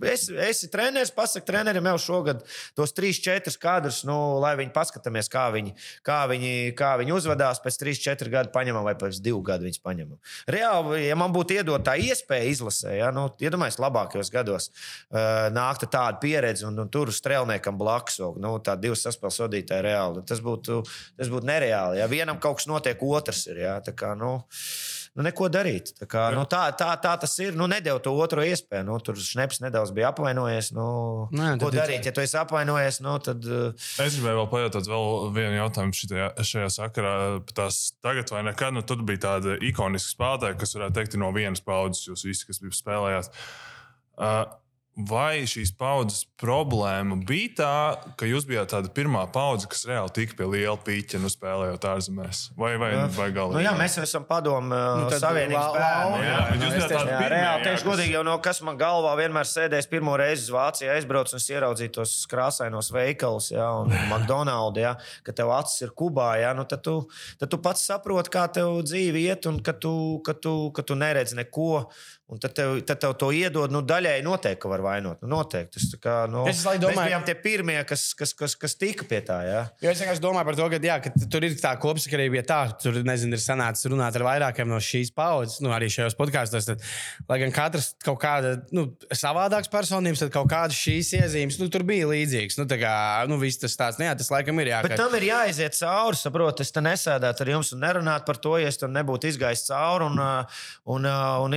es, 0.08 0.28
esi 0.32 0.70
treneris, 0.74 1.12
pasaki 1.14 1.46
trenerim 1.50 1.86
jau 1.92 1.98
šogad 2.08 2.44
tos 2.78 2.94
3-4 2.98 3.58
kadrus, 3.62 4.04
nu, 4.08 4.18
lai 4.42 4.56
viņi 4.60 4.74
paskatāmies, 4.76 5.30
kā 5.34 5.48
viņi, 5.54 5.76
kā 6.08 6.22
viņi, 6.32 6.54
kā 6.80 6.94
viņi 7.02 7.16
uzvedās 7.18 7.60
pēc 7.64 7.80
3-4 7.84 8.32
gadu 8.34 8.54
paņemam 8.56 8.86
vai 8.88 8.96
pēc 9.00 9.20
2 9.26 9.42
gadu 9.44 9.68
viņus 9.68 9.82
paņemam. 9.98 10.20
Reāli, 10.48 11.02
ja 11.08 11.18
man 11.18 11.34
būtu 11.34 11.58
iedot 11.58 11.84
tā 11.86 11.98
iespēja 11.98 12.52
izlasē, 12.52 12.94
ja, 13.00 13.10
nu, 13.16 13.28
iedomājieties, 13.42 13.80
labākajos 13.82 14.32
gados 14.34 14.70
uh, 14.70 15.48
nāktu 15.54 15.90
tāda 15.90 16.20
pieredze 16.22 16.68
un, 16.68 16.78
un 16.80 16.90
tur 16.90 17.12
strēlniekam 17.14 17.78
blakus, 17.78 18.20
nu, 18.38 18.58
tā 18.64 18.78
divu 18.80 18.98
saspēles 18.98 19.42
vadītāja 19.46 19.86
reāli. 19.86 20.26
Tas 20.28 20.42
būtu, 20.44 20.84
tas 21.18 21.32
būtu 21.32 21.48
nereāli. 21.48 22.02
Ja 22.02 22.08
vienam 22.12 22.40
kaut 22.40 22.62
kas 22.62 22.70
notiek, 22.70 23.02
otrs 23.02 23.48
ir. 23.52 23.64
Ja, 23.66 23.78
tā 23.84 23.96
kā, 23.98 24.14
nu, 24.18 24.38
Nu, 25.18 25.24
neko 25.26 25.48
darīt. 25.50 25.96
Tā, 25.98 26.06
kā, 26.06 26.28
nu, 26.36 26.44
tā, 26.46 26.68
tā, 26.78 26.92
tā 27.02 27.16
tas 27.18 27.32
ir. 27.42 27.56
Nu, 27.58 27.66
nedēļu 27.72 28.02
to 28.06 28.12
otro 28.22 28.44
iespēju. 28.46 28.86
Nu, 28.86 29.00
tur 29.02 29.18
Šneps 29.18 29.64
nedaudz 29.64 29.90
bija 29.98 30.12
apvainojies. 30.14 30.68
Nu, 30.78 30.86
Nē, 31.34 31.56
ko 31.58 31.72
tad 31.72 31.74
ir- 31.74 31.82
darīt? 31.82 32.06
Ja 32.06 32.14
tu 32.14 32.22
esi 32.22 32.38
apvainojies, 32.38 33.00
nu, 33.02 33.16
tad. 33.26 33.42
uh, 33.50 33.74
Es 34.06 34.14
gribēju 34.20 34.38
vēl 34.44 34.50
pajautāt 34.52 34.86
vēl 34.92 35.10
vienu 35.34 35.58
jautājumu 35.58 35.98
šitajā, 35.98 36.28
šajā 36.52 36.70
sakarā. 36.78 37.16
par 37.50 37.58
Tās 37.64 37.80
tagad 38.06 38.30
vai 38.36 38.44
nekad, 38.52 38.78
nu, 38.78 38.86
tur 38.86 39.02
bija 39.10 39.24
tāda 39.26 39.58
ikoniska 39.72 40.14
spēlētāja, 40.14 40.60
kas 40.62 40.78
varētu 40.78 41.00
teikt, 41.02 41.18
no 41.18 41.32
vienas 41.34 41.66
paudzes, 41.66 42.06
jūs 42.12 42.24
visi, 42.30 42.46
kas 42.52 42.62
bija 42.62 42.78
spēlējāt. 42.78 43.34
Uh, 44.18 44.46
Vai 44.98 45.44
šīs 45.46 45.70
paudzes 45.78 46.24
problēma 46.42 47.20
bija 47.30 47.50
tā, 47.60 47.74
ka 48.18 48.26
jūs 48.26 48.48
bijāt 48.50 48.72
tāda 48.74 48.90
pirmā 48.90 49.28
paudze, 49.30 49.68
kas 49.70 49.84
reāli 49.86 50.10
tika 50.16 50.34
pie 50.40 50.48
liela 50.50 50.74
pīķa, 50.82 51.20
nu 51.22 51.30
spēlējot 51.30 51.84
ārzemēs? 51.86 52.40
Vai, 52.58 52.72
vai, 52.82 52.90
vai 53.14 53.28
Nu, 53.30 53.36
galīgi? 53.36 53.62
jā, 53.68 53.74
mēs 53.78 53.98
jau 54.00 54.06
esam 54.08 54.26
padomu 54.26 54.72
Nu, 54.74 55.04
nu, 55.04 55.10
tad 55.12 55.22
savienības 55.22 55.68
bērni. 55.76 56.24
jā. 56.26 56.32
Jā, 56.34 56.40
tieši- 56.58 56.90
tādi 56.90 57.12
Jā, 57.14 57.20
pirmie, 57.22 57.30
reāli 57.30 57.60
jā, 57.62 57.64
tieši 57.68 57.84
kas- 57.84 57.86
godīgi, 57.92 58.16
jau 58.18 58.24
no 58.26 58.38
kas 58.40 58.62
man 58.66 58.78
galvā 58.82 59.14
vienmēr 59.22 59.46
sēdēs 59.46 59.90
pirmo 59.92 60.18
reizi 60.18 60.48
uz 60.48 60.50
Vāciju, 60.58 60.90
aizbraucu 60.96 61.38
un 61.38 61.46
ieraudzīju 61.46 61.94
tos 61.94 62.16
krāsainos 62.34 62.90
veikalus, 62.92 63.52
jā, 63.54 63.70
un 63.84 63.90
McDonald's, 64.10 64.82
jā, 64.82 64.96
ka 65.24 65.32
tev 65.32 65.54
acis 65.60 65.82
ir 65.86 65.90
kubā, 65.94 66.42
jā, 66.42 66.56
nu 66.58 66.66
tad 66.66 66.82
tu, 66.82 67.08
tad 67.38 67.50
tu 67.54 67.58
pats 67.62 67.86
saproti, 67.86 68.34
kā 68.34 68.48
tev 68.52 68.82
dzīve 68.82 69.22
iet, 69.30 69.46
un 69.46 69.60
ka 69.62 69.74
tu, 69.74 69.94
ka 70.26 70.34
tu, 70.34 70.72
ka 70.72 70.82
tu 70.82 70.96
neredzi 70.96 71.36
neko. 71.38 71.86
Un 72.28 72.42
tad 72.44 72.52
tev, 72.58 72.74
tad 72.84 73.00
tev 73.00 73.14
to 73.16 73.30
iedod, 73.32 73.72
nu, 73.72 73.80
daļai 73.88 74.18
noteikti, 74.26 74.60
ka 74.60 74.68
var 74.68 74.82
vainot. 74.84 75.22
Nu, 75.24 75.30
noteikti. 75.32 75.78
Tas, 75.80 75.94
kā, 76.04 76.16
nu, 76.28 76.42
Es 76.52 76.60
laikam 76.66 76.90
mēs 76.90 76.96
domāju- 76.98 77.08
bijām 77.14 77.24
tie 77.24 77.36
pirmie, 77.40 77.78
kas, 77.88 78.02
kas, 78.20 78.34
kas, 78.36 78.56
kas 78.60 78.76
tika 78.76 79.06
pie 79.08 79.22
tā. 79.24 79.38
Jā. 79.48 79.62
Jo 79.80 79.94
es 79.94 80.02
vienkārši 80.02 80.20
domāju 80.26 80.44
par 80.50 80.58
to, 80.60 80.66
ka, 80.74 80.80
jā, 80.84 80.98
ka 81.06 81.12
tur 81.32 81.46
ir 81.48 81.56
tā 81.56 81.72
kopsakarība, 81.80 82.36
ja 82.36 82.44
tā, 82.44 82.58
tur 82.84 83.00
nezinu, 83.08 83.32
ir 83.32 83.40
sanācis 83.40 83.88
runāt 83.88 84.20
ar 84.20 84.26
vairākiem 84.28 84.68
no 84.68 84.76
šīs 84.76 85.14
paudzes, 85.16 85.62
nu, 85.64 85.72
arī 85.72 85.88
šajos 85.88 86.18
podkāstos. 86.20 86.68
Lai 87.30 87.40
gan 87.40 87.54
katrs 87.56 87.94
kaut 88.04 88.20
kāda 88.20 88.58
nu, 88.76 88.90
savādāks 89.16 89.72
personības, 89.72 90.20
tad 90.26 90.34
kaut 90.36 90.52
kādas 90.52 90.76
šīs 90.76 91.14
iezīmes, 91.22 91.62
nu, 91.64 91.70
tur 91.72 91.88
bija 91.88 92.12
līdzīgas. 92.12 92.60
Nu, 92.60 92.68
tā 92.68 92.76
kā, 92.76 92.92
nu, 93.32 93.40
viss 93.40 93.64
tas 93.64 93.80
tāds, 93.80 94.02
nu, 94.02 94.04
jā, 94.10 94.18
tas 94.20 94.28
laikam 94.36 94.60
ir 94.60 94.74
jā. 94.74 94.82
Bet 94.84 94.98
tam 95.00 95.16
ir 95.16 95.30
jāiziet 95.30 95.80
cauri. 95.80 96.20
Saprotu, 96.20 96.68
es 96.68 96.76
te 96.76 96.84
nesēdētu 96.84 97.48
ar 97.48 97.54
jums 97.56 97.72
un 97.72 97.80
nerunātu 97.88 98.28
par 98.28 98.36
to, 98.36 98.58
ja 98.60 98.68
es 98.68 98.76
tur 98.84 98.92
nebūtu 98.92 99.32
izgājis 99.32 99.64
cauri 99.72 100.12
un, 100.12 100.20
un, 100.20 101.06
uh, 101.08 101.40
un 101.48 101.54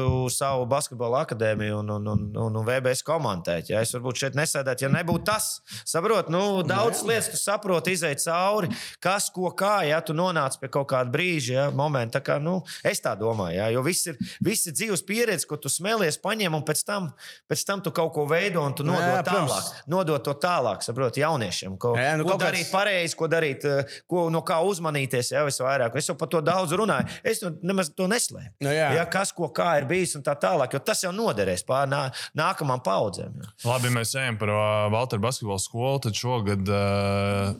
izveidotu 0.00 0.30
savu 0.30 0.66
basketbola 0.66 1.24
akadēmiju 1.24 1.78
un, 1.80 1.90
un, 1.90 2.06
un, 2.08 2.22
un, 2.36 2.56
un 2.56 2.64
VBS 2.66 3.02
komandēt. 3.06 3.70
Ja? 3.70 3.80
Es 3.84 3.92
varbūt 3.94 4.16
šeit 4.24 4.34
nesēdētu, 4.38 4.84
ja 4.86 4.90
nebūtu 4.92 5.24
tas. 5.28 5.60
Saprotu, 5.88 6.30
nu, 6.32 6.62
daudz 6.66 7.02
lietas 7.06 7.30
tu 7.32 7.36
saproti, 7.40 7.92
iziet 7.96 8.20
cauri, 8.24 8.70
kas, 9.02 9.28
ko, 9.34 9.50
kā, 9.56 9.80
ja 9.88 10.00
tu 10.04 10.14
nonāc 10.16 10.56
pie 10.60 10.68
kaut 10.72 10.88
kāda 10.92 11.10
brīža, 11.12 11.52
ja, 11.54 11.66
momenta. 11.70 12.18
Tā 12.20 12.24
Kā, 12.30 12.36
nu, 12.42 12.58
es 12.84 12.98
tā 13.00 13.12
domāju, 13.18 13.54
ja? 13.56 13.68
jo 13.72 13.80
viss 13.86 14.08
ir, 14.10 14.16
viss 14.44 14.66
ir 14.68 14.74
dzīves 14.76 15.02
pieredze, 15.06 15.46
ko 15.48 15.56
tu 15.62 15.70
smēlies, 15.72 16.18
paņem 16.22 16.52
un 16.58 16.64
pēc 16.66 16.82
tam, 16.86 17.06
pēc 17.48 17.62
tam 17.68 17.80
tu 17.86 17.92
kaut 17.94 18.10
ko 18.16 18.24
veido 18.28 18.60
un 18.66 18.74
tu 18.76 18.84
Nu, 18.84 18.92
nodod 18.92 19.06
jā, 19.14 19.22
tālāk. 19.24 19.46
protams. 19.46 19.70
Nodot 19.90 20.24
to 20.26 20.34
tālāk, 20.42 20.82
saproti, 20.84 21.22
jauniešiem. 21.22 21.76
Ko, 21.80 21.94
Jā, 21.96 22.16
nu, 22.18 22.26
ko 22.26 22.34
kaut 22.34 22.42
kāds- 22.42 22.50
darīt 22.50 22.70
pareizi, 22.74 23.16
ko 23.18 23.28
darīt, 23.30 23.64
eh, 23.64 23.96
ko, 24.10 24.26
no 24.32 24.42
kā 24.46 24.58
uzmanīties. 24.66 25.30
Jā, 25.32 25.44
visvairāk. 25.46 25.96
Es 25.96 26.08
jau 26.10 26.16
par 26.18 26.28
to 26.28 26.42
daudz 26.44 26.74
runāju. 26.76 27.08
Es 27.24 27.40
to 27.40 27.50
nemaz 27.62 27.92
to 27.96 28.06
neslēpu. 28.10 28.52
Nu, 28.60 28.68
jā. 28.74 28.90
jā, 28.98 29.06
kas, 29.10 29.32
ko, 29.32 29.48
kā 29.54 29.78
ir 29.80 29.86
bijis 29.90 30.14
un 30.18 30.24
tā 30.26 30.36
tālāk. 30.40 30.76
Jo 30.78 30.80
tas 30.90 31.02
jau 31.04 31.12
noderēs 31.14 31.66
pār 31.68 31.90
nā, 31.90 32.04
nākamām 32.38 32.82
paudzēm. 32.86 33.34
Jā. 33.42 33.50
Labi, 33.68 33.90
mēs 33.94 34.14
ejam 34.20 34.38
par 34.40 34.54
uh, 34.54 34.62
Valteru 34.94 35.24
basketbalu 35.26 35.60
skolu. 35.62 36.00
Tad 36.06 36.16
šogad, 36.18 36.70
uh, 36.70 37.54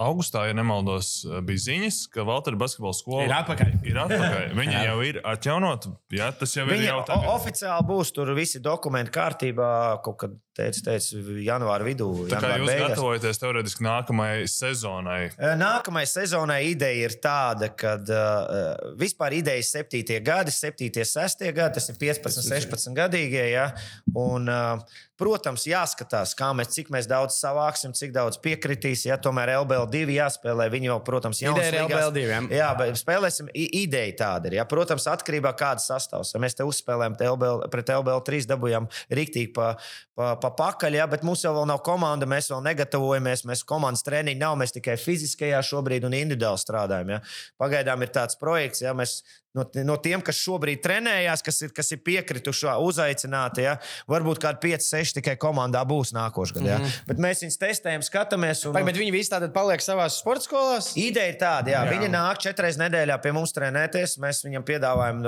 augustā, 0.00 0.46
ja 0.48 0.54
nemaldos, 0.56 1.10
uh, 1.28 1.40
bija 1.44 1.64
ziņas, 1.66 2.02
ka 2.14 2.24
Valteru 2.28 2.60
basketbalu 2.60 2.96
skola 2.96 3.26
Ir 3.28 3.34
atpakaļ. 3.40 3.72
Ir 3.90 3.98
atpakaļ. 4.04 4.46
Viņa 4.60 4.84
jau 4.86 4.98
ir 5.08 5.20
atjaunota. 5.28 5.94
Jā, 6.16 6.30
tas 6.40 6.54
jau 6.56 6.64
ir 6.68 6.74
Viņa 6.76 6.88
jau 6.92 7.00
o- 7.02 7.08
tagad. 7.08 7.32
oficiāli 7.34 7.88
būs 7.90 8.14
tur 8.16 8.32
visi 8.38 8.62
dokumenti 8.64 9.12
kārtībā 9.14 9.68
kaut 10.04 10.18
kad, 10.24 10.38
teicu, 10.60 10.82
teicu 10.88 11.20
janvāra 11.46 11.84
vidū. 11.86 12.08
Tā 12.28 12.40
kā 12.42 12.54
jūs 12.58 12.66
beigās. 12.68 12.90
gatavojaties 12.94 13.38
teorētiski 13.40 13.84
nākamajai 13.86 14.48
sezonai. 14.50 15.20
Nākamajai 15.60 16.08
sezonai 16.10 16.58
ideja 16.72 17.06
ir 17.08 17.14
tāda, 17.22 17.68
ka 17.80 17.94
uh, 18.00 18.90
vispār 19.00 19.36
ideja 19.38 19.60
ir 19.62 19.68
7. 19.68 20.18
gadi, 20.26 20.52
7. 20.52 20.90
6. 21.06 21.46
gadi, 21.56 21.69
tas 21.74 21.90
ir 21.92 21.98
15, 22.00 22.42
16 22.46 22.96
gadīgie. 22.96 23.44
Ja? 23.52 23.70
Un, 24.16 24.48
uh, 24.50 25.00
protams, 25.20 25.66
jāskatās, 25.68 26.32
mēs, 26.56 26.72
cik 26.74 26.90
mēs 26.94 27.08
daudz 27.10 27.36
savāksim, 27.36 27.92
cik 27.96 28.14
daudz 28.16 28.38
piekritīs. 28.42 29.04
Ja? 29.08 29.18
Tomēr 29.20 29.52
LBL2 29.58 30.16
jāspēlē. 30.16 30.68
Viņi 30.72 30.90
jau, 30.90 30.98
protams, 31.06 31.42
jau 31.42 31.54
ir 31.60 31.78
LBL2, 31.84 32.24
jā. 32.24 32.40
Jā, 32.60 32.70
bet 32.78 33.00
spēlēsim. 33.00 33.50
Ideja 33.54 34.16
tāda 34.22 34.50
ir. 34.50 34.60
Ja? 34.60 34.66
Protams, 34.68 35.08
atkarībā 35.10 35.52
no 35.52 35.58
kādas 35.58 35.88
sastāvs. 35.90 36.32
Ja 36.34 36.40
mēs 36.42 36.56
te 36.56 36.66
uzspēlējam 36.66 37.18
te 37.18 37.28
LBL, 37.28 37.66
pret 37.72 37.92
LBL3, 37.96 38.46
dabūjām 38.50 38.88
rīktīgi 39.18 39.52
pa, 39.56 39.72
pa, 40.16 40.32
pa 40.40 40.52
pakaļ, 40.56 41.00
ja? 41.00 41.08
bet 41.10 41.26
mums 41.26 41.44
jau 41.44 41.54
vēl 41.56 41.68
nav 41.70 41.82
komanda, 41.86 42.28
mēs 42.30 42.50
vēl 42.52 42.64
negatavojamies. 42.70 43.44
Mēs 43.50 43.66
komandas 43.68 44.06
treniņi 44.06 44.40
nav, 44.40 44.56
mēs 44.60 44.76
tikai 44.76 44.96
fiziskajā 45.00 45.60
šobrīd 45.70 46.06
un 46.08 46.16
individuāli 46.16 46.62
strādājam. 46.62 47.16
Ja? 47.16 47.20
Pagaidām 47.60 48.06
ir 48.06 48.14
tāds 48.14 48.38
projekts, 48.40 48.84
ja 48.84 48.94
mēs 48.96 49.20
no, 49.56 49.64
no 49.86 49.96
tiem, 50.02 50.22
kas 50.24 50.40
šobrīd 50.40 50.82
trenējās, 50.84 51.44
kas 51.46 51.59
ir, 51.62 51.72
kas 51.76 51.90
ir 51.92 51.98
piekrituši, 52.06 52.66
uzaicināti, 52.86 53.62
ja? 53.66 53.76
varbūt 54.10 54.40
kādi 54.42 54.60
5, 54.64 54.86
6 54.86 55.16
tikai 55.20 55.36
komandā 55.40 55.82
būs 55.88 56.12
nākošais. 56.16 56.62
Ja? 56.66 56.78
Mhm. 56.78 56.90
Bet 57.06 57.18
mēs 57.22 57.42
viņus 57.44 57.58
testējam, 57.60 58.02
skatāmies. 58.06 58.64
Un, 58.66 58.72
Vai, 58.76 58.82
bet 58.84 58.96
viņi 59.00 59.12
visi 59.14 59.30
tātad 59.32 59.52
paliek 59.54 59.80
savā 59.84 60.08
sporta 60.10 60.44
skolās? 60.46 60.92
Ideja 60.96 61.32
ir 61.32 61.38
tāda, 61.40 61.72
jā, 61.74 61.84
Jā. 61.84 61.90
viņi 61.92 62.10
nāk 62.12 62.38
četras 62.42 62.76
nedēļā 62.80 63.20
pie 63.22 63.32
mums 63.36 63.52
trenēties. 63.56 64.18
Mēs 64.22 64.42
viņam 64.44 64.64
piedāvājam 64.64 65.22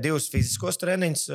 divus 0.00 0.28
fiziskos 0.32 0.76
treniņus, 0.80 1.26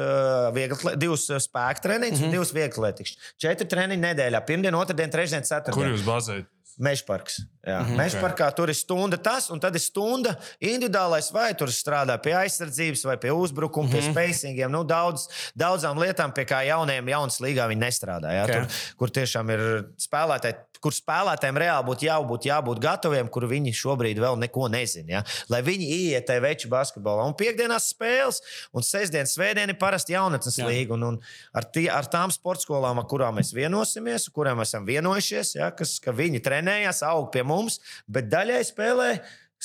divus 0.99 1.28
spēku 1.45 1.82
treniņus 1.86 2.16
Mhm. 2.16 2.16
mm 2.16 2.22
-hmm. 2.22 2.26
un 2.26 2.32
divus 2.32 2.51
vieglietīgus. 2.53 3.18
Četri 3.41 3.68
treniņi 3.68 4.01
nedēļā. 4.01 4.45
Pirmdiena, 4.45 4.78
otrdiena, 4.78 5.11
trešdiena, 5.11 5.41
Kur 5.41 5.49
ceturtdiena. 5.49 5.95
jūs 5.95 6.05
bazējat? 6.05 6.45
Mežparks. 6.80 7.39
Jā, 7.66 7.80
mm 7.80 7.86
Mhm. 7.86 7.91
-hmm. 7.91 7.97
Mežparkā 7.97 8.51
tur 8.55 8.70
ir 8.70 8.76
stunda 8.76 9.18
tas, 9.18 9.49
un 9.49 9.59
tad 9.59 9.74
ir 9.76 9.82
stunda 9.82 10.36
individuālais, 10.61 11.32
vai 11.34 11.53
tur 11.53 11.68
strādā 11.68 12.18
pie 12.22 12.34
aizsardzības, 12.34 13.03
vai 13.05 13.18
pie 13.18 13.32
uzbrukuma, 13.32 13.88
mm 13.88 13.91
-hmm. 13.93 14.01
Mhm. 14.07 14.13
pie 14.13 14.34
spacingiem. 14.34 14.72
Nu, 14.72 14.84
daudz, 14.84 15.28
daudzām 15.57 15.97
lietām, 15.97 16.34
pie 16.34 16.45
kā 16.45 16.61
jauniem, 16.66 17.07
jaunas 17.07 17.39
līgā 17.39 17.68
viņi 17.68 17.82
nestrādā. 17.88 18.30
Jā, 18.32 18.43
Ok. 18.43 18.51
tur, 18.51 18.68
kur 18.97 19.09
tiešām 19.09 19.49
ir 19.51 19.86
spēlētāji, 19.97 20.55
kur 20.82 20.91
spēlētājiem 20.91 21.57
reāli 21.57 21.86
būtu 21.88 22.03
jābūt, 22.05 22.41
jābūt 22.45 22.80
gataviem, 22.80 23.28
kur 23.30 23.43
viņi 23.47 23.72
šobrīd 23.74 24.18
vēl 24.20 24.38
neko 24.38 24.68
nezina. 24.70 25.09
Ja? 25.09 25.24
Lai 25.49 25.61
viņi 25.61 25.86
ieiet 25.89 26.26
tajā 26.28 26.41
veču 26.41 26.68
basketbolā. 26.70 27.26
Un 27.26 27.34
piekdienās 27.34 27.89
spēles, 27.93 28.41
un 28.74 28.82
sestdienas, 28.84 29.34
svētdiena 29.36 29.70
ir 29.70 29.78
parasti 29.80 30.13
jaunatnes 30.13 30.57
Jā. 30.59 30.66
līga. 30.68 30.93
Un, 30.93 31.03
un 31.03 31.20
ar, 31.53 31.63
tie, 31.63 31.89
ar 31.89 32.03
tām 32.05 32.30
sporta 32.32 32.61
skolām, 32.61 32.99
ar 32.99 33.05
kurām 33.05 33.36
mēs 33.39 33.53
vienosimies, 33.53 34.30
kurām 34.30 34.61
esam 34.61 34.86
vienojušies, 34.86 35.55
ja, 35.55 35.72
kas, 35.72 35.99
ka 35.99 36.11
viņi 36.11 36.39
trenējās, 36.41 37.01
aug 37.01 37.32
pie 37.32 37.41
mums, 37.43 37.55
bet 38.08 38.30
daļai 38.34 38.62
spēlē. 38.68 39.10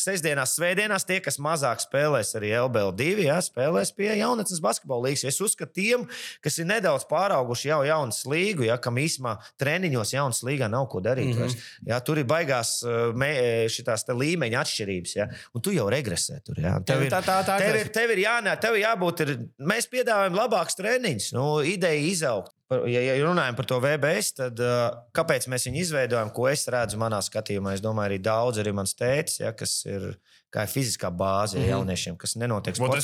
Sestdienās, 0.00 0.52
svētdienās 0.56 1.02
tie, 1.04 1.16
kas 1.20 1.36
mazāk 1.42 1.80
spēlēs 1.82 2.30
arī 2.38 2.52
LBL2, 2.56 3.24
jā, 3.26 3.34
spēlēs 3.42 3.90
pie 3.92 4.06
jaunatnes 4.16 4.60
basketbola 4.62 5.08
līnijas. 5.08 5.24
Es 5.28 5.40
uzskatu, 5.44 5.74
tiem, 5.76 6.04
kas 6.40 6.56
ir 6.62 6.68
nedaudz 6.70 7.04
pārauguši 7.10 7.68
jau 7.68 7.80
jaunas 7.84 8.22
līgu, 8.30 8.64
ja, 8.68 8.78
kam 8.80 8.96
īsumā 9.02 9.34
treniņos 9.60 10.12
jaunas 10.14 10.40
līgā 10.46 10.70
nav 10.72 10.86
ko 10.92 11.02
darīt. 11.04 11.34
Mm. 11.34 11.42
-hmm. 11.50 11.90
jā, 11.90 11.98
tur 12.06 12.20
ir 12.22 12.28
baigās 12.30 12.70
mē- 13.18 13.66
šitās 13.68 14.06
te 14.06 14.16
līmeņa 14.16 14.62
atšķirības, 14.62 15.16
ja, 15.18 15.26
un 15.52 15.60
tu 15.66 15.74
jau 15.74 15.88
regresē 15.90 16.38
tur. 16.46 16.56
Jā. 16.62 16.78
Tev 16.86 17.02
Jā, 17.02 17.10
ir, 17.10 17.12
tā- 17.18 17.22
tā- 17.26 17.42
tā 17.50 17.58
tev 17.58 17.76
ir. 17.82 17.88
tev 17.98 18.10
ir 18.14 18.22
jānāk, 18.24 18.60
tev 18.62 18.78
ir 18.78 18.86
jābūt. 18.86 19.20
Ir, 19.26 19.36
mēs 19.58 19.90
piedāvājam 19.90 20.38
labākus 20.38 20.78
treniņus, 20.80 21.32
nu, 21.36 21.60
ideja 21.66 22.00
izaugt. 22.14 22.54
Ja, 22.70 23.00
ja 23.02 23.14
runājam 23.26 23.56
par 23.58 23.66
to 23.66 23.78
VBS, 23.82 24.32
tad 24.38 24.60
uh, 24.62 24.90
kāpēc 25.16 25.48
mēs 25.50 25.64
viņu 25.66 25.80
izveidojam, 25.82 26.30
ko 26.34 26.48
es 26.50 26.66
redzu 26.70 26.98
manā 27.00 27.18
skatījumā? 27.24 27.74
Es 27.74 27.82
domāju, 27.82 28.12
arī 28.12 28.18
daudz 28.22 28.60
arī 28.62 28.72
mans 28.76 28.94
tētis, 28.94 29.40
ja, 29.42 29.50
kas 29.52 29.72
ir 29.90 30.12
kā 30.50 30.64
ir 30.66 30.70
fiziskā 30.72 31.10
bāze 31.14 31.54
ja, 31.58 31.62
Mhm. 31.62 31.70
jauniešiem, 31.70 32.16
kas 32.18 32.34
nenotiek 32.34 32.74
sporta 32.74 32.96
vot 32.96 32.98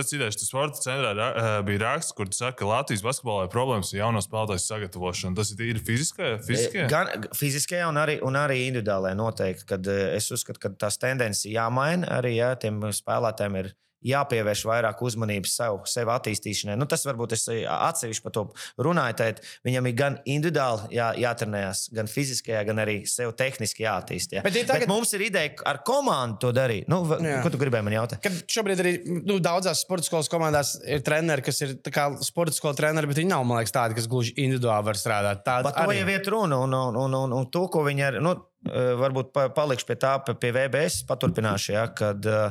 es 0.00 0.12
citēšu, 0.12 0.38
tas 0.40 0.48
sporta 0.48 0.80
centrā 0.80 1.10
ra- 1.16 1.32
eh, 1.36 1.62
bija 1.68 1.78
raksts, 1.82 2.14
kur 2.16 2.26
tu 2.26 2.32
saki, 2.36 2.56
ka 2.62 2.64
Latvijas 2.64 3.02
basketbolā 3.04 3.44
ir 3.44 3.50
problēmas 3.52 3.92
ar 3.92 4.00
jauno 4.00 4.22
spēlētāju 4.24 4.64
sagatavošanu. 4.64 5.36
Tas 5.36 5.50
ir 5.52 5.56
tīri 5.60 5.80
fiziskie. 5.84 6.30
fiziskie? 6.46 6.88
Gan 6.88 7.08
fiziskajā, 7.36 7.84
gan 7.92 8.00
arī, 8.06 8.18
un 8.22 8.32
arī 8.40 8.70
individuālajā 8.72 9.16
noteikti. 9.16 9.66
Kad, 9.66 9.86
eh, 9.86 10.16
es 10.16 10.30
uzskatu, 10.30 10.58
ka 10.60 10.68
tās 10.70 10.96
tendences 10.98 11.44
jāmaina. 11.44 12.08
Arī 12.08 12.36
ja, 12.36 12.54
tiem 12.56 12.80
spēlētājiem 12.80 13.58
ir 13.64 13.72
jāpievērš 14.04 14.64
vairāk 14.68 15.02
uzmanības 15.06 15.54
sev, 15.56 15.80
sev 15.90 16.10
attīstīšanai. 16.14 16.76
Nu, 16.78 16.86
tas 16.90 17.04
varbūt 17.06 17.32
es 17.36 17.46
atsevišķi 17.48 18.22
par 18.26 18.34
to 18.36 18.44
runāju. 18.82 19.16
Tad 19.22 19.40
viņam 19.66 19.88
ir 19.90 19.96
gan 19.98 20.18
individuāli 20.26 20.96
jā, 20.98 21.10
jātrenējas, 21.22 21.84
gan 21.94 22.10
fiziskajā, 22.10 22.64
gan 22.66 22.82
arī 22.82 23.00
sev 23.08 23.32
tehniski 23.38 23.84
jāattīst. 23.86 24.34
Jā. 24.36 24.42
Bet 24.46 24.56
ir 24.56 24.66
tagad- 24.66 24.86
Bet 24.86 24.88
mums 24.88 25.12
ir 25.14 25.20
ideja 25.28 25.54
ar 25.66 25.78
komandu 25.86 26.38
to 26.40 26.52
darīt. 26.52 26.88
Nu, 26.88 27.04
Jā. 27.06 27.42
ko 27.42 27.50
tu 27.50 27.58
gribēji 27.58 27.84
man 27.84 27.92
jautāt? 27.94 28.20
Kad 28.22 28.32
šobrīd 28.50 28.80
arī 28.82 28.94
nu, 29.26 29.38
daudzās 29.38 29.84
sporta 29.84 30.04
skolas 30.04 30.28
komandās 30.28 30.74
ir 30.86 31.00
treneri, 31.00 31.42
kas 31.44 31.60
ir 31.62 31.76
sporta 32.22 32.52
skolu 32.52 32.74
treneri, 32.76 33.06
bet 33.06 33.16
viņi 33.22 33.28
nav, 33.28 33.44
liekas, 33.46 33.72
tādi, 33.72 33.94
kas 33.94 34.06
gluži 34.10 34.34
individuāli 34.36 34.84
var 34.84 34.94
strādāt. 34.94 35.44
Tādi 35.46 35.62
Par 35.70 35.86
to 35.86 35.92
jau 35.92 36.08
ir 36.08 36.24
runa. 36.32 36.58
Un, 36.62 36.72
un, 36.74 36.96
un, 36.96 37.14
un, 37.14 37.32
un 37.32 37.46
to, 37.50 37.66
ko 37.68 37.84
viņi 37.84 38.06
ar, 38.06 38.20
nu, 38.20 38.32
eh, 38.66 38.94
varbūt 38.98 39.32
pa- 39.32 39.48
palikšu 39.48 39.86
pie 39.86 39.96
tā, 39.96 40.16
pie- 40.24 40.52
VBS, 40.52 41.02
paturpināšu, 41.08 41.72
ja, 41.72 41.86
kad, 41.88 42.24
eh, 42.26 42.50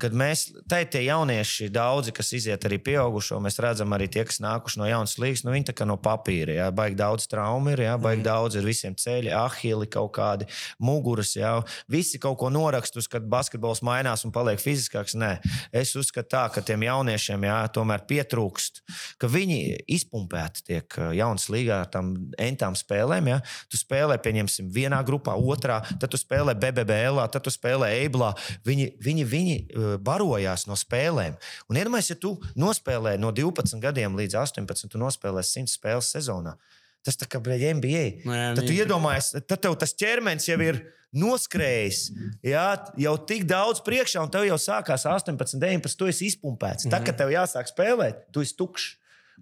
kad 0.00 0.14
mēs, 0.16 0.48
te 0.68 0.80
ir 0.82 0.88
tie 0.90 1.04
jaunieši, 1.06 1.68
daudzi, 1.72 2.12
kas 2.14 2.32
iziet 2.34 2.64
arī 2.66 2.80
pieaugušo, 2.82 3.38
mēs 3.42 3.60
redzam 3.62 3.92
arī 3.94 4.08
tie, 4.10 4.24
kas 4.26 4.40
nākuši 4.42 4.80
no 4.80 4.88
jaunas 4.88 5.14
līgas, 5.22 5.44
nu 5.46 5.54
viņi 5.54 5.68
tā 5.70 5.74
kā 5.78 5.86
no 5.86 5.96
papīra, 6.02 6.56
ja, 6.58 6.68
baigi 6.74 6.98
daudz 6.98 7.28
traumu 7.30 7.70
ir, 7.74 7.84
ja, 7.86 7.94
baigi 8.00 8.22
mm. 8.22 8.26
daudz 8.26 8.58
ir 8.58 8.66
visiem 8.66 8.96
ceļi, 8.98 9.30
ahili 9.38 9.86
kaut 9.90 10.10
kādi, 10.16 10.48
muguras, 10.82 11.36
ja, 11.38 11.54
visi 11.90 12.18
kaut 12.22 12.40
ko 12.42 12.50
norakstus, 12.50 13.06
kad 13.10 13.28
basketbols 13.30 13.84
mainās 13.86 14.26
un 14.26 14.34
paliek 14.34 14.58
fiziskāks. 14.62 15.14
Nē, 15.14 15.36
es 15.74 15.94
uzskatu 15.98 16.32
tā, 16.34 16.42
ka 16.50 16.64
tiem 16.66 16.82
jauniešiem, 16.88 17.46
jā, 17.46 17.60
tomēr 17.74 18.02
pietrūkst, 18.10 18.82
ka 19.22 19.30
viņi 19.30 19.60
izpumpēti 19.94 20.66
tiek 20.72 20.98
jaunas 21.14 21.46
līgā 21.52 21.84
ar 21.84 21.92
tām 21.94 22.12
entām 22.40 22.74
spēlēm. 22.78 23.30
Ja? 23.30 23.38
Tu 23.70 23.78
spēlē, 23.78 24.18
pieņemsim, 24.22 24.72
vienā 24.74 25.00
grupā, 25.06 25.36
otrā, 25.38 25.80
tad 26.00 26.10
tu 26.10 26.18
spēlē 26.20 26.56
BBL, 26.58 27.22
tad 27.30 27.46
tu 27.46 27.52
spēlē 27.54 27.92
Eiblā. 28.02 28.32
Viņi, 28.66 28.90
viņi, 29.04 29.26
viņi 29.30 29.56
barojās 30.04 30.66
no 30.68 30.76
spēlēm. 30.78 31.36
Un 31.70 31.80
iedomājieties, 31.80 32.14
ja 32.14 32.20
tu 32.20 32.34
nospēlē 32.60 33.16
no 33.20 33.32
12 33.34 33.82
gadiem 33.82 34.16
līdz 34.18 34.38
18, 34.42 34.90
tu 34.92 35.00
nospēlē 35.00 35.44
100 35.44 35.72
spēles 35.74 36.10
sezonā. 36.16 36.56
Tas 37.04 37.18
tā 37.20 37.28
kā 37.28 37.40
bija 37.44 37.74
NBA. 37.76 38.04
Nu 38.24 38.32
jā, 38.32 38.50
Tad 38.56 38.64
tu 38.64 38.72
iedomājies, 38.72 39.34
tad 39.44 39.60
tev 39.60 39.76
tas 39.80 39.92
ķermenis 40.00 40.48
jau 40.48 40.56
ir 40.64 40.80
noskrējis. 41.14 42.00
Jā, 42.44 42.66
jau 42.98 43.14
tik 43.28 43.44
daudz 43.48 43.82
priekšā, 43.84 44.24
un 44.24 44.32
tev 44.32 44.46
jau 44.48 44.58
sākās 44.58 45.04
18, 45.06 45.60
19, 45.60 45.98
tu 46.00 46.08
esi 46.10 46.30
izpumpēts. 46.32 46.88
Tā, 46.90 47.02
kad 47.04 47.18
tev 47.20 47.32
jāsāk 47.34 47.70
spēlēt, 47.70 48.26
tu 48.34 48.44
esi 48.44 48.56
tukšs. 48.58 48.94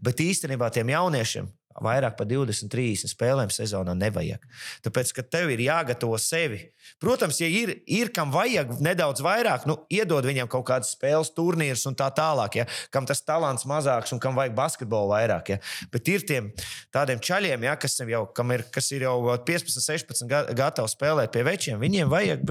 Bet 0.02 0.20
īstenībā 0.24 0.70
tiem 0.72 0.88
jauniešiem 0.88 1.50
vairāk 1.80 2.16
par 2.18 2.28
20, 2.28 2.68
30 2.72 3.10
spēlēm 3.12 3.52
sezonā 3.52 3.94
nevajag. 3.98 4.42
Tāpēc, 4.84 5.12
ka 5.16 5.24
tev 5.24 5.52
ir 5.54 5.62
jāgatavo 5.64 6.18
sevi. 6.20 6.60
Protams, 7.02 7.40
ja 7.42 7.48
ir, 7.48 7.74
ir 7.86 8.12
kam 8.14 8.32
vajag 8.34 8.76
nedaudz 8.82 9.22
vairāk, 9.24 9.66
nu, 9.70 9.78
iedod 9.92 10.26
viņam 10.26 10.50
kaut 10.52 10.66
kādas 10.68 10.92
spēles, 10.96 11.32
turnīrus 11.36 11.86
un 11.90 11.96
tā 11.98 12.10
tālāk, 12.14 12.60
ja, 12.62 12.68
kam 12.94 13.08
tas 13.08 13.24
talants 13.24 13.66
mazāks 13.68 14.14
un 14.14 14.20
kam 14.22 14.38
vajag 14.38 14.56
basketbolu 14.58 15.12
vairāk. 15.14 15.54
Ja. 15.54 15.60
Bet 15.94 16.12
ir 16.12 16.26
tiem 16.28 16.52
tādiem 16.94 17.22
čaļiem, 17.22 17.68
ja, 17.68 17.76
kas, 17.80 17.98
jau, 18.02 18.24
ir, 18.54 18.66
kas 18.74 18.92
ir 18.94 19.08
jau 19.08 19.18
15, 19.46 19.82
16 19.82 20.30
ga- 20.30 20.46
gatavi 20.62 20.92
spēlēt 20.92 21.34
pie 21.34 21.46
večiem, 21.46 21.82
viņiem 21.82 22.12
vajag, 22.12 22.48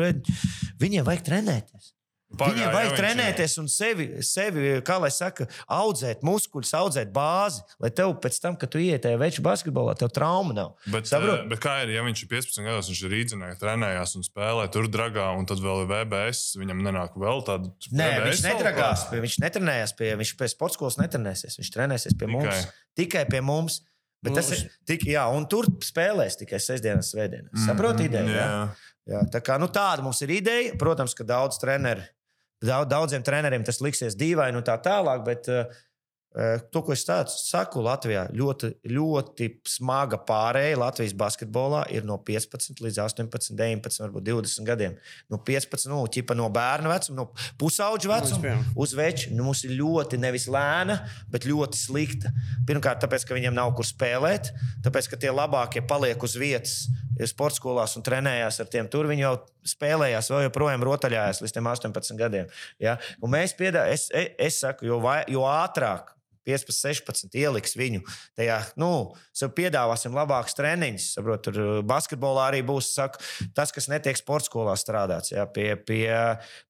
viņiem 0.81 1.07
vajag 1.07 1.27
trenēties. 1.27 1.93
Pagāja, 2.31 2.53
Viņiem 2.55 2.63
ja 2.63 2.71
vajag 2.71 2.91
ir- 2.91 2.99
trenēties 3.01 3.53
un 3.59 3.65
sevi, 3.67 4.05
sevi 4.23 4.81
kā 4.87 4.95
lai 5.01 5.09
saka, 5.11 5.47
audzēt 5.67 6.21
muskuļus, 6.23 6.71
audzēt 6.79 7.11
bāzi, 7.11 7.59
lai 7.83 7.89
tev 7.91 8.13
pēc 8.23 8.39
tam, 8.39 8.55
kad 8.55 8.71
tu 8.71 8.79
tajā 8.79 9.17
veču 9.19 9.41
basketbolā, 9.43 9.97
tev 9.99 10.13
trauma 10.15 10.53
nav. 10.55 10.69
Bet, 10.87 11.05
Saprot? 11.11 11.41
eh, 11.43 11.47
bet 11.51 11.59
kā 11.59 11.83
ir, 11.83 11.89
ja 11.89 12.01
viņš 12.03 12.23
ir 12.23 12.29
15 12.31 12.63
gados, 12.63 12.87
viņš 12.89 13.03
ir 13.03 13.11
rīznieks, 13.11 13.59
trenējās 13.59 14.15
un 14.15 14.23
spēlē 14.23 14.71
tur 14.71 14.87
dragā, 14.87 15.37
un 15.37 15.45
tad 15.45 15.59
vēl 15.59 15.83
ir 15.83 15.87
VBS, 15.91 16.55
viņam 16.55 16.81
nenāk 16.87 17.17
vēl 17.19 17.43
tāda. 17.43 17.71
Nē, 17.91 18.07
VBS 18.21 18.41
viņš 18.41 18.75
kāds? 18.79 19.09
pie, 19.11 19.19
viņš 19.27 19.37
netrenējās 19.43 19.95
pie, 19.97 20.15
viņš 20.15 20.37
pie 20.37 20.47
sporta 20.47 20.73
skolas 20.79 20.97
netrenēsies. 20.97 21.59
Viņš 21.59 21.71
trenēsies 21.75 22.17
pie 22.17 22.27
mums. 22.31 22.47
Tikai. 22.47 22.71
Tikai 22.95 23.25
pie 23.29 23.41
mums. 23.41 23.81
Bet 24.23 24.35
tas 24.37 24.51
ir 24.53 24.69
tik, 24.85 25.01
jā, 25.09 25.23
un 25.33 25.47
tur 25.49 25.65
spēlēs 25.81 26.37
tikai 26.37 26.59
sestdienas, 26.61 27.09
svētdienas. 27.11 27.65
Saprotiet, 27.65 28.05
ideja? 28.11 28.21
Mm, 28.23 28.35
Jā. 28.35 28.45
Jā. 28.45 28.75
Jā, 29.11 29.21
tā 29.33 29.41
kā, 29.41 29.57
nu, 29.59 29.65
tāda 29.67 30.03
mums 30.05 30.21
ir 30.21 30.29
ideja. 30.29 30.75
Protams, 30.77 31.15
ka 31.17 31.23
daudz 31.25 31.57
treneru, 31.57 32.03
daudziem 32.61 33.23
treneriem 33.25 33.63
tas 33.65 33.81
liksies 33.81 34.17
dīvaini 34.19 34.59
un 34.59 34.67
tā 34.67 34.77
tālāk. 34.83 35.23
Bet, 35.25 35.49
uh, 35.49 35.81
To, 36.71 36.79
ko 36.79 36.93
es 36.95 37.01
tādu 37.03 37.33
saku, 37.35 37.81
Latvijā 37.83 38.21
ļoti, 38.31 38.69
ļoti 38.87 39.49
smaga 39.67 40.15
pārēja 40.23 40.77
Latvijas 40.79 41.11
basketbolā 41.19 41.81
ir 41.91 42.05
no 42.07 42.15
15 42.23 42.79
līdz 42.85 43.01
18, 43.03 43.51
19, 43.59 43.99
varbūt 44.05 44.25
20 44.29 44.69
gadiem. 44.69 44.95
No 45.27 45.41
15, 45.43 45.89
nu, 45.91 45.99
ķipa 46.07 46.37
no 46.39 46.47
bērna 46.55 46.93
vecuma, 46.93 47.17
no 47.19 47.49
pusauģa 47.59 48.13
vecuma 48.13 48.39
piemēram. 48.45 48.63
uz 48.79 48.95
veču. 48.95 49.35
Nu, 49.35 49.49
mums 49.49 49.65
ir 49.67 49.75
ļoti 49.75 50.21
nevis 50.23 50.47
lēna, 50.47 51.01
bet 51.33 51.49
ļoti 51.51 51.81
slikta. 51.81 52.31
Pirmkārt, 52.69 53.03
tāpēc, 53.03 53.27
ka 53.27 53.35
viņiem 53.35 53.59
nav 53.59 53.75
kur 53.75 53.89
spēlēt, 53.91 54.53
tāpēc, 54.87 55.11
ka 55.11 55.19
tie 55.19 55.35
labākie 55.35 55.83
paliek 55.83 56.23
uz 56.23 56.39
vietas 56.39 56.85
sporta 57.29 57.59
skolās 57.59 57.97
un 57.97 58.05
trenējās 58.05 58.61
ar 58.63 58.71
tiem. 58.71 58.89
Tur 58.91 59.09
viņi 59.11 59.25
jau 59.25 59.35
spēlējās, 59.73 60.31
vēl 60.33 60.47
joprojām 60.47 60.85
rotaļājās 60.87 61.43
līdz 61.43 61.57
tiem 61.57 61.69
18 61.73 62.19
gadiem. 62.21 62.49
Ja? 62.81 62.97
Un 63.21 63.35
mēs 63.35 63.53
piedāvājam, 63.59 63.93
es, 63.93 64.07
es, 64.15 64.33
es 64.49 64.63
saku, 64.63 64.89
jo, 64.89 65.01
vai, 65.03 65.21
jo 65.31 65.45
ātrāk. 65.49 66.15
15, 66.47 66.75
16, 66.77 67.37
ieliks 67.41 67.77
viņu 67.79 68.03
tajā, 68.37 68.57
nu, 68.81 68.91
sev 69.35 69.53
piedāvāsim 69.57 70.15
labākus 70.15 70.57
treniņus. 70.57 71.11
Saprot, 71.17 71.43
tur 71.47 71.59
uh, 71.61 71.71
basketbolā 71.87 72.49
arī 72.51 72.61
būs 72.67 72.91
saku, 72.95 73.21
tas, 73.57 73.73
kas 73.75 73.89
netiek 73.91 74.19
sporta 74.19 74.49
skolā 74.49 74.75
strādāts, 74.79 75.33
jā, 75.33 75.45
pie, 75.53 75.73
pie, 75.87 76.07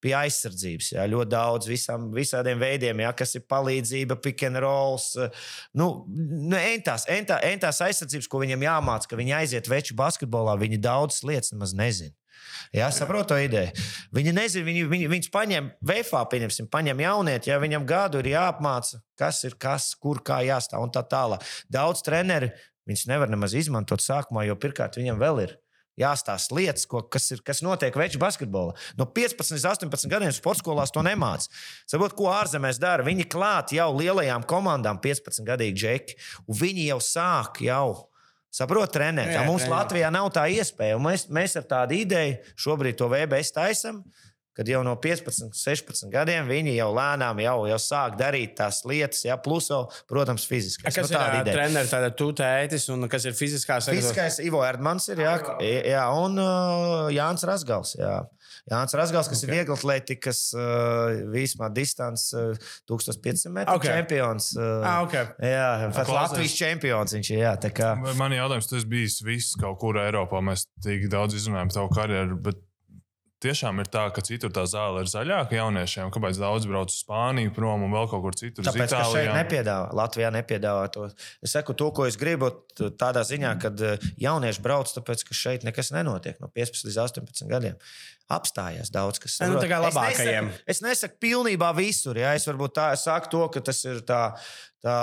pie 0.03 0.15
aizsardzības. 0.17 0.93
Jā, 0.95 1.07
ļoti 1.11 1.33
daudz 1.33 1.71
visam, 1.71 2.09
visādiem 2.15 2.61
veidiem, 2.61 3.05
jā, 3.05 3.13
kas 3.17 3.37
ir 3.39 3.47
palīdzība, 3.49 4.19
pick 4.21 4.47
and 4.47 4.61
rolls. 4.61 5.13
uh, 5.19 5.31
Nu, 5.77 5.87
nu, 6.11 6.55
entās, 6.57 7.05
entā, 7.11 7.39
entās 7.47 7.81
aizsardzības, 7.85 8.29
ko 8.31 8.41
viņam 8.43 8.65
jāmācās, 8.65 9.09
ka 9.09 9.19
viņi 9.19 9.37
aiziet 9.41 9.69
veču 9.71 9.95
basketbolā, 9.97 10.57
viņi 10.59 10.81
daudzas 10.83 11.23
lietas 11.27 11.55
nemaz 11.55 11.75
nezina. 11.77 12.15
Jā, 12.75 12.87
saprotu 12.95 13.33
to 13.33 13.39
ideju. 13.41 13.71
Viņi 14.15 14.33
nezina, 14.35 14.65
viņi, 14.67 14.83
viņi, 14.91 15.07
viņus 15.11 15.31
paņem 15.33 15.71
VFā, 15.87 16.21
pieņemsim, 16.31 16.69
paņem 16.71 17.03
jaunieti, 17.03 17.51
ja 17.51 17.57
viņam 17.61 17.87
gadu 17.87 18.21
ir 18.21 18.31
jāapmāca, 18.31 19.01
kas 19.19 19.41
ir 19.47 19.57
kas, 19.59 19.91
kur 19.99 20.21
kā 20.25 20.39
jāstāv 20.47 20.85
un 20.85 20.93
tā 20.95 21.03
tālāk. 21.03 21.43
Daudz 21.71 22.03
treneri 22.07 22.53
viņus 22.87 23.09
nevar 23.11 23.31
nemaz 23.31 23.55
izmantot 23.57 24.03
sākumā, 24.03 24.45
jo 24.47 24.55
pirmkārt 24.59 24.99
viņam 24.99 25.19
vēl 25.21 25.43
ir. 25.47 25.57
Jāstāsta 25.99 26.55
lietas, 26.55 26.85
ko, 26.87 27.01
kas, 27.11 27.25
ir, 27.35 27.41
kas 27.45 27.59
notiek 27.61 27.95
veču 27.99 28.19
basketbolā. 28.21 28.71
No 28.97 29.05
15 29.11 29.57
līdz 29.57 29.65
18 29.73 30.07
gadiem 30.09 30.31
sporta 30.33 30.63
skolās 30.63 30.93
to 30.95 31.03
nemācās. 31.03 31.51
Saprotiet, 31.83 32.15
ko 32.17 32.29
ārzemēs 32.31 32.79
dara? 32.81 33.03
Viņi 33.05 33.27
klāt 33.29 33.73
jau 33.75 33.89
lielajām 33.97 34.47
komandām, 34.47 35.01
15 35.03 35.43
gadīgi 35.45 35.83
džeki, 35.83 36.17
un 36.47 36.59
viņi 36.63 36.87
jau 36.87 37.01
sāk 37.03 37.59
jau 37.67 38.10
Saprotiet, 38.51 38.97
trenēt. 38.97 39.31
Jā, 39.31 39.45
mums 39.47 39.63
trenēt. 39.63 39.77
Latvijā 39.77 40.09
nav 40.11 40.27
tā 40.35 40.47
iespēja. 40.51 40.99
Mēs, 41.01 41.29
mēs 41.31 41.55
ar 41.59 41.67
tādu 41.69 41.95
ideju 42.01 42.35
šobrīd 42.59 42.99
to 42.99 43.07
VBS 43.11 43.55
taisam. 43.55 44.03
Kad 44.51 44.67
jau 44.67 44.81
no 44.83 44.97
15, 44.99 45.53
16 45.55 46.09
gadiem 46.11 46.49
viņi 46.49 46.73
jau 46.75 46.89
lēnām 46.91 47.39
jau, 47.39 47.53
jau 47.69 47.77
sāk 47.79 48.17
darīt 48.19 48.57
tās 48.57 48.81
lietas, 48.83 49.21
ja 49.23 49.37
plus, 49.39 49.69
vēl, 49.71 49.85
protams, 50.11 50.43
fiziski. 50.49 50.83
Kas 50.83 50.97
ir 50.99 51.07
tāda 51.07 51.45
treneris, 51.47 51.93
tāda 51.93 52.09
tu 52.11 52.27
tētis 52.35 52.89
un 52.91 53.07
kas 53.11 53.29
ir 53.29 53.37
fiziskās 53.37 53.87
Fiziskais 53.87 54.41
Ivo 54.43 54.59
Erdmans 54.67 55.07
ir, 55.13 55.23
jā, 55.23 55.37
jā 55.87 56.03
un 56.19 56.35
uh, 56.35 57.07
Jānis 57.15 57.47
Rasgals. 57.47 57.95
Jā. 57.95 58.17
Jānis 58.69 58.95
Rasgals, 58.97 59.29
kas 59.31 59.41
okay. 59.41 59.47
ir 59.47 59.55
viegli 59.55 59.75
atletikas, 59.75 60.41
uh, 60.53 61.21
vismaz 61.33 61.73
distance, 61.75 62.29
uh, 62.37 62.71
1500 62.91 63.53
metru 63.55 63.75
Ok. 63.75 63.85
okay. 63.85 64.01
čempions. 64.01 64.51
Uh, 64.57 64.85
Ah, 64.85 65.01
ok. 65.05 65.15
Jā, 65.41 65.69
pat. 65.95 66.11
Latvijas 66.13 66.57
čempions 66.57 67.15
viņš 67.17 67.31
ir. 67.33 67.41
Jā, 67.41 67.55
kā. 67.73 67.93
Man 68.19 68.35
jautājums, 68.35 68.69
esi 68.77 68.91
bijis 68.91 69.21
viss 69.25 69.57
kaut 69.59 69.79
kur 69.81 69.99
Eiropā. 70.01 70.43
Mēs 70.45 70.67
tik 70.83 71.07
daudz 71.11 71.37
izrunājam 71.39 71.73
tavu 71.73 71.93
karjeru. 71.95 72.37
Bet 72.49 72.61
tiešām 73.41 73.79
ir 73.81 73.87
tā, 73.91 74.03
ka 74.13 74.21
citur 74.25 74.51
tā 74.53 74.63
zāle 74.69 75.01
ir 75.03 75.09
zaļāka 75.11 75.57
jauniešiem. 75.57 76.11
Kāpēc 76.13 76.37
daudz 76.41 76.67
brauc 76.69 76.93
uz 76.93 76.99
Spāniju 77.01 77.53
prom 77.55 77.83
un 77.87 77.91
vēl 77.95 78.07
kaut 78.11 78.21
kur 78.25 78.37
citur? 78.37 78.61
uz 78.63 78.69
Tāpēc, 78.69 78.93
ka 78.93 79.03
šeit 79.11 79.31
nepiedāvā, 79.35 79.89
Latvijā 79.97 80.29
nepiedāvā 80.37 80.85
to. 80.93 81.09
Es 81.41 81.51
saku 81.57 81.73
to, 81.73 81.89
ko 81.91 82.05
es 82.05 82.15
gribu, 82.21 82.51
tādā 83.01 83.25
ziņā, 83.27 83.55
ka 83.61 83.73
jaunieši 84.21 84.61
brauc, 84.65 84.93
tāpēc, 84.95 85.25
ka 85.27 85.33
šeit 85.33 85.65
nekas 85.67 85.91
nenotiek 85.91 86.39
no 86.39 86.47
15 86.53 86.85
līdz 86.89 87.01
18 87.07 87.49
gadiem. 87.51 87.75
Apstājās 88.31 88.87
daudz 88.93 89.19
kas. 89.19 89.33
Nu, 89.43 89.57
tā 89.59 89.67
kā 89.67 89.81
Es 89.83 89.93
labākajiem. 89.93 90.45
nesaku- 90.47 90.63
Es 90.71 90.79
nesaku 90.81 91.17
pilnībā 91.19 91.73
visur. 91.75 92.15
Ja? 92.15 92.31
Es 92.33 92.45
varbūt 92.47 92.73
tā 92.77 92.93
es 92.93 93.03
saku 93.03 93.27
to, 93.29 93.47
ka 93.49 93.59
tas 93.59 93.83
ir 93.85 93.99
tā. 94.07 94.37
Tā, 94.81 94.93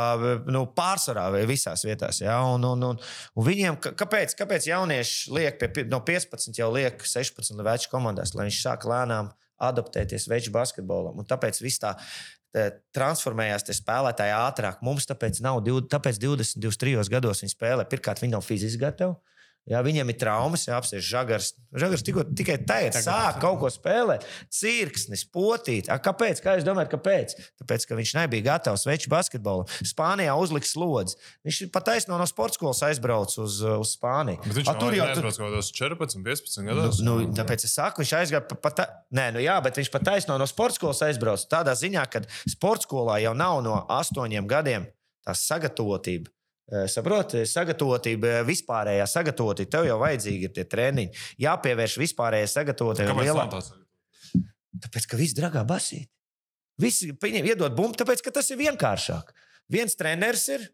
nu, 0.50 0.64
pārsvarā 0.74 1.28
visās 1.46 1.84
vietās. 1.86 2.18
Ja? 2.18 2.40
Un, 2.50 2.64
un, 2.66 2.80
un, 2.82 2.96
un 3.38 3.46
viņiem, 3.46 3.76
kāpēc, 3.78 4.34
kāpēc 4.40 4.66
jaunieši 4.66 5.36
liek 5.36 5.60
pie, 5.62 5.84
no 5.86 6.00
15, 6.06 6.50
jau 6.58 6.72
liek 6.74 7.04
16 7.06 7.62
veču 7.62 7.92
komandās, 7.92 8.34
lai 8.34 8.48
viņš 8.48 8.58
sāk 8.64 8.88
lēnām 8.90 9.30
adaptēties 9.68 10.26
veču 10.30 10.50
basketbolam. 10.54 11.18
Un 11.22 11.30
tāpēc 11.30 11.62
viss 11.62 11.82
tā 11.82 11.94
transformējās 12.96 13.66
tie 13.68 13.76
spēlētāji 13.76 14.34
ātrāk. 14.34 14.82
Mums 14.82 15.06
tāpēc 15.08 15.42
nav, 15.44 15.60
tāpēc 15.92 16.18
20, 16.22 16.58
23 16.64 17.12
gados 17.12 17.44
viņi 17.44 17.54
spēlē. 17.54 17.86
Pirmkārt, 17.90 18.22
viņi 18.24 18.34
nav 18.34 18.46
fiziski 18.46 18.82
gatavi. 18.82 19.14
Jā, 19.68 19.82
viņam 19.84 20.08
ir 20.08 20.16
traumas, 20.16 20.64
jā, 20.64 20.76
apsies 20.78 21.04
žagars. 21.04 21.50
Žagars 21.76 22.04
tikko, 22.06 22.22
tikai 22.32 22.56
tagad 22.64 22.96
sāk 23.04 23.36
kaut 23.42 23.58
ko 23.60 23.68
spēlēt. 23.68 24.24
Cirksnis, 24.54 25.26
potīt. 25.28 25.90
A, 25.92 25.98
kāpēc? 26.00 26.40
Kā 26.40 26.54
jūs 26.56 26.64
domājat, 26.64 26.94
kāpēc? 26.94 27.34
Tāpēc, 27.60 27.84
ka 27.90 27.98
viņš 27.98 28.14
nebija 28.16 28.46
gatavs 28.46 28.86
veču 28.88 29.12
basketbolam. 29.12 29.68
Spānijā 29.84 30.36
uzliks 30.40 30.72
slodzi. 30.72 31.18
Viņš 31.44 31.60
pat 31.74 31.90
taisno 31.90 32.16
no 32.16 32.24
sporta 32.30 32.56
skolas 32.56 32.80
aizbrauc 32.88 33.34
uz, 33.44 33.60
uz 33.60 33.92
Spāniju. 33.98 34.40
Bet 34.46 34.56
viņš 34.62 34.72
A, 34.72 34.76
tur 34.80 34.96
jau 34.96 35.10
tur... 35.12 35.28
kaut 35.28 35.42
kādos 35.42 35.70
14, 35.76 36.24
15 36.24 36.70
gados. 36.70 37.02
Nu, 37.04 37.18
nu, 37.26 37.36
tāpēc 37.36 37.68
es 37.68 37.76
saku, 37.76 38.04
viņš 38.04 38.14
aizgāja 38.22 38.44
pat. 38.48 38.62
Pa, 38.64 38.72
ta... 38.80 38.88
Nē, 39.12 39.28
nu 39.36 39.44
jā, 39.44 39.58
bet 39.64 39.82
viņš 39.82 39.92
pat 39.92 40.08
taisno 40.08 40.40
no 40.40 40.48
sporta 40.48 40.80
skolas 40.80 41.04
aizbrauc. 41.04 41.44
Tādā 41.52 41.76
ziņā, 41.76 42.08
ka 42.08 42.24
sporta 42.48 42.88
skolā 42.88 43.20
jau 43.26 43.36
nav 43.36 43.60
no 43.68 43.82
astoņiem 44.00 44.48
gadiem 44.48 44.88
tā 45.28 45.36
sagatavotība 45.36 46.32
saproti, 46.90 47.42
sagatavotība, 47.48 48.42
vispārējā 48.48 49.06
sagatavotība. 49.08 49.72
Tev 49.72 49.88
jau 49.88 49.98
vajadzīgi 50.02 50.48
ir 50.48 50.54
tie 50.56 50.64
treniņi. 50.68 51.26
Jāpievērš 51.44 51.98
vispārējai 52.02 52.50
sagatavotībai. 52.54 53.12
Kāpēc 53.12 53.28
lielā... 53.30 53.46
tā? 53.54 53.62
Tāpēc, 54.84 55.08
ka 55.10 55.18
viss 55.18 55.36
dragā 55.36 55.64
basīt. 55.68 56.10
Visi 56.78 57.10
viņiem 57.18 57.48
iedod 57.50 57.74
bumbu, 57.74 57.96
tāpēc, 57.98 58.22
ka 58.22 58.32
tas 58.34 58.50
ir 58.52 58.60
vienkāršāk. 58.60 59.32
Viens 59.72 59.96
treneris 59.98 60.44
ir, 60.54 60.66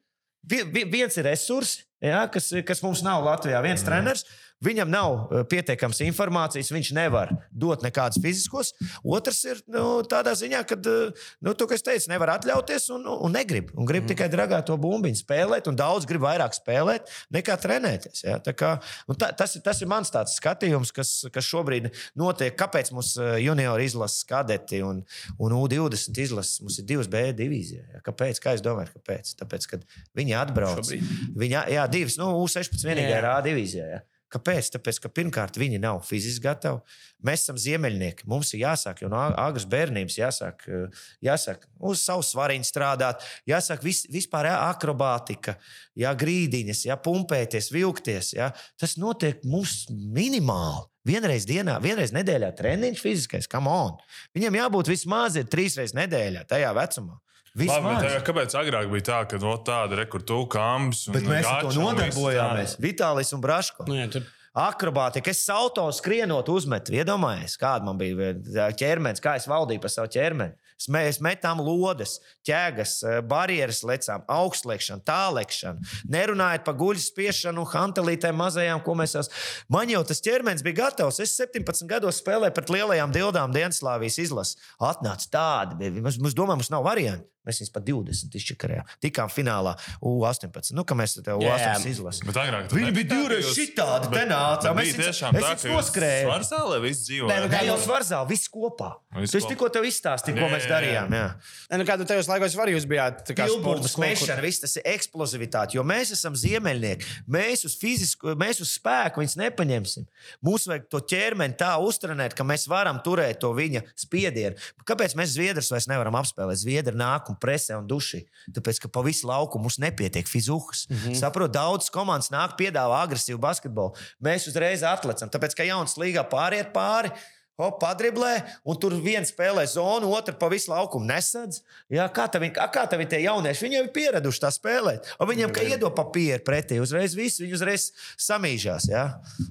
viens 0.44 1.16
ir 1.16 1.24
resursi, 1.30 1.86
ja, 2.04 2.26
kas, 2.30 2.50
kas 2.66 2.82
mums 2.84 3.00
nav 3.06 3.24
Latvijā. 3.24 3.62
Viens 3.64 3.80
mm. 3.80 3.88
treneris, 3.88 4.26
Viņam 4.64 4.90
nav 4.90 5.14
eh, 5.14 5.44
pietiekams 5.50 6.00
informācijas, 6.06 6.72
viņš 6.72 6.92
nevar 6.96 7.32
dot 7.50 7.84
nekādus 7.84 8.20
fiziskos. 8.24 8.72
Otrs 9.04 9.42
ir 9.48 9.60
nu, 9.70 10.02
tādā 10.08 10.34
ziņā, 10.38 10.62
ka, 10.68 10.78
eh, 10.78 11.26
nu, 11.44 11.54
to, 11.58 11.68
kas 11.70 11.84
teicu, 11.84 12.10
nevar 12.12 12.34
atļauties 12.38 12.88
un, 12.96 13.06
un 13.14 13.34
negrib. 13.34 13.72
Un 13.76 13.88
grib 13.88 14.04
mm. 14.04 14.12
tikai 14.12 14.30
dragā 14.32 14.62
to 14.66 14.76
bumbiņu 14.80 15.20
spēlēt, 15.20 15.68
un 15.70 15.78
daudz 15.78 16.08
grib 16.08 16.24
vairāk 16.24 16.56
spēlēt 16.56 17.10
nekā 17.34 17.58
trenēties. 17.60 18.24
Ja? 18.26 18.38
Kā, 18.54 18.76
tā, 19.20 19.30
tas, 19.36 19.56
tas 19.64 19.82
ir 19.84 19.90
mans 19.90 20.12
skatījums, 20.34 20.92
kas, 20.94 21.12
kas 21.34 21.48
šobrīd 21.48 21.90
notiek. 22.18 22.56
Kāpēc 22.58 22.92
mums 22.94 23.14
eh, 23.18 23.36
juniori 23.44 23.88
izlases 23.88 24.24
kadeti 24.28 24.80
un, 24.86 25.02
un 25.38 25.58
U20 25.58 26.24
izlases? 26.24 26.62
Mums 26.64 26.80
ir 26.80 26.88
divas 26.88 27.10
B 27.10 27.26
divīzijas. 27.36 27.98
Ja? 27.98 28.02
Kāpēc? 28.06 28.40
Kā 28.42 28.56
jūs 28.56 28.64
domājat, 28.64 28.94
kāpēc? 28.96 29.36
Tāpēc, 29.42 29.68
kad 29.74 29.86
viņi 30.16 30.38
atbrauc. 30.40 30.88
Viņi, 31.34 31.60
jā, 31.74 31.86
divas, 31.90 32.18
nu, 32.20 32.32
U16 32.44 32.86
vienīgā 32.86 33.20
ir 33.20 33.28
A 33.28 33.38
divīzijā. 33.44 33.92
Ja? 33.96 34.02
Kāpēc? 34.34 34.72
Tāpēc, 34.74 34.98
ka 35.04 35.10
pirmkārt 35.14 35.58
viņi 35.60 35.78
nav 35.82 36.00
fiziski 36.06 36.42
gatavi. 36.48 36.80
Mēs 37.24 37.44
esam 37.44 37.58
ziemeļnieki. 37.60 38.26
Mums 38.30 38.50
ir 38.54 38.64
jāsāk 38.64 39.04
jau 39.04 39.10
no 39.12 39.20
agras 39.20 39.66
bērnības, 39.70 40.16
jāsāk, 40.18 40.64
eh, 40.66 41.04
jāsāk 41.24 41.68
uz 41.78 42.02
savu 42.02 42.24
svariņu 42.26 42.66
strādāt, 42.66 43.22
jāsāk 43.48 43.84
vis, 43.86 44.04
vispār 44.10 44.50
jā, 44.50 44.56
akrobātika, 44.72 45.56
jā, 45.94 46.10
grīdiņas, 46.18 46.86
jā, 46.88 46.98
pumpēties, 46.98 47.70
vilkties. 47.74 48.34
Jā. 48.34 48.50
Tas 48.80 48.96
notiek 48.98 49.44
mums 49.44 49.84
minimāli. 49.90 50.88
Vienreiz 51.04 51.44
dienā, 51.44 51.76
vienreiz 51.84 52.14
nedēļā 52.16 52.48
treniņš 52.56 53.00
fiziskais, 53.04 53.48
kam 53.50 53.68
on. 53.68 53.98
Viņam 54.34 54.56
jābūt 54.56 54.88
vismaz 54.88 55.36
trīs 55.52 55.76
reizes 55.76 55.92
nedēļā 55.98 56.46
tajā 56.48 56.72
vecumā. 56.72 57.20
Labi, 57.54 57.92
tā, 58.02 58.16
kāpēc 58.26 58.54
agrāk 58.58 58.88
bija 58.90 59.04
tā, 59.06 59.18
ka 59.30 59.38
no 59.38 59.52
tāda 59.62 60.00
rekurtu 60.00 60.40
kambs 60.50 61.04
un 61.06 61.20
mēs 61.22 61.46
ar 61.46 61.62
to 61.62 61.70
nodarbojāmies? 61.78 62.80
Vitālis 62.82 63.30
un 63.36 63.44
Braško. 63.44 63.86
Nu, 63.86 63.94
jā, 64.00 64.08
tur... 64.10 64.26
Akrobātika, 64.54 65.32
es 65.34 65.40
auto 65.50 65.82
skrienot, 65.90 66.46
uzmetu. 66.50 66.92
Iedomājieties, 66.94 67.56
kāda 67.58 67.88
man 67.88 67.98
bija 67.98 68.68
ķermenis, 68.78 69.22
kā 69.22 69.32
es 69.38 69.48
valdīju 69.50 69.82
par 69.82 69.90
savu 69.90 70.10
ķermeni. 70.14 70.54
Mēs 70.94 71.20
metām 71.22 71.62
lodes, 71.64 72.16
ķēgas, 72.46 72.92
eh, 73.02 73.20
barjeras, 73.26 73.82
lecām, 73.86 74.22
augstlekšanu, 74.30 75.02
tālekšanu. 75.06 75.90
Nerunājot 76.10 76.64
par 76.66 76.78
guļu 76.78 77.02
spiešanu, 77.02 77.66
hantelītēm 77.70 78.38
mazajām, 78.38 78.82
ko 78.86 78.94
mēs 78.98 79.14
esam. 79.18 79.34
Man 79.70 79.90
jau 79.90 80.02
tas 80.06 80.22
ķermenis 80.22 80.62
bija 80.66 80.84
gatavs. 80.84 81.22
Es 81.22 81.34
17 81.38 81.86
gados 81.90 82.22
spēlēju 82.22 82.54
pret 82.54 82.74
lielajām 82.74 83.14
dildām 83.14 83.54
Dienaslāvijas 83.54 84.18
izlases. 84.26 84.58
Atnāca 84.78 85.30
tādi, 85.30 85.90
mums, 86.00 86.18
mums 86.18 86.34
domā, 86.34 86.58
mums 86.58 86.70
nav 86.70 86.86
variantu. 86.86 87.30
Mēs 87.44 87.60
viņus 87.60 87.72
pat 87.74 87.84
20 87.84 88.36
izčakarējām. 88.40 88.92
Tikām 89.04 89.30
finālā 89.32 89.74
U18. 90.00 90.72
Nu, 90.76 90.84
kā 90.88 90.96
mēs 90.96 91.16
te 91.18 91.34
U18 91.34 91.88
izlasījām. 91.90 92.32
Viņi 92.72 92.92
bija 92.96 93.08
divreiz 93.10 93.50
šitādi, 93.52 94.10
te 94.14 94.24
nāca. 94.30 94.72
Mēs 94.76 94.96
tiešām 94.96 95.36
tā, 95.36 95.52
ka 95.60 95.74
noskrējām. 95.74 96.30
Svarzālē 96.30 96.80
viss 96.84 97.04
dzīvo. 97.04 97.28
Nē, 97.28 97.40
nu, 97.44 97.50
tā 97.52 97.60
jau 97.68 97.76
svarzālē, 97.84 98.28
viss 98.32 98.50
kopā. 98.52 98.94
Viss 99.20 99.36
tu 99.36 99.42
tikko 99.52 99.68
tev 99.74 99.84
izstāstīji, 99.88 100.38
ko 100.40 100.48
mēs 100.52 100.68
darījām. 100.70 101.12
Jā. 101.14 101.26
Nē, 101.70 101.80
nu, 101.82 101.86
kādu 101.88 102.06
tajos 102.08 102.30
laikos 102.30 102.56
var 102.58 102.72
jūs 102.72 102.88
bijāt? 102.90 103.20
Tā 103.28 103.36
kā 103.38 103.46
sporta 103.52 103.90
smēšana, 103.92 104.40
viss 104.42 104.64
tas 104.64 104.74
ir 104.80 104.88
eksplozivitāte, 104.94 105.76
jo 105.76 105.84
mēs 105.86 106.14
esam 106.16 106.34
ziemeļnieki. 106.38 107.12
Mēs 107.30 107.66
uz 107.68 107.76
fizisku, 107.78 108.34
mēs 108.40 108.62
uz 108.64 108.72
spēku 108.78 109.22
viņus 109.22 109.36
nepaņemsim. 109.42 110.08
Mums 110.44 110.66
vajag 110.70 110.88
to 110.90 111.02
ķermeni 111.12 111.58
tā 111.60 111.74
uztrenēt, 111.84 112.34
ka 112.34 112.46
mēs 112.46 112.66
varam 112.70 112.98
turēt 113.04 113.42
to 113.44 113.52
viņa 113.54 113.84
spiedienu. 114.06 114.58
Kāpēc 114.88 115.14
mēs 115.18 115.34
Zviedrus 115.36 115.70
vairs 115.72 115.88
nevaram 115.90 116.18
apspēlēt? 116.18 116.62
Zviedri 116.64 116.98
nāk 116.98 117.33
un 117.34 117.40
presē 117.42 117.76
un 117.78 117.88
duši. 117.90 118.22
Tāpēc, 118.54 118.80
ka 118.84 118.90
pa 118.94 119.02
visu 119.04 119.28
lauku 119.28 119.60
mums 119.60 119.80
nepietiek 119.82 120.30
fizuhas. 120.30 120.86
Mm 120.88 120.96
-hmm. 120.96 121.20
Saprotu, 121.20 121.52
daudz 121.58 121.90
komandas 121.90 122.30
nāk, 122.30 122.56
piedāvā 122.58 123.02
agresīvu 123.04 123.38
basketbolu. 123.38 123.94
Mēs 124.22 124.48
uzreiz 124.48 124.82
atlecam, 124.82 125.28
tāpēc, 125.28 125.54
ka 125.54 125.64
jauns 125.64 125.98
līgā 125.98 126.24
pāriet 126.30 126.72
pāri. 126.72 127.10
Hop, 127.60 127.76
padriblē, 127.78 128.32
un 128.66 128.78
tur 128.82 128.96
viens 128.98 129.30
spēlē 129.30 129.62
zonu, 129.70 130.08
otru 130.16 130.34
pa 130.40 130.48
visu 130.50 130.72
laukumu 130.72 131.06
nesadz. 131.06 131.60
Jā, 131.92 132.08
kā 132.10 132.26
tev, 132.26 132.48
kā 132.50 132.82
tev 132.90 133.04
tie 133.06 133.20
jaunieši? 133.22 133.62
Viņi 133.62 133.78
jau 133.78 133.84
ir 133.84 133.92
pieraduši 133.94 134.42
tā 134.42 134.50
spēlēt. 134.50 135.12
Un 135.22 135.30
viņiem, 135.30 135.52
kā 135.54 135.62
iedod 135.62 135.94
papīru 135.94 136.42
pretī, 136.42 136.80
uzreiz 136.82 137.14
viss, 137.14 137.38
viņi 137.38 137.54
uzreiz 137.54 137.86
samīžās. 138.18 138.88
Jā. 138.90 139.04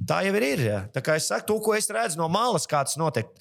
Tā 0.10 0.20
jau 0.28 0.36
ir. 0.36 0.48
ir 0.50 0.66
jā. 0.68 0.82
Tā 0.92 1.06
kā 1.06 1.16
es 1.16 1.30
saku, 1.32 1.48
to, 1.48 1.60
ko 1.64 1.78
es 1.78 1.88
redzu 1.96 2.20
no 2.20 2.28
malas, 2.28 2.68
kā 2.68 2.84
tas 2.84 3.00
notiek. 3.00 3.32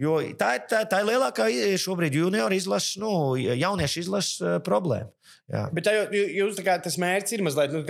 Jo 0.00 0.16
tā, 0.40 0.54
tā, 0.64 0.86
tā 0.88 1.02
ir 1.02 1.10
lielākā 1.12 1.50
šobrīd 1.84 2.16
junioru 2.16 2.56
izlases, 2.56 2.96
nu, 3.02 3.10
jauniešu 3.36 4.06
izlases 4.06 4.40
uh, 4.40 4.56
problēma. 4.64 5.12
Jā. 5.52 5.68
Bet 5.76 5.86
tā, 5.86 5.98
jūs, 6.16 6.56
kā, 6.64 6.80
tas 6.82 6.96
mērķis 7.00 7.36
ir 7.36 7.44
mazliet 7.44 7.76
nu, 7.76 7.84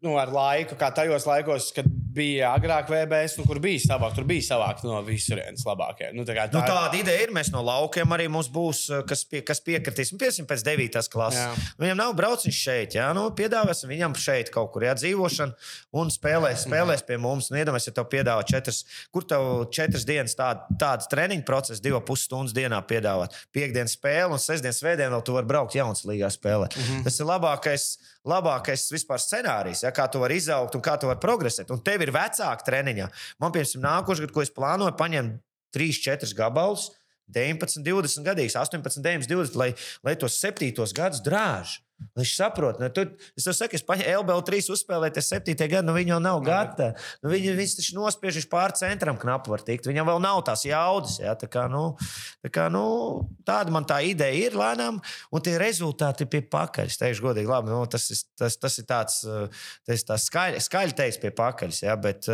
nu, 0.00 0.16
ar 0.20 0.32
laiku, 0.32 0.78
kā 0.78 0.90
tajos 0.94 1.26
laikos, 1.28 1.70
kad 1.76 1.88
bija 2.14 2.50
agrāk 2.56 2.90
VBS, 2.90 3.36
nu, 3.38 3.44
kur 3.48 3.60
bija 3.62 3.80
savākt, 3.82 4.16
tur 4.18 4.26
bija 4.28 4.44
savākt 4.44 4.84
no 4.86 4.98
visurienes 5.06 5.62
labākie. 5.66 6.10
Nu, 6.16 6.24
tā 6.26 6.34
tā 6.36 6.48
nu, 6.52 6.62
tāda 6.62 6.96
ir... 6.96 7.04
ideja 7.04 7.24
ir. 7.26 7.32
Mēs 7.34 7.52
no 7.54 7.62
laukiem 7.64 8.14
arī 8.16 8.26
mums 8.32 8.50
būs, 8.52 8.82
eh, 8.90 9.04
kas, 9.08 9.24
pie, 9.28 9.42
kas 9.46 9.62
piekritīs. 9.64 10.12
Nu, 10.14 10.20
piesim 10.20 10.48
pēc 10.50 10.64
9. 10.66 11.00
klases. 11.12 11.40
Jā. 11.40 11.72
Viņam 11.82 12.00
nav 12.00 12.14
brauciņš 12.18 12.60
šeit, 12.66 12.96
jā, 12.98 13.08
nu, 13.16 13.26
piedāvāsim 13.36 13.92
viņam 13.92 14.16
šeit 14.18 14.52
kaut 14.54 14.72
kur, 14.74 14.86
jā, 14.86 14.94
dzīvošanu 14.98 15.56
un 16.00 16.12
spēlēs, 16.12 16.66
spēlēs 16.66 17.06
pie 17.08 17.20
mums. 17.22 17.50
Nu, 17.52 17.60
iedomājieties, 17.60 17.90
ja 17.90 17.96
tev 17.98 18.08
piedāvā 18.12 18.46
četras, 18.48 18.82
kur 19.14 19.26
tev 19.28 19.48
četras 19.74 20.06
dienas 20.08 20.36
tād, 20.38 20.66
tāds 20.80 21.10
treniņu 21.12 21.46
process, 21.48 21.82
divas 21.84 22.06
pusstundas 22.08 22.56
dienā 22.56 22.82
piedāvāt. 22.90 23.36
Piektdienas 23.54 23.96
spēle 23.98 24.34
un 24.36 24.42
sestdienas 24.42 24.82
svētdienā 24.82 25.14
vēl 25.16 25.26
tu 25.26 25.36
vari 25.36 25.50
braukt 25.50 25.78
jaunas 25.78 26.06
līgā 26.08 26.30
spēlē. 26.32 26.70
Mm 26.70 26.88
-hmm. 26.88 27.04
Tas 27.06 27.20
ir 27.20 27.30
labākais 27.30 27.90
labākais 28.28 28.84
vispār 28.92 29.20
scenārijs, 29.22 29.80
ja, 29.84 29.92
kā 29.96 30.04
tu 30.12 30.20
vari 30.20 30.36
izaugt 30.40 30.74
un 30.76 30.82
kā 30.84 30.96
tu 31.00 31.08
vari 31.08 31.20
progresēt. 31.22 31.70
Un 31.72 31.80
tev 31.84 31.99
ir 32.04 32.14
vecāka 32.14 32.66
treniņa. 32.66 33.10
Man, 33.42 33.52
piemēram, 33.54 33.84
nākošais 33.86 34.24
gads, 34.26 34.34
ko 34.36 34.44
es 34.44 34.54
plānoju, 34.54 34.96
paņemt 34.98 35.38
3, 35.76 36.00
4 36.06 36.34
gabalus, 36.38 36.90
19, 37.30 37.84
20 37.86 38.26
gadus, 38.26 38.56
18, 38.58 39.02
19, 39.04 39.30
20, 39.30 39.58
lai, 39.60 39.70
lai 40.06 40.16
tos 40.18 40.38
septītos 40.40 40.94
gadus 40.96 41.22
drāžu. 41.24 41.80
Viņš 42.18 42.32
saprot, 42.34 42.80
nu, 42.82 42.88
tu, 42.92 43.04
es 43.38 43.46
tev 43.46 43.54
saku, 43.54 43.78
es 43.78 43.84
paņēmu 43.86 44.24
LBL3 44.24 44.72
uzspēlēties 44.74 45.28
7. 45.30 45.54
gadā, 45.60 45.82
nu 45.86 45.94
viņi 45.94 46.14
jau 46.14 46.18
nav 46.22 46.40
gatavi. 46.44 46.96
Nu, 47.22 47.30
viņi, 47.32 47.52
viņš 47.58 47.74
taču 47.78 47.96
nospiež, 47.96 48.38
viņš 48.40 48.48
pār 48.50 48.74
centram 48.76 49.18
knapu 49.20 49.52
var 49.52 49.62
tikt. 49.64 49.86
Viņam 49.88 50.08
vēl 50.10 50.20
nav 50.24 50.40
tās 50.48 50.64
jaudas. 50.66 51.18
Ja? 51.22 51.36
Tā 51.38 51.48
kā, 51.50 51.66
nu, 51.70 51.84
tā 52.44 52.50
kā, 52.52 52.66
nu, 52.72 52.82
tāda 53.46 53.72
man 53.74 53.86
tā 53.88 54.00
ideja 54.06 54.48
ir 54.48 54.58
lēnām, 54.58 54.98
un 55.30 55.44
tie 55.44 55.54
rezultāti 55.60 56.26
ir 56.26 56.32
pie 56.32 56.42
pakaļ. 56.50 56.90
Es 56.90 56.98
teikšu, 57.00 57.28
godīgi, 57.28 57.50
labi, 57.50 57.72
nu, 57.72 57.84
tas, 57.90 58.08
ir, 58.10 58.20
tas, 58.40 58.58
tas 58.60 58.80
ir 58.82 58.88
tāds, 58.90 59.20
tas 59.86 60.06
tāds 60.08 60.26
skaļi, 60.30 60.64
skaļi 60.66 60.98
teiks 60.98 61.20
pie 61.22 61.32
pakaļ. 61.36 61.76
Ja? 61.86 61.96
Bet, 62.00 62.26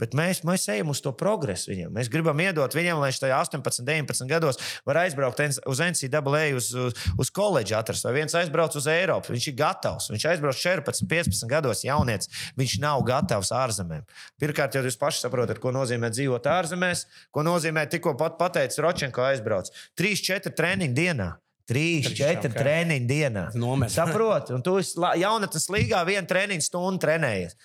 bet 0.00 0.16
mēs, 0.16 0.44
mēs 0.46 0.68
ejam 0.72 0.94
uz 0.94 1.02
to 1.04 1.12
progresu 1.16 1.72
viņam. 1.72 1.92
Mēs 1.98 2.12
gribam 2.12 2.44
iedot 2.44 2.78
viņam, 2.78 3.02
lai 3.02 3.10
viņš 3.10 3.22
tajā 3.26 3.42
18, 3.48 3.84
19 3.90 4.30
gados 4.30 4.62
var 4.86 5.02
aizbraukt 5.04 5.42
uz 5.66 5.82
NCAA, 5.82 6.46
uz, 6.56 6.70
uz, 6.78 7.04
uz 7.18 7.34
koledžu 7.34 7.78
atrast, 7.80 8.06
vai 8.06 8.16
viens 8.20 8.38
aizbrauc 8.38 8.76
uz 8.78 8.88
Eiropu. 8.90 9.13
Eiropu. 9.14 9.34
Viņš 9.34 9.48
ir 9.50 9.56
gatavs. 9.58 10.08
Viņš 10.12 10.26
aizbrauc 10.32 10.58
14, 10.58 11.06
15 11.10 11.50
gados, 11.50 11.84
jaunietis. 11.86 12.30
Viņš 12.58 12.76
nav 12.82 13.04
gatavs 13.06 13.52
ārzemēm. 13.54 14.04
Pirmkārt, 14.40 14.74
jau 14.74 14.84
jūs 14.84 14.98
paši 15.00 15.24
saprotat, 15.24 15.60
ko 15.62 15.72
nozīmē 15.74 16.10
dzīvot 16.12 16.46
ārzemēs, 16.50 17.06
ko 17.34 17.44
nozīmē 17.46 17.86
tikko 17.90 18.16
pat 18.20 18.38
pateicis 18.40 18.82
Ročenko 18.82 19.24
aizbrauc. 19.24 19.70
3, 19.98 20.22
4 20.26 20.54
treniņu 20.54 20.94
dienā. 20.94 21.30
Trīs, 21.64 22.10
četri 22.12 22.50
treniņi 22.52 23.06
dienā. 23.08 23.46
Nomet. 23.56 23.88
Saproti, 23.88 24.52
un 24.52 24.60
tu 24.60 24.74
jaunatnes 25.16 25.70
līgā 25.72 26.02
vienu 26.04 26.28
treniņu 26.28 26.66
stundu 26.66 27.00
trenējies. 27.06 27.56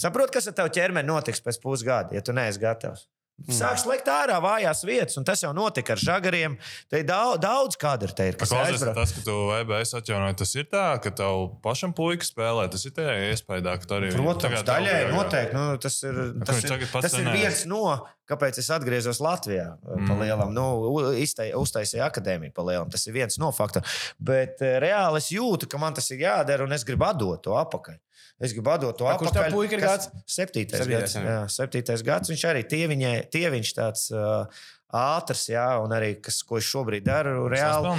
Saproti, 0.00 0.32
kas 0.38 0.48
ar 0.48 0.56
tavu 0.56 0.72
ķermeni 0.72 1.10
notiks 1.10 1.44
pēc 1.44 1.58
pusgada, 1.60 2.16
ja 2.16 2.24
tu 2.24 2.32
neesi 2.32 2.62
gatavs. 2.62 3.04
Sāks 3.50 3.82
likt 3.84 4.06
ārā 4.08 4.36
vājās 4.40 4.84
vietas, 4.86 5.16
un 5.18 5.24
tas 5.26 5.40
jau 5.42 5.50
notika 5.52 5.92
ar 5.96 6.00
žagariem. 6.00 6.54
Te 6.88 7.00
ir 7.02 7.06
daudz, 7.08 7.40
daudz 7.42 7.76
kadru 7.76 8.14
te 8.14 8.28
ir. 8.30 8.36
kas 8.38 8.52
aizbrauc. 8.54 8.94
tas, 8.94 9.12
ka 9.12 9.24
tu 9.26 9.34
EBS 9.58 9.92
atjaunoji, 9.98 10.36
tas 10.38 10.52
ir 10.54 10.68
tā, 10.70 10.84
ka 11.02 11.10
tev 11.10 11.48
pašam 11.64 11.92
puika 11.92 12.24
spēlē. 12.24 12.68
Tas 12.70 12.86
ir 12.86 12.94
tajā 12.94 13.16
iespējā, 13.34 13.74
ka 13.82 13.90
tu 13.90 13.96
arī 13.98 14.12
Protams, 14.14 14.62
daļai 14.70 15.10
noteikti. 15.12 15.52
Nu, 15.58 15.64
tas 15.82 15.98
ir, 16.06 16.20
tas 16.46 16.62
ir, 16.62 16.86
tas 16.94 17.18
ir 17.18 17.28
viens 17.34 17.64
no, 17.66 17.82
kāpēc 18.30 18.62
es 18.62 18.70
atgriezos 18.70 19.18
Latvijā. 19.20 19.66
Mm. 19.82 20.06
Pa 20.08 20.18
lielam, 20.22 20.54
nu, 20.54 20.68
u- 20.94 21.12
iztai- 21.26 21.50
uztaisīju 21.58 22.06
akadēmiju 22.06 22.54
pa 22.54 22.62
lielam. 22.70 22.88
Tas 22.94 23.04
ir 23.10 23.18
viens 23.18 23.36
no 23.42 23.50
faktoriem. 23.52 23.90
Bet 24.18 24.62
eh, 24.62 24.78
reāli 24.86 25.18
es 25.20 25.28
jūtu, 25.34 25.66
ka 25.68 25.82
man 25.82 25.92
tas 25.98 26.06
ir 26.14 26.22
jādara, 26.22 26.62
un 26.64 26.72
es 26.72 26.86
gribu 26.86 27.04
atdot 27.10 27.42
to 27.42 27.58
apakaļ. 27.58 27.98
Es 28.42 28.54
gribu 28.56 28.72
atdot 28.74 28.98
to 28.98 29.08
A, 29.08 29.16
kurš 29.20 29.34
puika 29.54 29.76
ir 29.78 29.82
gads? 29.84 30.08
Septītais, 30.26 30.82
Septītais, 30.82 30.88
gads. 30.88 31.16
jā. 31.18 31.24
Jā, 31.28 31.42
septītais 31.54 32.04
gads. 32.06 32.32
Viņš 32.32 32.44
arī 32.50 32.64
tieviņai, 32.70 33.14
tieviņš 33.34 33.72
tāds 33.78 34.06
uh, 34.14 34.64
ātrs, 34.94 35.48
jā, 35.50 35.64
un 35.82 35.92
arī 35.94 36.14
kas, 36.22 36.40
ko 36.46 36.58
es 36.60 36.68
šobrīd 36.68 37.04
daru. 37.06 37.48
Reāli. 37.50 37.90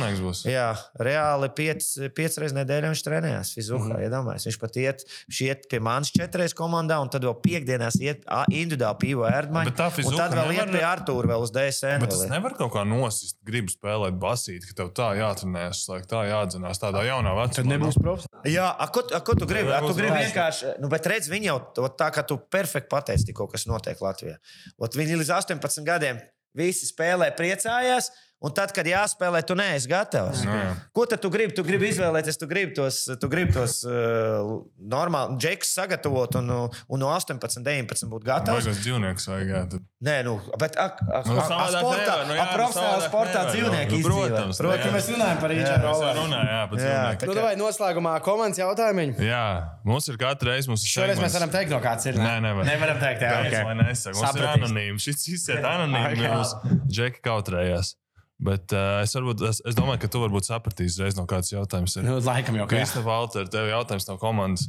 Jā, 0.47 0.67
reāli 1.01 1.49
piecas 1.55 1.89
piec 2.15 2.37
reizes 2.39 2.55
nedēļā 2.55 2.91
viņš 2.93 3.03
trenējās 3.05 3.53
Fizukā. 3.55 3.83
Mm 3.83 3.95
-hmm. 3.95 4.05
Iedomājieties, 4.07 4.47
viņš 4.49 4.59
pat 4.61 4.79
iet, 4.81 5.05
iet 5.41 5.67
pie 5.71 5.79
manis 5.83 6.13
četras 6.15 6.55
komandā, 6.55 6.99
un 7.03 7.11
tad 7.11 7.27
vēl 7.27 7.35
piekdienās 7.43 7.99
iet 8.01 8.23
individuāli 8.49 9.01
pīvo 9.03 9.27
Fizuka 9.95 10.23
tad 10.23 10.37
vēl 10.37 10.51
nevar- 10.53 10.67
iet 10.67 10.71
pie 10.71 10.85
Artūra 10.85 11.31
vēl 11.33 11.41
uz 11.43 11.51
DSN. 11.51 11.99
Bet 12.05 12.09
tas 12.09 12.29
nevar 12.29 12.55
kaut 12.57 12.71
kā 12.73 12.85
nosist, 12.87 13.37
gribu 13.43 13.73
spēlēt 13.73 14.19
basīti, 14.19 14.67
ka 14.69 14.73
tev 14.83 14.93
tā 14.95 15.11
jāatrenējas, 15.19 15.83
lai 15.91 16.01
tā 16.01 16.23
jādzinās 16.29 16.81
tādā 16.81 17.03
jaunā 17.05 17.35
vecumā. 17.35 17.55
Tad 17.55 17.71
nebūs 17.71 17.99
profs. 18.01 18.27
Jā, 18.45 18.69
a, 18.71 18.87
ko, 18.87 19.03
a, 19.11 19.19
ko 19.19 19.35
tu 19.35 19.45
gribi? 19.49 19.71
A, 19.71 19.81
tu 19.81 19.93
gribi 19.97 20.15
vienkārši, 20.15 20.77
nu, 20.79 20.89
bet 20.91 21.05
redz, 21.05 21.29
viņi 21.31 21.51
jau 21.51 21.59
tā, 21.97 22.11
ka 22.13 22.23
tu 22.23 22.37
perfekti 22.37 22.91
pateici 22.91 23.31
tikko, 23.31 23.47
kas 23.51 23.67
notiek 23.69 23.99
Latvijā. 23.99 24.37
Ot, 24.77 24.95
viņi 24.95 25.19
līdz 25.21 25.33
18 25.39 25.85
gadiem 25.87 26.21
visi 26.55 26.87
spēlē, 26.89 27.31
priecājās. 27.37 28.11
Un 28.43 28.51
tad, 28.53 28.73
kad 28.75 28.85
jāspēlē, 28.85 29.39
tu 29.47 29.55
neesi 29.57 29.87
gatavs. 29.89 30.43
Nu, 30.45 30.53
jā. 30.53 30.73
Ko 30.93 31.05
tad 31.09 31.21
tu 31.23 31.31
gribi? 31.33 31.55
Tu 31.55 31.63
gribi 31.65 31.87
izvēlēties, 31.89 32.37
tu 32.37 32.49
gribi 32.49 32.75
tos, 32.77 32.97
tu 33.21 33.29
gribi 33.31 33.55
tos 33.55 33.79
uh, 33.87 34.59
normāli 34.91 35.37
džekus 35.41 35.71
sagatavot 35.77 36.35
un, 36.41 36.51
uh, 36.51 36.81
un 36.91 37.01
no 37.01 37.09
18, 37.15 37.63
19 37.65 38.11
būt 38.11 38.27
gatavs. 38.27 38.67
Vajag 38.67 38.83
dzīvnieks 38.83 39.29
vajag. 39.31 39.53
Jā, 39.55 39.61
tad... 39.71 39.87
Nē, 40.05 40.17
nu, 40.27 40.35
bet 40.61 40.77
ak, 40.77 40.99
ak, 41.07 41.31
Nu, 41.31 41.39
ak, 41.41 41.47
sportā, 41.47 42.03
nevar, 42.03 42.27
nu 42.27 42.35
jā, 42.35 42.45
nu, 42.45 42.57
profesionālā 42.59 43.07
sportā 43.07 43.39
nevar, 43.39 43.55
dzīvnieki 43.55 43.95
nu, 43.95 44.01
izdzīvo. 44.03 44.19
protams, 44.27 44.61
Protams, 44.61 44.93
mēs 44.99 45.09
runājam 45.15 45.41
par 45.41 45.55
runājam, 45.55 46.45
jā, 46.51 46.61
dzīvnieku. 46.75 47.31
Nu, 47.31 47.41
vai 47.47 47.55
noslēgumā 47.63 48.13
komandas 48.27 48.61
jautājumi? 48.61 49.07
Jā, 49.25 49.43
mums 49.87 50.11
ir 50.11 50.21
katru 50.21 50.51
reizi 50.51 50.69
mums 50.69 50.85
ir 50.85 50.93
Šoreiz 50.93 51.23
mēs 51.23 51.39
varam 51.39 51.53
teikt, 51.55 51.73
no 51.73 51.81
kāds 51.83 52.11
ir. 52.11 52.19
Nē, 52.21 52.37
nevar. 52.45 52.67
Nevaram 52.67 53.01
teikt, 53.01 53.25
jā, 53.25 53.33
Kāpēc 53.39 53.57
ok. 53.57 53.69
lai 53.71 53.75
nesaka? 53.81 54.17
Mums 54.21 54.39
ir 54.41 54.49
anonīms. 54.53 55.09
Šis 55.09 55.29
izsiet 55.33 55.65
anonīmi. 55.65 56.21
Jā. 56.25 56.35
Mums 56.37 56.55
džeki 56.91 57.23
kautrējās. 57.25 57.95
Bet 58.35 58.67
uh, 58.75 58.99
es, 58.99 59.15
varbūt, 59.15 59.39
es, 59.47 59.61
es 59.63 59.75
domāju, 59.77 60.01
ka 60.03 60.09
tu 60.11 60.19
varbūt 60.19 60.43
sapratīsi 60.49 61.05
reiz 61.05 61.15
no 61.15 61.23
kāds 61.29 61.53
jautājums. 61.53 61.95
Ir. 61.95 62.03
Nu, 62.07 62.17
laikam 62.23 62.57
jau, 62.59 62.65
ka 62.67 62.75
jā. 62.75 62.83
Kristof 62.83 63.07
Alter, 63.11 63.45
tev 63.51 63.69
jautājums 63.71 64.07
no 64.09 64.15
komandas. 64.19 64.63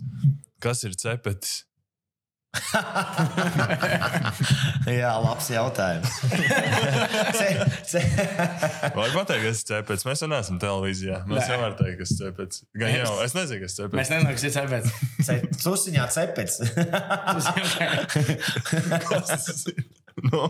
Kas 0.63 0.85
ir 0.87 0.93
cepetis? 0.99 1.53
Jā, 4.99 5.11
labs 5.21 5.49
jautājums. 5.51 6.09
se, 7.39 7.49
se, 7.85 8.01
Vai 8.95 9.11
pateikt, 9.13 9.45
kas 9.45 9.61
ir 9.61 9.67
cepetis? 9.71 10.05
Mēs 10.09 10.23
jau 10.25 10.29
neesam 10.31 10.57
televīzijā. 10.63 11.17
Mēs 11.29 11.43
Nē. 11.43 11.49
jau 11.53 11.59
varam 11.63 11.77
teikt, 11.81 11.97
kas 12.01 12.11
ir 12.15 12.19
cepetis. 12.23 12.59
Gan 12.81 12.91
jau, 12.95 13.13
es 13.27 13.33
nezinu, 13.37 13.59
kas 13.65 13.73
ir 13.73 13.77
cepetis. 13.83 13.99
Mēs 14.01 14.11
nezinām, 14.15 14.33
kas 14.33 14.45
ir 14.47 14.53
cepets. 14.57 14.89
se, 15.27 15.35
susiņā 15.67 16.05
cepets. 16.17 16.55
Nu, 20.27 20.47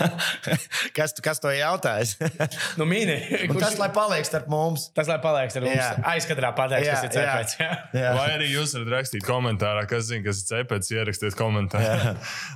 kas, 0.96 1.12
tu- 1.12 1.22
kas 1.24 1.40
to 1.42 1.50
jautājis? 1.52 2.14
Nu, 2.80 2.86
mīni. 2.88 3.16
Un 3.50 3.58
tas, 3.60 3.76
lai 3.80 3.90
paliek 3.94 4.24
starp 4.26 4.46
mums. 4.52 4.86
Tas, 4.96 5.10
lai 5.10 5.18
paliek 5.22 5.52
ar 5.52 5.66
mums. 5.66 5.76
Jā. 5.76 5.88
Aizkadrā 6.14 6.50
pateiks, 6.56 6.86
Jā, 6.88 6.94
kas 6.96 7.04
ir 7.08 7.12
cepets. 7.18 7.56
jā. 7.60 7.70
Jā. 8.00 8.14
Vai 8.16 8.28
arī 8.38 8.48
jūs 8.54 8.72
varat 8.78 8.94
rakstīt 8.98 9.26
komentārā, 9.28 9.84
kas 9.90 10.08
zina, 10.08 10.24
kas 10.24 10.40
ir 10.40 10.48
cepets, 10.54 10.90
ierakstiet 10.94 11.36
komentārā. 11.38 12.14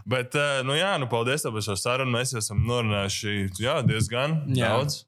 Bet, 0.09 0.35
eh, 0.41 0.63
nu 0.65 0.77
jā, 0.79 0.95
nu 1.03 1.11
paldies 1.13 1.45
par 1.45 1.65
šo 1.69 1.77
sarunu. 1.79 2.17
Mēs 2.17 2.33
esam 2.41 2.65
norunājuši 2.69 3.37
jā, 3.61 3.79
diezgan 3.87 4.41
Jā. 4.57 4.73
daudz. 4.73 5.03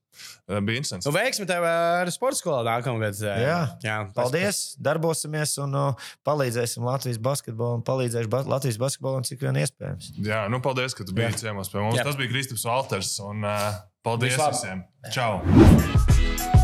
Eh, 0.51 0.61
Bija 0.61 0.81
interesanti. 0.81 1.07
Nu, 1.07 1.13
veiksmi 1.15 1.47
tev 1.47 1.63
ar 1.65 2.11
sporta 2.11 2.39
skolā 2.41 2.63
nākamgad. 2.67 3.15
Jā. 3.23 3.59
jā 3.85 3.97
tas- 4.11 4.15
Paldies, 4.19 4.61
darbosimies 4.83 5.57
un 5.63 5.75
uh, 5.79 6.09
palīdzēsim 6.27 6.83
Latvijas 6.87 7.21
basketbolam, 7.23 7.85
palīdzēsim 7.87 8.31
ba 8.33 8.43
Latvijas 8.51 8.81
basketbolam, 8.83 9.23
cik 9.29 9.41
vien 9.47 9.61
iespējams. 9.63 10.13
Jā, 10.27 10.45
nu 10.51 10.59
paldies, 10.65 10.95
ka 10.99 11.07
tu 11.07 11.15
biji 11.17 11.39
ciemos 11.45 11.71
pie 11.71 11.79
mums. 11.85 11.99
Jā. 12.01 12.05
Tas 12.09 12.19
bija 12.19 12.33
Kristaps 12.35 12.67
Alters. 12.67 13.15
Un, 13.25 13.45
uh, 13.47 13.79
paldies 14.03 14.35
Vislabāk. 14.35 14.59
visiem! 14.59 14.85
Čau! 15.15 16.59